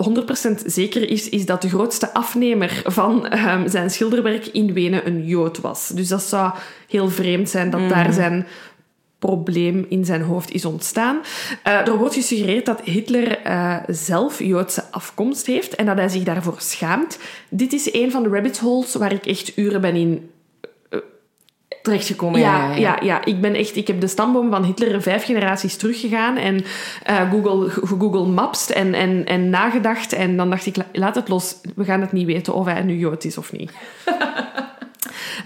100% 0.60 0.66
zeker 0.66 1.10
is, 1.10 1.30
is 1.30 1.46
dat 1.46 1.62
de 1.62 1.70
grootste 1.70 2.14
afnemer 2.14 2.82
van 2.86 3.28
uh, 3.34 3.62
zijn 3.66 3.90
schilderwerk 3.90 4.48
in 4.48 4.74
Wenen 4.74 5.08
een 5.08 5.26
Jood 5.26 5.60
was. 5.60 5.88
Dus 5.88 6.08
dat 6.08 6.22
zou 6.22 6.52
heel 6.88 7.10
vreemd 7.10 7.50
zijn 7.50 7.70
dat 7.70 7.80
mm. 7.80 7.88
daar 7.88 8.14
zijn 8.14 8.48
probleem 9.22 9.86
in 9.90 10.06
zijn 10.06 10.22
hoofd 10.22 10.52
is 10.52 10.66
ontstaan. 10.66 11.20
Uh, 11.68 11.88
er 11.88 11.98
wordt 11.98 12.16
gesuggereerd 12.16 12.66
dat 12.66 12.82
Hitler 12.82 13.48
uh, 13.48 13.78
zelf 13.88 14.40
Joodse 14.40 14.84
afkomst 14.92 15.46
heeft 15.46 15.76
en 15.76 15.86
dat 15.86 15.98
hij 15.98 16.10
zich 16.10 16.24
daarvoor 16.24 16.56
schaamt. 16.58 17.20
Dit 17.50 17.74
is 17.74 17.94
een 17.94 18.12
van 18.12 18.24
de 18.24 18.30
rabbit 18.30 18.60
holes 18.60 18.96
waar 18.96 19.12
ik 19.12 19.26
echt 19.26 19.58
uren 19.58 19.82
ben 19.82 19.96
in 19.96 20.30
terechtgekomen. 21.82 22.40
Ja, 22.40 22.70
ja, 22.70 22.76
ja. 22.76 22.98
ja, 23.02 23.26
Ik, 23.26 23.42
ben 23.42 23.54
echt, 23.56 23.76
ik 23.76 23.88
heb 23.88 24.02
de 24.02 24.08
stamboom 24.08 24.50
van 24.50 24.64
Hitler 24.64 25.02
vijf 25.02 25.26
generaties 25.26 25.76
teruggegaan 25.76 26.38
en 26.38 26.64
uh, 27.10 27.32
Google, 27.32 27.70
Google 28.00 28.26
Maps 28.26 28.72
en, 28.72 28.94
en, 28.94 29.26
en 29.26 29.50
nagedacht. 29.50 30.14
En 30.14 30.38
dan 30.38 30.50
dacht 30.50 30.66
ik, 30.66 30.76
laat 30.92 31.16
het 31.16 31.28
los. 31.28 31.56
We 31.76 31.84
gaan 31.84 32.02
het 32.02 32.12
niet 32.12 32.26
weten 32.26 32.54
of 32.54 32.66
hij 32.66 32.82
nu 32.82 32.98
Jood 32.98 33.24
is 33.24 33.38
of 33.38 33.52
niet. 33.52 33.72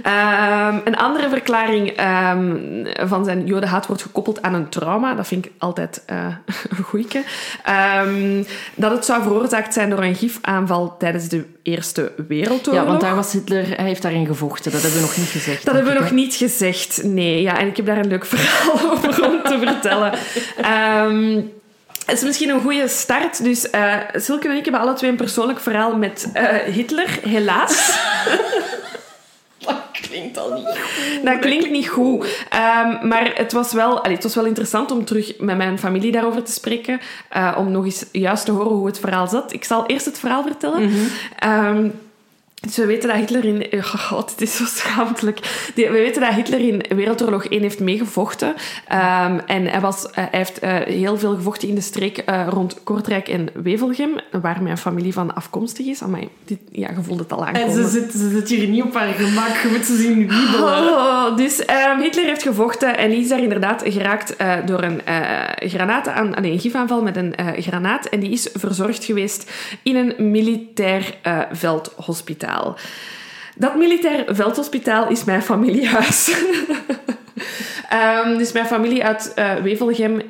Um, 0.06 0.82
een 0.84 0.98
andere 0.98 1.30
verklaring 1.30 2.02
um, 2.32 2.86
van 3.08 3.26
zijn 3.26 3.46
jodenhaat 3.46 3.88
wordt 3.88 4.02
gekoppeld 4.02 4.42
aan 4.42 4.54
een 4.54 4.70
trauma. 4.70 5.14
Dat 5.14 5.28
vind 5.28 5.46
ik 5.46 5.52
altijd 5.58 6.04
uh, 6.10 6.26
een 6.78 6.84
goeie. 6.84 7.08
Um, 8.06 8.46
dat 8.76 8.92
het 8.92 9.06
zou 9.06 9.24
veroorzaakt 9.24 9.74
zijn 9.74 9.90
door 9.90 10.04
een 10.04 10.16
gifaanval 10.16 10.98
tijdens 10.98 11.28
de 11.28 11.46
Eerste 11.64 12.12
Wereldoorlog. 12.28 12.84
Ja, 12.84 12.90
want 12.90 13.02
daar 13.02 13.16
was 13.16 13.32
Hitler, 13.32 13.68
hij 13.76 13.86
heeft 13.86 14.02
daarin 14.02 14.26
gevochten. 14.26 14.72
Dat 14.72 14.82
hebben 14.82 15.00
we 15.00 15.06
nog 15.06 15.18
niet 15.18 15.30
gezegd. 15.30 15.66
Dat 15.66 15.76
hebben 15.76 15.94
we 15.94 16.00
nog 16.00 16.12
niet 16.12 16.36
gezegd, 16.36 17.04
nee. 17.04 17.42
Ja, 17.42 17.60
en 17.60 17.68
ik 17.68 17.78
heb 17.78 17.86
daar 17.86 17.98
een 17.98 18.08
leuk 18.08 18.26
verhaal 18.36 18.92
over 18.92 19.26
om 19.26 19.44
te 19.44 19.60
vertellen. 19.60 20.12
Het 22.06 22.18
is 22.18 22.24
misschien 22.24 22.50
een 22.50 22.62
goede 22.62 22.88
start. 22.88 23.44
Dus 23.44 23.68
uh, 23.72 23.94
Silke 24.14 24.48
en 24.48 24.56
ik 24.56 24.64
hebben 24.64 24.82
alle 24.82 24.94
twee 24.94 25.10
een 25.10 25.16
persoonlijk 25.16 25.60
verhaal 25.60 25.98
met 25.98 26.30
uh, 26.34 26.44
Hitler, 26.74 27.20
helaas. 27.22 28.00
Dat 30.16 30.22
klinkt 30.22 30.38
al 30.38 30.54
niet 30.54 30.78
goed. 30.78 31.26
Dat 31.26 31.40
klinkt 31.40 31.70
niet 31.70 31.90
goed. 31.90 32.24
Um, 32.24 33.08
maar 33.08 33.32
het 33.36 33.52
was, 33.52 33.74
wel, 33.74 34.00
allee, 34.00 34.16
het 34.16 34.24
was 34.24 34.36
wel 34.36 34.46
interessant 34.46 34.92
om 34.92 35.06
terug 35.06 35.40
met 35.40 35.58
mijn 35.58 35.80
familie 35.80 36.12
daarover 36.12 36.44
te 36.44 36.52
spreken. 36.52 37.00
Uh, 37.38 37.56
om 37.58 37.72
nog 37.72 37.86
eens 37.86 38.06
juist 38.12 38.46
te 38.46 38.52
horen 38.52 38.72
hoe 38.72 38.86
het 38.86 39.00
verhaal 39.00 39.28
zat. 39.28 39.54
Ik 39.54 39.64
zal 39.64 39.86
eerst 39.86 40.06
het 40.06 40.20
verhaal 40.20 40.44
vertellen. 40.44 40.82
Mm 40.82 40.90
-hmm. 40.90 41.78
um, 41.78 41.94
dus 42.66 42.76
we 42.78 42.86
weten 42.86 43.10
dat 43.10 43.18
Hitler 43.18 43.46
in... 43.46 43.80
Oh 43.80 43.86
god, 44.10 44.32
het 44.32 44.42
is 44.42 44.56
zo 44.56 44.64
schaamtelijk. 44.66 45.40
We 45.76 45.90
weten 45.92 46.22
dat 46.22 46.34
Hitler 46.34 46.60
in 46.60 46.96
Wereldoorlog 46.96 47.46
1 47.46 47.62
heeft 47.62 47.80
meegevochten. 47.80 48.48
Um, 48.48 49.40
en 49.40 49.66
hij, 49.66 49.82
was, 49.82 50.06
uh, 50.06 50.12
hij 50.14 50.28
heeft 50.32 50.64
uh, 50.64 50.76
heel 50.76 51.18
veel 51.18 51.36
gevochten 51.36 51.68
in 51.68 51.76
de 51.76 51.82
streek 51.82 52.24
uh, 52.30 52.48
rond 52.50 52.84
Kortrijk 52.84 53.28
en 53.28 53.50
Wevelgem, 53.54 54.20
waar 54.42 54.64
mijn 54.64 54.78
familie 54.78 55.14
van 55.14 55.36
afkomstig 55.36 55.86
is. 55.86 56.02
Amai, 56.02 56.30
dit, 56.46 56.60
ja, 56.72 56.90
je 56.90 57.02
voelt 57.02 57.20
het 57.20 57.32
al 57.32 57.46
aankomen. 57.46 57.68
En 57.68 57.74
ze 57.74 57.90
zit, 57.90 58.12
ze 58.12 58.30
zit 58.30 58.50
hier 58.50 58.68
niet 58.68 58.84
op 58.84 58.94
haar 58.94 59.14
gemak. 59.14 59.58
Je 59.64 59.70
moet 59.72 59.86
ze 59.86 59.96
zien 59.96 60.16
wiebelen. 60.16 60.64
Oh, 60.64 61.38
dus 61.38 61.60
um, 61.60 62.02
Hitler 62.02 62.26
heeft 62.26 62.44
gevochten 62.44 62.98
en 62.98 63.12
is 63.12 63.28
daar 63.28 63.42
inderdaad 63.42 63.84
geraakt 63.86 64.36
door 64.66 64.84
een 64.84 65.02
granaat 65.56 66.08
aan... 66.08 66.38
Een 66.38 66.60
gifaanval 66.60 67.02
met 67.02 67.18
een 67.18 67.36
granaat. 67.58 68.06
En 68.06 68.20
die 68.20 68.30
is 68.30 68.50
verzorgd 68.54 69.04
geweest 69.04 69.52
in 69.84 69.96
een 69.96 70.32
militair 70.32 71.18
veldhospitaal. 71.52 72.55
Dat 73.56 73.76
militair 73.76 74.24
veldhospitaal 74.28 75.10
is 75.10 75.24
mijn 75.24 75.42
familiehuis. 75.42 76.42
um, 78.26 78.38
dus 78.42 78.52
mijn 78.52 78.66
familie 78.66 79.04
uit 79.04 79.34
uh, 79.36 79.54
Wevelgem 79.54 80.22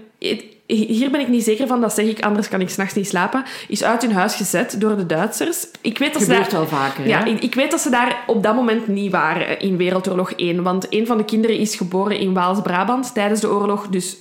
hier 0.67 1.11
ben 1.11 1.19
ik 1.19 1.27
niet 1.27 1.43
zeker 1.43 1.67
van, 1.67 1.81
dat 1.81 1.93
zeg 1.93 2.05
ik, 2.05 2.23
anders 2.23 2.47
kan 2.47 2.61
ik 2.61 2.69
s'nachts 2.69 2.93
niet 2.93 3.07
slapen, 3.07 3.43
is 3.67 3.83
uit 3.83 4.01
hun 4.01 4.13
huis 4.13 4.35
gezet 4.35 4.75
door 4.79 4.97
de 4.97 5.05
Duitsers. 5.05 5.67
Ik 5.81 5.97
weet 5.97 6.13
dat 6.13 6.21
Gebeurt 6.21 6.45
ze 6.45 6.51
daar, 6.51 6.59
wel 6.59 6.69
vaker, 6.79 7.07
Ja, 7.07 7.25
ik, 7.25 7.41
ik, 7.41 7.55
weet 7.55 7.71
dat 7.71 7.79
ze 7.79 7.89
daar 7.89 8.23
op 8.27 8.43
dat 8.43 8.55
moment 8.55 8.87
niet 8.87 9.11
waren 9.11 9.59
in 9.59 9.77
Wereldoorlog 9.77 10.31
1. 10.31 10.63
Want 10.63 10.87
een 10.89 11.07
van 11.07 11.17
de 11.17 11.25
kinderen 11.25 11.57
is 11.57 11.75
geboren 11.75 12.17
in 12.17 12.33
Waals-Brabant 12.33 13.13
tijdens 13.13 13.41
de 13.41 13.49
oorlog, 13.49 13.87
dus 13.87 14.17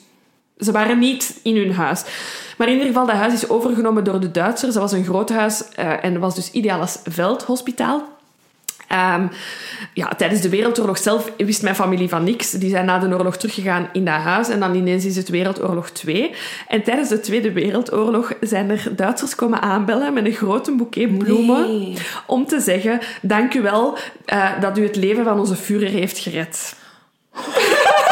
ze 0.59 0.73
waren 0.73 0.99
niet 0.99 1.41
in 1.43 1.57
hun 1.57 1.73
huis. 1.73 2.05
Maar 2.57 2.67
in 2.67 2.73
ieder 2.73 2.89
geval, 2.89 3.07
dat 3.07 3.17
huis 3.17 3.33
is 3.33 3.49
overgenomen 3.49 4.05
door 4.05 4.21
de 4.21 4.31
Duitsers. 4.31 4.73
Dat 4.73 4.83
was 4.83 4.93
een 4.93 5.05
groot 5.05 5.31
huis 5.31 5.65
uh, 5.79 6.05
en 6.05 6.21
was 6.21 6.35
dus 6.35 6.51
ideaal 6.51 6.81
als 6.81 6.99
veldhospitaal. 7.05 8.13
Um, 8.93 9.31
ja, 9.93 10.09
tijdens 10.09 10.41
de 10.41 10.49
Wereldoorlog 10.49 10.99
zelf 10.99 11.31
wist 11.37 11.63
mijn 11.63 11.75
familie 11.75 12.09
van 12.09 12.25
niks. 12.25 12.51
Die 12.51 12.71
zijn 12.71 12.85
na 12.85 12.99
de 12.99 13.17
oorlog 13.17 13.37
teruggegaan 13.37 13.89
in 13.93 14.05
dat 14.05 14.15
huis 14.15 14.49
en 14.49 14.61
dan 14.61 14.75
ineens 14.75 15.05
is 15.05 15.17
het 15.17 15.29
Wereldoorlog 15.29 15.91
2. 15.91 16.35
En 16.69 16.83
tijdens 16.83 17.09
de 17.09 17.21
Tweede 17.21 17.53
Wereldoorlog 17.53 18.33
zijn 18.41 18.71
er 18.71 18.97
Duitsers 18.97 19.35
komen 19.35 19.61
aanbellen 19.61 20.13
met 20.13 20.25
een 20.25 20.33
grote 20.33 20.73
boeket 20.73 21.19
bloemen 21.19 21.79
nee. 21.79 21.97
om 22.27 22.47
te 22.47 22.61
zeggen: 22.61 23.01
Dank 23.23 23.55
u 23.55 23.63
wel 23.63 23.99
uh, 24.33 24.61
dat 24.61 24.79
u 24.79 24.83
het 24.83 24.97
leven 24.97 25.25
van 25.25 25.39
onze 25.39 25.57
Führer 25.57 25.91
heeft 25.91 26.19
gered. 26.19 26.77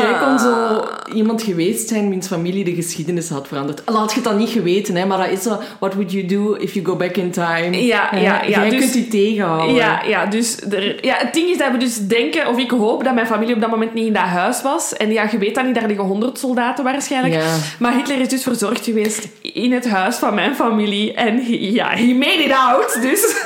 Jij 0.00 0.18
kon 0.18 0.38
zo 0.38 0.84
iemand 1.14 1.42
geweest 1.42 1.88
zijn 1.88 2.10
wiens 2.10 2.26
familie 2.26 2.64
de 2.64 2.74
geschiedenis 2.74 3.28
had 3.28 3.48
veranderd. 3.48 3.86
Al 3.86 3.94
had 3.94 4.10
je 4.10 4.14
het 4.14 4.24
dan 4.24 4.36
niet 4.36 4.48
geweten, 4.48 4.96
hè, 4.96 5.06
maar 5.06 5.18
dat 5.18 5.30
is 5.30 5.42
zo... 5.42 5.58
What 5.78 5.94
would 5.94 6.12
you 6.12 6.26
do 6.26 6.54
if 6.54 6.74
you 6.74 6.84
go 6.84 6.96
back 6.96 7.16
in 7.16 7.30
time? 7.30 7.84
Ja, 7.84 8.08
ja, 8.12 8.18
ja. 8.20 8.48
Jij 8.48 8.70
dus, 8.70 8.78
kunt 8.80 8.92
die 8.92 9.08
tegenhouden. 9.08 9.74
Ja, 9.74 10.02
ja, 10.06 10.26
dus 10.26 10.60
er, 10.60 11.04
ja, 11.04 11.14
het 11.16 11.34
ding 11.34 11.48
is 11.48 11.58
dat 11.58 11.70
we 11.70 11.76
dus 11.76 12.06
denken, 12.06 12.48
of 12.48 12.58
ik 12.58 12.70
hoop 12.70 13.04
dat 13.04 13.14
mijn 13.14 13.26
familie 13.26 13.54
op 13.54 13.60
dat 13.60 13.70
moment 13.70 13.94
niet 13.94 14.06
in 14.06 14.12
dat 14.12 14.22
huis 14.22 14.62
was. 14.62 14.96
En 14.96 15.12
ja, 15.12 15.28
je 15.30 15.38
weet 15.38 15.54
dat 15.54 15.64
niet, 15.64 15.74
daar 15.74 15.86
liggen 15.86 16.06
honderd 16.06 16.38
soldaten 16.38 16.84
waarschijnlijk. 16.84 17.34
Ja. 17.34 17.56
Maar 17.78 17.94
Hitler 17.94 18.20
is 18.20 18.28
dus 18.28 18.42
verzorgd 18.42 18.84
geweest 18.84 19.28
in 19.42 19.72
het 19.72 19.88
huis 19.88 20.16
van 20.16 20.34
mijn 20.34 20.54
familie. 20.54 21.14
En 21.14 21.42
ja, 21.72 21.88
he 21.88 22.14
made 22.14 22.44
it 22.44 22.52
out, 22.52 22.98
dus... 23.02 23.36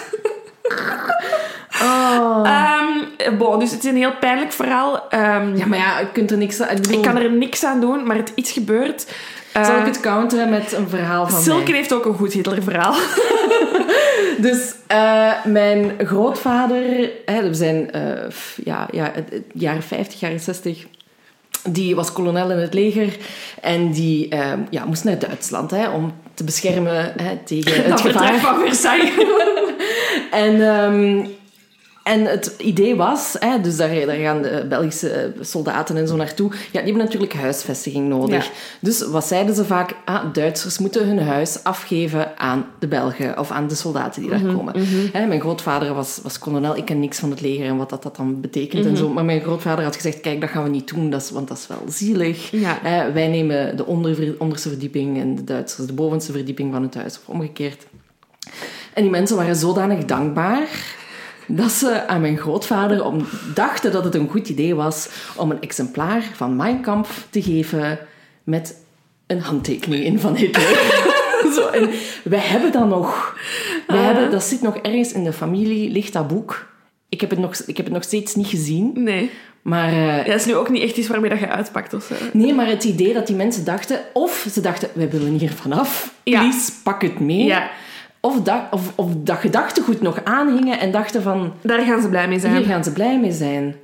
Oh. 1.82 2.48
Um, 3.28 3.38
bon, 3.38 3.58
dus 3.58 3.70
het 3.70 3.84
is 3.84 3.90
een 3.90 3.96
heel 3.96 4.16
pijnlijk 4.20 4.52
verhaal. 4.52 4.94
Um, 4.94 5.56
ja, 5.56 5.66
maar 5.66 5.78
ja, 5.78 5.98
je 5.98 6.08
kunt 6.12 6.30
er 6.30 6.36
niks 6.36 6.60
aan 6.60 6.76
doen. 6.76 6.92
Ik 6.92 7.02
kan 7.02 7.16
er 7.16 7.30
niks 7.30 7.64
aan 7.64 7.80
doen, 7.80 8.06
maar 8.06 8.16
het 8.16 8.32
is 8.34 8.50
gebeurd. 8.50 9.06
Uh, 9.56 9.64
Zal 9.64 9.78
ik 9.78 9.86
het 9.86 10.00
counteren 10.00 10.50
met 10.50 10.72
een 10.72 10.88
verhaal 10.88 11.28
van 11.28 11.42
Silke 11.42 11.62
mij? 11.62 11.72
heeft 11.72 11.92
ook 11.92 12.04
een 12.04 12.14
goed 12.14 12.32
Hitler-verhaal. 12.32 12.94
dus 14.46 14.74
uh, 14.92 15.44
mijn 15.44 15.92
grootvader, 15.98 17.10
hè, 17.24 17.48
we 17.48 17.54
zijn 17.54 17.90
uh, 17.96 18.02
ja, 18.64 18.88
ja, 18.90 19.12
jaren 19.52 19.82
50, 19.82 20.20
jaren 20.20 20.40
60... 20.40 20.86
Die 21.68 21.94
was 21.94 22.12
kolonel 22.12 22.50
in 22.50 22.58
het 22.58 22.74
leger 22.74 23.16
en 23.60 23.90
die 23.90 24.34
ja, 24.70 24.84
moest 24.84 25.04
naar 25.04 25.18
Duitsland 25.18 25.70
hè, 25.70 25.88
om 25.88 26.12
te 26.34 26.44
beschermen 26.44 27.12
hè, 27.22 27.36
tegen 27.44 27.74
het 27.84 27.88
Dat 27.88 28.00
gevaar. 28.00 28.38
van 28.38 28.58
Versailles. 28.60 29.12
en... 30.30 30.60
Um, 30.60 31.26
en 32.04 32.24
het 32.24 32.54
idee 32.58 32.96
was, 32.96 33.36
hè, 33.38 33.60
dus 33.60 33.76
daar, 33.76 34.06
daar, 34.06 34.16
gaan 34.16 34.42
de 34.42 34.66
Belgische 34.68 35.32
soldaten 35.40 35.96
en 35.96 36.08
zo 36.08 36.16
naartoe, 36.16 36.50
ja, 36.50 36.56
die 36.70 36.80
hebben 36.80 36.96
natuurlijk 37.04 37.32
huisvestiging 37.34 38.08
nodig. 38.08 38.44
Ja. 38.44 38.50
Dus 38.80 39.06
wat 39.06 39.24
zeiden 39.26 39.54
ze 39.54 39.64
vaak? 39.64 39.94
Ah, 40.04 40.32
Duitsers 40.32 40.78
moeten 40.78 41.06
hun 41.06 41.18
huis 41.18 41.58
afgeven 41.64 42.38
aan 42.38 42.66
de 42.78 42.86
Belgen 42.86 43.38
of 43.38 43.50
aan 43.50 43.68
de 43.68 43.74
soldaten 43.74 44.20
die 44.22 44.30
daar 44.30 44.40
Mhm, 44.40 44.54
komen. 44.56 44.74
Hè, 45.12 45.26
mijn 45.26 45.40
grootvader 45.40 45.94
was, 45.94 46.18
was 46.22 46.38
kolonel, 46.38 46.76
ik 46.76 46.84
ken 46.84 47.00
niks 47.00 47.18
van 47.18 47.30
het 47.30 47.40
leger 47.40 47.66
en 47.66 47.76
wat 47.76 47.90
dat, 47.90 48.02
dat 48.02 48.16
dan 48.16 48.40
betekent 48.40 48.82
Mhm. 48.82 48.90
en 48.90 48.96
zo. 48.96 49.08
Maar 49.08 49.24
mijn 49.24 49.40
grootvader 49.40 49.84
had 49.84 49.94
gezegd, 49.96 50.20
kijk, 50.20 50.40
dat 50.40 50.50
gaan 50.50 50.62
we 50.62 50.68
niet 50.68 50.88
doen, 50.88 51.10
dat 51.10 51.22
is, 51.22 51.30
want 51.30 51.48
dat 51.48 51.56
is 51.58 51.66
wel 51.66 51.82
zielig. 51.88 52.50
Ja. 52.50 52.78
Hè, 52.82 53.12
wij 53.12 53.28
nemen 53.28 53.76
de 53.76 53.86
onder, 53.86 54.34
onderste 54.38 54.68
verdieping 54.68 55.18
en 55.20 55.34
de 55.34 55.44
Duitsers 55.44 55.86
de 55.86 55.92
bovenste 55.92 56.32
verdieping 56.32 56.72
van 56.72 56.82
het 56.82 56.94
huis, 56.94 57.18
of 57.18 57.34
omgekeerd. 57.34 57.86
En 58.94 59.02
die 59.02 59.10
mensen 59.10 59.36
waren 59.36 59.56
zodanig 59.56 60.04
dankbaar 60.04 60.68
dat 61.46 61.70
ze 61.70 62.06
aan 62.06 62.20
mijn 62.20 62.38
grootvader 62.38 63.04
om, 63.04 63.26
dachten 63.54 63.92
dat 63.92 64.04
het 64.04 64.14
een 64.14 64.28
goed 64.30 64.48
idee 64.48 64.74
was 64.74 65.08
om 65.36 65.50
een 65.50 65.60
exemplaar 65.60 66.22
van 66.34 66.56
Mein 66.56 66.80
Kampf 66.80 67.26
te 67.30 67.42
geven 67.42 67.98
met 68.44 68.76
een 69.26 69.40
handtekening 69.40 70.04
in 70.04 70.18
van 70.20 70.34
Hitler. 70.36 71.02
Zo, 71.54 71.66
en 71.68 71.90
wij 72.24 72.38
hebben 72.38 72.72
dat 72.72 72.88
nog. 72.88 73.36
Wij 73.86 73.98
Ah. 73.98 74.04
hebben, 74.04 74.30
dat 74.30 74.42
zit 74.42 74.62
nog 74.62 74.76
ergens 74.76 75.12
in 75.12 75.24
de 75.24 75.32
familie, 75.32 75.90
ligt 75.90 76.12
dat 76.12 76.28
boek. 76.28 76.66
Ik 77.08 77.20
heb 77.20 77.30
het 77.30 77.38
nog, 77.38 77.54
ik 77.66 77.76
heb 77.76 77.86
het 77.86 77.94
nog 77.94 78.02
steeds 78.04 78.34
niet 78.34 78.46
gezien. 78.46 78.90
Nee. 78.94 79.30
Maar, 79.62 79.92
uh, 79.92 80.06
Ja, 80.06 80.22
dat 80.24 80.34
is 80.34 80.44
nu 80.46 80.54
ook 80.54 80.68
niet 80.70 80.82
echt 80.82 80.96
iets 80.96 81.08
waarmee 81.08 81.30
dat 81.30 81.38
je 81.38 81.48
uitpakt 81.48 81.94
of 81.94 82.04
zo. 82.04 82.14
nee, 82.32 82.54
maar 82.54 82.66
het 82.66 82.84
idee 82.84 83.12
dat 83.14 83.26
die 83.26 83.36
mensen 83.36 83.64
dachten... 83.64 84.00
Of 84.12 84.46
ze 84.52 84.60
dachten, 84.60 84.88
wij 84.92 85.10
willen 85.10 85.32
hier 85.38 85.50
vanaf. 85.52 86.14
Ja. 86.22 86.40
Please, 86.40 86.72
pak 86.82 87.02
het 87.02 87.20
mee. 87.20 87.44
Ja, 87.44 87.70
Of, 88.24 88.42
dat, 88.42 88.62
of, 88.70 88.92
of 88.94 89.10
dat 89.16 89.36
gedachtegoed 89.38 90.00
nog 90.00 90.24
aanhingen 90.24 90.80
en 90.80 90.92
dachten 90.92 91.22
van... 91.22 91.52
daar 91.62 91.80
gaan 91.84 92.02
ze 92.02 92.08
blij 92.08 92.28
mee 92.28 92.38
zijn. 92.40 92.56
Hier 92.56 92.64
gaan 92.66 92.84
ze 92.84 92.92
blij 92.92 93.20
mee 93.20 93.32
zijn. 93.32 93.76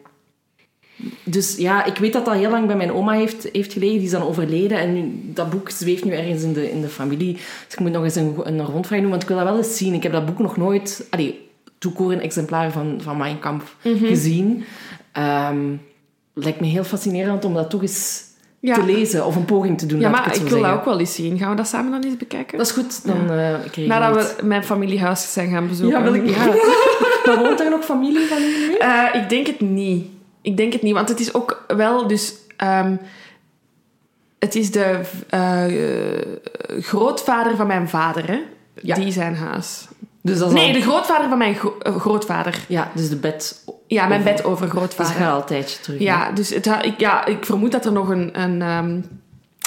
Dus 1.25 1.57
ja, 1.57 1.85
ik 1.85 1.97
weet 1.97 2.13
dat 2.13 2.25
dat 2.25 2.35
heel 2.35 2.51
lang 2.51 2.67
bij 2.67 2.77
mijn 2.77 2.93
oma 2.93 3.13
heeft, 3.13 3.49
heeft 3.53 3.73
gelegen. 3.73 3.97
Die 3.97 4.05
is 4.05 4.11
dan 4.11 4.23
overleden. 4.23 4.79
En 4.79 4.93
nu, 4.95 5.21
dat 5.25 5.51
boek 5.51 5.71
zweeft 5.71 6.05
nu 6.05 6.13
ergens 6.13 6.43
in 6.43 6.53
de, 6.53 6.71
in 6.71 6.81
de 6.81 6.89
familie. 6.89 7.33
Dus 7.35 7.73
ik 7.73 7.81
moet 7.81 7.93
nog 7.93 8.05
eens 8.05 8.15
een, 8.15 8.35
een 8.45 8.65
rondvraag 8.65 9.01
doen. 9.01 9.11
Want 9.11 9.23
ik 9.23 9.29
wil 9.29 9.37
dat 9.37 9.47
wel 9.47 9.57
eens 9.57 9.77
zien. 9.77 9.95
Ik 9.95 10.03
heb 10.03 10.13
dat 10.13 10.27
boek 10.27 10.39
nog 10.39 10.57
nooit... 10.57 11.07
Allee, 11.11 11.49
toekoor 11.79 12.13
een 12.13 12.21
exemplaar 12.21 12.73
van, 12.73 13.01
van 13.03 13.17
Mein 13.17 13.39
Kampf 13.39 13.77
Mhm. 13.85 14.07
gezien. 14.07 14.65
Ehm, 15.13 15.75
lijkt 16.35 16.61
me 16.61 16.67
heel 16.67 16.85
fascinerend 16.85 17.45
om 17.45 17.55
dat 17.55 17.71
toch 17.71 17.83
eens 17.83 18.23
Ja. 18.61 18.75
te 18.75 18.85
lezen. 18.85 19.27
Of 19.27 19.37
een 19.37 19.45
poging 19.45 19.79
te 19.79 19.87
doen, 19.87 20.01
Ja, 20.01 20.09
maar 20.09 20.35
ik 20.35 20.43
wil 20.43 20.63
dat 20.63 20.73
ook 20.73 20.85
wel 20.85 20.99
eens 20.99 21.15
zien. 21.15 21.39
Gaan 21.39 21.51
we 21.51 21.57
dat 21.57 21.67
samen 21.67 21.91
dan 21.91 22.03
eens 22.03 22.17
bekijken? 22.17 22.59
Dat 22.59 22.67
is 22.67 22.73
goed. 22.73 23.07
Dan 23.07 23.21
eh 23.21 23.27
krijg 23.27 23.75
je 23.75 23.87
Nadat 23.87 24.15
het. 24.15 24.37
we 24.41 24.47
mijn 24.47 24.65
familiehuis 24.65 25.33
zijn 25.33 25.51
gaan 25.51 25.69
bezoeken. 25.69 25.99
Ja, 25.99 26.05
wil 26.05 26.15
ik... 26.15 26.29
Ja. 26.29 26.47
maar 27.27 27.39
woont 27.39 27.61
er 27.61 27.71
nog 27.71 27.85
familie 27.85 28.27
van 28.27 28.39
jullie 28.39 28.69
nu? 28.69 28.75
Eh, 28.77 29.05
ik 29.23 29.29
denk 29.29 29.47
het 29.47 29.61
niet. 29.61 30.07
Ik 30.43 30.57
denk 30.57 30.73
het 30.73 30.83
niet, 30.83 30.95
want 30.95 31.09
het 31.09 31.21
is 31.21 31.35
ook 31.35 31.65
wel 31.67 32.07
dus... 32.07 32.35
ehm, 32.57 32.97
het 34.39 34.55
is 34.55 34.71
de 34.71 35.01
eh, 35.29 36.17
eh, 36.19 36.27
grootvader 36.81 37.57
van 37.57 37.67
mijn 37.67 37.89
vader, 37.89 38.27
hè? 38.27 38.41
Ja. 38.75 38.95
Die 38.95 39.13
zijn 39.13 39.37
huis. 39.37 39.89
Dus 40.23 40.39
dat 40.39 40.49
is 40.49 40.55
Nee, 40.55 40.67
al- 40.67 40.73
de 40.73 40.81
grootvader 40.83 41.29
van 41.29 41.39
mijn 41.39 41.55
gro- 41.55 41.79
eh, 41.83 41.97
grootvader. 41.97 42.59
Ja, 42.69 42.91
dus 42.95 43.09
de 43.09 43.17
bed... 43.17 43.65
Ja, 43.87 44.07
mijn 44.07 44.21
Over- 44.21 44.33
bed 44.33 44.45
over 44.45 44.67
Dat 44.67 44.77
grootvader. 44.77 45.13
gaat 45.13 45.33
al 45.33 45.39
een 45.41 45.45
tijdje 45.47 45.81
terug. 45.81 45.99
hè? 45.99 46.05
Ja, 46.05 46.31
dus 46.33 46.49
het, 46.55 46.67
ik, 46.83 47.01
ja, 47.01 47.25
ik 47.27 47.45
vermoed 47.45 47.73
dat 47.73 47.85
er 47.85 47.93
nog 47.93 48.09
een... 48.09 48.41
een 48.43 48.63
ehm, 48.63 49.01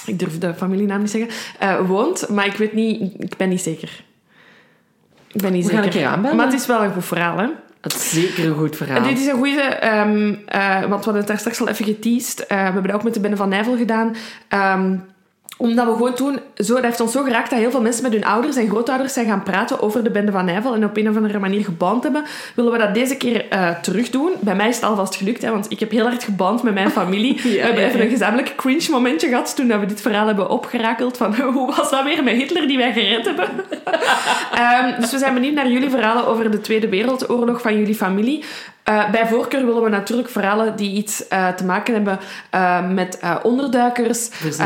ik 0.05 0.19
durf 0.19 0.37
de 0.37 0.53
familienaam 0.53 0.99
niet 0.99 1.11
zeggen. 1.11 1.29
eh, 1.59 1.79
woont, 1.87 2.29
maar 2.29 2.45
ik 2.45 2.55
weet 2.55 2.73
niet... 2.73 3.13
Ik 3.17 3.37
ben 3.37 3.49
niet 3.49 3.61
zeker. 3.61 4.03
Ik 5.31 5.41
ben 5.41 5.51
niet 5.51 5.65
We 5.65 5.81
zeker. 5.83 6.05
aanbellen. 6.05 6.37
Maar 6.37 6.45
het 6.45 6.55
is 6.55 6.65
wel 6.65 6.83
een 6.83 6.93
goed 6.93 7.05
verhaal, 7.05 7.37
hè? 7.37 7.47
Het 7.81 7.93
is 7.95 8.09
zeker 8.09 8.45
een 8.45 8.55
goed 8.57 8.75
verhaal. 8.75 9.03
Dit 9.03 9.19
is 9.19 9.25
een 9.25 9.37
goede, 9.37 9.61
ehm, 9.61 10.35
eh, 10.45 10.69
want 10.79 10.87
we 10.89 10.93
hadden 10.95 11.15
het 11.15 11.27
daar 11.27 11.39
straks 11.39 11.61
al 11.61 11.67
even 11.67 11.85
geteased. 11.85 12.45
We 12.47 12.55
hebben 12.55 12.83
dat 12.83 12.93
ook 12.93 13.03
met 13.03 13.13
de 13.13 13.19
Bende 13.19 13.37
van 13.37 13.49
Nijvel 13.49 13.77
gedaan. 13.77 14.15
Ehm, 14.47 14.95
omdat 15.57 15.85
we 15.85 15.91
gewoon 15.91 16.13
toen, 16.13 16.39
zo, 16.55 16.73
dat 16.73 16.83
heeft 16.83 16.99
ons 16.99 17.11
zo 17.11 17.23
geraakt 17.23 17.49
dat 17.49 17.59
heel 17.59 17.71
veel 17.71 17.81
mensen 17.81 18.03
met 18.03 18.11
hun 18.13 18.25
ouders 18.25 18.55
en 18.55 18.69
grootouders 18.69 19.13
zijn 19.13 19.25
gaan 19.25 19.43
praten 19.43 19.81
over 19.81 20.03
de 20.03 20.09
Bende 20.09 20.31
van 20.31 20.45
Nijvel 20.45 20.73
en 20.73 20.85
op 20.85 20.97
een 20.97 21.09
of 21.09 21.15
andere 21.15 21.39
manier 21.39 21.63
geband 21.63 22.03
hebben. 22.03 22.23
Willen 22.55 22.71
we 22.71 22.77
dat 22.77 22.93
deze 22.93 23.17
keer 23.17 23.49
eh 23.49 23.69
terug 23.81 24.09
doen? 24.09 24.31
Bij 24.39 24.55
mij 24.55 24.67
is 24.67 24.75
het 24.75 24.85
alvast 24.85 25.15
gelukt, 25.15 25.41
hè, 25.41 25.51
want 25.51 25.71
ik 25.71 25.79
heb 25.79 25.91
heel 25.91 26.05
hard 26.05 26.23
geband 26.23 26.63
met 26.63 26.73
mijn 26.73 26.91
familie. 26.91 27.39
we 27.43 27.59
hebben 27.59 27.83
even 27.83 28.01
een 28.01 28.09
gezamenlijk 28.09 28.53
cringe 28.55 28.87
momentje 28.89 29.27
gehad 29.27 29.55
toen 29.55 29.67
dat 29.67 29.79
we 29.79 29.85
dit 29.85 30.01
verhaal 30.01 30.27
hebben 30.27 30.49
opgerakeld 30.49 31.17
van 31.17 31.35
hoe 31.55 31.75
was 31.75 31.89
dat 31.89 32.03
weer 32.03 32.23
met 32.23 32.35
Hitler 32.35 32.67
die 32.67 32.77
wij 32.77 32.93
gered 32.93 33.25
hebben? 33.25 33.49
Ehm, 34.53 35.01
dus 35.01 35.11
we 35.11 35.17
zijn 35.17 35.33
benieuwd 35.33 35.53
naar 35.53 35.71
jullie 35.71 35.89
verhalen 35.89 36.27
over 36.27 36.51
de 36.51 36.61
Tweede 36.61 36.89
Wereldoorlog 36.89 37.61
van 37.61 37.77
jullie 37.77 37.95
familie. 37.95 38.43
Eh, 38.83 39.11
bij 39.11 39.27
voorkeur 39.27 39.65
willen 39.65 39.83
we 39.83 39.89
natuurlijk 39.89 40.29
verhalen 40.29 40.75
die 40.75 40.91
iets 40.91 41.27
eh, 41.27 41.47
te 41.47 41.65
maken 41.65 41.93
hebben 41.93 42.19
eh, 42.49 42.89
met 42.89 43.19
onderduikers, 43.43 44.27
Verzet. 44.31 44.65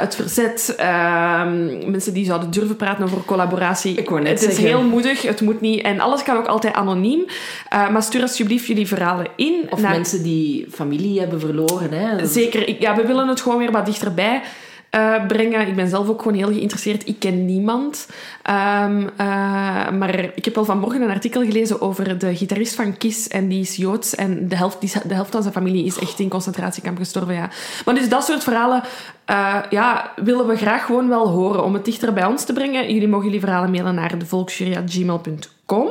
het 0.00 0.14
verzet, 0.14 0.74
ehm, 0.76 1.90
mensen 1.90 2.12
die 2.12 2.24
zouden 2.24 2.50
durven 2.50 2.76
praten 2.76 3.04
over 3.04 3.24
collaboratie. 3.24 3.94
Ik 3.94 4.10
net 4.10 4.40
het 4.40 4.50
is 4.50 4.58
heel 4.58 4.82
moedig, 4.82 5.22
het 5.22 5.40
moet 5.40 5.60
niet. 5.60 5.82
En 5.82 6.00
alles 6.00 6.22
kan 6.22 6.36
ook 6.36 6.46
altijd 6.46 6.74
anoniem. 6.74 7.24
Maar 7.70 8.02
stuur 8.02 8.22
alsjeblieft 8.22 8.66
jullie 8.66 8.86
verhalen 8.86 9.26
in. 9.36 9.66
Of 9.70 9.80
naar- 9.80 9.90
mensen 9.90 10.22
die 10.22 10.66
familie 10.70 11.20
hebben 11.20 11.40
verloren. 11.40 11.92
Hè? 11.92 12.26
Zeker. 12.26 12.80
Ja, 12.80 12.96
we 12.96 13.06
willen 13.06 13.28
het 13.28 13.40
gewoon 13.40 13.58
weer 13.58 13.70
wat 13.70 13.86
dichterbij 13.86 14.42
eh, 14.90 15.26
brengen. 15.26 15.68
Ik 15.68 15.76
ben 15.76 15.88
zelf 15.88 16.08
ook 16.08 16.22
gewoon 16.22 16.36
heel 16.36 16.52
geïnteresseerd. 16.52 17.08
Ik 17.08 17.18
ken 17.18 17.44
niemand. 17.44 18.08
Ehm, 18.42 19.08
eh, 19.16 19.90
maar 19.90 20.14
ik 20.34 20.44
heb 20.44 20.54
wel 20.54 20.64
vanmorgen 20.64 21.02
een 21.02 21.10
artikel 21.10 21.44
gelezen 21.44 21.80
over 21.80 22.18
de 22.18 22.36
gitarist 22.36 22.74
van 22.74 22.96
Kiss. 22.96 23.28
En 23.28 23.48
die 23.48 23.60
is 23.60 23.76
Joods. 23.76 24.14
En 24.14 24.48
de 24.48 24.56
helft, 24.56 24.80
die, 24.80 24.92
de 25.08 25.14
helft 25.14 25.30
van 25.30 25.42
zijn 25.42 25.54
familie 25.54 25.84
is 25.84 25.98
echt 25.98 26.18
in 26.18 26.28
concentratiekamp 26.28 26.98
gestorven. 26.98 27.34
Ja. 27.34 27.50
Maar 27.84 27.94
dus 27.94 28.08
dat 28.08 28.24
soort 28.24 28.44
verhalen 28.44 28.82
eh, 29.28 29.56
ja, 29.70 30.12
willen 30.16 30.46
we 30.46 30.56
graag 30.56 30.84
gewoon 30.84 31.08
wel 31.08 31.28
horen. 31.28 31.64
Om 31.64 31.74
het 31.74 31.84
dichter 31.84 32.12
bij 32.12 32.24
ons 32.24 32.44
te 32.44 32.52
brengen. 32.52 32.92
Jullie 32.92 33.08
mogen 33.08 33.24
jullie 33.24 33.40
verhalen 33.40 33.70
mailen 33.70 33.94
naar 33.94 34.18
devolksjury.gmail.com. 34.18 35.88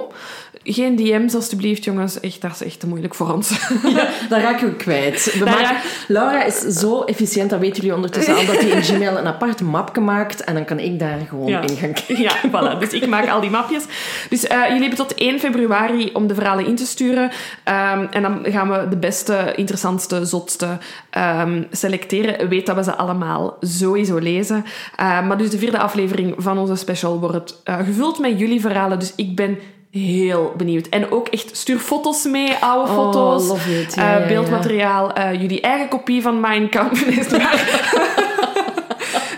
Geen 0.69 0.95
DM's 0.95 1.35
alstublieft, 1.35 1.83
jongens. 1.83 2.19
Echt, 2.19 2.41
dat 2.41 2.51
is 2.51 2.63
echt 2.63 2.79
te 2.79 2.87
moeilijk 2.87 3.15
voor 3.15 3.33
ons. 3.33 3.49
Ja, 3.95 4.07
dat 4.29 4.39
raken 4.41 4.67
we 4.67 4.75
kwijt. 4.75 5.23
We 5.33 5.39
Daar 5.39 5.47
maken- 5.53 5.63
raak- 5.63 5.83
Laura 6.07 6.43
is 6.43 6.57
zo 6.59 7.01
efficiënt, 7.01 7.49
dat 7.49 7.59
weten 7.59 7.75
jullie 7.75 7.95
ondertussen 7.95 8.35
al, 8.35 8.45
dat 8.45 8.59
hij 8.59 8.69
in 8.69 8.83
Gmail 8.83 9.17
een 9.17 9.27
apart 9.27 9.61
mapje 9.61 10.01
maakt 10.01 10.43
en 10.43 10.53
dan 10.53 10.65
kan 10.65 10.79
ik 10.79 10.99
daar 10.99 11.17
gewoon 11.29 11.47
Ja. 11.47 11.61
in 11.61 11.75
gaan 11.75 11.93
kijken. 11.93 12.21
Ja, 12.21 12.31
voilà. 12.47 12.79
Dus 12.79 12.89
ik 12.89 13.07
maak 13.07 13.29
al 13.29 13.41
die 13.41 13.49
mapjes. 13.49 13.83
Dus 14.29 14.47
eh, 14.47 14.61
jullie 14.63 14.79
hebben 14.87 15.07
tot 15.07 15.13
1 15.13 15.39
februari 15.39 16.09
om 16.13 16.27
de 16.27 16.33
verhalen 16.35 16.65
in 16.65 16.75
te 16.75 16.85
sturen. 16.85 17.31
Ehm, 17.63 18.05
en 18.11 18.21
dan 18.21 18.39
gaan 18.43 18.69
we 18.69 18.87
de 18.89 18.97
beste, 18.97 19.53
interessantste, 19.55 20.25
zotste 20.25 20.67
ehm, 21.09 21.63
selecteren. 21.71 22.49
Weet 22.49 22.65
dat 22.65 22.75
we 22.75 22.83
ze 22.83 22.95
allemaal 22.95 23.57
sowieso 23.61 24.17
lezen. 24.17 24.65
Eh, 24.95 25.27
maar 25.27 25.37
dus 25.37 25.49
de 25.49 25.57
vierde 25.57 25.79
aflevering 25.79 26.35
van 26.37 26.57
onze 26.57 26.75
special 26.75 27.19
wordt 27.19 27.61
eh, 27.63 27.77
gevuld 27.77 28.19
met 28.19 28.39
jullie 28.39 28.61
verhalen. 28.61 28.99
Dus 28.99 29.13
ik 29.15 29.35
ben 29.35 29.57
heel 29.91 30.53
benieuwd. 30.57 30.87
En 30.87 31.11
ook 31.11 31.27
echt, 31.27 31.57
stuur 31.57 31.79
foto's 31.79 32.25
mee, 32.25 32.53
oude 32.59 32.91
Oh, 32.91 32.95
foto's. 32.95 33.47
love 33.47 33.81
it. 33.81 33.95
Ja, 33.95 34.01
eh, 34.01 34.13
ja, 34.13 34.19
ja. 34.19 34.27
beeldmateriaal, 34.27 35.13
eh, 35.13 35.41
jullie 35.41 35.61
eigen 35.61 35.87
kopie 35.87 36.21
van 36.21 36.39
Mein 36.39 36.69
Kampf. 36.69 37.01
Is? 37.01 37.27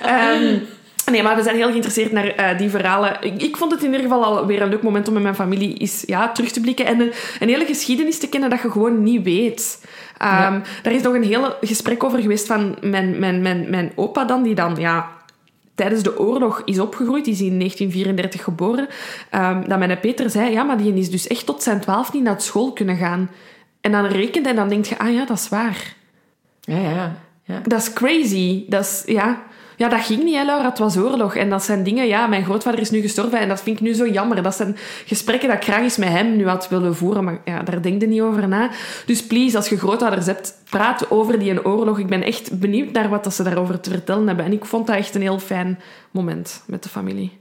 Ehm, 0.03 0.57
nee, 1.11 1.23
maar 1.23 1.35
we 1.35 1.43
zijn 1.43 1.55
heel 1.55 1.67
geïnteresseerd 1.67 2.11
naar 2.11 2.27
eh, 2.27 2.57
die 2.57 2.69
verhalen. 2.69 3.17
Ik, 3.21 3.41
ik 3.41 3.57
vond 3.57 3.71
het 3.71 3.83
in 3.83 3.91
ieder 3.91 4.01
geval 4.01 4.23
al 4.23 4.45
weer 4.45 4.61
een 4.61 4.69
leuk 4.69 4.81
moment 4.81 5.07
om 5.07 5.13
met 5.13 5.23
mijn 5.23 5.35
familie 5.35 5.77
eens, 5.77 6.03
ja, 6.05 6.31
terug 6.31 6.51
te 6.51 6.59
blikken 6.59 6.85
en 6.85 6.99
een, 6.99 7.11
een 7.39 7.49
hele 7.49 7.65
geschiedenis 7.65 8.19
te 8.19 8.29
kennen 8.29 8.49
dat 8.49 8.61
je 8.61 8.71
gewoon 8.71 9.03
niet 9.03 9.23
weet. 9.23 9.85
Ja. 10.19 10.61
Daar 10.83 10.93
is 10.93 11.01
nog 11.01 11.13
een 11.13 11.23
hele 11.23 11.57
gesprek 11.61 12.03
over 12.03 12.19
geweest 12.19 12.47
van 12.47 12.75
mijn, 12.81 13.19
mijn, 13.19 13.41
mijn, 13.41 13.69
mijn 13.69 13.91
opa 13.95 14.25
dan, 14.25 14.43
die 14.43 14.55
dan 14.55 14.75
ja, 14.79 15.09
tijdens 15.79 16.03
de 16.03 16.19
oorlog 16.19 16.61
is 16.65 16.79
opgegroeid. 16.79 17.25
Die 17.25 17.33
is 17.33 17.41
in 17.41 17.57
1934 17.57 18.43
geboren. 18.43 18.87
Ehm, 19.29 19.67
dat 19.67 19.79
mijn 19.79 19.99
Peter 19.99 20.29
zei, 20.29 20.51
ja, 20.51 20.63
maar 20.63 20.77
die 20.77 20.93
is 20.93 21.11
dus 21.11 21.27
echt 21.27 21.45
tot 21.45 21.63
zijn 21.63 21.79
twaalf 21.79 22.13
niet 22.13 22.23
naar 22.23 22.41
school 22.41 22.73
kunnen 22.73 22.97
gaan. 22.97 23.29
En 23.81 23.91
dan 23.91 24.05
rekent 24.05 24.45
en 24.45 24.55
dan 24.55 24.69
denk 24.69 24.85
je, 24.85 24.97
ah 24.97 25.13
ja, 25.13 25.25
dat 25.25 25.37
is 25.37 25.49
waar. 25.49 25.95
Ja, 26.59 26.77
ja, 26.77 27.15
ja. 27.43 27.61
Dat 27.63 27.81
is 27.81 27.93
crazy. 27.93 28.65
Dat 28.67 28.81
is, 28.81 29.03
ja... 29.05 29.43
Ja, 29.79 29.89
dat 29.89 30.01
ging 30.01 30.23
niet, 30.23 30.35
hè, 30.35 30.43
Laura. 30.43 30.69
Het 30.69 30.77
was 30.77 30.97
oorlog. 30.97 31.35
En 31.35 31.49
dat 31.49 31.63
zijn 31.63 31.83
dingen... 31.83 32.07
Ja, 32.07 32.27
mijn 32.27 32.43
grootvader 32.43 32.79
is 32.79 32.89
nu 32.89 33.01
gestorven 33.01 33.39
en 33.39 33.47
dat 33.47 33.61
vind 33.61 33.79
ik 33.79 33.81
nu 33.81 33.93
zo 33.93 34.07
jammer. 34.07 34.43
Dat 34.43 34.55
zijn 34.55 34.77
gesprekken 35.05 35.49
dat 35.49 35.57
ik 35.57 35.63
graag 35.63 35.81
eens 35.81 35.97
met 35.97 36.09
hem 36.09 36.35
nu 36.35 36.47
had 36.47 36.69
willen 36.69 36.95
voeren. 36.95 37.23
Maar 37.23 37.41
ja, 37.45 37.61
daar 37.61 37.81
denk 37.81 38.01
je 38.01 38.07
niet 38.07 38.21
over 38.21 38.47
na. 38.47 38.69
Dus 39.05 39.23
please, 39.23 39.57
als 39.57 39.69
je 39.69 39.77
grootouders 39.77 40.25
hebt, 40.25 40.53
praat 40.69 41.11
over 41.11 41.39
die 41.39 41.65
oorlog. 41.65 41.99
Ik 41.99 42.07
ben 42.07 42.23
echt 42.23 42.59
benieuwd 42.59 42.91
naar 42.91 43.09
wat 43.09 43.23
dat 43.23 43.33
ze 43.33 43.43
daarover 43.43 43.79
te 43.79 43.89
vertellen 43.89 44.27
hebben. 44.27 44.45
En 44.45 44.51
ik 44.51 44.65
vond 44.65 44.87
dat 44.87 44.95
echt 44.95 45.15
een 45.15 45.21
heel 45.21 45.39
fijn 45.39 45.79
moment 46.11 46.63
met 46.65 46.83
de 46.83 46.89
familie. 46.89 47.37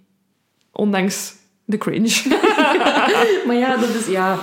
Ondanks 0.72 1.34
de 1.64 1.78
cringe. 1.78 2.22
Maar 3.46 3.56
ja, 3.56 3.76
dat 3.76 3.88
is... 3.88 4.06
Ja, 4.06 4.38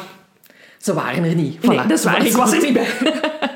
ze 0.78 0.94
waren 0.94 1.24
er 1.24 1.36
niet. 1.36 1.58
Voilà. 1.58 1.62
Nee, 1.62 1.78
dat 1.78 1.92
is 1.92 2.04
waar. 2.04 2.26
Ik 2.26 2.36
was 2.36 2.52
er 2.52 2.62
niet 2.62 2.74
bij. 2.74 2.88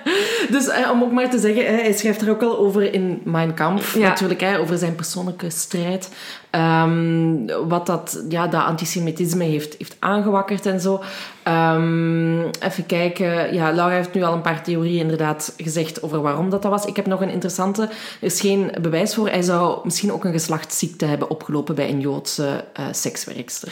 Dus 0.52 0.68
eh, 0.68 0.90
om 0.92 1.04
ook 1.04 1.12
maar 1.12 1.30
te 1.30 1.40
zeggen, 1.40 1.66
hè, 1.66 1.72
hij 1.82 1.94
schrijft 1.94 2.22
er 2.22 2.30
ook 2.30 2.42
al 2.42 2.58
over 2.58 2.94
in 2.94 3.22
Mein 3.24 3.54
Kampf, 3.54 3.94
Ja. 3.94 4.08
natuurlijk, 4.08 4.42
hè, 4.42 4.60
over 4.60 4.78
zijn 4.78 4.96
persoonlijke 4.96 5.50
strijd. 5.50 6.10
Ehm, 6.50 7.46
wat 7.68 7.86
dat, 7.86 8.24
ja, 8.30 8.48
dat 8.48 8.64
antisemitisme 8.64 9.44
heeft, 9.44 9.76
heeft 9.78 9.96
aangewakkerd 10.00 10.66
en 10.66 10.80
zo. 10.80 11.02
Ehm, 11.44 12.40
even 12.60 12.86
kijken. 12.86 13.54
Ja, 13.54 13.72
Laura 13.72 13.96
heeft 13.96 14.14
nu 14.14 14.24
al 14.24 14.34
een 14.34 14.42
paar 14.42 14.64
theorieën 14.64 15.00
inderdaad 15.02 15.54
gezegd 15.58 16.04
over 16.04 16.22
waarom 16.22 16.50
dat, 16.50 16.62
dat 16.62 16.72
was. 16.72 16.86
Ik 16.86 16.96
heb 16.96 17.06
nog 17.06 17.22
een 17.22 17.30
interessante. 17.30 17.82
Er 17.82 17.90
is 18.20 18.40
geen 18.42 18.72
bewijs 18.82 19.16
voor. 19.16 19.28
Hij 19.30 19.42
zou 19.42 19.80
misschien 19.84 20.12
ook 20.12 20.26
een 20.26 20.32
geslachtsziekte 20.32 21.06
hebben 21.06 21.30
opgelopen 21.30 21.76
bij 21.76 21.90
een 21.90 22.00
Joodse 22.00 22.64
eh, 22.74 22.86
sekswerkster. 22.92 23.72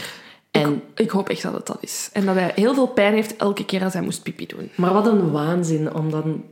En, 0.52 0.82
Ik 0.96 1.10
hoop 1.10 1.30
echt 1.30 1.42
dat 1.42 1.54
het 1.54 1.66
dat 1.66 1.78
is. 1.80 2.10
En 2.14 2.26
dat 2.26 2.36
hij 2.36 2.52
heel 2.56 2.74
veel 2.74 2.88
pijn 2.88 3.14
heeft 3.14 3.36
elke 3.36 3.66
keer 3.66 3.84
als 3.84 3.94
hij 3.94 4.02
moest 4.02 4.24
pipi 4.24 4.46
doen. 4.46 4.70
maar 4.76 4.94
wat 4.94 5.06
een 5.08 5.32
waanzin 5.32 5.94
om 5.94 6.12
dan... 6.12 6.44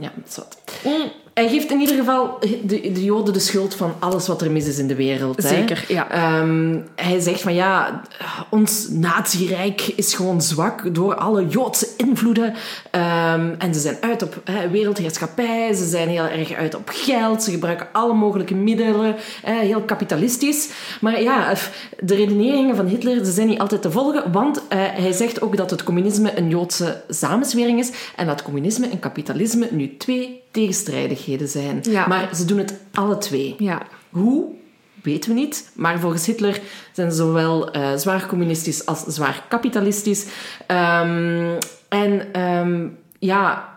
Ja, 0.00 0.12
dat 0.16 0.26
is 0.28 0.36
wat. 0.36 0.58
Mm. 0.84 1.12
Hij 1.34 1.48
geeft 1.48 1.70
in 1.70 1.80
ieder 1.80 1.96
geval 1.96 2.38
de, 2.62 2.92
de 2.92 3.04
Joden 3.04 3.32
de 3.32 3.40
schuld 3.40 3.74
van 3.74 3.94
alles 3.98 4.26
wat 4.26 4.42
er 4.42 4.50
mis 4.50 4.66
is 4.66 4.78
in 4.78 4.86
de 4.86 4.94
wereld. 4.94 5.42
Hè? 5.42 5.48
Zeker, 5.48 5.84
ja. 5.88 6.10
Ehm, 6.10 6.78
hij 6.96 7.20
zegt 7.20 7.40
van 7.40 7.54
ja, 7.54 8.02
ons 8.50 8.88
nazirijk 8.88 9.92
is 9.96 10.14
gewoon 10.14 10.42
zwak 10.42 10.94
door 10.94 11.14
alle 11.14 11.46
Joodse 11.46 11.88
invloeden. 11.96 12.54
Ehm, 12.90 13.54
en 13.58 13.74
ze 13.74 13.80
zijn 13.80 13.96
uit 14.00 14.22
op 14.22 14.40
hè, 14.44 14.70
wereldheerschappij, 14.70 15.74
ze 15.74 15.88
zijn 15.88 16.08
heel 16.08 16.24
erg 16.24 16.52
uit 16.52 16.74
op 16.74 16.90
geld, 16.92 17.42
ze 17.42 17.50
gebruiken 17.50 17.88
alle 17.92 18.14
mogelijke 18.14 18.54
middelen, 18.54 19.16
hè, 19.42 19.60
heel 19.60 19.82
kapitalistisch. 19.82 20.68
Maar 21.00 21.22
ja, 21.22 21.54
de 21.98 22.14
redeneringen 22.14 22.76
van 22.76 22.86
Hitler 22.86 23.24
ze 23.24 23.32
zijn 23.32 23.46
niet 23.46 23.58
altijd 23.58 23.82
te 23.82 23.90
volgen, 23.90 24.32
want 24.32 24.62
eh, 24.68 24.78
hij 24.78 25.12
zegt 25.12 25.42
ook 25.42 25.56
dat 25.56 25.70
het 25.70 25.82
communisme 25.82 26.38
een 26.38 26.48
Joodse 26.48 27.02
samenzwering 27.08 27.78
is 27.78 27.90
en 28.16 28.26
dat 28.26 28.42
communisme 28.42 28.88
en 28.88 28.98
kapitalisme 28.98 29.68
nu 29.70 29.96
twee 29.96 30.42
tegenstrijdigheden 30.50 31.48
zijn. 31.48 31.78
Ja. 31.82 32.06
Maar 32.06 32.34
ze 32.34 32.44
doen 32.44 32.58
het 32.58 32.74
alle 32.92 33.18
twee. 33.18 33.54
Ja. 33.58 33.82
Hoe? 34.10 34.58
Weten 35.02 35.34
we 35.34 35.40
niet. 35.40 35.70
Maar 35.74 36.00
volgens 36.00 36.26
Hitler 36.26 36.60
zijn 36.92 37.10
ze 37.10 37.16
zowel 37.16 37.70
eh, 37.70 37.94
zwaar 37.96 38.26
communistisch 38.26 38.86
als 38.86 39.04
zwaar 39.04 39.44
kapitalistisch. 39.48 40.26
Ehm, 40.66 41.56
en 41.88 42.32
ehm, 42.32 42.88
ja, 43.18 43.68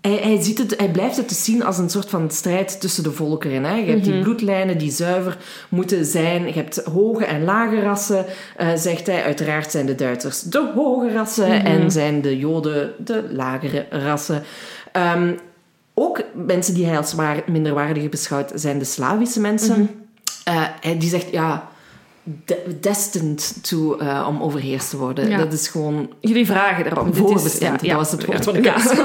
hij, 0.00 0.18
hij, 0.22 0.42
ziet 0.42 0.58
het, 0.58 0.78
hij 0.78 0.90
blijft 0.90 1.16
het 1.16 1.28
dus 1.28 1.44
zien 1.44 1.64
als 1.64 1.78
een 1.78 1.90
soort 1.90 2.10
van 2.10 2.30
strijd 2.30 2.80
tussen 2.80 3.02
de 3.02 3.12
volkeren. 3.12 3.64
Hè? 3.64 3.74
Je 3.74 3.90
hebt 3.90 4.04
die 4.04 4.22
bloedlijnen 4.22 4.78
die 4.78 4.90
zuiver 4.90 5.36
moeten 5.68 6.04
zijn. 6.04 6.46
Je 6.46 6.52
hebt 6.52 6.84
hoge 6.84 7.24
en 7.24 7.44
lage 7.44 7.80
rassen, 7.80 8.24
eh, 8.56 8.68
zegt 8.74 9.06
hij. 9.06 9.24
Uiteraard 9.24 9.70
zijn 9.70 9.86
de 9.86 9.94
Duitsers 9.94 10.42
de 10.42 10.70
hoge 10.74 11.12
rassen 11.12 11.64
en 11.64 11.90
zijn 11.90 12.22
de 12.22 12.38
Joden 12.38 12.92
de 12.98 13.24
lagere 13.32 13.86
rassen. 13.90 14.42
Ehm, 14.92 15.32
ook 15.94 16.22
mensen 16.34 16.74
die 16.74 16.86
hij 16.86 16.96
als 16.96 17.12
waar 17.12 17.42
minderwaardig 17.46 18.08
beschouwt, 18.08 18.52
zijn 18.54 18.78
de 18.78 18.84
Slavische 18.84 19.40
mensen. 19.40 19.90
Hij, 20.44 20.98
die 20.98 21.08
zegt, 21.08 21.30
ja, 21.30 21.68
de- 22.44 22.76
destined 22.80 23.58
to, 23.68 23.96
eh, 23.96 24.26
om 24.28 24.42
overheerst 24.42 24.90
te 24.90 24.96
worden. 24.96 25.28
Ja. 25.28 25.38
Dat 25.38 25.52
is 25.52 25.68
gewoon 25.68 26.10
Jullie 26.20 26.46
vragen 26.46 26.86
erom. 26.86 27.08
Is- 27.10 27.18
voorbestemd. 27.18 27.80
ja, 27.80 27.86
ja. 27.86 27.96
Dat 27.96 28.10
was 28.10 28.10
het 28.12 28.24
woord 28.24 28.44
van 28.44 28.54
de 28.58 28.60
kaas. 28.60 28.86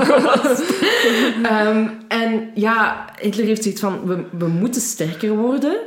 Ehm, 1.43 1.87
en 2.07 2.49
ja, 2.53 3.05
Hitler 3.21 3.45
heeft 3.45 3.63
zoiets 3.63 3.81
van, 3.81 3.99
we, 4.05 4.23
we 4.37 4.47
moeten 4.47 4.81
sterker 4.81 5.37
worden. 5.37 5.77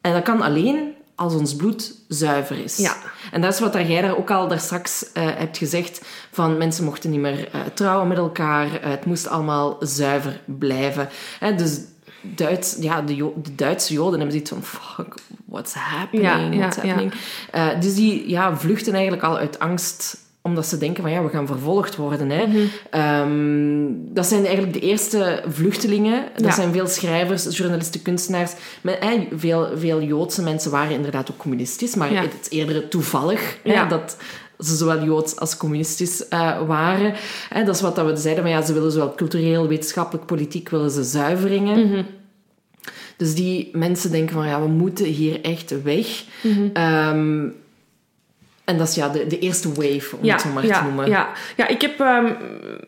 En 0.00 0.12
dat 0.12 0.22
kan 0.22 0.42
alleen 0.42 0.89
als 1.20 1.34
ons 1.34 1.56
bloed 1.56 1.94
zuiver 2.08 2.58
is. 2.58 2.76
Ja. 2.76 2.96
En 3.32 3.40
dat 3.40 3.52
is 3.52 3.60
wat 3.60 3.72
jij 3.72 4.02
daar 4.02 4.16
ook 4.16 4.30
al 4.30 4.48
daar 4.48 4.60
straks 4.60 5.12
eh, 5.12 5.22
hebt 5.26 5.58
gezegd. 5.58 6.00
Van 6.30 6.58
mensen 6.58 6.84
mochten 6.84 7.10
niet 7.10 7.20
meer 7.20 7.48
eh, 7.48 7.60
trouwen 7.74 8.08
met 8.08 8.18
elkaar. 8.18 8.80
Eh, 8.80 8.90
het 8.90 9.04
moest 9.04 9.28
allemaal 9.28 9.76
zuiver 9.80 10.40
blijven. 10.44 11.08
Hè, 11.38 11.54
dus 11.54 11.80
Duits, 12.22 12.76
ja, 12.80 13.02
de, 13.02 13.14
Jo- 13.14 13.34
de 13.42 13.54
Duitse 13.54 13.92
Joden 13.92 14.20
hebben 14.20 14.30
zoiets 14.30 14.50
van... 14.50 14.62
Fuck, 14.62 15.14
what's 15.44 15.74
happening? 15.74 16.28
Ja, 16.28 16.36
ja, 16.36 16.58
what's 16.58 16.76
happening? 16.76 17.12
Eh, 17.50 17.80
dus 17.80 17.94
die 17.94 18.28
ja, 18.28 18.56
vluchten 18.56 18.92
eigenlijk 18.92 19.22
al 19.22 19.36
uit 19.36 19.58
angst 19.58 20.16
omdat 20.42 20.66
ze 20.66 20.78
denken 20.78 21.02
van 21.02 21.12
ja, 21.12 21.22
we 21.22 21.28
gaan 21.28 21.46
vervolgd 21.46 21.96
worden. 21.96 22.30
Hè. 22.30 22.46
Mhm. 22.46 22.58
Ehm, 22.90 24.14
dat 24.14 24.26
zijn 24.26 24.44
eigenlijk 24.44 24.72
de 24.74 24.80
eerste 24.80 25.42
vluchtelingen. 25.48 26.24
Dat 26.36 26.44
Ja. 26.44 26.52
zijn 26.52 26.72
veel 26.72 26.86
schrijvers, 26.86 27.56
journalisten, 27.56 28.02
kunstenaars. 28.02 28.52
Maar, 28.80 28.98
veel, 29.36 29.68
veel 29.76 30.02
Joodse 30.02 30.42
mensen 30.42 30.70
waren 30.70 30.94
inderdaad 30.94 31.30
ook 31.30 31.36
communistisch, 31.38 31.94
maar 31.94 32.12
Ja. 32.12 32.20
het 32.20 32.34
is 32.40 32.58
eerder 32.58 32.88
toevallig 32.88 33.58
hè, 33.62 33.86
dat 33.86 34.16
ze 34.58 34.76
zowel 34.76 35.04
Joods 35.04 35.36
als 35.36 35.56
communistisch 35.56 36.28
eh, 36.28 36.66
waren. 36.66 37.14
Dat 37.64 37.74
is 37.74 37.80
wat 37.80 37.96
dat 37.96 38.06
we 38.06 38.16
zeiden, 38.16 38.42
van 38.44 38.52
ja, 38.52 38.62
ze 38.62 38.72
willen 38.72 38.92
zowel 38.92 39.14
cultureel, 39.14 39.68
wetenschappelijk, 39.68 40.26
politiek, 40.26 40.68
willen 40.68 40.90
ze 40.90 41.04
zuiveringen. 41.04 41.88
Mhm. 41.88 42.02
Dus 43.16 43.34
die 43.34 43.68
mensen 43.72 44.10
denken 44.10 44.34
van 44.34 44.46
ja, 44.46 44.60
we 44.60 44.68
moeten 44.68 45.04
hier 45.06 45.40
echt 45.40 45.82
weg. 45.82 46.24
Mhm. 46.42 46.68
Ehm, 46.72 47.48
en 48.70 48.78
dat 48.78 48.88
is 48.88 48.94
ja, 48.94 49.08
de, 49.08 49.26
de 49.26 49.38
eerste 49.38 49.68
wave, 49.68 50.16
om 50.16 50.28
het 50.28 50.40
zo 50.40 50.48
maar 50.48 50.66
ja, 50.66 50.78
te 50.78 50.84
noemen. 50.84 51.08
Ja, 51.08 51.28
ja 51.56 51.66
ik 51.66 51.80
heb 51.80 52.00
ehm, 52.00 52.32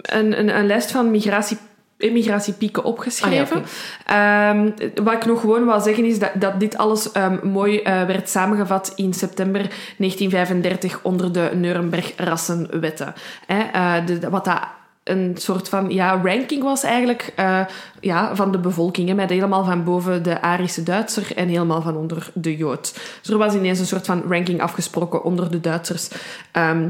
een, 0.02 0.38
een, 0.38 0.56
een 0.56 0.66
lijst 0.66 0.90
van 0.90 1.10
migratie, 1.10 1.58
immigratiepieken 1.96 2.84
opgeschreven. 2.84 3.64
Ehm, 4.06 4.70
wat 4.94 5.12
ik 5.12 5.24
nog 5.24 5.40
gewoon 5.40 5.64
wil 5.66 5.80
zeggen 5.80 6.04
is 6.04 6.18
dat, 6.18 6.30
dat 6.34 6.60
dit 6.60 6.76
alles 6.76 7.12
ehm, 7.12 7.38
mooi 7.42 7.78
eh, 7.78 8.04
werd 8.04 8.28
samengevat 8.28 8.92
in 8.96 9.14
september 9.14 9.60
1935 9.60 11.00
onder 11.02 11.32
de 11.32 11.50
Nuremberg-rassenwetten. 11.54 13.14
Hè, 13.46 13.60
eh, 13.62 14.06
de, 14.06 14.30
wat 14.30 14.44
dat 14.44 14.60
een 15.04 15.34
soort 15.38 15.68
van 15.68 15.90
ja, 15.90 16.20
ranking 16.24 16.62
was 16.62 16.82
eigenlijk 16.82 17.32
eh, 17.36 17.60
ja, 18.00 18.36
van 18.36 18.52
de 18.52 18.58
bevolking. 18.58 19.08
Hè, 19.08 19.14
met 19.14 19.30
helemaal 19.30 19.64
van 19.64 19.84
boven 19.84 20.22
de 20.22 20.40
Arische 20.40 20.82
Duitser 20.82 21.36
en 21.36 21.48
helemaal 21.48 21.82
van 21.82 21.96
onder 21.96 22.30
de 22.34 22.56
Jood. 22.56 22.92
Dus 23.20 23.30
er 23.30 23.38
was 23.38 23.54
ineens 23.54 23.78
een 23.78 23.86
soort 23.86 24.06
van 24.06 24.22
ranking 24.28 24.60
afgesproken 24.60 25.24
onder 25.24 25.50
de 25.50 25.60
Duitsers. 25.60 26.08
Ehm, 26.52 26.88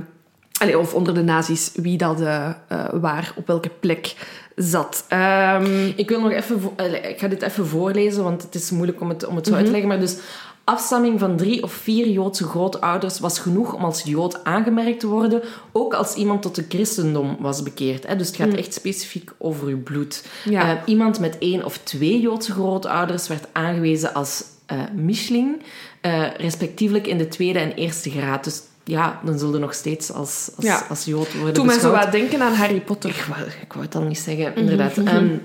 allee, 0.61 0.79
of 0.79 0.95
onder 0.95 1.15
de 1.15 1.23
nazi's, 1.23 1.71
wie 1.75 1.97
dat 1.99 2.21
eh, 2.21 2.49
waar, 2.93 3.33
op 3.37 3.47
welke 3.47 3.71
plek 3.81 4.15
zat. 4.57 5.05
Ehm, 5.09 5.87
Ik 5.97 6.09
wil 6.09 6.21
nog 6.21 6.31
even... 6.33 6.61
allee, 6.77 7.01
Ik 7.01 7.19
ga 7.19 7.29
dit 7.29 7.43
even 7.43 7.67
voorlezen, 7.67 8.23
want 8.23 8.43
het 8.43 8.55
is 8.55 8.71
moeilijk 8.71 9.01
om 9.01 9.09
het, 9.09 9.27
om 9.27 9.37
het 9.37 9.45
zo 9.47 9.51
Mhm. 9.51 9.59
uit 9.59 9.67
te 9.67 9.73
leggen. 9.73 9.91
Maar 9.91 10.01
dus... 10.01 10.17
Afstamming 10.65 11.21
van 11.21 11.37
drie 11.37 11.63
of 11.63 11.73
vier 11.73 12.09
Joodse 12.09 12.45
grootouders 12.45 13.21
was 13.21 13.39
genoeg 13.39 13.75
om 13.75 13.85
als 13.85 14.03
Jood 14.03 14.45
aangemerkt 14.45 15.01
te 15.01 15.07
worden, 15.07 15.43
ook 15.73 15.95
als 15.95 16.15
iemand 16.15 16.43
tot 16.43 16.57
het 16.57 16.67
christendom 16.69 17.37
was 17.41 17.63
bekeerd. 17.63 18.07
Hè? 18.07 18.17
Dus 18.17 18.27
het 18.27 18.37
gaat 18.37 18.55
echt 18.55 18.75
specifiek 18.75 19.31
over 19.39 19.67
uw 19.69 19.83
bloed. 19.83 20.25
Mhm. 20.45 20.55
Ja. 20.55 20.71
Eh, 20.71 20.79
iemand 20.87 21.21
met 21.21 21.39
één 21.39 21.65
of 21.65 21.79
twee 21.79 22.21
Joodse 22.21 22.53
grootouders 22.53 23.29
werd 23.29 23.47
aangewezen 23.53 24.15
als 24.15 24.45
eh 24.67 24.79
mischling, 24.95 25.63
eh, 26.01 26.35
respectievelijk 26.37 27.07
in 27.07 27.19
de 27.19 27.29
tweede 27.29 27.59
en 27.59 27.73
eerste 27.73 28.11
graad. 28.11 28.45
Dus 28.45 28.61
ja, 28.85 29.21
dan 29.25 29.39
zullen 29.39 29.61
nog 29.61 29.75
steeds 29.75 30.13
als, 30.13 30.51
als, 30.57 30.65
Ja. 30.65 30.87
als 30.89 31.05
Jood 31.05 31.35
worden 31.35 31.55
toen 31.55 31.67
mij 31.67 31.75
zo 31.79 31.81
beschouwd. 31.81 32.05
wat 32.05 32.13
denken 32.13 32.43
aan 32.43 32.55
Harry 32.55 32.81
Potter. 32.81 33.11
Ik 33.11 33.27
wou, 33.29 33.41
ik 33.63 33.73
wou 33.73 33.85
het 33.85 33.95
al 33.95 34.03
niet 34.03 34.19
zeggen, 34.19 34.57
inderdaad. 34.57 34.97
Ehm, 34.97 35.37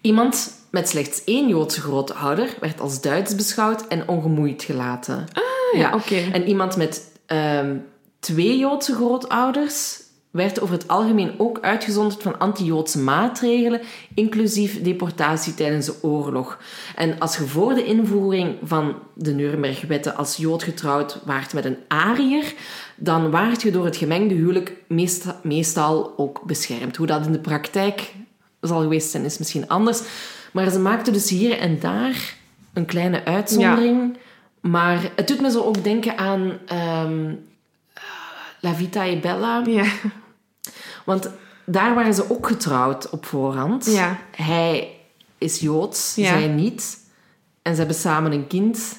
iemand 0.00 0.52
met 0.70 0.88
slechts 0.88 1.24
één 1.24 1.48
Joodse 1.48 1.80
grootouder 1.80 2.56
werd 2.60 2.80
als 2.80 3.00
Duits 3.00 3.34
beschouwd 3.34 3.86
en 3.86 4.08
ongemoeid 4.08 4.62
gelaten. 4.62 5.26
Ah, 5.32 5.80
ja, 5.80 5.94
oké. 5.94 6.28
En 6.32 6.46
iemand 6.46 6.76
met 6.76 7.18
ehm, 7.26 7.76
twee 8.20 8.58
Joodse 8.58 8.94
grootouders 8.94 9.98
werd 10.30 10.60
over 10.60 10.74
het 10.74 10.88
algemeen 10.88 11.34
ook 11.38 11.60
uitgezonderd 11.60 12.22
van 12.22 12.38
anti-Joodse 12.38 12.98
maatregelen, 12.98 13.80
inclusief 14.14 14.82
deportatie 14.82 15.54
tijdens 15.54 15.86
de 15.86 15.94
oorlog. 16.02 16.58
En 16.96 17.18
als 17.18 17.36
je 17.36 17.46
voor 17.46 17.74
de 17.74 17.84
invoering 17.84 18.56
van 18.62 18.94
de 19.14 19.32
Nurembergwetten 19.32 20.16
als 20.16 20.36
Jood 20.36 20.62
getrouwd 20.62 21.20
waart 21.24 21.52
met 21.52 21.64
een 21.64 21.78
Ariër, 21.88 22.54
dan 22.96 23.30
waart 23.30 23.62
je 23.62 23.70
door 23.70 23.84
het 23.84 23.96
gemengde 23.96 24.34
huwelijk 24.34 24.72
meestal, 24.86 25.34
meestal 25.42 26.14
ook 26.16 26.42
beschermd. 26.42 26.96
Hoe 26.96 27.06
dat 27.06 27.26
in 27.26 27.32
de 27.32 27.38
praktijk 27.40 28.12
zal 28.60 28.80
geweest 28.80 29.10
zijn, 29.10 29.24
is 29.24 29.38
misschien 29.38 29.68
anders. 29.68 30.02
Maar 30.50 30.70
ze 30.70 30.78
maakten 30.78 31.12
dus 31.12 31.30
hier 31.30 31.58
en 31.58 31.78
daar 31.80 32.34
een 32.72 32.86
kleine 32.86 33.24
uitzondering. 33.24 34.16
Maar 34.60 35.10
het 35.16 35.28
doet 35.28 35.40
me 35.40 35.50
zo 35.50 35.62
ook 35.62 35.84
denken 35.84 36.18
aan 36.18 36.58
ehm, 36.66 37.34
La 38.60 38.74
Vita 38.74 39.04
e 39.06 39.16
Bella. 39.20 39.62
Ja. 39.66 39.84
Want 41.04 41.30
daar 41.66 41.94
waren 41.94 42.14
ze 42.14 42.30
ook 42.30 42.46
getrouwd 42.46 43.10
op 43.10 43.26
voorhand. 43.26 43.86
Ja. 43.86 44.18
Hij 44.36 44.96
is 45.38 45.60
Joods, 45.60 46.14
zij 46.14 46.46
niet. 46.48 46.98
En 47.62 47.72
ze 47.72 47.78
hebben 47.78 47.96
samen 47.96 48.32
een 48.32 48.46
kind. 48.46 48.98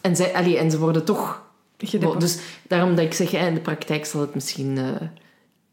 En, 0.00 0.16
zij, 0.16 0.34
allee, 0.34 0.58
en 0.58 0.70
ze 0.70 0.78
worden 0.78 1.04
toch... 1.04 1.46
Gedeport- 1.78 2.20
Dus 2.20 2.38
daarom 2.68 2.94
dat 2.94 3.04
ik 3.04 3.14
zeg, 3.14 3.32
in 3.32 3.54
de 3.54 3.60
praktijk 3.60 4.06
zal 4.06 4.20
het 4.20 4.34
misschien... 4.34 4.78
eh, 4.78 5.08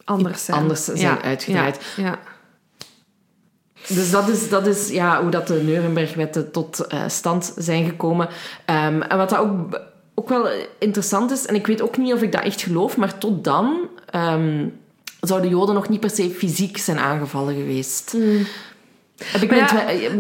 anders 0.04 0.46
zijn. 0.46 0.58
anders 0.58 0.84
zijn 0.86 0.98
Ja, 0.98 1.22
uitgedraaid. 1.22 1.94
Ja, 1.96 2.04
ja. 2.04 2.20
Dus 3.88 4.12
dat 4.12 4.28
is, 4.28 4.49
dat 4.49 4.68
is 4.68 4.90
ja, 4.90 5.22
hoe 5.22 5.32
dat 5.32 5.48
de 5.48 5.62
Nurembergwetten 5.64 6.52
tot 6.52 6.88
eh, 6.88 6.99
stand 7.07 7.53
zijn 7.57 7.86
gekomen. 7.86 8.28
Ehm, 8.66 9.02
en 9.02 9.18
wat 9.18 9.30
dat 9.30 9.40
ook, 9.40 9.80
ook 10.16 10.30
wel 10.30 10.48
interessant 10.80 11.32
is, 11.32 11.45
en 11.45 11.56
ik 11.56 11.68
weet 11.68 11.82
ook 11.82 11.98
niet 11.98 12.14
of 12.14 12.22
ik 12.22 12.32
dat 12.32 12.44
echt 12.44 12.62
geloof, 12.62 12.98
maar 12.98 13.18
tot 13.18 13.44
dan 13.44 13.78
ehm, 14.10 14.68
zouden 15.20 15.49
Joden 15.49 15.76
nog 15.76 15.90
niet 15.90 15.99
per 15.99 16.10
se 16.10 16.30
fysiek 16.30 16.78
zijn 16.78 16.99
aangevallen 16.99 17.56
geweest. 17.56 18.16
Heb 19.24 19.41
ik 19.41 19.53
ja, 19.53 19.88
eh, 19.88 20.12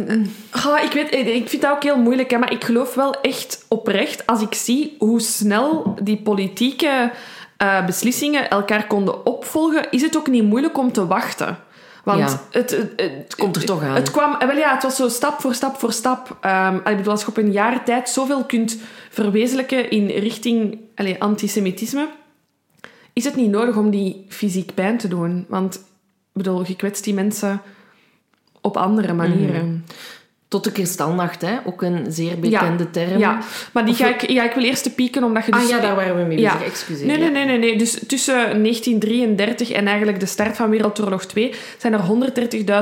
Goh, 0.51 0.83
ik, 0.83 0.91
weet, 0.91 1.13
ik 1.27 1.49
vind 1.49 1.61
dat 1.61 1.71
ook 1.71 1.83
heel 1.83 1.97
moeilijk, 1.97 2.31
hè, 2.31 2.37
maar 2.37 2.51
ik 2.51 2.63
geloof 2.63 2.93
wel 2.93 3.21
echt 3.21 3.65
oprecht 3.67 4.25
als 4.25 4.41
ik 4.41 4.53
zie 4.53 4.95
hoe 4.99 5.19
snel 5.19 5.95
die 6.01 6.17
politieke 6.17 7.11
eh, 7.57 7.85
beslissingen 7.85 8.49
elkaar 8.49 8.87
konden 8.87 9.25
opvolgen, 9.25 9.87
is 9.91 10.01
het 10.01 10.17
ook 10.17 10.27
niet 10.27 10.43
moeilijk 10.43 10.77
om 10.77 10.91
te 10.91 11.07
wachten. 11.07 11.57
Want 12.05 12.19
Ja. 12.19 12.41
het, 12.51 12.71
het, 12.71 12.93
het, 12.95 13.35
komt 13.35 13.55
er 13.55 13.65
toch 13.65 13.83
aan. 13.83 13.95
Het 13.95 14.11
kwam, 14.11 14.35
eh, 14.35 14.47
wel 14.47 14.57
ja, 14.57 14.73
het 14.73 14.83
was 14.83 14.95
zo 14.95 15.09
stap 15.09 15.39
voor 15.41 15.53
stap 15.53 15.75
voor 15.79 15.91
stap. 15.91 16.29
Ik 16.85 16.97
bedoel, 16.97 17.11
als 17.11 17.21
je 17.21 17.27
op 17.27 17.37
een 17.37 17.51
jaar 17.51 17.83
tijd 17.83 18.09
zoveel 18.09 18.43
kunt 18.43 18.77
verwezenlijken 19.09 19.89
in 19.89 20.07
richting 20.07 20.79
allee, 20.95 21.21
antisemitisme, 21.21 22.07
is 23.13 23.23
het 23.23 23.35
niet 23.35 23.49
nodig 23.49 23.77
om 23.77 23.89
die 23.89 24.25
fysiek 24.29 24.73
pijn 24.73 24.97
te 24.97 25.07
doen. 25.07 25.45
Want 25.47 25.75
ik 25.75 25.81
bedoel, 26.33 26.67
je 26.67 26.75
kwetst 26.75 27.03
die 27.03 27.13
mensen 27.13 27.61
op 28.61 28.77
andere 28.77 29.13
manieren. 29.13 29.85
Tot 30.55 30.63
de 30.63 30.71
kristalnacht, 30.71 31.41
hè? 31.41 31.55
ook 31.65 31.81
een 31.81 32.05
zeer 32.09 32.39
bekende 32.39 32.91
term. 32.91 33.17
Ja, 33.17 33.39
maar 33.71 33.85
die 33.85 33.93
Of 33.93 33.99
ga 33.99 34.07
ik, 34.07 34.29
ja, 34.29 34.43
ik 34.43 34.53
wil 34.53 34.63
eerst 34.63 34.83
de 34.83 34.89
pieken, 34.89 35.23
omdat 35.23 35.45
je 35.45 35.51
dus... 35.51 35.61
Ah 35.63 35.69
ja, 35.69 35.79
daar 35.79 35.95
waren 35.95 36.17
we 36.17 36.23
mee 36.23 36.39
Ja. 36.39 36.53
bezig, 36.53 36.67
excuseer. 36.67 37.05
Nee, 37.05 37.17
nee, 37.17 37.29
nee, 37.29 37.45
nee, 37.45 37.57
nee. 37.57 37.77
Dus 37.77 37.99
tussen 38.07 38.33
1933 38.35 39.71
en 39.71 39.87
eigenlijk 39.87 40.19
de 40.19 40.25
start 40.25 40.55
van 40.55 40.69
Wereldoorlog 40.69 41.25
2 41.25 41.53
zijn 41.77 41.93
er 41.93 41.99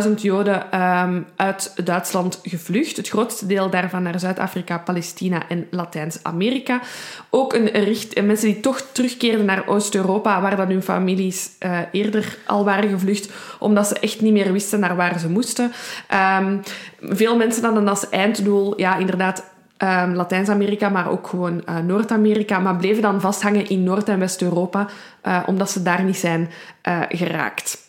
130.000 0.08 0.14
Joden 0.16 0.72
ehm, 0.72 1.22
uit 1.36 1.74
Duitsland 1.84 2.40
gevlucht. 2.44 2.98
Het 2.98 3.10
grootste 3.10 3.46
deel 3.46 3.70
daarvan 3.70 4.04
naar 4.04 4.20
Zuid-Afrika, 4.20 4.78
Palestina 4.78 5.50
en 5.50 5.68
Latijns-Amerika. 5.70 6.82
Ook 7.30 7.54
een 7.54 7.68
richt, 7.68 8.22
mensen 8.24 8.48
die 8.48 8.60
toch 8.60 8.88
terugkeerden 8.92 9.46
naar 9.46 9.68
Oost-Europa, 9.68 10.42
waar 10.42 10.56
dan 10.56 10.70
hun 10.70 10.84
families 10.84 11.50
eh, 11.60 11.80
eerder 11.92 12.38
al 12.46 12.66
waren 12.66 12.90
gevlucht, 12.90 13.30
omdat 13.60 13.88
ze 13.88 14.00
echt 14.00 14.22
niet 14.22 14.34
meer 14.34 14.52
wisten 14.52 14.80
naar 14.80 14.96
waar 14.96 15.20
ze 15.20 15.30
moesten. 15.30 15.72
Ehm, 16.08 16.58
veel 17.04 17.38
mensen 17.38 17.64
hadden 17.64 17.88
als 17.88 18.10
einddoel, 18.10 18.80
ja, 18.80 18.98
inderdaad, 18.98 19.44
ehm, 19.78 20.14
Latijns-Amerika, 20.14 20.90
maar 20.90 21.10
ook 21.10 21.28
gewoon 21.28 21.66
eh, 21.66 21.78
Noord-Amerika, 21.78 22.60
maar 22.60 22.76
bleven 22.76 23.02
dan 23.02 23.22
vasthangen 23.22 23.70
in 23.70 23.84
Noord- 23.84 24.10
en 24.10 24.20
West-Europa, 24.20 24.88
eh, 25.22 25.44
omdat 25.46 25.70
ze 25.70 25.82
daar 25.82 26.04
niet 26.04 26.18
zijn 26.18 26.50
eh, 26.82 27.02
geraakt. 27.10 27.82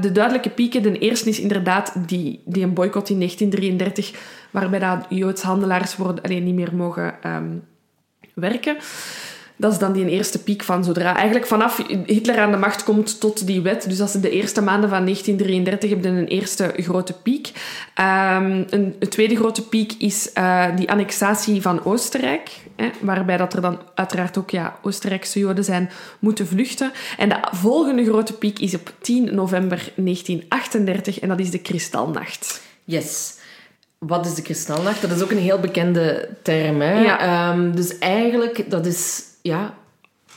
De 0.00 0.12
duidelijke 0.12 0.50
pieken, 0.50 0.82
de 0.82 0.98
eerste 0.98 1.28
is 1.28 1.40
inderdaad 1.40 1.92
die, 2.08 2.42
die 2.44 2.62
een 2.62 2.74
boycott 2.74 3.08
in 3.08 3.16
1933, 3.18 4.12
waarbij 4.50 4.78
dat 4.78 5.06
Joods 5.08 5.42
handelaars 5.42 5.96
worden, 5.96 6.24
alleen 6.24 6.44
niet 6.44 6.54
meer 6.54 6.74
mogen 6.74 7.14
um, 7.26 7.64
werken. 8.34 8.76
Dat 9.58 9.72
is 9.72 9.78
dan 9.78 9.92
die 9.92 10.08
eerste 10.08 10.42
piek 10.42 10.62
van 10.62 10.84
zodra 10.84 11.16
eigenlijk 11.16 11.46
vanaf 11.46 11.82
Hitler 12.06 12.38
aan 12.38 12.50
de 12.50 12.56
macht 12.56 12.84
komt 12.84 13.20
tot 13.20 13.46
die 13.46 13.60
wet. 13.60 13.88
Dus 13.88 13.96
dat 13.96 14.14
is 14.14 14.20
de 14.20 14.30
eerste 14.30 14.62
maanden 14.62 14.90
van 14.90 15.02
1933 15.02 15.90
hebben 15.90 16.14
een 16.14 16.26
eerste 16.26 16.72
grote 16.76 17.12
piek. 17.12 17.52
Um, 18.00 18.04
een, 18.70 18.96
een, 18.98 19.08
tweede 19.08 19.36
grote 19.36 19.68
piek 19.68 19.92
is 19.98 20.30
uh, 20.34 20.76
die 20.76 20.90
annexatie 20.90 21.62
van 21.62 21.84
Oostenrijk. 21.84 22.50
Hè, 22.76 22.90
waarbij 23.00 23.36
dat 23.36 23.52
er 23.54 23.60
dan 23.60 23.78
uiteraard 23.94 24.38
ook 24.38 24.50
ja, 24.50 24.78
Oostenrijkse 24.82 25.38
Joden 25.38 25.64
zijn 25.64 25.90
moeten 26.18 26.46
vluchten. 26.46 26.92
En 27.16 27.28
de 27.28 27.38
volgende 27.50 28.04
grote 28.04 28.32
piek 28.32 28.58
is 28.58 28.74
op 28.74 28.92
10 29.00 29.34
november 29.34 29.92
1938 29.96 31.20
en 31.20 31.28
dat 31.28 31.40
is 31.40 31.50
de 31.50 31.58
Kristalnacht. 31.58 32.60
Yes. 32.84 33.36
Wat 33.98 34.26
is 34.26 34.34
de 34.34 34.42
kristalnacht? 34.42 35.00
Dat 35.00 35.10
is 35.10 35.22
ook 35.22 35.30
een 35.30 35.38
heel 35.38 35.58
bekende 35.58 36.28
term. 36.42 36.80
Hè? 36.80 37.00
Ja. 37.00 37.50
Um, 37.52 37.76
dus 37.76 37.98
eigenlijk, 37.98 38.70
dat 38.70 38.86
is 38.86 39.22
ja, 39.42 39.74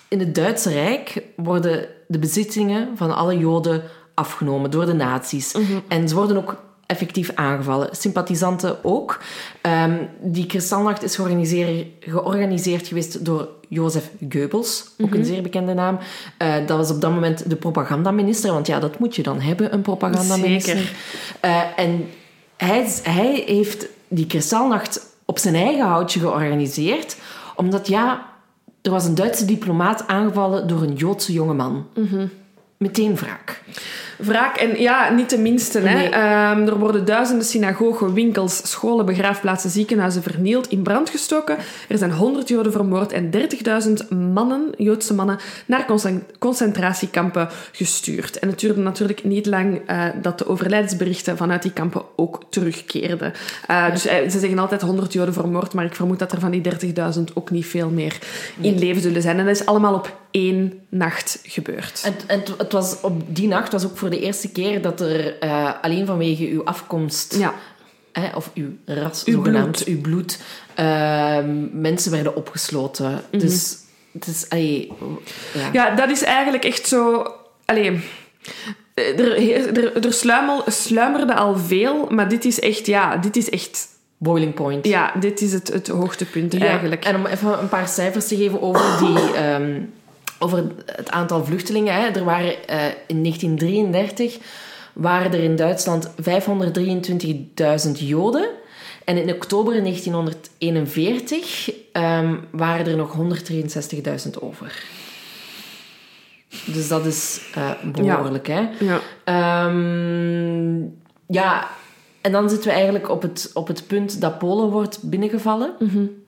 in 0.07 0.19
het 0.19 0.36
Duitse 0.36 0.69
Rijk 0.69 1.23
worden 1.36 1.88
de 2.07 2.19
bezittingen 2.19 2.98
van 2.98 3.15
alle 3.15 3.38
Joden 3.38 3.84
afgenomen 4.14 4.72
door 4.72 4.86
de 4.86 4.94
nazi's. 4.94 5.56
En 5.88 6.10
ze 6.10 6.15
worden 6.15 6.38
ook 6.38 6.56
effectief 6.86 7.32
aangevallen. 7.36 7.90
Sympathisanten 7.91 8.84
ook. 8.84 9.19
Um, 9.61 10.10
die 10.22 10.45
kristalnacht 10.45 11.03
is 11.03 11.15
georganiseerd, 11.15 11.88
georganiseerd 11.99 12.88
geweest 12.88 13.26
door 13.26 13.49
Jozef 13.68 14.10
Goebbels, 14.30 14.90
ook 14.98 15.14
een 15.14 15.26
zeer 15.26 15.41
bekende 15.41 15.73
naam. 15.73 15.99
Uh, 16.41 16.68
dat 16.68 16.78
was 16.78 16.91
op 16.91 17.02
dat 17.02 17.11
moment 17.11 17.49
de 17.49 17.56
propagandaminister, 17.56 18.52
want 18.52 18.68
ja, 18.68 18.80
dat 18.80 18.99
moet 18.99 19.15
je 19.15 19.23
dan 19.23 19.40
hebben, 19.40 19.73
een 19.73 19.82
propagandaminister. 19.82 20.78
Zeker. 20.78 20.95
Uh, 21.45 21.61
en 21.76 22.10
hij, 22.57 22.88
hij 23.03 23.44
heeft 23.45 23.88
die 24.07 24.28
kristalnacht 24.28 25.15
op 25.26 25.38
zijn 25.38 25.56
eigen 25.56 25.86
houtje 25.86 26.19
georganiseerd, 26.19 27.18
omdat 27.56 27.88
ja, 27.88 28.30
er 28.82 28.91
was 28.91 29.06
een 29.06 29.16
Duitse 29.16 29.45
diplomaat 29.45 30.08
aangevallen 30.08 30.68
door 30.68 30.82
een 30.82 30.94
Joodse 30.94 31.34
jongeman. 31.34 31.88
Mm 31.95 32.30
Meteen 32.78 33.16
wraak. 33.16 33.64
Wraak 34.22 34.57
en 34.57 34.81
ja, 34.81 35.10
niet 35.10 35.30
de 35.30 35.38
minste. 35.38 35.80
Hè. 35.80 36.06
Um, 36.06 36.68
er 36.68 36.77
worden 36.77 37.06
duizenden 37.06 37.45
synagogen, 37.45 38.14
winkels, 38.14 38.69
scholen, 38.69 39.06
begraafplaatsen, 39.06 39.69
ziekenhuizen 39.69 40.23
vernield, 40.23 40.68
in 40.68 40.81
brand 40.81 41.10
gestoken. 41.10 41.57
Er 41.88 41.98
zijn 41.98 42.11
100 42.11 42.48
Joden 42.48 42.72
vermoord 42.72 43.11
en 43.11 43.31
30.000 43.31 44.07
mannen, 44.10 44.69
Joodse 44.77 45.14
mannen, 45.14 45.39
naar 45.65 45.85
concentratiekampen 46.39 47.49
gestuurd. 47.72 48.39
En 48.39 48.49
het 48.49 48.60
duurde 48.60 48.81
natuurlijk 48.81 49.23
niet 49.23 49.45
lang 49.45 49.81
uh, 49.89 50.03
dat 50.22 50.38
de 50.38 50.48
overlijdensberichten 50.48 51.38
vanuit 51.38 51.61
die 51.61 51.73
kampen 51.73 52.02
ook 52.15 52.41
terugkeerden. 52.49 53.34
Uh, 53.69 53.91
dus 53.91 54.06
uh, 54.06 54.14
ze 54.30 54.39
zeggen 54.39 54.60
altijd 54.60 54.81
100 54.81 55.14
Joden 55.14 55.34
vermoord, 55.34 55.73
maar 55.73 55.85
ik 55.85 55.95
vermoed 55.95 56.19
dat 56.19 56.31
er 56.31 56.39
van 56.39 56.52
die 56.52 56.61
30.000 57.18 57.23
ook 57.34 57.52
niet 57.52 57.65
veel 57.65 57.89
meer 57.89 58.18
in 58.61 58.80
leven 58.80 59.02
zullen 59.02 59.22
zijn. 59.22 59.39
En 59.39 59.45
dat 59.45 59.56
is 59.56 59.65
allemaal 59.65 59.93
op 59.93 60.19
één 60.31 60.80
nacht 60.89 61.39
gebeurd. 61.43 62.02
En, 62.06 62.14
en 62.27 62.43
het 62.57 62.72
was 62.72 63.02
op 63.02 63.35
die 63.35 63.48
nacht 63.48 63.72
was 63.72 63.85
ook 63.85 63.98
voor 63.98 64.10
de 64.11 64.19
eerste 64.19 64.51
keer 64.51 64.81
dat 64.81 65.01
er 65.01 65.43
uh, 65.43 65.71
alleen 65.81 66.05
vanwege 66.05 66.47
uw 66.47 66.63
afkomst, 66.63 67.35
ja. 67.38 67.53
hè, 68.11 68.35
of 68.35 68.51
uw 68.53 68.69
ras, 68.85 69.23
Uw 69.23 69.33
zogenaamd, 69.33 69.71
bloed. 69.71 69.88
uw 69.88 70.01
bloed, 70.01 70.39
uh, 70.79 71.38
mensen 71.71 72.11
werden 72.11 72.35
opgesloten. 72.35 73.09
Mm 73.09 73.19
-hmm. 73.29 73.39
Dus 73.39 73.77
het 74.11 74.27
is, 74.27 74.45
allee, 74.49 74.91
ja. 75.53 75.69
ja, 75.73 75.95
dat 75.95 76.09
is 76.09 76.23
eigenlijk 76.23 76.65
echt 76.65 76.88
zo. 76.88 77.27
Allee, 77.65 77.99
er, 78.93 79.77
er, 79.77 80.05
er 80.05 80.13
sluimel, 80.13 80.63
sluimerde 80.67 81.35
al 81.35 81.57
veel, 81.57 82.07
maar 82.09 82.29
dit 82.29 82.45
is 82.45 82.59
echt, 82.59 82.85
ja, 82.85 83.17
dit 83.17 83.35
is 83.35 83.49
echt 83.49 83.88
boiling 84.17 84.53
point. 84.53 84.85
Ja, 84.85 85.13
dit 85.19 85.41
is 85.41 85.53
het, 85.53 85.67
het 85.73 85.88
hoogtepunt 85.88 86.53
ja, 86.53 86.59
eigenlijk. 86.59 87.05
En 87.05 87.15
om 87.15 87.25
even 87.25 87.59
een 87.59 87.69
paar 87.69 87.88
cijfers 87.88 88.27
te 88.27 88.35
geven 88.35 88.61
over 88.61 88.97
die. 88.99 89.43
Um, 89.53 89.93
over 90.41 90.63
het 90.85 91.11
aantal 91.11 91.45
vluchtelingen. 91.45 91.93
Hè. 91.93 92.07
Er 92.07 92.23
waren 92.23 92.51
uh, 92.51 92.85
in 93.07 93.23
1933 93.23 94.38
waren 94.93 95.34
er 95.34 95.43
in 95.43 95.55
Duitsland 95.55 96.09
523.000 96.09 96.13
Joden. 97.93 98.49
En 99.05 99.18
in 99.18 99.34
oktober 99.34 99.84
1941 99.84 101.72
um, 101.93 102.39
waren 102.51 102.85
er 102.85 102.95
nog 102.95 103.18
163.000 103.18 103.23
over. 104.39 104.84
Dus 106.65 106.88
dat 106.88 107.05
is 107.05 107.41
uh, 107.57 107.72
behoorlijk, 107.84 108.47
ja. 108.47 108.69
hè? 108.80 108.85
Ja. 108.85 109.65
Um, 109.65 110.99
ja, 111.27 111.68
en 112.22 112.31
dan 112.31 112.49
zitten 112.49 112.68
we 112.68 112.73
eigenlijk 112.73 113.09
op 113.09 113.22
het, 113.22 113.51
op 113.53 113.68
het 113.68 113.88
punt 113.88 114.22
dat 114.22 114.38
Polen 114.38 114.69
wordt 114.69 114.99
binnengevallen. 115.03 115.73
Mm 115.80 115.89
-hmm. 115.89 116.20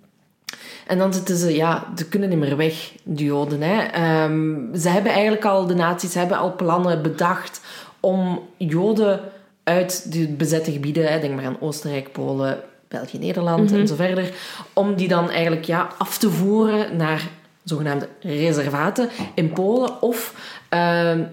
En 0.88 0.98
dan 0.98 1.14
zitten 1.14 1.38
ze, 1.38 1.56
ja, 1.56 1.88
ze 1.96 2.08
kunnen 2.08 2.30
niet 2.30 2.38
meer 2.38 2.58
weg, 2.58 2.92
de 3.04 3.24
Joden. 3.24 3.62
Hè. 3.62 4.24
Um, 4.24 4.70
ze 4.76 4.90
hebben 4.90 5.12
eigenlijk 5.12 5.46
al, 5.46 5.68
de 5.68 5.76
nazi's 5.76 6.14
hebben 6.14 6.38
al 6.38 6.56
plannen 6.56 7.02
bedacht 7.02 7.62
om 8.00 8.40
Joden 8.58 9.20
uit 9.64 10.12
de 10.14 10.28
bezette 10.28 10.72
gebieden, 10.72 11.12
hè, 11.12 11.20
denk 11.20 11.36
maar 11.36 11.46
aan 11.46 11.58
Oostenrijk, 11.60 12.12
Polen, 12.12 12.60
België, 12.88 13.18
Nederland 13.20 13.58
Mhm. 13.60 13.66
mm 13.68 13.72
-hmm. 13.72 13.82
en 13.82 13.88
zo 13.88 13.96
verder, 13.96 14.34
om 14.74 14.96
die 14.96 15.08
dan 15.08 15.30
eigenlijk 15.30 15.66
ja, 15.66 15.88
af 15.98 16.18
te 16.18 16.30
voeren 16.30 16.98
naar 16.98 17.30
zogenaamde 17.64 18.08
reservaten 18.22 19.10
in 19.36 19.54
Polen. 19.54 20.02
Of 20.02 20.34
um, 20.70 21.28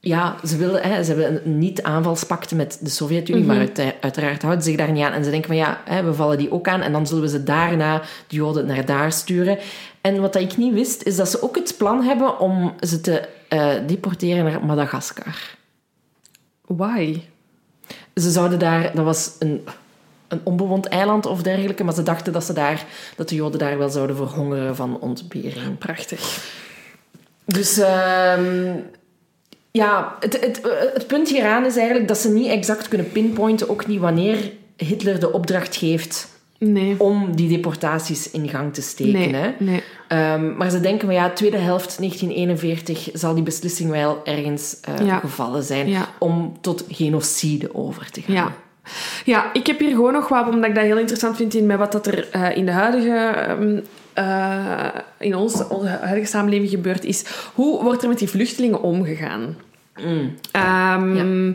ja, 0.00 0.36
ze, 0.46 0.56
willen, 0.56 0.82
hè, 0.82 1.04
ze 1.04 1.12
hebben 1.12 1.46
een 1.46 1.58
niet-aanvalspakte 1.58 2.54
met 2.54 2.78
de 2.80 2.90
Sovjet-Unie, 2.90 3.44
Mhm. 3.44 3.50
maar 3.52 3.60
uit, 3.60 3.94
uiteraard 4.00 4.42
houden 4.42 4.62
ze 4.64 4.68
zich 4.68 4.78
daar 4.78 4.92
niet 4.92 5.04
aan. 5.04 5.12
En 5.12 5.24
ze 5.24 5.30
denken 5.30 5.48
van 5.48 5.56
ja, 5.56 5.80
hè, 5.84 6.02
we 6.02 6.14
vallen 6.14 6.38
die 6.38 6.52
ook 6.52 6.68
aan 6.68 6.80
en 6.80 6.92
dan 6.92 7.06
zullen 7.06 7.22
we 7.22 7.28
ze 7.28 7.42
daarna, 7.42 7.98
de 8.26 8.36
Joden, 8.36 8.66
naar 8.66 8.84
daar 8.84 9.12
sturen. 9.12 9.58
En 10.00 10.20
wat 10.20 10.34
ik 10.36 10.56
niet 10.56 10.72
wist, 10.74 11.02
is 11.02 11.16
dat 11.16 11.28
ze 11.30 11.42
ook 11.42 11.56
het 11.56 11.74
plan 11.78 12.02
hebben 12.02 12.38
om 12.38 12.74
ze 12.80 13.00
te 13.00 13.28
uh, 13.52 13.72
deporteren 13.86 14.44
naar 14.44 14.64
Madagaskar. 14.64 15.56
Why? 16.66 17.22
Ze 18.14 18.30
zouden 18.30 18.58
daar, 18.58 18.90
dat 18.94 19.04
was 19.04 19.32
een, 19.38 19.64
een 20.28 20.40
onbewoond 20.44 20.86
eiland 20.86 21.26
of 21.26 21.42
dergelijke, 21.42 21.84
maar 21.84 21.94
ze 21.94 22.02
dachten 22.02 22.32
dat, 22.32 22.44
ze 22.44 22.52
daar, 22.52 22.84
dat 23.16 23.28
de 23.28 23.34
Joden 23.34 23.58
daar 23.58 23.78
wel 23.78 23.88
zouden 23.88 24.16
verhongeren 24.16 24.76
van 24.76 25.00
ontbering. 25.00 25.78
Prachtig. 25.78 26.44
Dus... 27.44 27.78
Uh, 27.78 28.34
ja, 29.70 30.16
het, 30.20 30.40
het, 30.40 30.60
het 30.94 31.06
punt 31.06 31.28
hieraan 31.28 31.64
is 31.64 31.76
eigenlijk 31.76 32.08
dat 32.08 32.18
ze 32.18 32.32
niet 32.32 32.48
exact 32.48 32.88
kunnen 32.88 33.12
pinpointen, 33.12 33.68
ook 33.68 33.86
niet 33.86 34.00
wanneer 34.00 34.52
Hitler 34.76 35.20
de 35.20 35.32
opdracht 35.32 35.76
geeft 35.76 36.28
nee. 36.58 36.94
om 36.98 37.36
die 37.36 37.48
deportaties 37.48 38.30
in 38.30 38.48
gang 38.48 38.74
te 38.74 38.82
steken. 38.82 39.30
Nee, 39.30 39.34
hè? 39.34 39.50
nee. 39.58 39.82
Um, 40.34 40.56
maar 40.56 40.70
ze 40.70 40.80
denken 40.80 41.06
van 41.06 41.16
ja, 41.16 41.30
tweede 41.30 41.56
helft 41.56 41.98
1941 41.98 43.08
zal 43.12 43.34
die 43.34 43.42
beslissing 43.42 43.90
wel 43.90 44.20
ergens 44.24 44.80
uh, 44.88 45.06
ja. 45.06 45.18
gevallen 45.18 45.62
zijn 45.62 45.88
ja. 45.88 46.08
om 46.18 46.56
tot 46.60 46.84
genocide 46.88 47.74
over 47.74 48.10
te 48.10 48.20
gaan. 48.20 48.34
Ja. 48.34 48.52
Ja, 49.24 49.52
ik 49.52 49.66
heb 49.66 49.78
hier 49.78 49.90
gewoon 49.90 50.12
nog 50.12 50.28
wat, 50.28 50.48
omdat 50.48 50.68
ik 50.68 50.74
dat 50.74 50.84
heel 50.84 50.98
interessant 50.98 51.36
vind 51.36 51.54
in 51.54 51.66
met 51.66 51.78
wat 51.78 51.92
dat 51.92 52.06
er 52.06 52.28
uh, 52.36 52.56
in 52.56 52.66
de 52.66 52.72
huidige 52.72 53.46
um, 53.48 53.82
uh, 54.20 54.86
in 55.18 55.34
ons, 55.34 55.68
onze 55.68 55.88
huidige 55.88 56.26
samenleving 56.26 56.70
gebeurd 56.70 57.04
is. 57.04 57.24
Hoe 57.54 57.82
wordt 57.82 58.02
er 58.02 58.08
met 58.08 58.18
die 58.18 58.28
vluchtelingen 58.28 58.82
omgegaan? 58.82 59.56
Mm. 60.04 60.34
Um, 60.52 61.54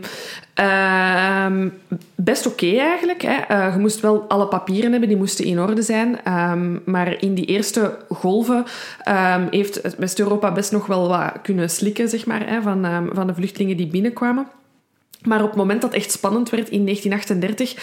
ja. 0.54 1.46
um, 1.46 1.72
best 2.14 2.46
oké 2.46 2.64
okay 2.64 2.78
eigenlijk. 2.78 3.22
Hè. 3.22 3.36
Uh, 3.50 3.74
je 3.74 3.80
moest 3.80 4.00
wel 4.00 4.24
alle 4.28 4.46
papieren 4.46 4.90
hebben, 4.90 5.08
die 5.08 5.18
moesten 5.18 5.44
in 5.44 5.60
orde 5.60 5.82
zijn. 5.82 6.18
Um, 6.28 6.82
maar 6.84 7.22
in 7.22 7.34
die 7.34 7.44
eerste 7.44 7.98
golven 8.08 8.64
heeft 9.50 9.96
West-Europa 9.96 10.52
best 10.52 10.72
nog 10.72 10.86
wel 10.86 11.08
wat 11.08 11.32
kunnen 11.42 11.70
slikken 11.70 12.08
zeg 12.08 12.26
maar, 12.26 12.48
hè, 12.48 12.62
van, 12.62 13.08
van 13.12 13.26
de 13.26 13.34
vluchtelingen 13.34 13.76
die 13.76 13.86
binnenkwamen. 13.86 14.46
Maar 15.22 15.42
op 15.42 15.48
het 15.48 15.56
moment 15.56 15.80
dat 15.80 15.92
het 15.92 16.02
echt 16.02 16.12
spannend 16.12 16.50
werd, 16.50 16.68
in 16.68 16.84
1938, 16.84 17.74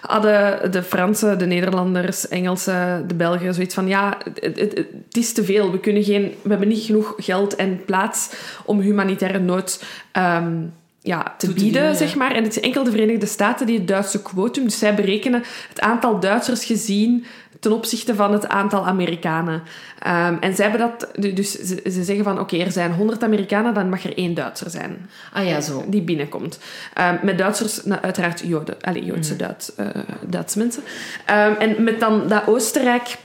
hadden 0.00 0.72
de 0.72 0.82
Fransen, 0.82 1.38
de 1.38 1.46
Nederlanders, 1.46 2.28
Engelsen, 2.28 3.08
de 3.08 3.14
Belgen 3.14 3.54
zoiets 3.54 3.74
van: 3.74 3.88
ja, 3.88 4.18
het, 4.34 4.86
is 5.10 5.32
te 5.32 5.44
veel. 5.44 5.70
We, 5.70 5.80
kunnen 5.80 6.02
geen, 6.04 6.34
we 6.42 6.50
hebben 6.50 6.68
niet 6.68 6.84
genoeg 6.84 7.14
geld 7.16 7.56
en 7.56 7.84
plaats 7.84 8.30
om 8.64 8.80
humanitaire 8.80 9.38
nood 9.38 9.84
um, 10.12 10.72
ja, 11.02 11.34
te, 11.38 11.46
te 11.46 11.52
bieden, 11.52 11.96
zeg 11.96 12.14
maar. 12.14 12.34
En 12.34 12.42
het 12.42 12.56
is 12.56 12.62
enkel 12.62 12.84
de 12.84 12.90
Verenigde 12.90 13.26
Staten 13.26 13.66
die 13.66 13.78
het 13.78 13.88
Duitse 13.88 14.22
quotum, 14.22 14.64
dus 14.64 14.78
zij 14.78 14.94
berekenen 14.94 15.42
het 15.68 15.80
aantal 15.80 16.20
Duitsers 16.20 16.64
gezien 16.64 17.26
ten 17.60 17.72
opzichte 17.72 18.14
van 18.14 18.32
het 18.32 18.48
aantal 18.48 18.86
Amerikanen. 18.86 19.54
Um, 19.54 20.38
en 20.40 20.54
zij 20.54 20.68
hebben 20.68 20.88
dat, 20.88 21.34
dus 21.34 21.52
ze, 21.52 21.80
ze 21.84 22.04
zeggen 22.04 22.24
van 22.24 22.32
oké, 22.40 22.54
okay, 22.54 22.66
er 22.66 22.72
zijn 22.72 22.92
100 22.92 23.22
Amerikanen, 23.22 23.74
dan 23.74 23.88
mag 23.88 24.04
er 24.04 24.16
één 24.16 24.34
Duitser 24.34 24.70
zijn. 24.70 25.10
Ah 25.32 25.46
ja, 25.46 25.60
zo. 25.60 25.84
Die 25.86 26.02
binnenkomt. 26.02 26.58
Um, 26.98 27.18
met 27.22 27.38
Duitsers, 27.38 27.84
nou, 27.84 28.00
uiteraard 28.02 28.40
Joden, 28.40 28.76
allez, 28.80 29.06
Joodse 29.06 29.32
mm. 29.32 29.38
Duits, 29.38 29.72
uh, 29.80 30.56
mensen. 30.56 30.82
Um, 31.30 31.54
en 31.54 31.84
met 31.84 32.00
dan 32.00 32.28
dat 32.28 32.46
Oostenrijk 32.46 33.16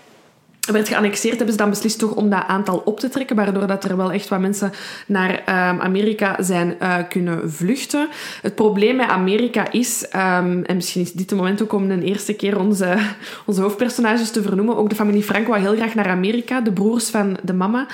werd 0.73 0.87
geannexeerd, 0.87 1.35
hebben 1.35 1.51
ze 1.51 1.61
dan 1.61 1.69
beslist 1.69 1.99
toch 1.99 2.11
om 2.11 2.29
dat 2.29 2.43
aantal 2.47 2.81
op 2.85 2.99
te 2.99 3.09
trekken, 3.09 3.35
waardoor 3.35 3.67
dat 3.67 3.83
er 3.83 3.97
wel 3.97 4.11
echt 4.11 4.27
wat 4.27 4.39
mensen 4.39 4.71
naar 5.07 5.31
um, 5.31 5.81
Amerika 5.81 6.35
zijn 6.39 6.75
uh, 6.81 6.95
kunnen 7.09 7.51
vluchten. 7.51 8.07
Het 8.41 8.55
probleem 8.55 8.95
met 8.95 9.07
Amerika 9.07 9.71
is, 9.71 10.05
um, 10.15 10.63
en 10.63 10.75
misschien 10.75 11.01
is 11.01 11.11
dit 11.11 11.29
het 11.29 11.39
moment 11.39 11.61
ook 11.61 11.73
om 11.73 11.91
een 11.91 12.01
eerste 12.01 12.33
keer 12.33 12.59
onze, 12.59 12.97
onze 13.45 13.61
hoofdpersonages 13.61 14.31
te 14.31 14.41
vernoemen, 14.41 14.77
ook 14.77 14.89
de 14.89 14.95
familie 14.95 15.23
Frank 15.23 15.47
wou 15.47 15.61
heel 15.61 15.75
graag 15.75 15.95
naar 15.95 16.09
Amerika. 16.09 16.61
De 16.61 16.71
broers 16.71 17.09
van 17.09 17.37
de 17.43 17.53
mama, 17.53 17.87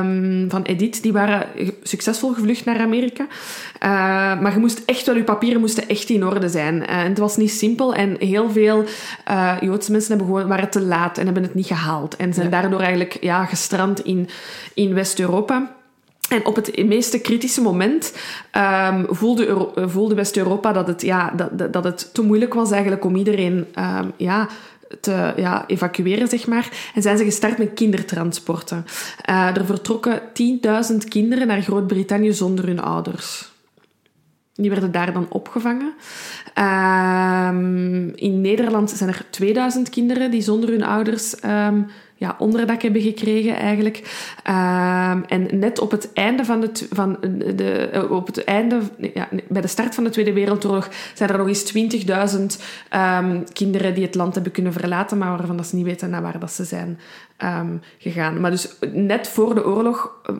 um, 0.00 0.46
van 0.50 0.62
Edith, 0.62 1.02
die 1.02 1.12
waren 1.12 1.46
succesvol 1.82 2.32
gevlucht 2.32 2.64
naar 2.64 2.80
Amerika. 2.80 3.22
Uh, 3.24 4.40
maar 4.40 4.52
je 4.52 4.58
moest 4.58 4.82
echt 4.86 5.06
wel, 5.06 5.16
je 5.16 5.24
papieren 5.24 5.60
moesten 5.60 5.88
echt 5.88 6.08
in 6.08 6.26
orde 6.26 6.48
zijn. 6.48 6.74
Uh, 6.74 6.88
en 6.88 7.08
het 7.08 7.18
was 7.18 7.36
niet 7.36 7.50
simpel 7.50 7.94
en 7.94 8.16
heel 8.18 8.50
veel 8.50 8.84
Joodse 9.60 9.90
mensen 9.90 10.08
hebben 10.08 10.26
gewoon, 10.26 10.48
waren 10.48 10.70
te 10.70 10.80
laat 10.80 11.18
en 11.18 11.24
hebben 11.24 11.42
het 11.42 11.54
niet 11.54 11.66
gehaald. 11.76 12.16
En 12.16 12.34
zijn 12.34 12.50
daardoor 12.50 12.80
eigenlijk 12.80 13.16
ja, 13.20 13.44
gestrand 13.44 14.00
in, 14.00 14.28
in 14.74 14.94
West-Europa. 14.94 15.74
En 16.28 16.46
op 16.46 16.56
het 16.56 16.86
meeste 16.86 17.18
kritische 17.20 17.60
moment 17.60 18.14
um, 18.92 19.06
voelde, 19.08 19.70
voelde 19.74 20.14
West-Europa 20.14 20.72
dat, 20.72 20.86
het, 20.86 21.02
ja, 21.02 21.30
dat, 21.30 21.72
dat 21.72 21.84
het 21.84 22.14
te 22.14 22.22
moeilijk 22.22 22.54
was 22.54 22.70
eigenlijk 22.70 23.04
om 23.04 23.16
iedereen 23.16 23.66
um, 23.78 24.12
ja, 24.16 24.48
te 25.00 25.32
ja, 25.36 25.64
evacueren, 25.66 26.28
zeg 26.28 26.46
maar. 26.46 26.90
En 26.94 27.02
zijn 27.02 27.18
ze 27.18 27.24
gestart 27.24 27.58
met 27.58 27.74
kindertransporten. 27.74 28.86
Uh, 29.30 29.56
er 29.56 29.66
vertrokken 29.66 30.20
10.000 30.20 31.08
kinderen 31.08 31.46
naar 31.46 31.62
Groot-Brittannië 31.62 32.32
zonder 32.32 32.66
hun 32.66 32.80
ouders. 32.80 33.52
Die 34.56 34.70
werden 34.70 34.92
daar 34.92 35.12
dan 35.12 35.26
opgevangen. 35.28 35.92
Um, 36.58 38.14
in 38.14 38.40
Nederland 38.40 38.90
zijn 38.90 39.10
er 39.10 39.26
2000 39.30 39.88
kinderen 39.88 40.30
die 40.30 40.42
zonder 40.42 40.70
hun 40.70 40.84
ouders 40.84 41.44
um, 41.44 41.86
ja, 42.14 42.36
onderdak 42.38 42.82
hebben 42.82 43.02
gekregen 43.02 43.56
eigenlijk. 43.56 43.96
Um, 44.48 45.24
en 45.24 45.58
net 45.58 45.78
op 45.78 45.90
het 45.90 46.12
einde 46.12 46.44
van 46.44 46.60
de, 46.60 46.70
van 46.90 47.16
de 47.56 47.88
eh, 47.92 48.10
op 48.10 48.26
het 48.26 48.44
einde, 48.44 48.80
ja, 49.14 49.28
bij 49.48 49.62
de 49.62 49.68
start 49.68 49.94
van 49.94 50.04
de 50.04 50.10
Tweede 50.10 50.32
Wereldoorlog 50.32 50.88
zijn 51.14 51.30
er 51.30 51.38
nog 51.38 51.48
eens 51.48 51.72
20.000 52.90 53.52
kinderen 53.52 53.94
die 53.94 54.04
het 54.04 54.14
land 54.14 54.34
hebben 54.34 54.52
kunnen 54.52 54.72
verlaten, 54.72 55.18
maar 55.18 55.36
waarvan 55.36 55.56
dat 55.56 55.66
ze 55.66 55.76
niet 55.76 55.84
weten 55.84 56.10
naar 56.10 56.22
waar 56.22 56.38
dat 56.38 56.52
ze 56.52 56.64
zijn 56.64 56.98
gegaan. 57.98 58.40
Maar 58.40 58.50
dus 58.50 58.76
net 58.92 59.28
voor 59.28 59.54
de 59.54 59.66
oorlog 59.66 60.12
eh, 60.24 60.34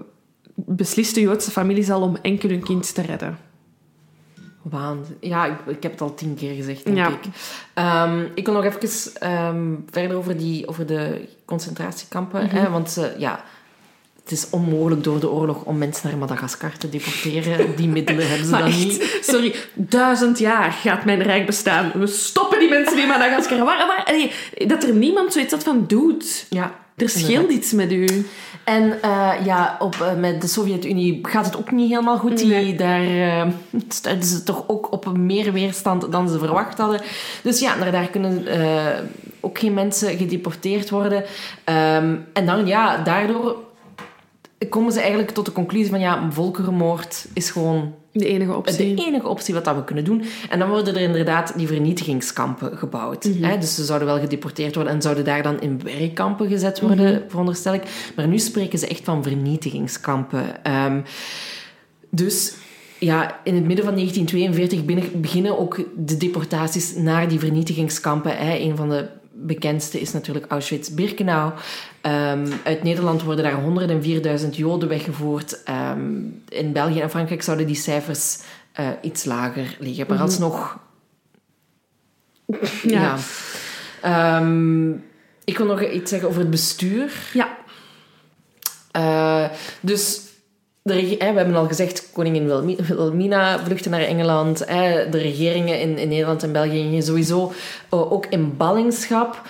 besliste 0.55 1.21
Joodse 1.21 1.51
families 1.51 1.91
al 1.91 2.03
om 2.03 2.17
enkel 2.23 2.49
hun 2.49 2.63
kind 2.63 2.95
te 2.95 3.03
redden. 3.03 3.44
Waanzin. 4.71 5.17
Ja, 5.21 5.47
ik, 5.47 5.57
ik, 5.67 5.83
heb 5.83 5.93
het 5.93 6.01
al 6.01 6.15
tien 6.15 6.35
keer 6.35 6.55
gezegd, 6.55 6.85
denk 6.85 7.09
ik. 7.09 7.25
Um, 7.75 8.31
ik 8.35 8.45
wil 8.47 8.55
nog 8.55 8.65
even 8.65 9.31
um, 9.31 9.85
verder 9.91 10.17
over, 10.17 10.37
die, 10.37 10.69
over 10.69 10.87
de 10.87 11.29
concentratiekampen. 11.45 12.43
Mm 12.43 12.49
-hmm. 12.49 12.59
hè, 12.59 12.71
want 12.71 12.97
uh, 12.99 13.19
ja, 13.19 13.45
het 14.23 14.33
is 14.33 14.51
onmogelijk 14.51 15.05
door 15.05 15.21
de 15.21 15.31
oorlog 15.31 15.63
om 15.63 15.79
mensen 15.79 16.09
naar 16.09 16.19
Madagaskar 16.19 16.77
te 16.79 16.89
deporteren. 16.89 17.77
Die 17.77 17.89
middelen 17.89 18.29
hebben 18.29 18.47
ze 18.47 18.53
dan 18.59 18.63
echt, 18.63 18.77
niet. 18.77 19.19
Sorry, 19.23 19.55
duizend 19.75 20.39
jaar 20.39 20.73
gaat 20.73 21.05
mijn 21.05 21.23
rijk 21.23 21.47
bestaan. 21.47 21.93
We 21.95 22.07
stoppen 22.07 22.59
die 22.59 22.69
mensen 22.69 22.99
in 22.99 23.09
Madagaskar. 23.09 23.59
Waar, 23.59 23.87
waar, 23.87 24.05
allee, 24.05 24.33
dat 24.67 24.83
er 24.83 24.95
niemand 24.95 25.33
zoiets 25.33 25.53
had 25.53 25.63
van 25.63 25.85
doet. 25.87 26.47
Ja, 26.51 26.84
er 26.97 27.09
scheelt 27.09 27.51
iets 27.51 27.73
met 27.73 27.93
u. 27.93 28.27
En 28.65 28.99
uh, 29.05 29.33
ja, 29.45 29.77
op, 29.79 29.95
uh, 29.95 30.15
met 30.15 30.41
de 30.41 30.47
Sovjet-Unie 30.47 31.19
gaat 31.23 31.45
het 31.45 31.57
ook 31.57 31.71
niet 31.71 31.89
helemaal 31.89 32.19
goed. 32.19 32.39
Die, 32.39 32.47
nee. 32.47 32.75
Daar 32.75 33.05
uh, 33.05 33.47
stuiten 33.89 34.29
ze 34.29 34.43
toch 34.43 34.65
ook 34.67 34.93
op 34.93 35.17
meer 35.19 35.53
weerstand 35.53 36.13
dan 36.13 36.29
ze 36.29 36.39
verwacht 36.39 36.79
hadden. 36.79 37.01
Dus 37.43 37.61
ja, 37.61 37.75
naar 37.75 37.93
daar 37.93 38.09
kunnen 38.09 38.47
ook 39.41 39.59
geen 39.59 39.75
mensen 39.75 40.17
gedeporteerd 40.17 40.91
worden. 40.91 41.19
Um, 41.19 42.27
en 42.33 42.47
dan, 42.47 42.67
ja, 42.67 43.03
daardoor 43.03 43.57
komen 44.69 44.93
ze 44.93 45.01
eigenlijk 45.01 45.31
tot 45.31 45.45
de 45.45 45.53
conclusie 45.53 45.91
van 45.91 46.01
ja, 46.01 46.29
volkerenmoord 46.31 47.27
is 47.33 47.51
gewoon 47.51 47.95
de 48.15 48.27
enige 48.27 48.55
optie. 48.55 48.95
De 48.95 49.05
enige 49.05 49.29
optie 49.29 49.55
wat 49.55 49.65
dat 49.65 49.75
we 49.75 49.85
kunnen 49.85 50.05
doen. 50.05 50.23
En 50.51 50.59
dan 50.59 50.69
worden 50.69 50.95
er 50.95 51.01
inderdaad 51.01 51.53
die 51.57 51.67
vernietigingskampen 51.67 52.79
gebouwd. 52.79 53.25
Mm 53.25 53.33
-hmm. 53.33 53.43
hè? 53.43 53.59
Dus 53.59 53.75
ze 53.75 53.85
zouden 53.85 54.09
wel 54.09 54.19
gedeporteerd 54.19 54.75
worden 54.75 54.93
en 54.93 55.03
zouden 55.03 55.25
daar 55.25 55.43
dan 55.43 55.61
in 55.61 55.81
werkkampen 55.83 56.49
gezet 56.49 56.81
worden, 56.81 57.07
mm 57.07 57.13
-hmm. 57.13 57.29
veronderstel 57.29 57.75
ik. 57.75 57.83
Maar 58.17 58.29
nu 58.29 58.39
spreken 58.39 58.79
ze 58.79 58.87
echt 58.87 59.05
van 59.05 59.23
vernietigingskampen. 59.23 60.45
Um, 60.73 61.03
dus 62.11 62.55
ja, 62.99 63.41
in 63.45 63.55
het 63.55 63.65
midden 63.65 63.85
van 63.85 63.95
1942 63.95 65.21
beginnen 65.21 65.59
ook 65.59 65.81
de 65.97 66.17
deportaties 66.17 66.95
naar 66.95 67.29
die 67.29 67.39
vernietigingskampen. 67.39 68.37
Hè? 68.37 68.59
Een 68.59 68.77
van 68.77 68.89
de 68.89 69.09
bekendste 69.33 70.01
is 70.01 70.13
natuurlijk 70.13 70.47
Auschwitz-Birkenau. 70.49 71.53
Um, 72.07 72.53
uit 72.65 72.83
Nederland 72.83 73.23
worden 73.23 73.45
daar 73.45 74.41
104.000 74.41 74.49
Joden 74.51 74.89
weggevoerd. 74.89 75.63
Um, 75.69 76.43
in 76.49 76.73
België 76.73 77.01
en 77.01 77.11
Frankrijk 77.11 77.43
zouden 77.43 77.67
die 77.67 77.77
cijfers 77.77 78.39
uh, 78.81 78.89
iets 79.03 79.25
lager 79.25 79.77
liggen. 79.79 80.07
Maar 80.09 80.19
alsnog... 80.19 80.79
Ja. 82.83 83.17
ja. 84.03 84.39
Um, 84.39 85.05
ik 85.45 85.59
wil 85.59 85.67
nog 85.67 85.83
iets 85.83 86.11
zeggen 86.11 86.29
over 86.29 86.41
het 86.41 86.51
bestuur. 86.51 87.13
Ja. 87.33 87.57
Uh, 88.97 89.49
dus 89.81 90.21
de, 90.83 91.17
we 91.19 91.25
hebben 91.25 91.55
al 91.55 91.67
gezegd, 91.67 92.11
koningin 92.13 92.47
Wilhelmina 92.77 93.65
vluchtte 93.65 93.89
naar 93.89 94.01
Engeland. 94.01 94.59
De 94.59 95.09
regeringen 95.11 95.81
in, 95.81 95.99
in 95.99 96.09
Nederland 96.09 96.43
en 96.43 96.53
België 96.53 96.83
gingen 96.83 97.03
sowieso 97.03 97.53
ook 97.89 98.27
in 98.27 98.57
ballingschap. 98.57 99.43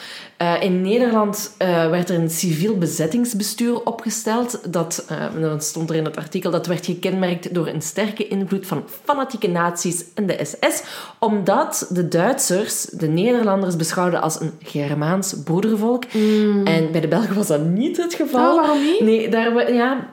Uh, 0.43 0.62
in 0.62 0.82
Nederland 0.82 1.55
uh, 1.62 1.90
werd 1.90 2.11
er 2.11 2.19
een 2.19 2.31
civiel 2.31 2.78
bezettingsbestuur 2.78 3.85
opgesteld. 3.85 4.73
Dat, 4.73 5.06
uh, 5.12 5.40
dan 5.40 5.61
stond 5.61 5.90
er 5.90 5.97
in 5.97 6.05
het 6.05 6.16
artikel, 6.16 6.51
dat 6.51 6.66
werd 6.66 6.85
gekenmerkt 6.85 7.55
door 7.55 7.66
een 7.66 7.82
sterke 7.82 8.28
invloed 8.28 8.66
van 8.66 8.85
fanatieke 9.05 9.48
nazi's 9.48 10.05
en 10.15 10.27
de 10.27 10.40
SS. 10.43 10.82
Omdat 11.19 11.86
de 11.90 12.09
Duitsers 12.09 12.82
de 12.82 13.09
Nederlanders 13.09 13.77
beschouwden 13.77 14.23
als 14.23 14.40
een 14.40 14.52
Germaans 14.62 15.35
broedervolk. 15.44 16.05
Mm. 16.12 16.66
En 16.66 16.93
bij 16.93 17.01
de 17.01 17.09
Belgen 17.09 17.35
was 17.35 17.47
dat 17.47 17.65
niet 17.65 17.97
het 17.97 18.15
geval. 18.15 18.55
Oh, 18.55 18.61
waarom 18.61 18.82
niet? 18.82 19.01
Nee, 19.01 19.28
daar, 19.28 19.73
ja, 19.73 20.09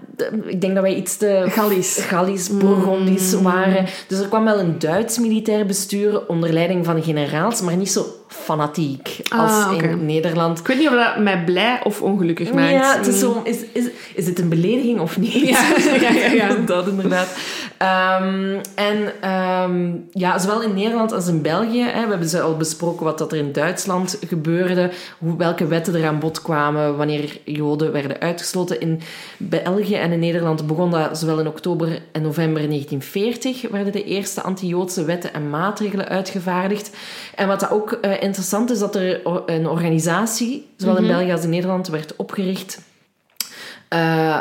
ik 0.46 0.62
denk 0.62 0.74
dat 0.74 0.84
wij 0.84 0.96
iets 0.96 1.18
te... 1.18 1.46
Gallisch. 1.48 1.98
Gallisch, 1.98 2.58
Bourgondisch 2.58 3.36
mm. 3.36 3.44
waren. 3.44 3.86
Dus 4.08 4.20
er 4.20 4.28
kwam 4.28 4.44
wel 4.44 4.60
een 4.60 4.80
Duits 4.80 5.18
militair 5.18 5.66
bestuur 5.66 6.28
onder 6.28 6.54
leiding 6.54 6.86
van 6.86 7.04
generaals, 7.04 7.62
maar 7.62 7.76
niet 7.76 7.92
zo 7.92 8.06
fanatiek 8.28 9.20
als 9.30 9.52
ah, 9.52 9.72
okay. 9.74 9.90
in 9.90 10.06
Nederland. 10.06 10.60
Ik 10.60 10.68
weet 10.68 10.78
niet 10.78 10.88
of 10.88 10.94
dat 10.94 11.18
mij 11.20 11.44
blij 11.44 11.80
of 11.84 12.02
ongelukkig 12.02 12.54
maakt. 12.54 12.72
Ja, 12.72 12.98
het 12.98 13.08
is 13.08 13.20
zo... 13.20 13.42
Is, 13.44 13.58
is, 13.74 13.86
is 14.16 14.26
het 14.26 14.40
een 14.40 14.50
belediging 14.50 15.00
of 15.00 15.18
niet? 15.18 15.34
Ja, 15.34 15.66
ja, 16.02 16.10
ja. 16.12 16.32
ja. 16.32 16.56
dat 16.66 16.88
inderdaad. 16.88 17.38
Um, 18.22 18.62
en 18.76 19.30
um, 19.32 20.08
ja, 20.12 20.40
zowel 20.40 20.62
in 20.62 20.74
Nederland 20.74 21.12
als 21.12 21.28
in 21.28 21.42
België, 21.42 21.84
hè, 21.84 22.04
we 22.04 22.10
hebben 22.10 22.30
ze 22.30 22.42
al 22.42 22.58
besproken 22.58 23.06
wat 23.06 23.18
dat 23.18 23.32
er 23.32 23.38
in 23.38 23.52
Duitsland 23.52 24.18
gebeurde, 24.28 24.92
hoe, 25.20 25.38
welke 25.38 25.68
wetten 25.68 25.96
er 25.96 26.08
aan 26.08 26.20
bod 26.20 26.42
kwamen 26.42 26.98
wanneer 26.98 27.38
Joden 27.44 27.92
werden 27.92 28.20
uitgesloten. 28.20 28.80
In 28.80 29.02
België 29.38 29.96
en 29.96 30.11
in 30.12 30.20
Nederland 30.20 30.68
begon 30.68 30.92
dat 30.92 31.18
zowel 31.18 31.40
in 31.40 31.48
oktober 31.48 32.02
en 32.12 32.22
november 32.22 32.68
1940 32.68 33.70
werden 33.72 33.94
de 33.94 34.04
eerste 34.04 34.42
anti-Joodse 34.42 35.06
wetten 35.06 35.34
en 35.34 35.50
maatregelen 35.50 36.08
uitgevaardigd. 36.08 36.92
En 37.36 37.48
wat 37.48 37.60
dat 37.60 37.72
ook 37.72 37.98
uh, 38.02 38.22
interessant 38.22 38.72
is, 38.72 38.80
dat 38.80 38.96
er 38.96 39.22
een 39.46 39.68
organisatie, 39.68 40.68
zowel 40.76 40.96
in 40.96 41.04
mm 41.04 41.08
-hmm. 41.08 41.18
België 41.18 41.32
als 41.34 41.44
in 41.44 41.50
Nederland, 41.50 41.88
werd 41.88 42.16
opgericht. 42.16 42.82
Uh, 43.94 44.40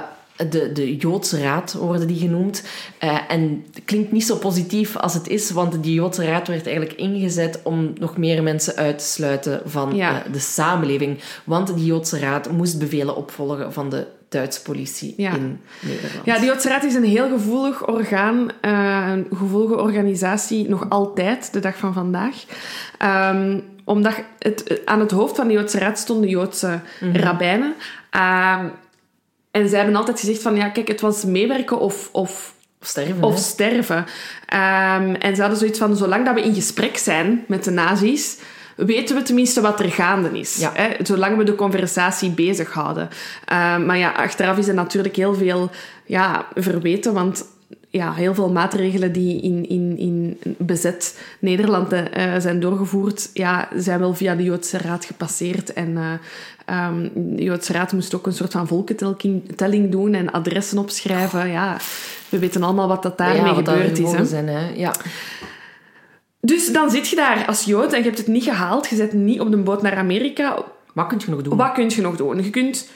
de, 0.49 0.73
de 0.73 0.97
Joodse 0.97 1.43
Raad 1.43 1.73
worden 1.73 2.07
die 2.07 2.19
genoemd. 2.19 2.63
Uh, 3.05 3.19
en 3.29 3.65
het 3.73 3.85
klinkt 3.85 4.13
niet 4.13 4.27
zo 4.27 4.37
positief 4.37 4.97
als 4.97 5.15
het 5.15 5.29
is, 5.29 5.51
want 5.51 5.83
die 5.83 5.95
Joodse 5.95 6.25
Raad 6.25 6.49
werd 6.49 6.67
eigenlijk 6.67 6.99
ingezet 6.99 7.61
om 7.63 7.93
nog 7.99 8.17
meer 8.17 8.43
mensen 8.43 8.77
uit 8.77 8.99
te 8.99 9.05
sluiten 9.05 9.63
van 9.65 9.95
ja. 9.95 10.27
uh, 10.27 10.33
de 10.33 10.39
samenleving. 10.39 11.19
Want 11.45 11.75
die 11.75 11.85
Joodse 11.85 12.19
Raad 12.19 12.51
moest 12.51 12.79
bevelen 12.79 13.17
opvolgen 13.17 13.73
van 13.73 13.91
de 13.91 14.07
Duitse 14.31 14.63
politie 14.63 15.15
ja. 15.17 15.33
in 15.33 15.61
Nederland. 15.81 16.25
Ja, 16.25 16.39
de 16.39 16.45
Joodse 16.45 16.69
Raad 16.69 16.85
is 16.85 16.95
een 16.95 17.05
heel 17.05 17.29
gevoelig 17.29 17.87
orgaan, 17.87 18.49
uh, 18.63 19.07
een 19.11 19.27
gevoelige 19.37 19.77
organisatie, 19.77 20.69
nog 20.69 20.87
altijd, 20.89 21.53
de 21.53 21.61
dag 21.61 21.77
van 21.77 21.93
vandaag. 21.93 22.45
Um, 23.35 23.65
omdat 23.85 24.15
het, 24.39 24.81
aan 24.85 25.01
het 25.01 25.11
hoofd 25.11 25.37
van 25.37 25.47
de 25.47 25.53
Joodse 25.53 25.79
Raad 25.79 25.99
stonden 25.99 26.29
Joodse 26.31 26.81
mm 27.01 27.13
-hmm. 27.13 27.21
rabbijnen. 27.21 27.75
Um, 28.17 28.73
en 29.51 29.69
zij 29.69 29.79
hebben 29.79 29.97
altijd 29.97 30.21
gezegd 30.21 30.43
van, 30.43 30.57
ja, 30.57 30.69
kijk, 30.69 30.89
het 30.89 31.01
was 31.01 31.25
meewerken 31.25 31.79
of... 31.79 32.09
of 32.13 32.55
of 32.83 32.89
sterven. 32.89 33.23
Of 33.23 33.39
sterven. 33.39 33.97
Um, 33.97 35.15
en 35.15 35.35
ze 35.35 35.41
hadden 35.41 35.59
zoiets 35.59 35.79
van, 35.79 35.97
zolang 35.97 36.25
dat 36.25 36.35
we 36.35 36.43
in 36.43 36.55
gesprek 36.55 36.97
zijn 36.97 37.45
met 37.49 37.65
de 37.65 37.71
nazi's, 37.71 38.39
weten 38.87 39.17
we 39.17 39.23
tenminste 39.23 39.61
wat 39.61 39.81
er 39.81 39.91
gaande 39.91 40.39
is. 40.39 40.57
Ja. 40.57 40.71
Hè? 40.75 41.05
Zolang 41.05 41.37
we 41.37 41.45
de 41.45 41.55
conversatie 41.55 42.31
bezighouden. 42.31 43.03
Um, 43.03 43.87
maar 43.87 43.99
ja, 43.99 44.11
achteraf 44.11 44.59
is 44.59 44.69
er 44.69 44.75
natuurlijk 44.75 45.17
heel 45.17 45.35
veel 45.35 45.71
ja, 46.05 46.47
verweten, 46.55 47.13
want 47.13 47.45
ja, 47.91 48.13
heel 48.13 48.35
veel 48.35 48.51
maatregelen 48.51 49.13
die 49.13 49.43
in, 49.43 49.69
in, 49.69 49.99
in 49.99 50.39
bezet 50.59 51.21
Nederland 51.39 51.93
eh, 51.93 52.33
zijn 52.39 52.61
doorgevoerd, 52.61 53.31
ja, 53.35 53.69
zijn 53.77 53.99
wel 53.99 54.15
via 54.15 54.35
de 54.35 54.43
Joodse 54.43 54.79
Raad 54.79 55.05
gepasseerd. 55.05 55.73
En 55.73 55.91
uh, 55.91 56.87
um, 56.89 57.11
de 57.15 57.43
Joodse 57.43 57.73
Raad 57.73 57.93
moest 57.93 58.15
ook 58.15 58.27
een 58.27 58.33
soort 58.33 58.53
van 58.53 58.67
volkentelling 58.67 59.91
doen 59.91 60.15
en 60.15 60.31
adressen 60.31 60.79
opschrijven. 60.79 61.49
Ja, 61.49 61.77
we 62.29 62.39
weten 62.39 62.63
allemaal 62.63 62.89
wat 62.89 63.03
dat 63.03 63.19
daarmee 63.19 63.53
ja, 63.53 63.55
gebeurd 63.55 63.99
is. 63.99 64.13
Hè? 64.13 64.25
Zijn, 64.25 64.49
hè? 64.49 64.69
Ja. 64.75 64.95
Dus 66.41 66.73
dan 66.73 66.91
zit 66.91 67.09
je 67.09 67.17
daar 67.17 67.47
als 67.47 67.65
Jood 67.65 67.93
en 67.93 67.99
je 67.99 68.05
hebt 68.05 68.19
het 68.19 68.27
niet 68.27 68.45
gehaald. 68.45 68.89
Je 68.89 68.97
zit 68.97 69.13
niet 69.13 69.41
op 69.41 69.51
de 69.51 69.57
boot 69.57 69.83
naar 69.83 69.97
Amerika. 69.97 70.65
Wat 70.95 71.07
kun 71.07 71.21
je 71.25 71.31
nog 71.31 71.43
doen? 71.43 71.57
Wat 71.57 71.73
kun 71.73 71.91
je 71.91 72.01
nog 72.01 72.17
doen? 72.17 72.45
Je 72.45 72.51
kunt 72.51 72.89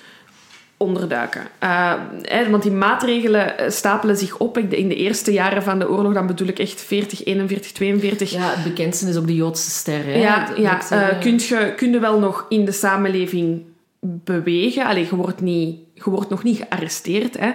onderduiken. 0.77 1.43
Uh, 1.63 1.93
hè, 2.23 2.51
want 2.51 2.63
die 2.63 2.73
maatregelen 2.73 3.59
eh, 3.59 3.71
stapelen 3.71 4.17
zich 4.17 4.39
op. 4.39 4.59
In 4.59 4.89
de 4.89 4.95
eerste 4.95 5.33
jaren 5.33 5.63
van 5.63 5.79
de 5.79 5.91
oorlog, 5.91 6.13
dan 6.13 6.27
bedoel 6.27 6.49
ik 6.49 6.59
echt 6.59 6.81
40, 6.81 7.25
41, 7.25 7.73
42. 7.73 8.31
Ja, 8.31 8.51
het 8.55 8.65
bekendste 8.65 9.09
is 9.09 9.17
ook 9.17 9.27
de 9.27 9.35
Joodse 9.35 9.71
ster. 9.71 10.05
Hè? 10.05 10.15
Ja, 10.15 10.49
ja 10.57 10.81
uh, 10.93 11.21
kun, 11.21 11.39
je, 11.39 11.73
kun 11.77 11.93
je 11.93 11.99
wel 11.99 12.19
nog 12.19 12.47
in 12.49 12.65
de 12.65 12.73
samenleving 12.73 13.63
bewegen. 14.05 14.87
Allee, 14.87 15.07
je, 15.11 15.17
wordt 15.17 15.41
niet, 15.41 15.79
je 15.95 16.11
wordt 16.11 16.31
nog 16.31 16.43
niet 16.43 16.57
gearresteerd. 16.57 17.37
Hè. 17.39 17.49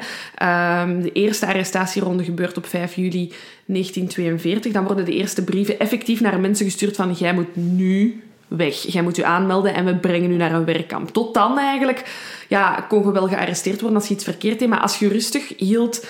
Um, 0.81 1.01
de 1.01 1.11
eerste 1.11 1.45
arrestatieronde 1.45 2.23
gebeurt 2.23 2.57
op 2.57 2.65
5 2.65 2.95
juli 2.95 3.33
1942. 3.65 4.71
Dan 4.71 4.85
worden 4.85 5.05
de 5.05 5.13
eerste 5.13 5.43
brieven 5.43 5.79
effectief 5.79 6.21
naar 6.21 6.39
mensen 6.39 6.65
gestuurd 6.65 6.95
van 6.95 7.11
jij 7.11 7.33
moet 7.33 7.55
nu 7.55 8.23
weg. 8.47 8.75
Jij 8.75 9.01
moet 9.01 9.15
je 9.15 9.25
aanmelden 9.25 9.73
en 9.73 9.85
we 9.85 9.95
brengen 9.95 10.31
u 10.31 10.35
naar 10.35 10.53
een 10.53 10.65
werkkamp. 10.65 11.09
Tot 11.09 11.33
dan 11.33 11.57
eigenlijk 11.57 12.15
ja, 12.47 12.85
kon 12.87 13.05
je 13.05 13.11
wel 13.11 13.27
gearresteerd 13.27 13.81
worden 13.81 13.99
als 13.99 14.07
je 14.07 14.13
iets 14.13 14.23
verkeerd 14.23 14.59
deed, 14.59 14.69
maar 14.69 14.81
als 14.81 14.99
je 14.99 15.07
rustig 15.07 15.53
hield, 15.57 16.07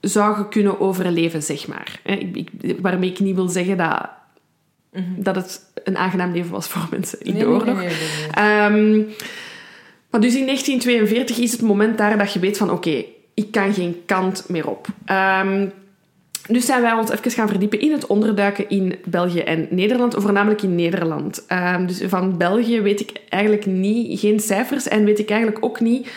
zou 0.00 0.38
je 0.38 0.48
kunnen 0.48 0.80
overleven, 0.80 1.42
zeg 1.42 1.66
maar. 1.66 2.00
Ik, 2.04 2.36
ik, 2.36 2.78
waarmee 2.80 3.10
ik 3.10 3.20
niet 3.20 3.34
wil 3.34 3.48
zeggen 3.48 3.76
dat, 3.76 4.08
mm 4.92 5.04
-hmm. 5.04 5.22
dat 5.22 5.36
het 5.36 5.71
een 5.84 5.96
aangenaam 5.96 6.32
leven 6.32 6.50
was 6.50 6.68
voor 6.68 6.86
mensen 6.90 7.20
in 7.20 7.34
de 7.34 7.46
oorlog. 7.46 7.76
Nee, 7.76 7.88
nee, 8.34 8.64
um, 8.64 9.08
maar 10.10 10.20
dus 10.20 10.34
in 10.34 10.46
1942 10.46 11.38
is 11.38 11.52
het 11.52 11.60
moment 11.60 11.98
daar 11.98 12.18
dat 12.18 12.32
je 12.32 12.38
weet 12.38 12.56
van 12.56 12.70
oké, 12.70 12.88
okay, 12.88 13.06
ik 13.34 13.50
kan 13.50 13.74
geen 13.74 14.02
kant 14.06 14.44
meer 14.48 14.68
op. 14.68 14.86
Um, 15.10 15.72
dus 16.48 16.66
zijn 16.66 16.82
wij 16.82 16.92
ons 16.92 17.10
even 17.10 17.30
gaan 17.30 17.48
verdiepen 17.48 17.80
in 17.80 17.92
het 17.92 18.06
onderduiken 18.06 18.68
in 18.68 18.98
België 19.04 19.40
en 19.40 19.66
Nederland, 19.70 20.14
voornamelijk 20.18 20.62
in 20.62 20.74
Nederland. 20.74 21.46
Um, 21.48 21.86
dus 21.86 22.02
van 22.06 22.36
België 22.36 22.80
weet 22.80 23.00
ik 23.00 23.12
eigenlijk 23.28 23.66
niet, 23.66 24.20
geen 24.20 24.40
cijfers 24.40 24.88
en 24.88 25.04
weet 25.04 25.18
ik 25.18 25.30
eigenlijk 25.30 25.64
ook 25.64 25.80
niet. 25.80 26.10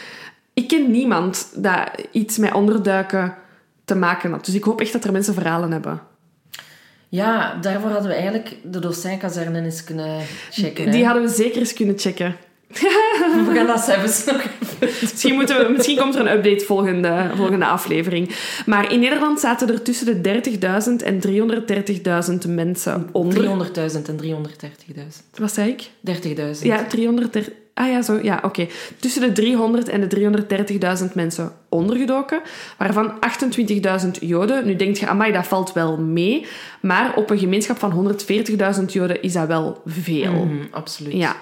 Ik 0.54 0.68
ken 0.68 0.92
niemand 0.92 1.52
dat 1.56 1.90
iets 2.12 2.38
met 2.38 2.54
onderduiken 2.54 3.36
te 3.86 3.96
maken 3.96 4.32
had. 4.32 4.46
Dus 4.46 4.56
ik 4.56 4.64
hoop 4.64 4.82
echt 4.82 4.94
dat 4.94 5.04
er 5.04 5.12
mensen 5.12 5.34
verhalen 5.34 5.72
hebben. 5.72 6.02
Ja, 7.16 7.58
daarvoor 7.62 7.90
hadden 7.90 8.10
we 8.10 8.16
eigenlijk 8.16 8.56
de 8.64 8.80
docijnkazerne 8.80 9.64
eens 9.64 9.84
kunnen 9.84 10.22
checken. 10.52 10.92
Die 10.92 11.06
hadden 11.06 11.24
we 11.24 11.30
zeker 11.30 11.58
eens 11.58 11.74
kunnen 11.74 12.00
checken. 12.00 12.36
We 13.48 13.52
gaan 13.54 13.68
dat 13.68 13.80
zelfs 13.80 14.26
nog 14.26 14.44
misschien, 15.02 15.34
moeten 15.34 15.58
we, 15.58 15.74
misschien 15.74 15.98
komt 15.98 16.16
er 16.16 16.22
een 16.22 16.38
update 16.38 16.66
volgende, 16.66 17.32
volgende 17.36 17.66
aflevering. 17.66 18.36
Maar 18.66 18.92
in 18.92 19.00
Nederland 19.00 19.40
zaten 19.40 19.70
er 19.70 19.82
tussen 19.82 20.24
de 20.24 20.42
30.000 21.00 21.06
en 21.06 21.22
330.000 22.48 22.54
mensen 22.54 23.10
onder. 23.12 23.44
300.000 23.44 24.02
en 24.06 24.20
330.000. 24.24 25.02
Wat 25.36 25.54
zei 25.54 25.70
ik? 25.70 25.90
30.000. 26.58 26.62
Ja, 26.62 26.86
330. 26.86 27.50
Ah 27.78 27.90
ja, 27.90 28.02
zo. 28.02 28.20
Ja, 28.22 28.36
oké. 28.36 28.46
Okay. 28.46 28.70
Tussen 29.00 29.22
de 29.22 29.32
300 29.32 29.90
en 29.90 30.10
de 30.10 30.44
330.000 31.08 31.14
mensen 31.14 31.52
ondergedoken, 31.70 32.42
waarvan 32.78 33.14
28.000 34.06 34.12
Joden. 34.20 34.66
Nu 34.66 34.76
denk 34.76 34.96
je, 34.96 35.08
amai, 35.08 35.32
dat 35.32 35.48
valt 35.48 35.74
wel 35.74 35.98
mee. 35.98 36.46
Maar 36.82 37.16
op 37.16 37.30
een 37.30 37.38
gemeenschap 37.38 37.78
van 37.78 38.16
140.000 38.80 38.86
Joden 38.86 39.22
is 39.22 39.34
dat 39.34 39.48
wel 39.48 39.82
veel. 39.86 40.32
Mm 40.32 40.50
-hmm, 40.50 40.68
absoluut. 40.72 41.14
Ja. 41.14 41.36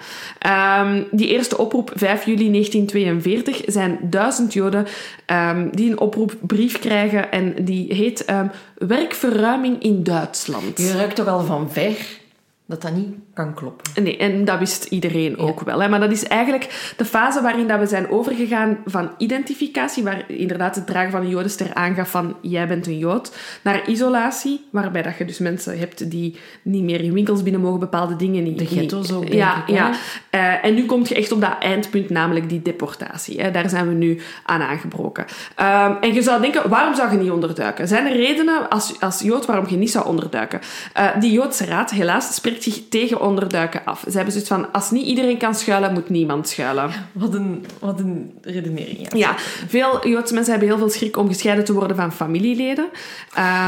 Um, 0.82 1.06
die 1.10 1.28
eerste 1.28 1.58
oproep, 1.58 1.92
5 1.94 2.24
juli 2.24 2.50
1942, 2.50 3.62
zijn 3.66 3.98
duizend 4.02 4.52
Joden 4.52 4.86
um, 5.26 5.70
die 5.70 5.90
een 5.90 6.00
oproepbrief 6.00 6.78
krijgen 6.78 7.32
en 7.32 7.64
die 7.64 7.94
heet 7.94 8.30
um, 8.30 8.50
Werkverruiming 8.74 9.82
in 9.82 10.02
Duitsland. 10.02 10.78
Je 10.78 10.92
ruikt 10.92 11.16
toch 11.16 11.28
al 11.28 11.44
van 11.44 11.70
ver 11.70 12.22
dat 12.66 12.82
dat 12.82 12.94
niet 12.94 13.14
kan 13.34 13.54
kloppen. 13.54 14.02
Nee, 14.02 14.16
en 14.16 14.44
dat 14.44 14.58
wist 14.58 14.84
iedereen 14.84 15.38
ook 15.38 15.58
ja. 15.58 15.64
wel. 15.64 15.80
Hè. 15.80 15.88
Maar 15.88 16.00
dat 16.00 16.10
is 16.10 16.24
eigenlijk 16.24 16.92
de 16.96 17.04
fase 17.04 17.42
waarin 17.42 17.68
dat 17.68 17.78
we 17.78 17.86
zijn 17.86 18.10
overgegaan 18.10 18.78
van 18.86 19.10
identificatie, 19.18 20.02
waar 20.02 20.24
inderdaad 20.26 20.74
het 20.74 20.86
dragen 20.86 21.10
van 21.10 21.20
een 21.20 21.28
jodenster 21.28 21.74
aangaf 21.74 22.10
van 22.10 22.36
jij 22.40 22.68
bent 22.68 22.86
een 22.86 22.98
jood, 22.98 23.36
naar 23.62 23.88
isolatie, 23.88 24.64
waarbij 24.70 25.02
dat 25.02 25.18
je 25.18 25.24
dus 25.24 25.38
mensen 25.38 25.78
hebt 25.78 26.10
die 26.10 26.36
niet 26.62 26.82
meer 26.82 27.00
in 27.00 27.12
winkels 27.12 27.42
binnen 27.42 27.60
mogen, 27.60 27.80
bepaalde 27.80 28.16
dingen 28.16 28.42
niet. 28.42 28.58
De 28.58 28.66
ghetto's 28.66 29.12
ook, 29.12 29.22
denk 29.22 29.34
ja, 29.34 29.64
ik. 29.66 29.74
Ja, 29.74 29.90
uh, 30.30 30.64
en 30.64 30.74
nu 30.74 30.86
kom 30.86 31.02
je 31.04 31.14
echt 31.14 31.32
op 31.32 31.40
dat 31.40 31.56
eindpunt, 31.60 32.10
namelijk 32.10 32.48
die 32.48 32.62
deportatie. 32.62 33.40
Hè. 33.40 33.50
Daar 33.50 33.68
zijn 33.68 33.88
we 33.88 33.94
nu 33.94 34.20
aan 34.44 34.62
aangebroken. 34.62 35.24
Um, 35.60 35.96
en 36.00 36.14
je 36.14 36.22
zou 36.22 36.40
denken, 36.40 36.68
waarom 36.68 36.94
zou 36.94 37.10
je 37.10 37.18
niet 37.18 37.30
onderduiken? 37.30 37.88
Zijn 37.88 38.06
er 38.06 38.16
redenen 38.16 38.68
als, 38.68 39.00
als 39.00 39.20
jood 39.20 39.46
waarom 39.46 39.68
je 39.68 39.76
niet 39.76 39.90
zou 39.90 40.06
onderduiken? 40.06 40.60
Uh, 40.98 41.20
die 41.20 41.32
Joodse 41.32 41.64
raad, 41.64 41.90
helaas, 41.90 42.34
spreekt 42.34 42.62
zich 42.62 42.82
tegen 42.88 43.20
onderduiken 43.24 43.84
af. 43.84 44.00
Ze 44.00 44.12
hebben 44.12 44.32
zoiets 44.32 44.50
van, 44.50 44.72
als 44.72 44.90
niet 44.90 45.06
iedereen 45.06 45.38
kan 45.38 45.54
schuilen, 45.54 45.92
moet 45.92 46.08
niemand 46.08 46.48
schuilen. 46.48 46.90
Wat, 47.12 47.34
een, 47.34 47.66
wat 47.80 48.00
een 48.00 48.38
redenering. 48.42 48.98
Ja. 48.98 49.08
ja, 49.18 49.34
veel 49.68 50.08
Joodse 50.08 50.34
mensen 50.34 50.52
hebben 50.52 50.70
heel 50.70 50.78
veel 50.78 50.90
schrik 50.90 51.16
om 51.16 51.28
gescheiden 51.28 51.64
te 51.64 51.72
worden 51.72 51.96
van 51.96 52.12
familieleden. 52.12 52.84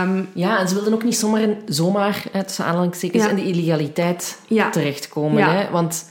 Um, 0.02 0.28
ja, 0.34 0.58
en 0.58 0.68
ze 0.68 0.74
wilden 0.74 0.92
ook 0.94 1.04
niet 1.04 1.16
zomaar, 1.16 1.48
zomaar 1.66 2.22
tussen 2.46 2.64
aanhalingstekens, 2.64 3.24
ja. 3.24 3.30
in 3.30 3.36
de 3.36 3.44
illegaliteit 3.44 4.40
ja. 4.46 4.70
terechtkomen. 4.70 5.38
Ja. 5.38 5.50
Hè? 5.50 5.70
Want 5.70 6.10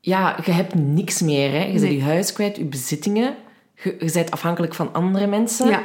ja, 0.00 0.36
je 0.44 0.52
hebt 0.52 0.74
niks 0.74 1.22
meer. 1.22 1.50
Hè? 1.50 1.64
Je 1.64 1.72
Nee. 1.72 1.80
bent 1.80 1.92
je 1.92 2.02
huis 2.02 2.32
kwijt, 2.32 2.56
je 2.56 2.64
bezittingen. 2.64 3.34
Je, 3.82 3.96
je 3.98 4.10
bent 4.12 4.30
afhankelijk 4.30 4.74
van 4.74 4.88
andere 4.92 5.26
mensen. 5.26 5.68
Ja. 5.68 5.82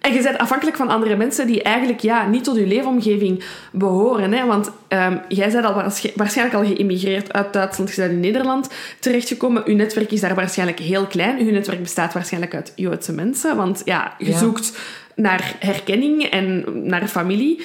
En 0.00 0.12
je 0.12 0.22
bent 0.22 0.38
afhankelijk 0.38 0.76
van 0.76 0.88
andere 0.88 1.16
mensen 1.16 1.46
die 1.46 1.62
eigenlijk 1.62 2.00
ja, 2.00 2.26
niet 2.26 2.44
tot 2.44 2.56
je 2.56 2.66
leefomgeving 2.66 3.44
behoren. 3.72 4.32
Hè? 4.32 4.46
Want 4.46 4.70
um, 4.88 5.20
jij 5.28 5.50
bent 5.50 5.64
al 5.64 5.74
waarschijnlijk 6.14 6.56
al 6.56 6.64
geïmigreerd 6.64 7.32
uit 7.32 7.52
Duitsland, 7.52 7.94
je 7.94 8.00
bent 8.00 8.12
in 8.12 8.20
Nederland 8.20 8.70
terechtgekomen. 8.98 9.62
Je 9.66 9.74
netwerk 9.74 10.10
is 10.10 10.20
daar 10.20 10.34
waarschijnlijk 10.34 10.78
heel 10.78 11.06
klein. 11.06 11.44
Je 11.44 11.52
netwerk 11.52 11.82
bestaat 11.82 12.12
waarschijnlijk 12.12 12.54
uit 12.54 12.72
Joodse 12.76 13.12
mensen. 13.12 13.56
Want 13.56 13.82
ja, 13.84 14.14
je 14.18 14.30
Ja. 14.30 14.38
zoekt 14.38 14.78
naar 15.16 15.54
herkenning 15.58 16.22
en 16.22 16.64
naar 16.88 17.08
familie. 17.08 17.62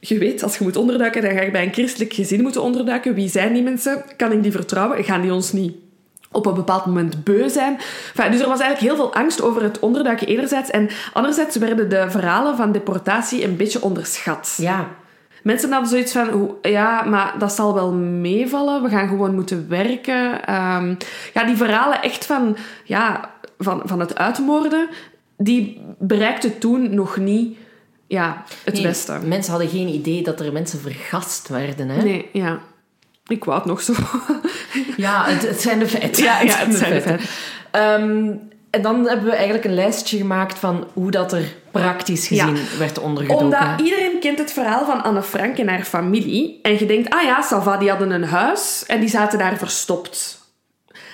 Je 0.00 0.18
weet, 0.18 0.42
als 0.42 0.58
je 0.58 0.64
moet 0.64 0.76
onderduiken, 0.76 1.22
dan 1.22 1.30
ga 1.30 1.42
je 1.42 1.50
bij 1.50 1.62
een 1.62 1.72
christelijk 1.72 2.12
gezin 2.12 2.42
moeten 2.42 2.62
onderduiken. 2.62 3.14
Wie 3.14 3.28
zijn 3.28 3.52
die 3.52 3.62
mensen? 3.62 4.04
Kan 4.16 4.32
ik 4.32 4.42
die 4.42 4.52
vertrouwen? 4.52 5.04
Gaan 5.04 5.20
die 5.20 5.32
ons 5.32 5.52
niet 5.52 5.76
op 6.36 6.46
een 6.46 6.54
bepaald 6.54 6.86
moment 6.86 7.24
beu 7.24 7.48
zijn. 7.48 7.78
Enfin, 8.14 8.30
dus 8.30 8.40
er 8.40 8.48
was 8.48 8.60
eigenlijk 8.60 8.92
heel 8.92 9.04
veel 9.04 9.14
angst 9.14 9.42
over 9.42 9.62
het 9.62 9.78
onderduiken 9.78 10.26
enerzijds. 10.26 10.70
En 10.70 10.88
anderzijds 11.12 11.56
werden 11.56 11.88
de 11.88 12.10
verhalen 12.10 12.56
van 12.56 12.72
deportatie 12.72 13.44
een 13.44 13.56
beetje 13.56 13.82
onderschat. 13.82 14.54
Ja. 14.60 14.88
Mensen 15.42 15.70
hadden 15.70 15.90
zoiets 15.90 16.12
van, 16.12 16.56
ja, 16.62 17.02
maar 17.02 17.34
dat 17.38 17.52
zal 17.52 17.74
wel 17.74 17.92
meevallen. 17.92 18.82
We 18.82 18.88
gaan 18.88 19.08
gewoon 19.08 19.34
moeten 19.34 19.68
werken. 19.68 20.46
Ehm, 20.46 20.94
ja, 21.34 21.44
die 21.44 21.56
verhalen 21.56 22.02
echt 22.02 22.26
van, 22.26 22.56
ja, 22.84 23.30
van, 23.58 23.82
van 23.84 24.00
het 24.00 24.18
uitmoorden, 24.18 24.88
die 25.36 25.80
bereikten 25.98 26.58
toen 26.58 26.94
nog 26.94 27.16
niet 27.16 27.56
ja, 28.06 28.44
het 28.64 28.74
Nee, 28.74 28.82
beste. 28.82 29.18
Mensen 29.24 29.52
hadden 29.52 29.70
geen 29.70 29.88
idee 29.88 30.22
dat 30.22 30.40
er 30.40 30.52
mensen 30.52 30.80
vergast 30.80 31.48
werden. 31.48 31.88
Hè? 31.88 32.02
Nee, 32.02 32.28
ja. 32.32 32.60
Ik 33.26 33.44
wou 33.44 33.58
het 33.58 33.66
nog 33.66 33.80
zo. 33.82 33.92
Ja, 34.96 35.24
het, 35.24 35.48
het 35.48 35.60
zijn 35.60 35.78
de 35.78 35.88
feiten. 35.88 36.24
Ja, 36.24 36.40
ja, 36.40 36.56
het 36.56 36.74
zijn 36.74 36.92
de 36.92 37.00
feiten. 37.00 37.28
Ehm, 37.70 38.32
en 38.70 38.82
dan 38.82 39.08
hebben 39.08 39.24
we 39.24 39.34
eigenlijk 39.34 39.64
een 39.64 39.74
lijstje 39.74 40.16
gemaakt 40.16 40.58
van 40.58 40.86
hoe 40.92 41.10
dat 41.10 41.32
er 41.32 41.54
praktisch 41.70 42.26
gezien 42.26 42.58
werd 42.78 42.98
ondergedoken. 42.98 43.44
Omdat 43.44 43.80
iedereen 43.80 44.20
kent 44.20 44.38
het 44.38 44.52
verhaal 44.52 44.84
van 44.84 45.02
Anne 45.02 45.22
Frank 45.22 45.58
en 45.58 45.68
haar 45.68 45.82
familie. 45.82 46.58
En 46.62 46.78
je 46.78 46.86
denkt, 46.86 47.10
ah 47.10 47.22
ja, 47.22 47.42
Sava, 47.42 47.76
die 47.76 47.88
hadden 47.88 48.10
een 48.10 48.24
huis 48.24 48.84
en 48.86 49.00
die 49.00 49.08
zaten 49.08 49.38
daar 49.38 49.56
verstopt. 49.56 50.35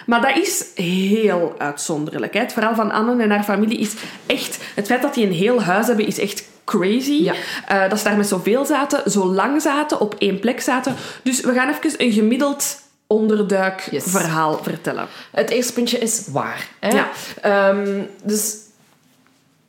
Maar 0.07 0.21
dat 0.21 0.37
is 0.37 0.65
heel 0.75 1.55
uitzonderlijk. 1.59 2.35
Hè? 2.35 2.41
Het 2.41 2.53
verhaal 2.53 2.75
van 2.75 2.91
Anne 2.93 3.23
en 3.23 3.31
haar 3.31 3.45
familie 3.45 3.79
is 3.79 3.95
echt... 4.27 4.59
Het 4.75 4.87
feit 4.87 5.03
dat 5.03 5.15
die 5.15 5.27
een 5.27 5.33
heel 5.33 5.63
huis 5.63 5.87
hebben, 5.87 6.07
is 6.07 6.19
echt 6.19 6.45
crazy. 6.65 7.23
Ja. 7.23 7.35
Eh, 7.67 7.89
dat 7.91 7.99
ze 7.99 8.05
daar 8.05 8.17
met 8.17 8.29
zoveel 8.29 8.65
zaten, 8.65 9.11
zo 9.11 9.27
lang 9.27 9.63
zaten, 9.63 10.01
op 10.01 10.15
één 10.19 10.41
plek 10.41 10.61
zaten. 10.61 10.95
Dus 11.23 11.41
we 11.41 11.53
gaan 11.53 11.69
even 11.69 11.95
een 11.97 12.13
gemiddeld 12.13 12.81
onderduik 13.07 13.89
Yes. 13.91 14.05
verhaal 14.07 14.59
vertellen. 14.63 15.07
Het 15.31 15.51
eerste 15.51 15.73
puntje 15.73 15.99
is 15.99 16.27
waar. 16.31 16.69
Hè? 16.81 16.89
Ja. 16.89 17.09
Ehm, 17.41 18.01
dus 18.25 18.57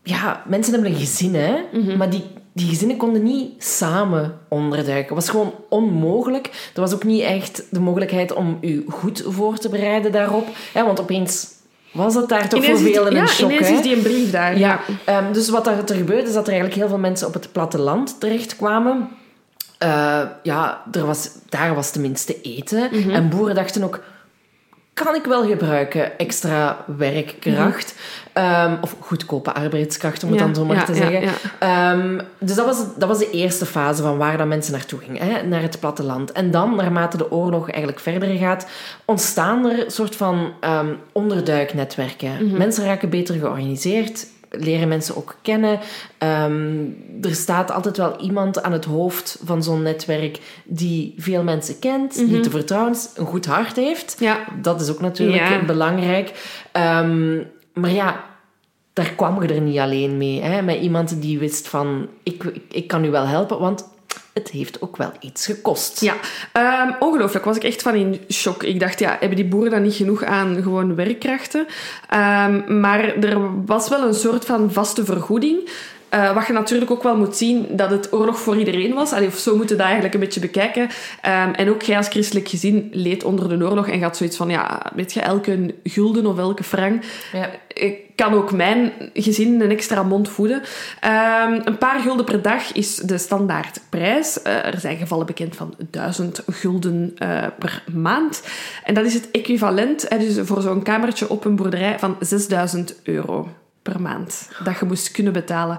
ja, 0.03 0.43
mensen 0.45 0.73
hebben 0.73 0.91
een 0.91 0.97
gezin, 0.99 1.35
hè? 1.35 1.55
Mhm. 1.71 1.97
maar 1.97 2.09
die, 2.09 2.23
die 2.53 2.67
gezinnen 2.67 2.97
konden 2.97 3.23
niet 3.23 3.63
samen 3.63 4.39
onderduiken. 4.47 5.15
Het 5.15 5.25
was 5.25 5.29
gewoon 5.29 5.53
onmogelijk. 5.69 6.71
Er 6.73 6.81
was 6.81 6.93
ook 6.93 7.03
niet 7.03 7.21
echt 7.21 7.63
de 7.69 7.79
mogelijkheid 7.79 8.33
om 8.33 8.57
u 8.61 8.85
goed 8.89 9.23
voor 9.27 9.57
te 9.57 9.69
bereiden 9.69 10.11
daarop. 10.11 10.47
Hè? 10.73 10.85
Want 10.85 10.99
opeens 10.99 11.47
was 11.91 12.13
dat 12.13 12.29
daar 12.29 12.49
toch 12.49 12.63
Ineens 12.63 12.81
voor 12.81 12.91
velen 12.91 13.07
een 13.07 13.15
ja, 13.15 13.27
shock, 13.27 13.49
ineens 13.51 13.67
hè? 13.67 13.75
is 13.75 13.81
die 13.81 13.95
een 13.95 14.01
brief 14.01 14.31
daar. 14.31 14.57
Ja, 14.57 14.79
ehm, 15.05 15.33
dus 15.33 15.49
wat 15.49 15.67
er, 15.67 15.73
er 15.89 15.95
gebeurde 15.95 16.27
is 16.27 16.33
dat 16.33 16.47
er 16.47 16.53
eigenlijk 16.53 16.79
heel 16.79 16.87
veel 16.87 16.97
mensen 16.97 17.27
op 17.27 17.33
het 17.33 17.51
platteland 17.51 18.19
terechtkwamen. 18.19 19.09
Eh, 19.77 20.21
ja, 20.43 20.83
er 20.91 21.05
was, 21.05 21.29
daar 21.49 21.75
was 21.75 21.91
tenminste 21.91 22.41
eten. 22.41 22.89
Mhm. 22.91 23.09
En 23.09 23.29
boeren 23.29 23.55
dachten 23.55 23.83
ook, 23.83 23.99
kan 24.93 25.15
ik 25.15 25.23
wel 25.25 25.45
gebruiken 25.45 26.17
extra 26.17 26.85
werkkracht? 26.97 27.95
Ehm, 28.33 28.75
of 28.81 28.95
goedkope 28.99 29.53
arbeidskracht, 29.53 30.23
om 30.23 30.29
het 30.29 30.39
Ja, 30.39 30.45
dan 30.45 30.55
zo 30.55 30.65
maar 30.65 30.75
ja, 30.75 30.83
te 30.83 30.93
zeggen. 30.93 31.33
Ehm, 31.59 32.19
dus 32.37 32.55
dat 32.55 32.65
was, 32.65 32.77
dat 32.97 33.07
was 33.07 33.19
de 33.19 33.29
eerste 33.29 33.65
fase 33.65 34.01
van 34.01 34.17
waar 34.17 34.37
dat 34.37 34.47
mensen 34.47 34.73
naartoe 34.73 34.99
gingen, 34.99 35.21
hè, 35.21 35.43
naar 35.43 35.61
het 35.61 35.79
platteland. 35.79 36.31
En 36.31 36.51
dan, 36.51 36.75
naarmate 36.75 37.17
de 37.17 37.31
oorlog 37.31 37.69
eigenlijk 37.69 37.99
verder 37.99 38.37
gaat, 38.37 38.67
ontstaan 39.05 39.65
er 39.65 39.85
een 39.85 39.91
soort 39.91 40.15
van 40.15 40.53
ehm, 40.59 40.93
onderduiknetwerken. 41.11 42.47
Mhm. 42.47 42.57
Mensen 42.57 42.85
raken 42.85 43.09
beter 43.09 43.35
georganiseerd, 43.35 44.27
leren 44.59 44.87
mensen 44.87 45.15
ook 45.17 45.35
kennen. 45.41 45.79
Ehm, 46.17 46.85
er 47.21 47.35
staat 47.35 47.71
altijd 47.71 47.97
wel 47.97 48.19
iemand 48.21 48.63
aan 48.63 48.71
het 48.71 48.85
hoofd 48.85 49.39
van 49.43 49.63
zo'n 49.63 49.81
netwerk 49.81 50.39
die 50.63 51.13
veel 51.17 51.43
mensen 51.43 51.79
kent, 51.79 52.15
die 52.15 52.39
te 52.39 52.49
vertrouwen 52.49 52.91
is, 52.91 53.09
een 53.15 53.25
goed 53.25 53.45
hart 53.45 53.75
heeft. 53.75 54.15
Ja. 54.19 54.39
Dat 54.61 54.81
is 54.81 54.89
ook 54.91 55.01
natuurlijk 55.01 55.49
Ja. 55.49 55.65
belangrijk. 55.65 56.31
Ehm, 56.71 57.35
maar 57.73 57.91
ja, 57.91 58.23
daar 58.93 59.09
kwam 59.15 59.41
je 59.43 59.53
er 59.53 59.61
niet 59.61 59.79
alleen 59.79 60.17
mee. 60.17 60.41
Hè? 60.41 60.61
Met 60.61 60.79
iemand 60.79 61.21
die 61.21 61.39
wist 61.39 61.67
van, 61.67 62.07
ik, 62.23 62.43
ik, 62.43 62.63
ik 62.71 62.87
kan 62.87 63.05
u 63.05 63.11
wel 63.11 63.25
helpen, 63.25 63.59
want 63.59 63.91
het 64.33 64.49
heeft 64.49 64.81
ook 64.81 64.97
wel 64.97 65.11
iets 65.19 65.45
gekost. 65.45 66.01
Ja, 66.01 66.15
ehm, 66.51 66.91
ongelooflijk. 66.99 67.45
Was 67.45 67.55
ik 67.55 67.63
echt 67.63 67.81
van 67.81 67.95
in 67.95 68.21
shock. 68.31 68.63
Ik 68.63 68.79
dacht, 68.79 68.99
ja, 68.99 69.17
hebben 69.19 69.35
die 69.37 69.45
boeren 69.45 69.71
dan 69.71 69.81
niet 69.81 69.95
genoeg 69.95 70.23
aan 70.23 70.63
gewoon 70.63 70.95
werkkrachten? 70.95 71.65
Ehm, 72.09 72.79
maar 72.79 73.15
er 73.15 73.65
was 73.65 73.89
wel 73.89 74.07
een 74.07 74.13
soort 74.13 74.45
van 74.45 74.71
vaste 74.71 75.05
vergoeding. 75.05 75.69
Eh, 76.13 76.33
wat 76.33 76.47
je 76.47 76.53
natuurlijk 76.53 76.91
ook 76.91 77.03
wel 77.03 77.17
moet 77.17 77.35
zien, 77.35 77.67
dat 77.71 77.89
het 77.89 78.13
oorlog 78.13 78.39
voor 78.39 78.57
iedereen 78.57 78.93
was. 78.93 79.11
Allee, 79.11 79.27
of 79.27 79.37
zo 79.37 79.55
moeten 79.55 79.69
we 79.69 79.75
dat 79.75 79.85
eigenlijk 79.85 80.13
een 80.13 80.19
beetje 80.19 80.39
bekijken. 80.39 80.89
Ehm, 81.21 81.51
en 81.51 81.69
ook 81.69 81.81
jij 81.81 81.97
als 81.97 82.07
christelijk 82.07 82.47
gezin 82.47 82.89
leed 82.91 83.23
onder 83.23 83.49
de 83.49 83.65
oorlog 83.65 83.87
en 83.87 83.99
gaat 83.99 84.17
zoiets 84.17 84.37
van, 84.37 84.49
ja, 84.49 84.91
weet 84.95 85.13
je, 85.13 85.21
elke 85.21 85.75
gulden 85.83 86.25
of 86.25 86.37
elke 86.37 86.63
frank 86.63 87.03
Ja. 87.31 87.49
ik 87.67 87.95
kan 88.15 88.33
ook 88.33 88.51
mijn 88.51 88.91
gezin 89.13 89.61
een 89.61 89.71
extra 89.71 90.03
mond 90.03 90.29
voeden. 90.29 90.61
Ehm, 90.99 91.61
een 91.63 91.77
paar 91.77 91.99
gulden 91.99 92.25
per 92.25 92.41
dag 92.41 92.73
is 92.73 92.95
de 92.95 93.17
standaardprijs. 93.17 94.41
Eh, 94.41 94.65
er 94.65 94.79
zijn 94.79 94.97
gevallen 94.97 95.25
bekend 95.25 95.55
van 95.55 95.75
1000 95.91 96.43
gulden 96.51 97.11
eh, 97.17 97.45
per 97.59 97.83
maand. 97.93 98.43
En 98.83 98.93
dat 98.93 99.05
is 99.05 99.13
het 99.13 99.31
equivalent 99.31 100.07
eh, 100.07 100.19
dus 100.19 100.37
voor 100.47 100.61
zo'n 100.61 100.83
kamertje 100.83 101.29
op 101.29 101.45
een 101.45 101.55
boerderij 101.55 101.99
van 101.99 102.15
6000 102.19 102.95
euro 103.03 103.47
per 103.83 104.01
maand. 104.01 104.49
Dat 104.63 104.79
je 104.79 104.85
moest 104.85 105.11
kunnen 105.11 105.33
betalen 105.33 105.77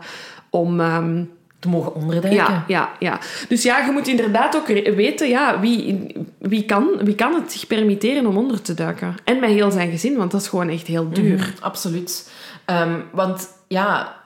om... 0.50 0.80
ehm, 0.80 1.22
Te 1.58 1.68
mogen 1.70 1.94
onderduiken. 1.94 2.32
ja, 2.34 2.64
ja, 2.68 2.92
ja. 2.98 3.18
Dus 3.48 3.62
ja, 3.62 3.84
je 3.86 3.90
moet 3.92 4.08
inderdaad 4.08 4.56
ook 4.56 4.66
weten 4.96 5.28
ja, 5.28 5.60
wie, 5.60 6.06
wie, 6.38 6.64
kan, 6.64 6.88
wie 7.02 7.14
kan 7.14 7.34
het 7.34 7.52
zich 7.52 7.66
permitteren 7.66 8.26
om 8.26 8.36
onder 8.36 8.62
te 8.62 8.74
duiken. 8.74 9.14
En 9.24 9.40
met 9.40 9.50
heel 9.50 9.70
zijn 9.70 9.90
gezin, 9.90 10.16
want 10.16 10.30
dat 10.30 10.40
is 10.40 10.48
gewoon 10.48 10.68
echt 10.68 10.86
heel 10.86 11.08
duur. 11.12 11.36
Mhm, 11.38 11.50
absoluut. 11.60 12.30
Ehm, 12.64 12.94
want 13.12 13.48
ja, 13.68 14.16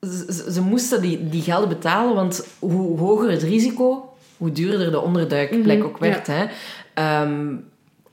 ze, 0.00 0.26
ze- 0.32 0.52
ze 0.52 0.60
moesten 0.62 1.00
die, 1.02 1.28
die 1.28 1.42
gelden 1.42 1.68
betalen, 1.68 2.14
want 2.14 2.46
hoe 2.58 2.98
hoger 2.98 3.30
het 3.30 3.42
risico, 3.42 4.14
hoe 4.36 4.52
duurder 4.52 4.90
de 4.90 5.00
onderduikplek 5.00 5.78
Mhm, 5.78 5.86
ook 5.86 5.98
werd. 5.98 6.26
Hè? 6.26 6.44
Ehm, 6.94 7.54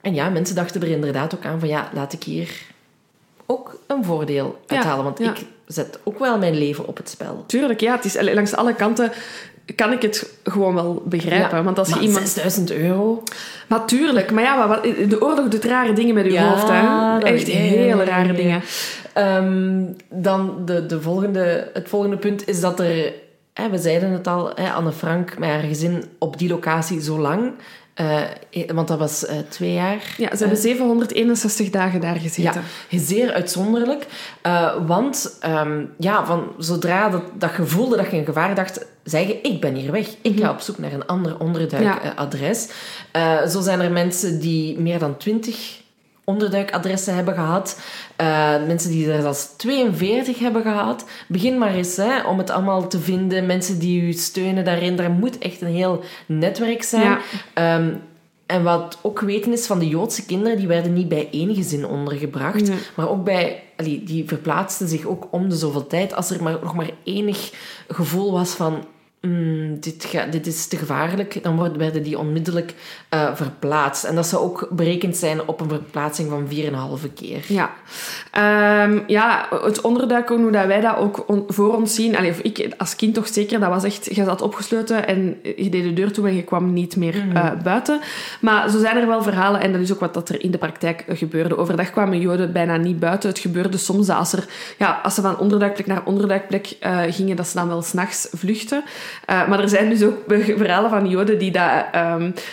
en 0.02 0.14
ja, 0.14 0.30
mensen 0.30 0.56
dachten 0.56 0.81
er 0.81 0.88
inderdaad 0.88 1.35
ook 1.35 1.45
aan 1.45 1.60
van 1.60 1.69
ja, 1.69 1.89
laat 1.93 2.14
ik 2.14 2.23
hier 2.23 2.49
ook 3.52 3.80
een 3.88 4.03
voordeel 4.03 4.60
Ja, 4.68 4.76
uithalen. 4.76 5.03
Want 5.03 5.19
ik 5.19 5.45
zet 5.68 5.99
ook 6.03 6.19
wel 6.19 6.38
mijn 6.38 6.57
leven 6.57 6.88
op 6.88 6.98
het 6.98 7.10
spel. 7.10 7.44
Tuurlijk, 7.48 7.80
ja. 7.80 7.95
Het 7.95 8.06
is, 8.06 8.22
langs 8.22 8.56
alle 8.56 8.76
kanten 8.76 9.11
kan 9.76 9.91
ik 9.91 10.02
het 10.02 10.34
gewoon 10.44 10.73
wel 10.76 11.03
begrijpen. 11.06 11.57
Ja, 11.57 11.64
Want 11.64 11.80
als 11.80 11.90
je 11.90 11.99
iemand... 11.99 12.28
6000 12.28 12.72
euro. 12.72 13.23
Natuurlijk, 13.68 14.32
maar 14.32 14.44
ja, 14.44 14.68
wat- 14.68 14.84
de 14.84 15.22
oorlog 15.22 15.48
doet 15.48 15.65
rare 15.65 15.94
dingen 15.94 16.14
met 16.15 16.26
uw 16.26 16.32
Ja, 16.32 16.49
hoofd. 16.49 16.69
Hè? 16.69 17.18
Echt 17.19 17.48
hele 17.48 18.03
rare 18.03 18.34
dingen. 18.34 18.61
Ehm, 19.14 19.84
dan 20.10 20.61
de, 20.65 20.86
de 20.86 21.02
volgende, 21.02 21.69
het 21.73 21.90
volgende 21.90 22.18
punt 22.18 22.48
is 22.48 22.60
dat 22.61 22.80
er... 22.80 23.14
Hè, 23.53 23.69
we 23.69 23.78
zeiden 23.78 24.11
het 24.11 24.28
al, 24.28 24.52
hè, 24.56 24.69
Anne 24.72 24.91
Frank 24.91 25.38
met 25.38 25.49
haar 25.49 25.60
gezin 25.64 26.03
op 26.19 26.38
die 26.38 26.49
locatie 26.49 27.02
zo 27.02 27.19
lang. 27.19 27.52
Eh, 28.52 28.69
want 28.73 28.88
dat 28.88 28.99
was 28.99 29.26
eh, 29.26 29.38
twee 29.49 29.73
jaar. 29.73 30.14
Ja, 30.18 30.30
ze 30.36 30.38
hebben 30.38 30.57
761 30.57 31.69
dagen 31.69 32.02
daar 32.02 32.14
Ja, 32.14 32.19
gezeten. 32.19 32.64
zeer 32.90 33.34
uitzonderlijk. 33.34 34.06
Eh, 34.41 34.73
want 34.86 35.38
ehm, 35.40 35.86
ja, 35.98 36.26
van 36.26 36.48
zodra 36.57 37.10
dat, 37.10 37.23
dat 37.34 37.52
je 37.57 37.65
voelde 37.65 37.98
dat 37.98 38.11
je 38.11 38.18
in 38.18 38.26
gevaar 38.26 38.56
dacht, 38.56 38.86
zei 39.03 39.28
je, 39.28 39.41
ik 39.41 39.61
ben 39.61 39.76
hier 39.76 39.91
weg. 39.91 40.07
Ik 40.22 40.40
ga 40.40 40.49
op 40.52 40.60
zoek 40.60 40.78
naar 40.78 40.94
een 40.94 41.06
ander 41.06 41.40
onderduikadres. 41.40 42.69
Eh, 43.11 43.45
zo 43.48 43.61
zijn 43.61 43.80
er 43.82 43.91
mensen 43.91 44.40
die 44.40 44.80
meer 44.80 44.99
dan 44.99 45.18
20 45.18 45.80
onderduikadressen 46.32 47.16
hebben 47.16 47.34
gehad. 47.34 47.80
Eh, 48.16 48.64
mensen 48.68 48.91
die 48.91 49.12
er 49.12 49.22
zelfs 49.22 49.53
42 49.58 50.40
hebben 50.40 50.62
gehad. 50.62 51.06
Begin 51.28 51.58
maar 51.58 51.74
eens 51.74 51.95
hè, 51.95 52.22
om 52.22 52.38
het 52.38 52.49
allemaal 52.49 52.88
te 52.88 52.99
vinden. 52.99 53.45
Mensen 53.45 53.80
die 53.80 54.02
u 54.02 54.14
steunen 54.14 54.66
daarin. 54.66 54.99
Er 54.99 55.12
moet 55.12 55.38
echt 55.38 55.62
een 55.62 55.74
heel 55.74 56.03
netwerk 56.26 56.84
zijn. 56.84 57.03
Ja. 57.03 57.20
Ehm, 57.53 57.94
en 58.45 58.64
wat 58.64 58.98
ook 59.02 59.20
weten 59.20 59.52
is 59.52 59.66
van 59.66 59.80
de 59.80 59.88
Joodse 59.88 60.26
kinderen, 60.26 60.58
die 60.58 60.68
werden 60.68 60.94
niet 60.94 61.10
bij 61.10 61.28
één 61.32 61.56
gezin 61.56 61.86
ondergebracht, 61.86 62.68
Nee. 62.68 62.78
maar 62.95 63.10
ook 63.10 63.24
bij, 63.24 63.64
die 64.03 64.24
verplaatsten 64.28 64.88
zich 64.88 65.06
ook 65.06 65.28
om 65.32 65.49
de 65.49 65.56
zoveel 65.56 65.88
tijd. 65.88 66.14
Als 66.16 66.30
er 66.30 66.44
maar, 66.44 66.58
nog 66.64 66.76
maar 66.76 66.90
enig 67.03 67.52
gevoel 67.88 68.32
was 68.32 68.49
van, 68.49 68.84
"Mm, 69.22 69.80
dit, 69.80 70.06
ga, 70.07 70.26
dit 70.26 70.48
is 70.48 70.68
te 70.68 70.77
gevaarlijk, 70.77 71.43
dan 71.43 71.56
worden, 71.56 71.77
werden 71.77 72.03
die 72.03 72.18
onmiddellijk 72.19 72.73
eh, 73.10 73.35
verplaatst. 73.35 74.03
En 74.03 74.15
dat 74.15 74.27
zou 74.27 74.43
ook 74.43 74.68
berekend 74.72 75.18
zijn 75.18 75.48
op 75.48 75.61
een 75.61 75.69
verplaatsing 75.69 76.30
van 76.30 76.48
4,5 76.48 77.14
keer. 77.14 77.43
Ja. 77.48 77.72
Ehm, 78.31 78.99
ja, 79.07 79.48
het 79.64 79.81
onderduiken, 79.81 80.41
hoe 80.41 80.52
dat 80.52 80.65
wij 80.65 80.81
dat 80.81 80.95
ook 80.98 81.23
on- 81.27 81.43
voor 81.48 81.76
ons 81.76 81.95
zien. 81.95 82.18
Allee, 82.18 82.34
ik 82.41 82.69
als 82.77 82.95
kind 82.95 83.14
toch 83.14 83.27
zeker, 83.27 83.60
dat 83.60 83.69
was 83.69 83.84
echt... 83.84 84.15
Je 84.15 84.23
zat 84.23 84.41
opgesloten 84.41 85.07
en 85.07 85.39
je 85.43 85.69
deed 85.69 85.84
de 85.84 85.93
deur 85.93 86.11
toe 86.11 86.27
en 86.27 86.35
je 86.35 86.43
kwam 86.43 86.73
niet 86.73 86.95
meer 86.95 87.23
eh, 87.34 87.52
buiten. 87.64 87.99
Maar 88.41 88.69
zo 88.69 88.80
zijn 88.80 88.98
er 88.98 89.07
wel 89.07 89.23
verhalen, 89.23 89.61
en 89.61 89.72
dat 89.72 89.81
is 89.81 89.93
ook 89.93 89.99
wat 89.99 90.14
dat 90.14 90.30
er 90.30 90.43
in 90.43 90.52
de 90.52 90.57
praktijk 90.57 91.03
gebeurde. 91.07 91.57
Overdag 91.57 91.91
kwamen 91.91 92.19
Joden 92.19 92.53
bijna 92.53 92.77
niet 92.77 92.99
buiten. 92.99 93.30
Het 93.30 93.39
gebeurde 93.39 93.77
soms 93.77 94.07
dat 94.07 94.18
als, 94.18 94.34
er, 94.34 94.45
ja, 94.77 94.99
als 95.03 95.15
ze 95.15 95.22
van 95.22 95.38
onderduikplek 95.38 95.85
naar 95.88 96.02
onderduikplek 96.06 96.76
eh, 96.80 96.99
gingen, 97.10 97.35
dat 97.35 97.48
ze 97.48 97.56
dan 97.56 97.68
wel 97.68 97.81
s'nachts 97.81 98.27
vluchten. 98.31 98.84
Eh, 99.26 99.48
maar 99.48 99.60
er 99.60 99.70
zijn 99.70 99.90
dus 99.90 100.04
ook 100.04 100.18
verhalen 100.58 100.90
van 100.90 101.10
Joden 101.10 101.40
die 101.40 101.52
dat... 101.52 101.72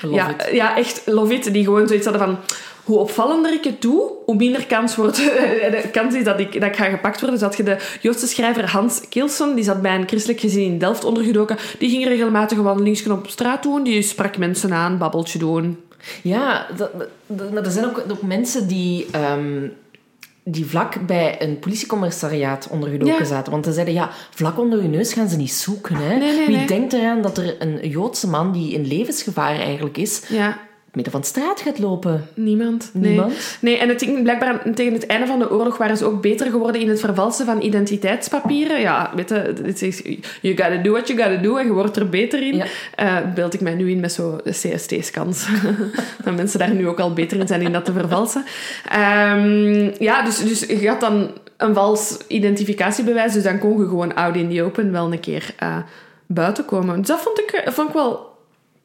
Love 0.02 0.14
ja, 0.14 0.28
it. 0.28 0.48
ja, 0.52 0.76
echt 0.76 1.02
love 1.06 1.34
it. 1.34 1.52
Die 1.52 1.64
gewoon 1.64 1.86
zoiets 1.88 2.06
hadden 2.06 2.26
van... 2.26 2.38
Hoe 2.84 2.98
opvallender 2.98 3.52
ik 3.52 3.64
het 3.64 3.82
doe, 3.82 4.12
hoe 4.24 4.34
minder 4.36 4.66
kans, 4.66 4.96
wordt, 4.96 5.16
de 5.74 5.88
kans 5.92 6.14
is 6.14 6.24
dat 6.24 6.40
ik, 6.40 6.52
dat 6.52 6.62
ik 6.62 6.76
ga 6.76 6.84
gepakt 6.84 7.20
worden. 7.20 7.38
Dus 7.38 7.48
had 7.48 7.56
je 7.56 7.62
de 7.62 7.76
Joodse 8.00 8.26
schrijver 8.26 8.70
Hans 8.70 9.00
Kilson, 9.08 9.54
die 9.54 9.64
zat 9.64 9.82
bij 9.82 9.94
een 9.94 10.08
christelijk 10.08 10.40
gezin 10.40 10.62
in 10.64 10.78
Delft 10.78 11.04
ondergedoken. 11.04 11.56
Die 11.78 11.90
ging 11.90 12.04
regelmatig 12.04 12.58
een 12.58 12.64
wandelingsknop 12.64 13.18
op 13.18 13.28
straat 13.28 13.62
doen. 13.62 13.82
Die 13.82 14.02
sprak 14.02 14.38
mensen 14.38 14.72
aan, 14.72 14.98
babbeltje 14.98 15.38
doen. 15.38 15.78
Ja, 16.22 16.66
dat, 16.76 16.90
dat- 17.26 17.52
maar 17.52 17.64
er 17.64 17.70
zijn 17.70 17.84
ook, 17.84 18.02
ook 18.10 18.22
mensen 18.22 18.68
die, 18.68 19.06
ehm, 19.10 19.68
die 20.50 20.66
vlak 20.66 21.06
bij 21.06 21.42
een 21.42 21.58
politiecommissariaat 21.58 22.68
ondergedoken 22.70 23.14
Ja. 23.18 23.24
zaten. 23.24 23.52
Want 23.52 23.64
ze 23.64 23.72
zeiden, 23.72 23.94
ja, 23.94 24.10
vlak 24.30 24.58
onder 24.58 24.82
je 24.82 24.88
neus 24.88 25.12
gaan 25.12 25.28
ze 25.28 25.36
niet 25.36 25.52
zoeken. 25.52 25.96
Hè? 25.96 26.16
Nee, 26.16 26.36
nee, 26.36 26.46
Wie 26.46 26.56
nee. 26.56 26.66
denkt 26.66 26.92
eraan 26.92 27.22
dat 27.22 27.38
er 27.38 27.56
een 27.58 27.88
Joodse 27.88 28.28
man 28.28 28.52
die 28.52 28.72
in 28.72 28.86
levensgevaar 28.86 29.56
eigenlijk 29.58 29.96
is, 29.96 30.22
Ja, 30.28 30.58
midden 30.98 31.12
van 31.12 31.20
de 31.20 31.26
straat 31.26 31.60
gaat 31.60 31.78
lopen? 31.78 32.28
niemand. 32.34 32.90
Nee. 32.92 33.10
Niemand? 33.10 33.32
Nee, 33.60 33.78
en 33.78 33.88
het 33.88 34.02
ging 34.02 34.22
blijkbaar 34.22 34.62
tegen 34.74 34.92
het 34.92 35.06
einde 35.06 35.26
van 35.26 35.38
de 35.38 35.50
oorlog 35.50 35.76
waren 35.76 35.96
ze 35.96 36.04
ook 36.04 36.22
beter 36.22 36.50
geworden 36.50 36.80
in 36.80 36.88
het 36.88 37.00
vervalsen 37.00 37.46
van 37.46 37.62
identiteitspapieren. 37.62 38.80
Ja, 38.80 39.12
weet 39.14 39.28
je, 39.28 39.54
het 39.64 39.82
is, 39.82 40.02
you 40.40 40.56
gotta 40.56 40.76
do 40.76 40.90
what 40.90 41.08
you 41.08 41.22
gotta 41.22 41.42
do 41.42 41.56
en 41.56 41.66
je 41.66 41.72
wordt 41.72 41.96
er 41.96 42.08
beter 42.08 42.42
in. 42.42 42.56
Ja. 42.56 42.64
Eh, 42.94 43.16
beeld 43.34 43.54
ik 43.54 43.60
mij 43.60 43.74
nu 43.74 43.90
in 43.90 44.00
met 44.00 44.12
zo'n 44.12 44.40
CST-scans. 44.44 45.46
dat 46.24 46.36
mensen 46.36 46.58
daar 46.58 46.74
nu 46.74 46.88
ook 46.88 47.00
al 47.00 47.12
beter 47.12 47.40
in 47.40 47.46
zijn 47.46 47.62
in 47.62 47.72
dat 47.72 47.84
te 47.84 47.92
vervalsen. 47.92 48.44
Ehm, 48.88 49.90
ja, 49.98 50.22
dus, 50.22 50.38
dus 50.38 50.60
je 50.60 50.88
had 50.88 51.00
dan 51.00 51.30
een 51.56 51.74
vals 51.74 52.16
identificatiebewijs, 52.26 53.32
dus 53.32 53.42
dan 53.42 53.58
kon 53.58 53.80
je 53.80 53.88
gewoon 53.88 54.14
out 54.14 54.36
in 54.36 54.50
the 54.50 54.62
open 54.62 54.92
wel 54.92 55.12
een 55.12 55.20
keer 55.20 55.54
eh, 55.56 55.76
buiten 56.26 56.64
komen. 56.64 56.96
Dus 56.98 57.06
dat 57.06 57.20
vond 57.20 57.38
ik, 57.38 57.62
vond 57.66 57.88
ik 57.88 57.94
wel 57.94 58.27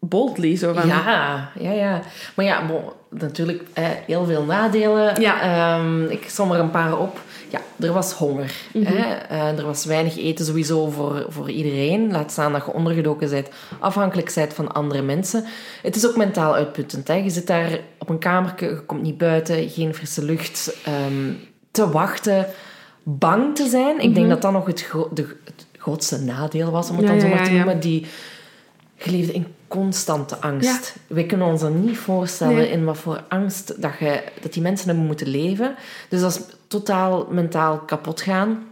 boldly. 0.10 0.56
Zo 0.56 0.74
van, 0.74 0.88
Ja, 0.88 1.50
ja, 1.60 1.72
ja. 1.72 2.02
Maar 2.36 2.46
ja, 2.46 2.66
bon, 2.66 2.82
natuurlijk 3.10 3.64
eh, 3.74 3.86
heel 4.06 4.26
veel 4.26 4.44
nadelen. 4.44 5.22
Ja. 5.22 5.42
Ehm, 5.42 6.04
ik 6.06 6.30
som 6.30 6.52
er 6.52 6.60
een 6.60 6.72
paar 6.72 6.98
op. 7.00 7.20
Ja, 7.50 7.62
er 7.80 7.94
was 7.94 8.14
honger. 8.14 8.54
Mhm. 8.74 8.86
hè. 8.86 9.14
Eh, 9.14 9.58
er 9.58 9.66
was 9.66 9.86
weinig 9.86 10.18
eten 10.18 10.46
sowieso 10.46 10.90
voor, 10.90 11.26
voor 11.30 11.50
iedereen. 11.50 12.12
Laat 12.12 12.32
staan 12.32 12.52
dat 12.52 12.66
je 12.66 12.74
ondergedoken 12.74 13.30
bent, 13.30 13.50
afhankelijk 13.80 14.32
bent 14.36 14.54
van 14.54 14.74
andere 14.74 15.02
mensen. 15.02 15.46
Het 15.82 15.96
is 15.96 16.08
ook 16.08 16.16
mentaal 16.18 16.56
uitputtend. 16.56 17.08
Hè. 17.08 17.14
Je 17.14 17.30
zit 17.30 17.48
daar 17.48 17.80
op 18.00 18.10
een 18.10 18.20
kamertje, 18.20 18.68
je 18.68 18.82
komt 18.86 19.02
niet 19.02 19.18
buiten, 19.18 19.70
geen 19.70 19.94
frisse 19.96 20.26
lucht, 20.26 20.78
ehm, 20.86 21.32
te 21.72 21.90
wachten, 21.90 22.46
bang 23.04 23.56
te 23.56 23.68
zijn. 23.70 24.00
Ik 24.00 24.16
denk 24.16 24.30
dat 24.30 24.42
dat 24.42 24.52
nog 24.52 24.66
het, 24.66 24.82
gro- 24.82 25.10
de, 25.14 25.26
het 25.44 25.66
grootste 25.78 26.22
nadeel 26.22 26.72
was, 26.72 26.90
om 26.90 26.96
het 26.98 27.06
Ja, 27.06 27.12
dan 27.12 27.22
zo 27.22 27.28
maar 27.28 27.44
te 27.44 27.52
ja, 27.52 27.56
noemen. 27.58 27.80
Die, 27.80 28.06
je 28.96 29.12
leefde 29.12 29.34
in 29.34 29.48
constante 29.80 30.38
angst. 30.40 30.96
We 31.08 31.26
kunnen 31.26 31.48
ons 31.48 31.62
dan 31.62 31.86
niet 31.86 31.98
voorstellen 31.98 32.56
Nee. 32.56 32.70
in 32.70 32.84
wat 32.86 32.98
voor 32.98 33.24
angst 33.30 33.82
dat, 33.82 33.92
je, 34.00 34.24
dat 34.42 34.54
die 34.54 34.62
mensen 34.62 34.88
hebben 34.88 35.06
moeten 35.06 35.28
leven. 35.28 35.76
Dus 36.10 36.22
dat 36.22 36.32
is 36.32 36.42
totaal 36.68 37.28
mentaal 37.30 37.78
kapot 37.80 38.22
gaan. 38.22 38.64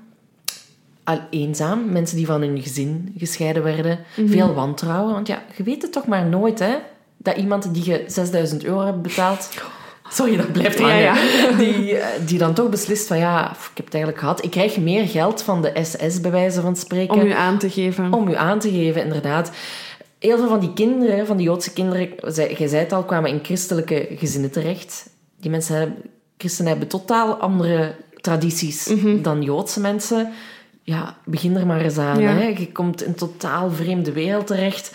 Al 1.03 1.19
eenzaam, 1.29 1.91
mensen 1.91 2.17
die 2.17 2.25
van 2.25 2.41
hun 2.41 2.61
gezin 2.61 3.13
gescheiden 3.17 3.63
werden. 3.63 3.99
Mhm. 4.15 4.27
Veel 4.27 4.53
wantrouwen. 4.53 5.13
Want 5.13 5.27
ja, 5.27 5.41
je 5.55 5.63
weet 5.63 5.81
het 5.81 5.91
toch 5.91 6.05
maar 6.07 6.25
nooit, 6.25 6.59
hè? 6.59 6.75
Dat 7.17 7.37
iemand 7.37 7.73
die 7.73 7.85
je 7.85 8.03
6000 8.07 8.63
euro 8.63 8.85
hebt 8.85 9.01
betaald... 9.01 9.49
Sorry, 10.09 10.37
dat 10.37 10.51
blijft 10.51 10.77
Ja, 10.79 10.83
hangen. 10.85 11.01
ja. 11.01 11.15
Die, 11.57 11.97
eh, 11.97 12.07
die 12.27 12.37
dan 12.37 12.53
toch 12.53 12.69
beslist 12.69 13.07
van 13.07 13.17
ja, 13.17 13.51
ik 13.51 13.57
heb 13.77 13.85
het 13.85 13.93
eigenlijk 13.93 14.23
gehad. 14.23 14.43
Ik 14.43 14.51
krijg 14.51 14.77
meer 14.77 15.07
geld 15.07 15.41
van 15.43 15.61
de 15.61 15.71
SS, 15.83 16.21
bij 16.21 16.31
wijze 16.31 16.61
van 16.61 16.75
spreken 16.75 17.15
om 17.15 17.21
u 17.25 17.31
aan 17.31 17.57
te 17.57 17.69
geven. 17.69 18.13
om 18.13 18.27
u 18.27 18.35
aan 18.35 18.59
te 18.59 18.69
geven, 18.71 19.03
inderdaad. 19.03 19.51
Heel 20.21 20.37
veel 20.37 20.47
van 20.47 20.59
die 20.59 20.73
kinderen, 20.73 21.25
van 21.25 21.37
die 21.37 21.45
Joodse 21.45 21.73
kinderen, 21.73 22.09
jij 22.57 22.67
zei 22.67 22.75
het 22.83 22.93
al, 22.93 23.03
kwamen 23.03 23.29
in 23.29 23.39
christelijke 23.43 24.07
gezinnen 24.15 24.51
terecht. 24.51 25.09
Die 25.39 25.51
mensen 25.51 25.75
hebben, 25.75 25.97
christenen 26.37 26.71
hebben 26.71 26.87
totaal 26.89 27.33
andere 27.35 27.95
tradities 28.15 28.87
Mhm. 28.87 29.21
dan 29.21 29.41
Joodse 29.41 29.79
mensen. 29.79 30.31
Ja, 30.83 31.17
begin 31.25 31.55
er 31.55 31.65
maar 31.65 31.81
eens 31.81 31.97
aan. 31.97 32.19
Ja. 32.19 32.33
Hè. 32.33 32.43
Je 32.47 32.71
komt 32.71 33.01
in 33.01 33.07
een 33.09 33.15
totaal 33.15 33.71
vreemde 33.71 34.11
wereld 34.11 34.47
terecht. 34.47 34.91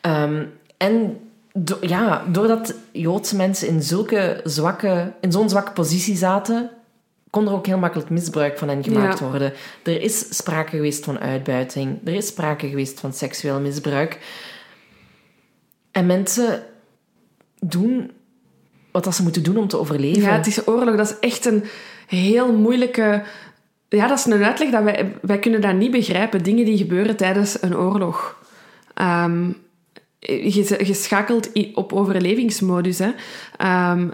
Ehm, 0.00 0.44
en 0.76 1.18
do- 1.52 1.78
ja, 1.80 2.24
doordat 2.32 2.74
Joodse 2.92 3.36
mensen 3.36 3.68
in, 3.68 3.82
zulke 3.82 4.40
zwakke, 4.44 5.12
in 5.20 5.32
zo'n 5.32 5.48
zwakke 5.50 5.72
positie 5.72 6.16
zaten, 6.16 6.70
kon 7.30 7.46
er 7.46 7.52
ook 7.52 7.66
heel 7.66 7.78
makkelijk 7.78 8.10
misbruik 8.10 8.58
van 8.58 8.68
hen 8.68 8.84
gemaakt 8.84 9.18
Ja. 9.18 9.28
worden. 9.28 9.52
Er 9.82 10.02
is 10.02 10.36
sprake 10.36 10.70
geweest 10.70 11.04
van 11.04 11.18
uitbuiting. 11.18 11.98
Er 12.04 12.14
is 12.14 12.26
sprake 12.26 12.68
geweest 12.68 13.00
van 13.00 13.12
seksueel 13.12 13.60
misbruik. 13.60 14.18
En 15.98 16.06
mensen 16.06 16.62
doen 17.60 18.10
wat 18.90 19.14
ze 19.14 19.22
moeten 19.22 19.42
doen 19.42 19.56
om 19.56 19.68
te 19.68 19.78
overleven. 19.78 20.22
Ja, 20.22 20.36
het 20.36 20.46
is 20.46 20.66
oorlog. 20.68 20.96
Dat 20.96 21.10
is 21.10 21.28
echt 21.28 21.44
een 21.44 21.64
heel 22.06 22.52
moeilijke... 22.52 23.22
Ja, 23.88 24.06
dat 24.06 24.18
is 24.18 24.24
een 24.24 24.44
uitleg 24.44 24.70
dat 24.70 24.82
wij... 24.82 25.14
Wij 25.22 25.38
kunnen 25.38 25.60
dat 25.60 25.74
niet 25.74 25.90
begrijpen. 25.90 26.42
Dingen 26.42 26.64
die 26.64 26.76
gebeuren 26.76 27.16
tijdens 27.16 27.62
een 27.62 27.76
oorlog. 27.76 28.38
Ehm, 28.94 29.50
je, 30.18 30.90
schakelt 30.94 31.74
op 31.74 31.92
overlevingsmodus. 31.92 32.98
Hè. 32.98 33.10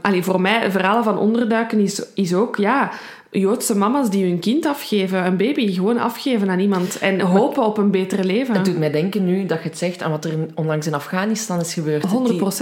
Allee, 0.03 0.23
voor 0.23 0.41
mij, 0.41 0.71
verhalen 0.71 1.05
van 1.05 1.19
onderduiken 1.19 1.79
is, 1.79 2.03
is 2.15 2.35
ook... 2.35 2.57
Ja, 2.57 2.93
Joodse 3.41 3.77
mama's 3.77 4.11
die 4.11 4.25
hun 4.25 4.39
kind 4.39 4.67
afgeven, 4.67 5.27
een 5.27 5.37
baby, 5.37 5.73
gewoon 5.73 5.99
afgeven 5.99 6.51
aan 6.51 6.59
iemand. 6.59 6.99
En 6.99 7.21
hopen 7.21 7.65
op 7.65 7.79
een 7.79 7.91
beter 7.91 8.25
leven. 8.25 8.55
Het 8.55 8.65
doet 8.65 8.79
mij 8.79 8.91
denken 8.91 9.25
nu 9.25 9.47
dat 9.47 9.63
je 9.63 9.69
het 9.69 9.79
zegt 9.79 10.03
aan 10.03 10.11
wat 10.11 10.25
er 10.25 10.47
onlangs 10.55 10.87
in 10.87 10.95
Afghanistan 10.95 11.61
is 11.61 11.75
gebeurd. 11.75 12.05
100%. 12.07 12.09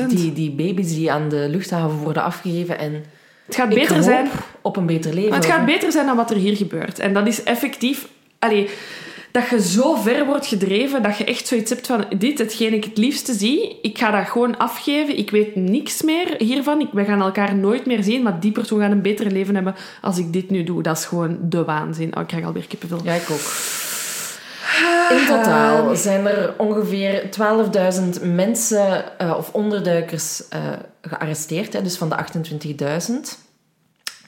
Die, 0.07 0.17
die, 0.17 0.33
die 0.33 0.51
baby's 0.51 0.95
die 0.95 1.13
aan 1.13 1.29
de 1.29 1.49
luchthaven 1.51 1.97
worden 1.97 2.23
afgegeven 2.23 2.79
en 2.79 3.05
Het 3.47 3.55
gaat 3.55 3.69
beter 3.69 4.03
zijn 4.03 4.29
op 4.61 4.77
een 4.77 4.87
beter 4.87 5.15
leven. 5.15 5.31
Maar 5.31 5.39
het 5.39 5.49
gaat 5.49 5.67
beter 5.67 5.93
zijn 5.93 6.07
dan 6.07 6.17
wat 6.17 6.31
er 6.31 6.37
hier 6.37 6.57
gebeurt. 6.57 6.99
En 6.99 7.13
dat 7.13 7.27
is 7.27 7.43
effectief... 7.43 8.09
Allee, 8.39 8.69
dat 9.33 9.49
je 9.49 9.63
zo 9.63 9.95
ver 9.95 10.27
wordt 10.27 10.47
gedreven 10.47 11.03
dat 11.03 11.17
je 11.17 11.25
echt 11.25 11.47
zoiets 11.47 11.71
hebt 11.71 11.87
van 11.87 12.05
dit, 12.19 12.39
hetgeen 12.39 12.73
ik 12.75 12.85
het 12.85 12.99
liefste 12.99 13.33
zie, 13.35 13.79
ik 13.83 13.99
ga 13.99 14.11
dat 14.11 14.29
gewoon 14.29 14.59
afgeven. 14.59 15.19
Ik 15.19 15.31
weet 15.31 15.55
niks 15.55 16.03
meer 16.03 16.35
hiervan. 16.39 16.81
Ik, 16.81 16.89
we 16.93 17.05
gaan 17.05 17.21
elkaar 17.21 17.55
nooit 17.55 17.87
meer 17.87 18.03
zien, 18.03 18.23
maar 18.23 18.41
die 18.41 18.53
persoon 18.53 18.81
gaat 18.81 18.91
een 18.91 19.03
beter 19.03 19.31
leven 19.31 19.55
hebben 19.55 19.75
als 20.01 20.19
ik 20.19 20.33
dit 20.33 20.51
nu 20.51 20.65
doe. 20.65 20.83
Dat 20.83 20.97
is 20.99 21.05
gewoon 21.05 21.39
de 21.43 21.65
waanzin. 21.65 22.17
Oh, 22.17 22.23
ik 22.23 22.29
krijg 22.29 22.45
alweer 22.45 22.67
kippenvel. 22.67 23.01
Ja, 23.05 23.13
ik 23.15 23.31
ook. 23.31 23.53
In 25.11 25.27
totaal 25.27 25.97
zijn 25.97 26.27
er 26.27 26.55
ongeveer 26.59 27.23
12.000 28.19 28.23
mensen 28.23 29.19
eh, 29.19 29.35
of 29.37 29.53
onderduikers 29.53 30.49
eh, 30.49 30.61
gearresteerd, 31.03 31.73
hè, 31.73 31.83
dus 31.83 31.97
van 31.97 32.09
de 32.09 32.17
28.000. 32.17 33.39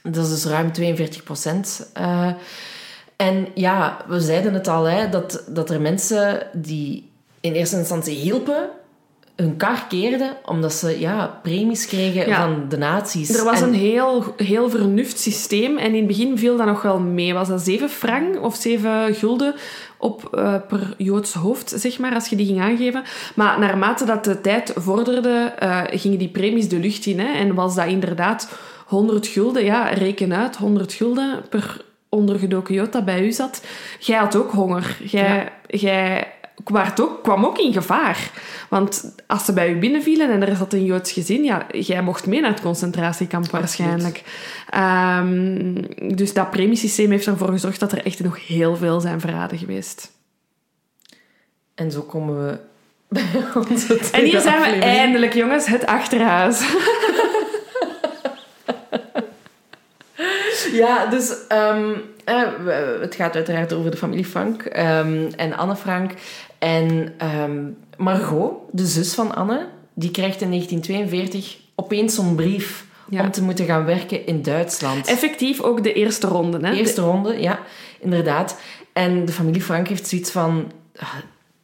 Dat 0.03 0.25
is 0.25 0.31
dus 0.31 0.45
ruim 0.45 0.73
42 0.73 1.23
procent. 1.23 1.91
eh. 1.93 2.29
En 3.16 3.47
ja, 3.55 3.97
we 4.09 4.20
zeiden 4.20 4.55
het 4.55 4.69
al, 4.69 4.85
hè, 4.85 5.09
dat, 5.09 5.45
dat 5.49 5.70
er 5.70 5.81
mensen 5.81 6.47
die 6.53 7.11
in 7.41 7.53
eerste 7.53 7.77
instantie 7.77 8.15
hielpen, 8.16 8.69
hun 9.36 9.57
kar 9.57 9.86
keerden, 9.89 10.36
omdat 10.45 10.73
ze 10.73 11.01
ja, 11.01 11.39
premies 11.43 11.86
kregen 11.86 12.28
Ja. 12.28 12.41
van 12.43 12.69
de 12.69 12.77
nazi's. 12.77 13.39
Er 13.39 13.45
was 13.45 13.61
En- 13.61 13.69
een 13.69 13.74
heel, 13.74 14.24
heel 14.36 14.70
vernuft 14.70 15.19
systeem 15.19 15.78
en 15.78 15.86
in 15.86 15.95
het 15.99 16.07
begin 16.07 16.39
viel 16.39 16.57
dat 16.57 16.66
nog 16.66 16.82
wel 16.82 16.99
mee. 17.01 17.35
Was 17.35 17.49
dat 17.49 17.61
7 17.61 17.89
frank 17.89 18.43
of 18.43 18.55
7 18.57 19.15
gulden 19.15 19.55
op, 19.99 20.28
eh, 20.35 20.55
per 20.69 20.95
Joods 20.99 21.32
hoofd, 21.35 21.73
zeg 21.77 21.99
maar, 21.99 22.15
als 22.15 22.28
je 22.28 22.36
die 22.36 22.47
ging 22.47 22.61
aangeven. 22.61 23.03
Maar 23.35 23.59
naarmate 23.59 24.05
dat 24.05 24.24
de 24.24 24.41
tijd 24.41 24.73
vorderde, 24.77 25.53
eh, 25.59 25.81
gingen 25.86 26.19
die 26.19 26.28
premies 26.28 26.69
de 26.69 26.78
lucht 26.78 27.07
in. 27.07 27.19
Hè, 27.20 27.32
en 27.32 27.55
was 27.55 27.74
dat 27.74 27.86
inderdaad 27.86 28.49
100 28.86 29.27
gulden, 29.27 29.65
ja, 29.65 29.89
reken 29.89 30.35
uit, 30.35 30.57
100 30.57 30.93
gulden 30.93 31.43
per 31.51 31.85
ondergedoken 32.15 32.74
dat 32.93 33.05
bij 33.05 33.24
u 33.24 33.32
zat. 33.32 33.65
Jij 33.99 34.19
had 34.19 34.36
ook 34.36 34.51
honger. 34.51 34.97
Jij, 35.05 35.53
ook, 37.01 37.23
kwam 37.23 37.45
ook 37.45 37.59
in 37.59 37.73
gevaar. 37.73 38.31
Want 38.69 39.15
als 39.27 39.45
ze 39.45 39.53
bij 39.53 39.70
u 39.70 39.78
binnenvielen 39.78 40.31
en 40.31 40.49
er 40.49 40.57
zat 40.57 40.73
een 40.73 40.85
Joods 40.85 41.12
gezin, 41.12 41.45
ja, 41.45 41.66
jij 41.70 42.03
mocht 42.03 42.27
mee 42.27 42.41
naar 42.41 42.51
het 42.51 42.61
concentratiekamp 42.61 43.51
waarschijnlijk. 43.51 44.23
Ehm, 44.70 45.74
dus 46.16 46.32
dat 46.32 46.51
premiesysteem 46.51 47.11
heeft 47.11 47.27
ervoor 47.27 47.49
gezorgd 47.49 47.81
dat 47.81 47.93
er 47.93 48.05
echt 48.05 48.23
nog 48.23 48.47
heel 48.47 48.77
veel 48.77 49.01
zijn 49.01 49.20
verraden 49.20 49.59
geweest. 49.59 50.12
En 51.74 51.91
zo 51.91 52.01
komen 52.01 52.47
we 52.47 52.59
bij 53.09 53.45
onze 53.69 53.99
En 54.12 54.24
hier 54.24 54.41
zijn 54.41 54.61
we 54.61 54.66
aflevering. 54.66 54.82
eindelijk, 54.82 55.35
jongens, 55.35 55.66
het 55.66 55.86
achterhuis. 55.86 56.61
Ja, 60.73 61.07
dus 61.07 61.32
ehm, 61.49 61.93
eh, 62.24 62.43
het 63.01 63.15
gaat 63.15 63.35
uiteraard 63.35 63.73
over 63.73 63.91
de 63.91 63.97
familie 63.97 64.24
Frank 64.24 64.62
ehm, 64.62 65.31
en 65.36 65.57
Anne 65.57 65.77
Frank. 65.77 66.12
En 66.59 67.15
ehm, 67.19 67.62
Margot, 67.97 68.53
de 68.70 68.86
zus 68.86 69.15
van 69.15 69.35
Anne, 69.35 69.66
die 69.95 70.11
krijgt 70.11 70.41
in 70.41 70.49
1942 70.49 71.57
opeens 71.74 72.15
zo'n 72.15 72.35
brief 72.35 72.85
Ja. 73.09 73.23
om 73.23 73.31
te 73.31 73.43
moeten 73.43 73.65
gaan 73.66 73.85
werken 73.85 74.27
in 74.27 74.43
Duitsland. 74.43 75.07
Effectief 75.07 75.61
ook 75.61 75.82
de 75.82 75.93
eerste 75.93 76.27
ronde. 76.27 76.59
Hè? 76.66 76.70
De 76.70 76.78
eerste 76.78 77.01
ronde, 77.01 77.41
ja, 77.41 77.59
inderdaad. 78.01 78.57
En 78.93 79.24
de 79.24 79.32
familie 79.32 79.62
Frank 79.62 79.89
heeft 79.89 80.07
zoiets 80.09 80.31
van... 80.31 80.73
ah, 80.97 81.15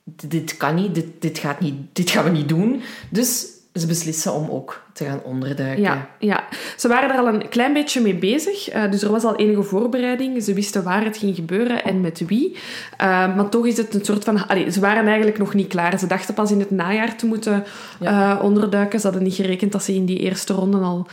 dit 0.05 0.57
kan 0.57 0.75
niet, 0.75 0.95
dit, 0.95 1.07
dit, 1.19 1.39
gaat 1.39 1.61
niet, 1.61 1.75
dit 1.93 2.11
gaan 2.11 2.25
we 2.25 2.31
niet 2.31 2.49
doen. 2.49 2.83
Dus 3.11 3.47
ze 3.75 3.87
beslissen 3.87 4.33
om 4.33 4.49
ook 4.51 4.83
te 4.93 5.05
gaan 5.05 5.21
onderduiken. 5.25 5.83
Ja, 5.83 6.09
ja, 6.19 6.45
ze 6.77 6.89
waren 6.89 7.11
er 7.11 7.19
al 7.19 7.27
een 7.29 7.49
klein 7.49 7.73
beetje 7.73 8.01
mee 8.01 8.15
bezig. 8.15 8.69
eh, 8.69 8.91
dus 8.91 9.03
er 9.03 9.11
was 9.11 9.25
al 9.25 9.37
enige 9.37 9.63
voorbereiding. 9.63 10.43
Ze 10.43 10.55
wisten 10.55 10.83
waar 10.83 11.05
het 11.05 11.17
ging 11.17 11.35
gebeuren 11.35 11.85
en 11.85 12.01
met 12.01 12.23
wie. 12.27 12.57
Eh, 12.97 13.37
maar 13.37 13.49
toch 13.49 13.67
is 13.67 13.77
het 13.77 13.95
een 13.95 14.05
soort 14.05 14.25
van... 14.25 14.47
Allee, 14.49 14.71
ze 14.73 14.81
waren 14.81 15.07
eigenlijk 15.07 15.39
nog 15.39 15.55
niet 15.55 15.69
klaar. 15.69 15.99
Ze 15.99 16.07
dachten 16.07 16.35
pas 16.35 16.51
in 16.51 16.59
het 16.61 16.71
najaar 16.71 17.17
te 17.17 17.27
moeten 17.27 17.65
eh, 18.01 18.39
onderduiken. 18.43 19.01
Ze 19.01 19.07
hadden 19.07 19.25
niet 19.25 19.35
gerekend 19.35 19.73
dat 19.73 19.83
ze 19.85 19.95
in 19.95 20.05
die 20.05 20.19
eerste 20.19 20.53
ronde 20.53 20.79
al 20.79 21.07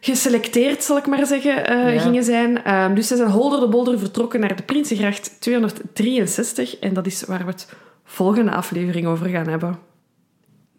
geselecteerd, 0.00 0.82
zal 0.82 0.96
ik 0.96 1.06
maar 1.06 1.26
zeggen, 1.26 1.54
Ja. 1.92 2.00
gingen 2.00 2.24
zijn. 2.24 2.64
Eh, 2.64 2.94
dus 2.94 3.06
ze 3.06 3.16
zijn 3.16 3.30
holder 3.30 3.60
de 3.60 3.68
bolder 3.68 3.98
vertrokken 3.98 4.40
naar 4.40 4.56
de 4.56 4.62
Prinsengracht 4.62 5.36
263. 5.38 6.78
En 6.78 6.94
dat 6.94 7.06
is 7.06 7.24
waar 7.24 7.44
we 7.44 7.50
het 7.50 7.68
volgende 8.04 8.50
aflevering 8.50 9.06
over 9.06 9.26
gaan 9.28 9.48
hebben. 9.48 9.78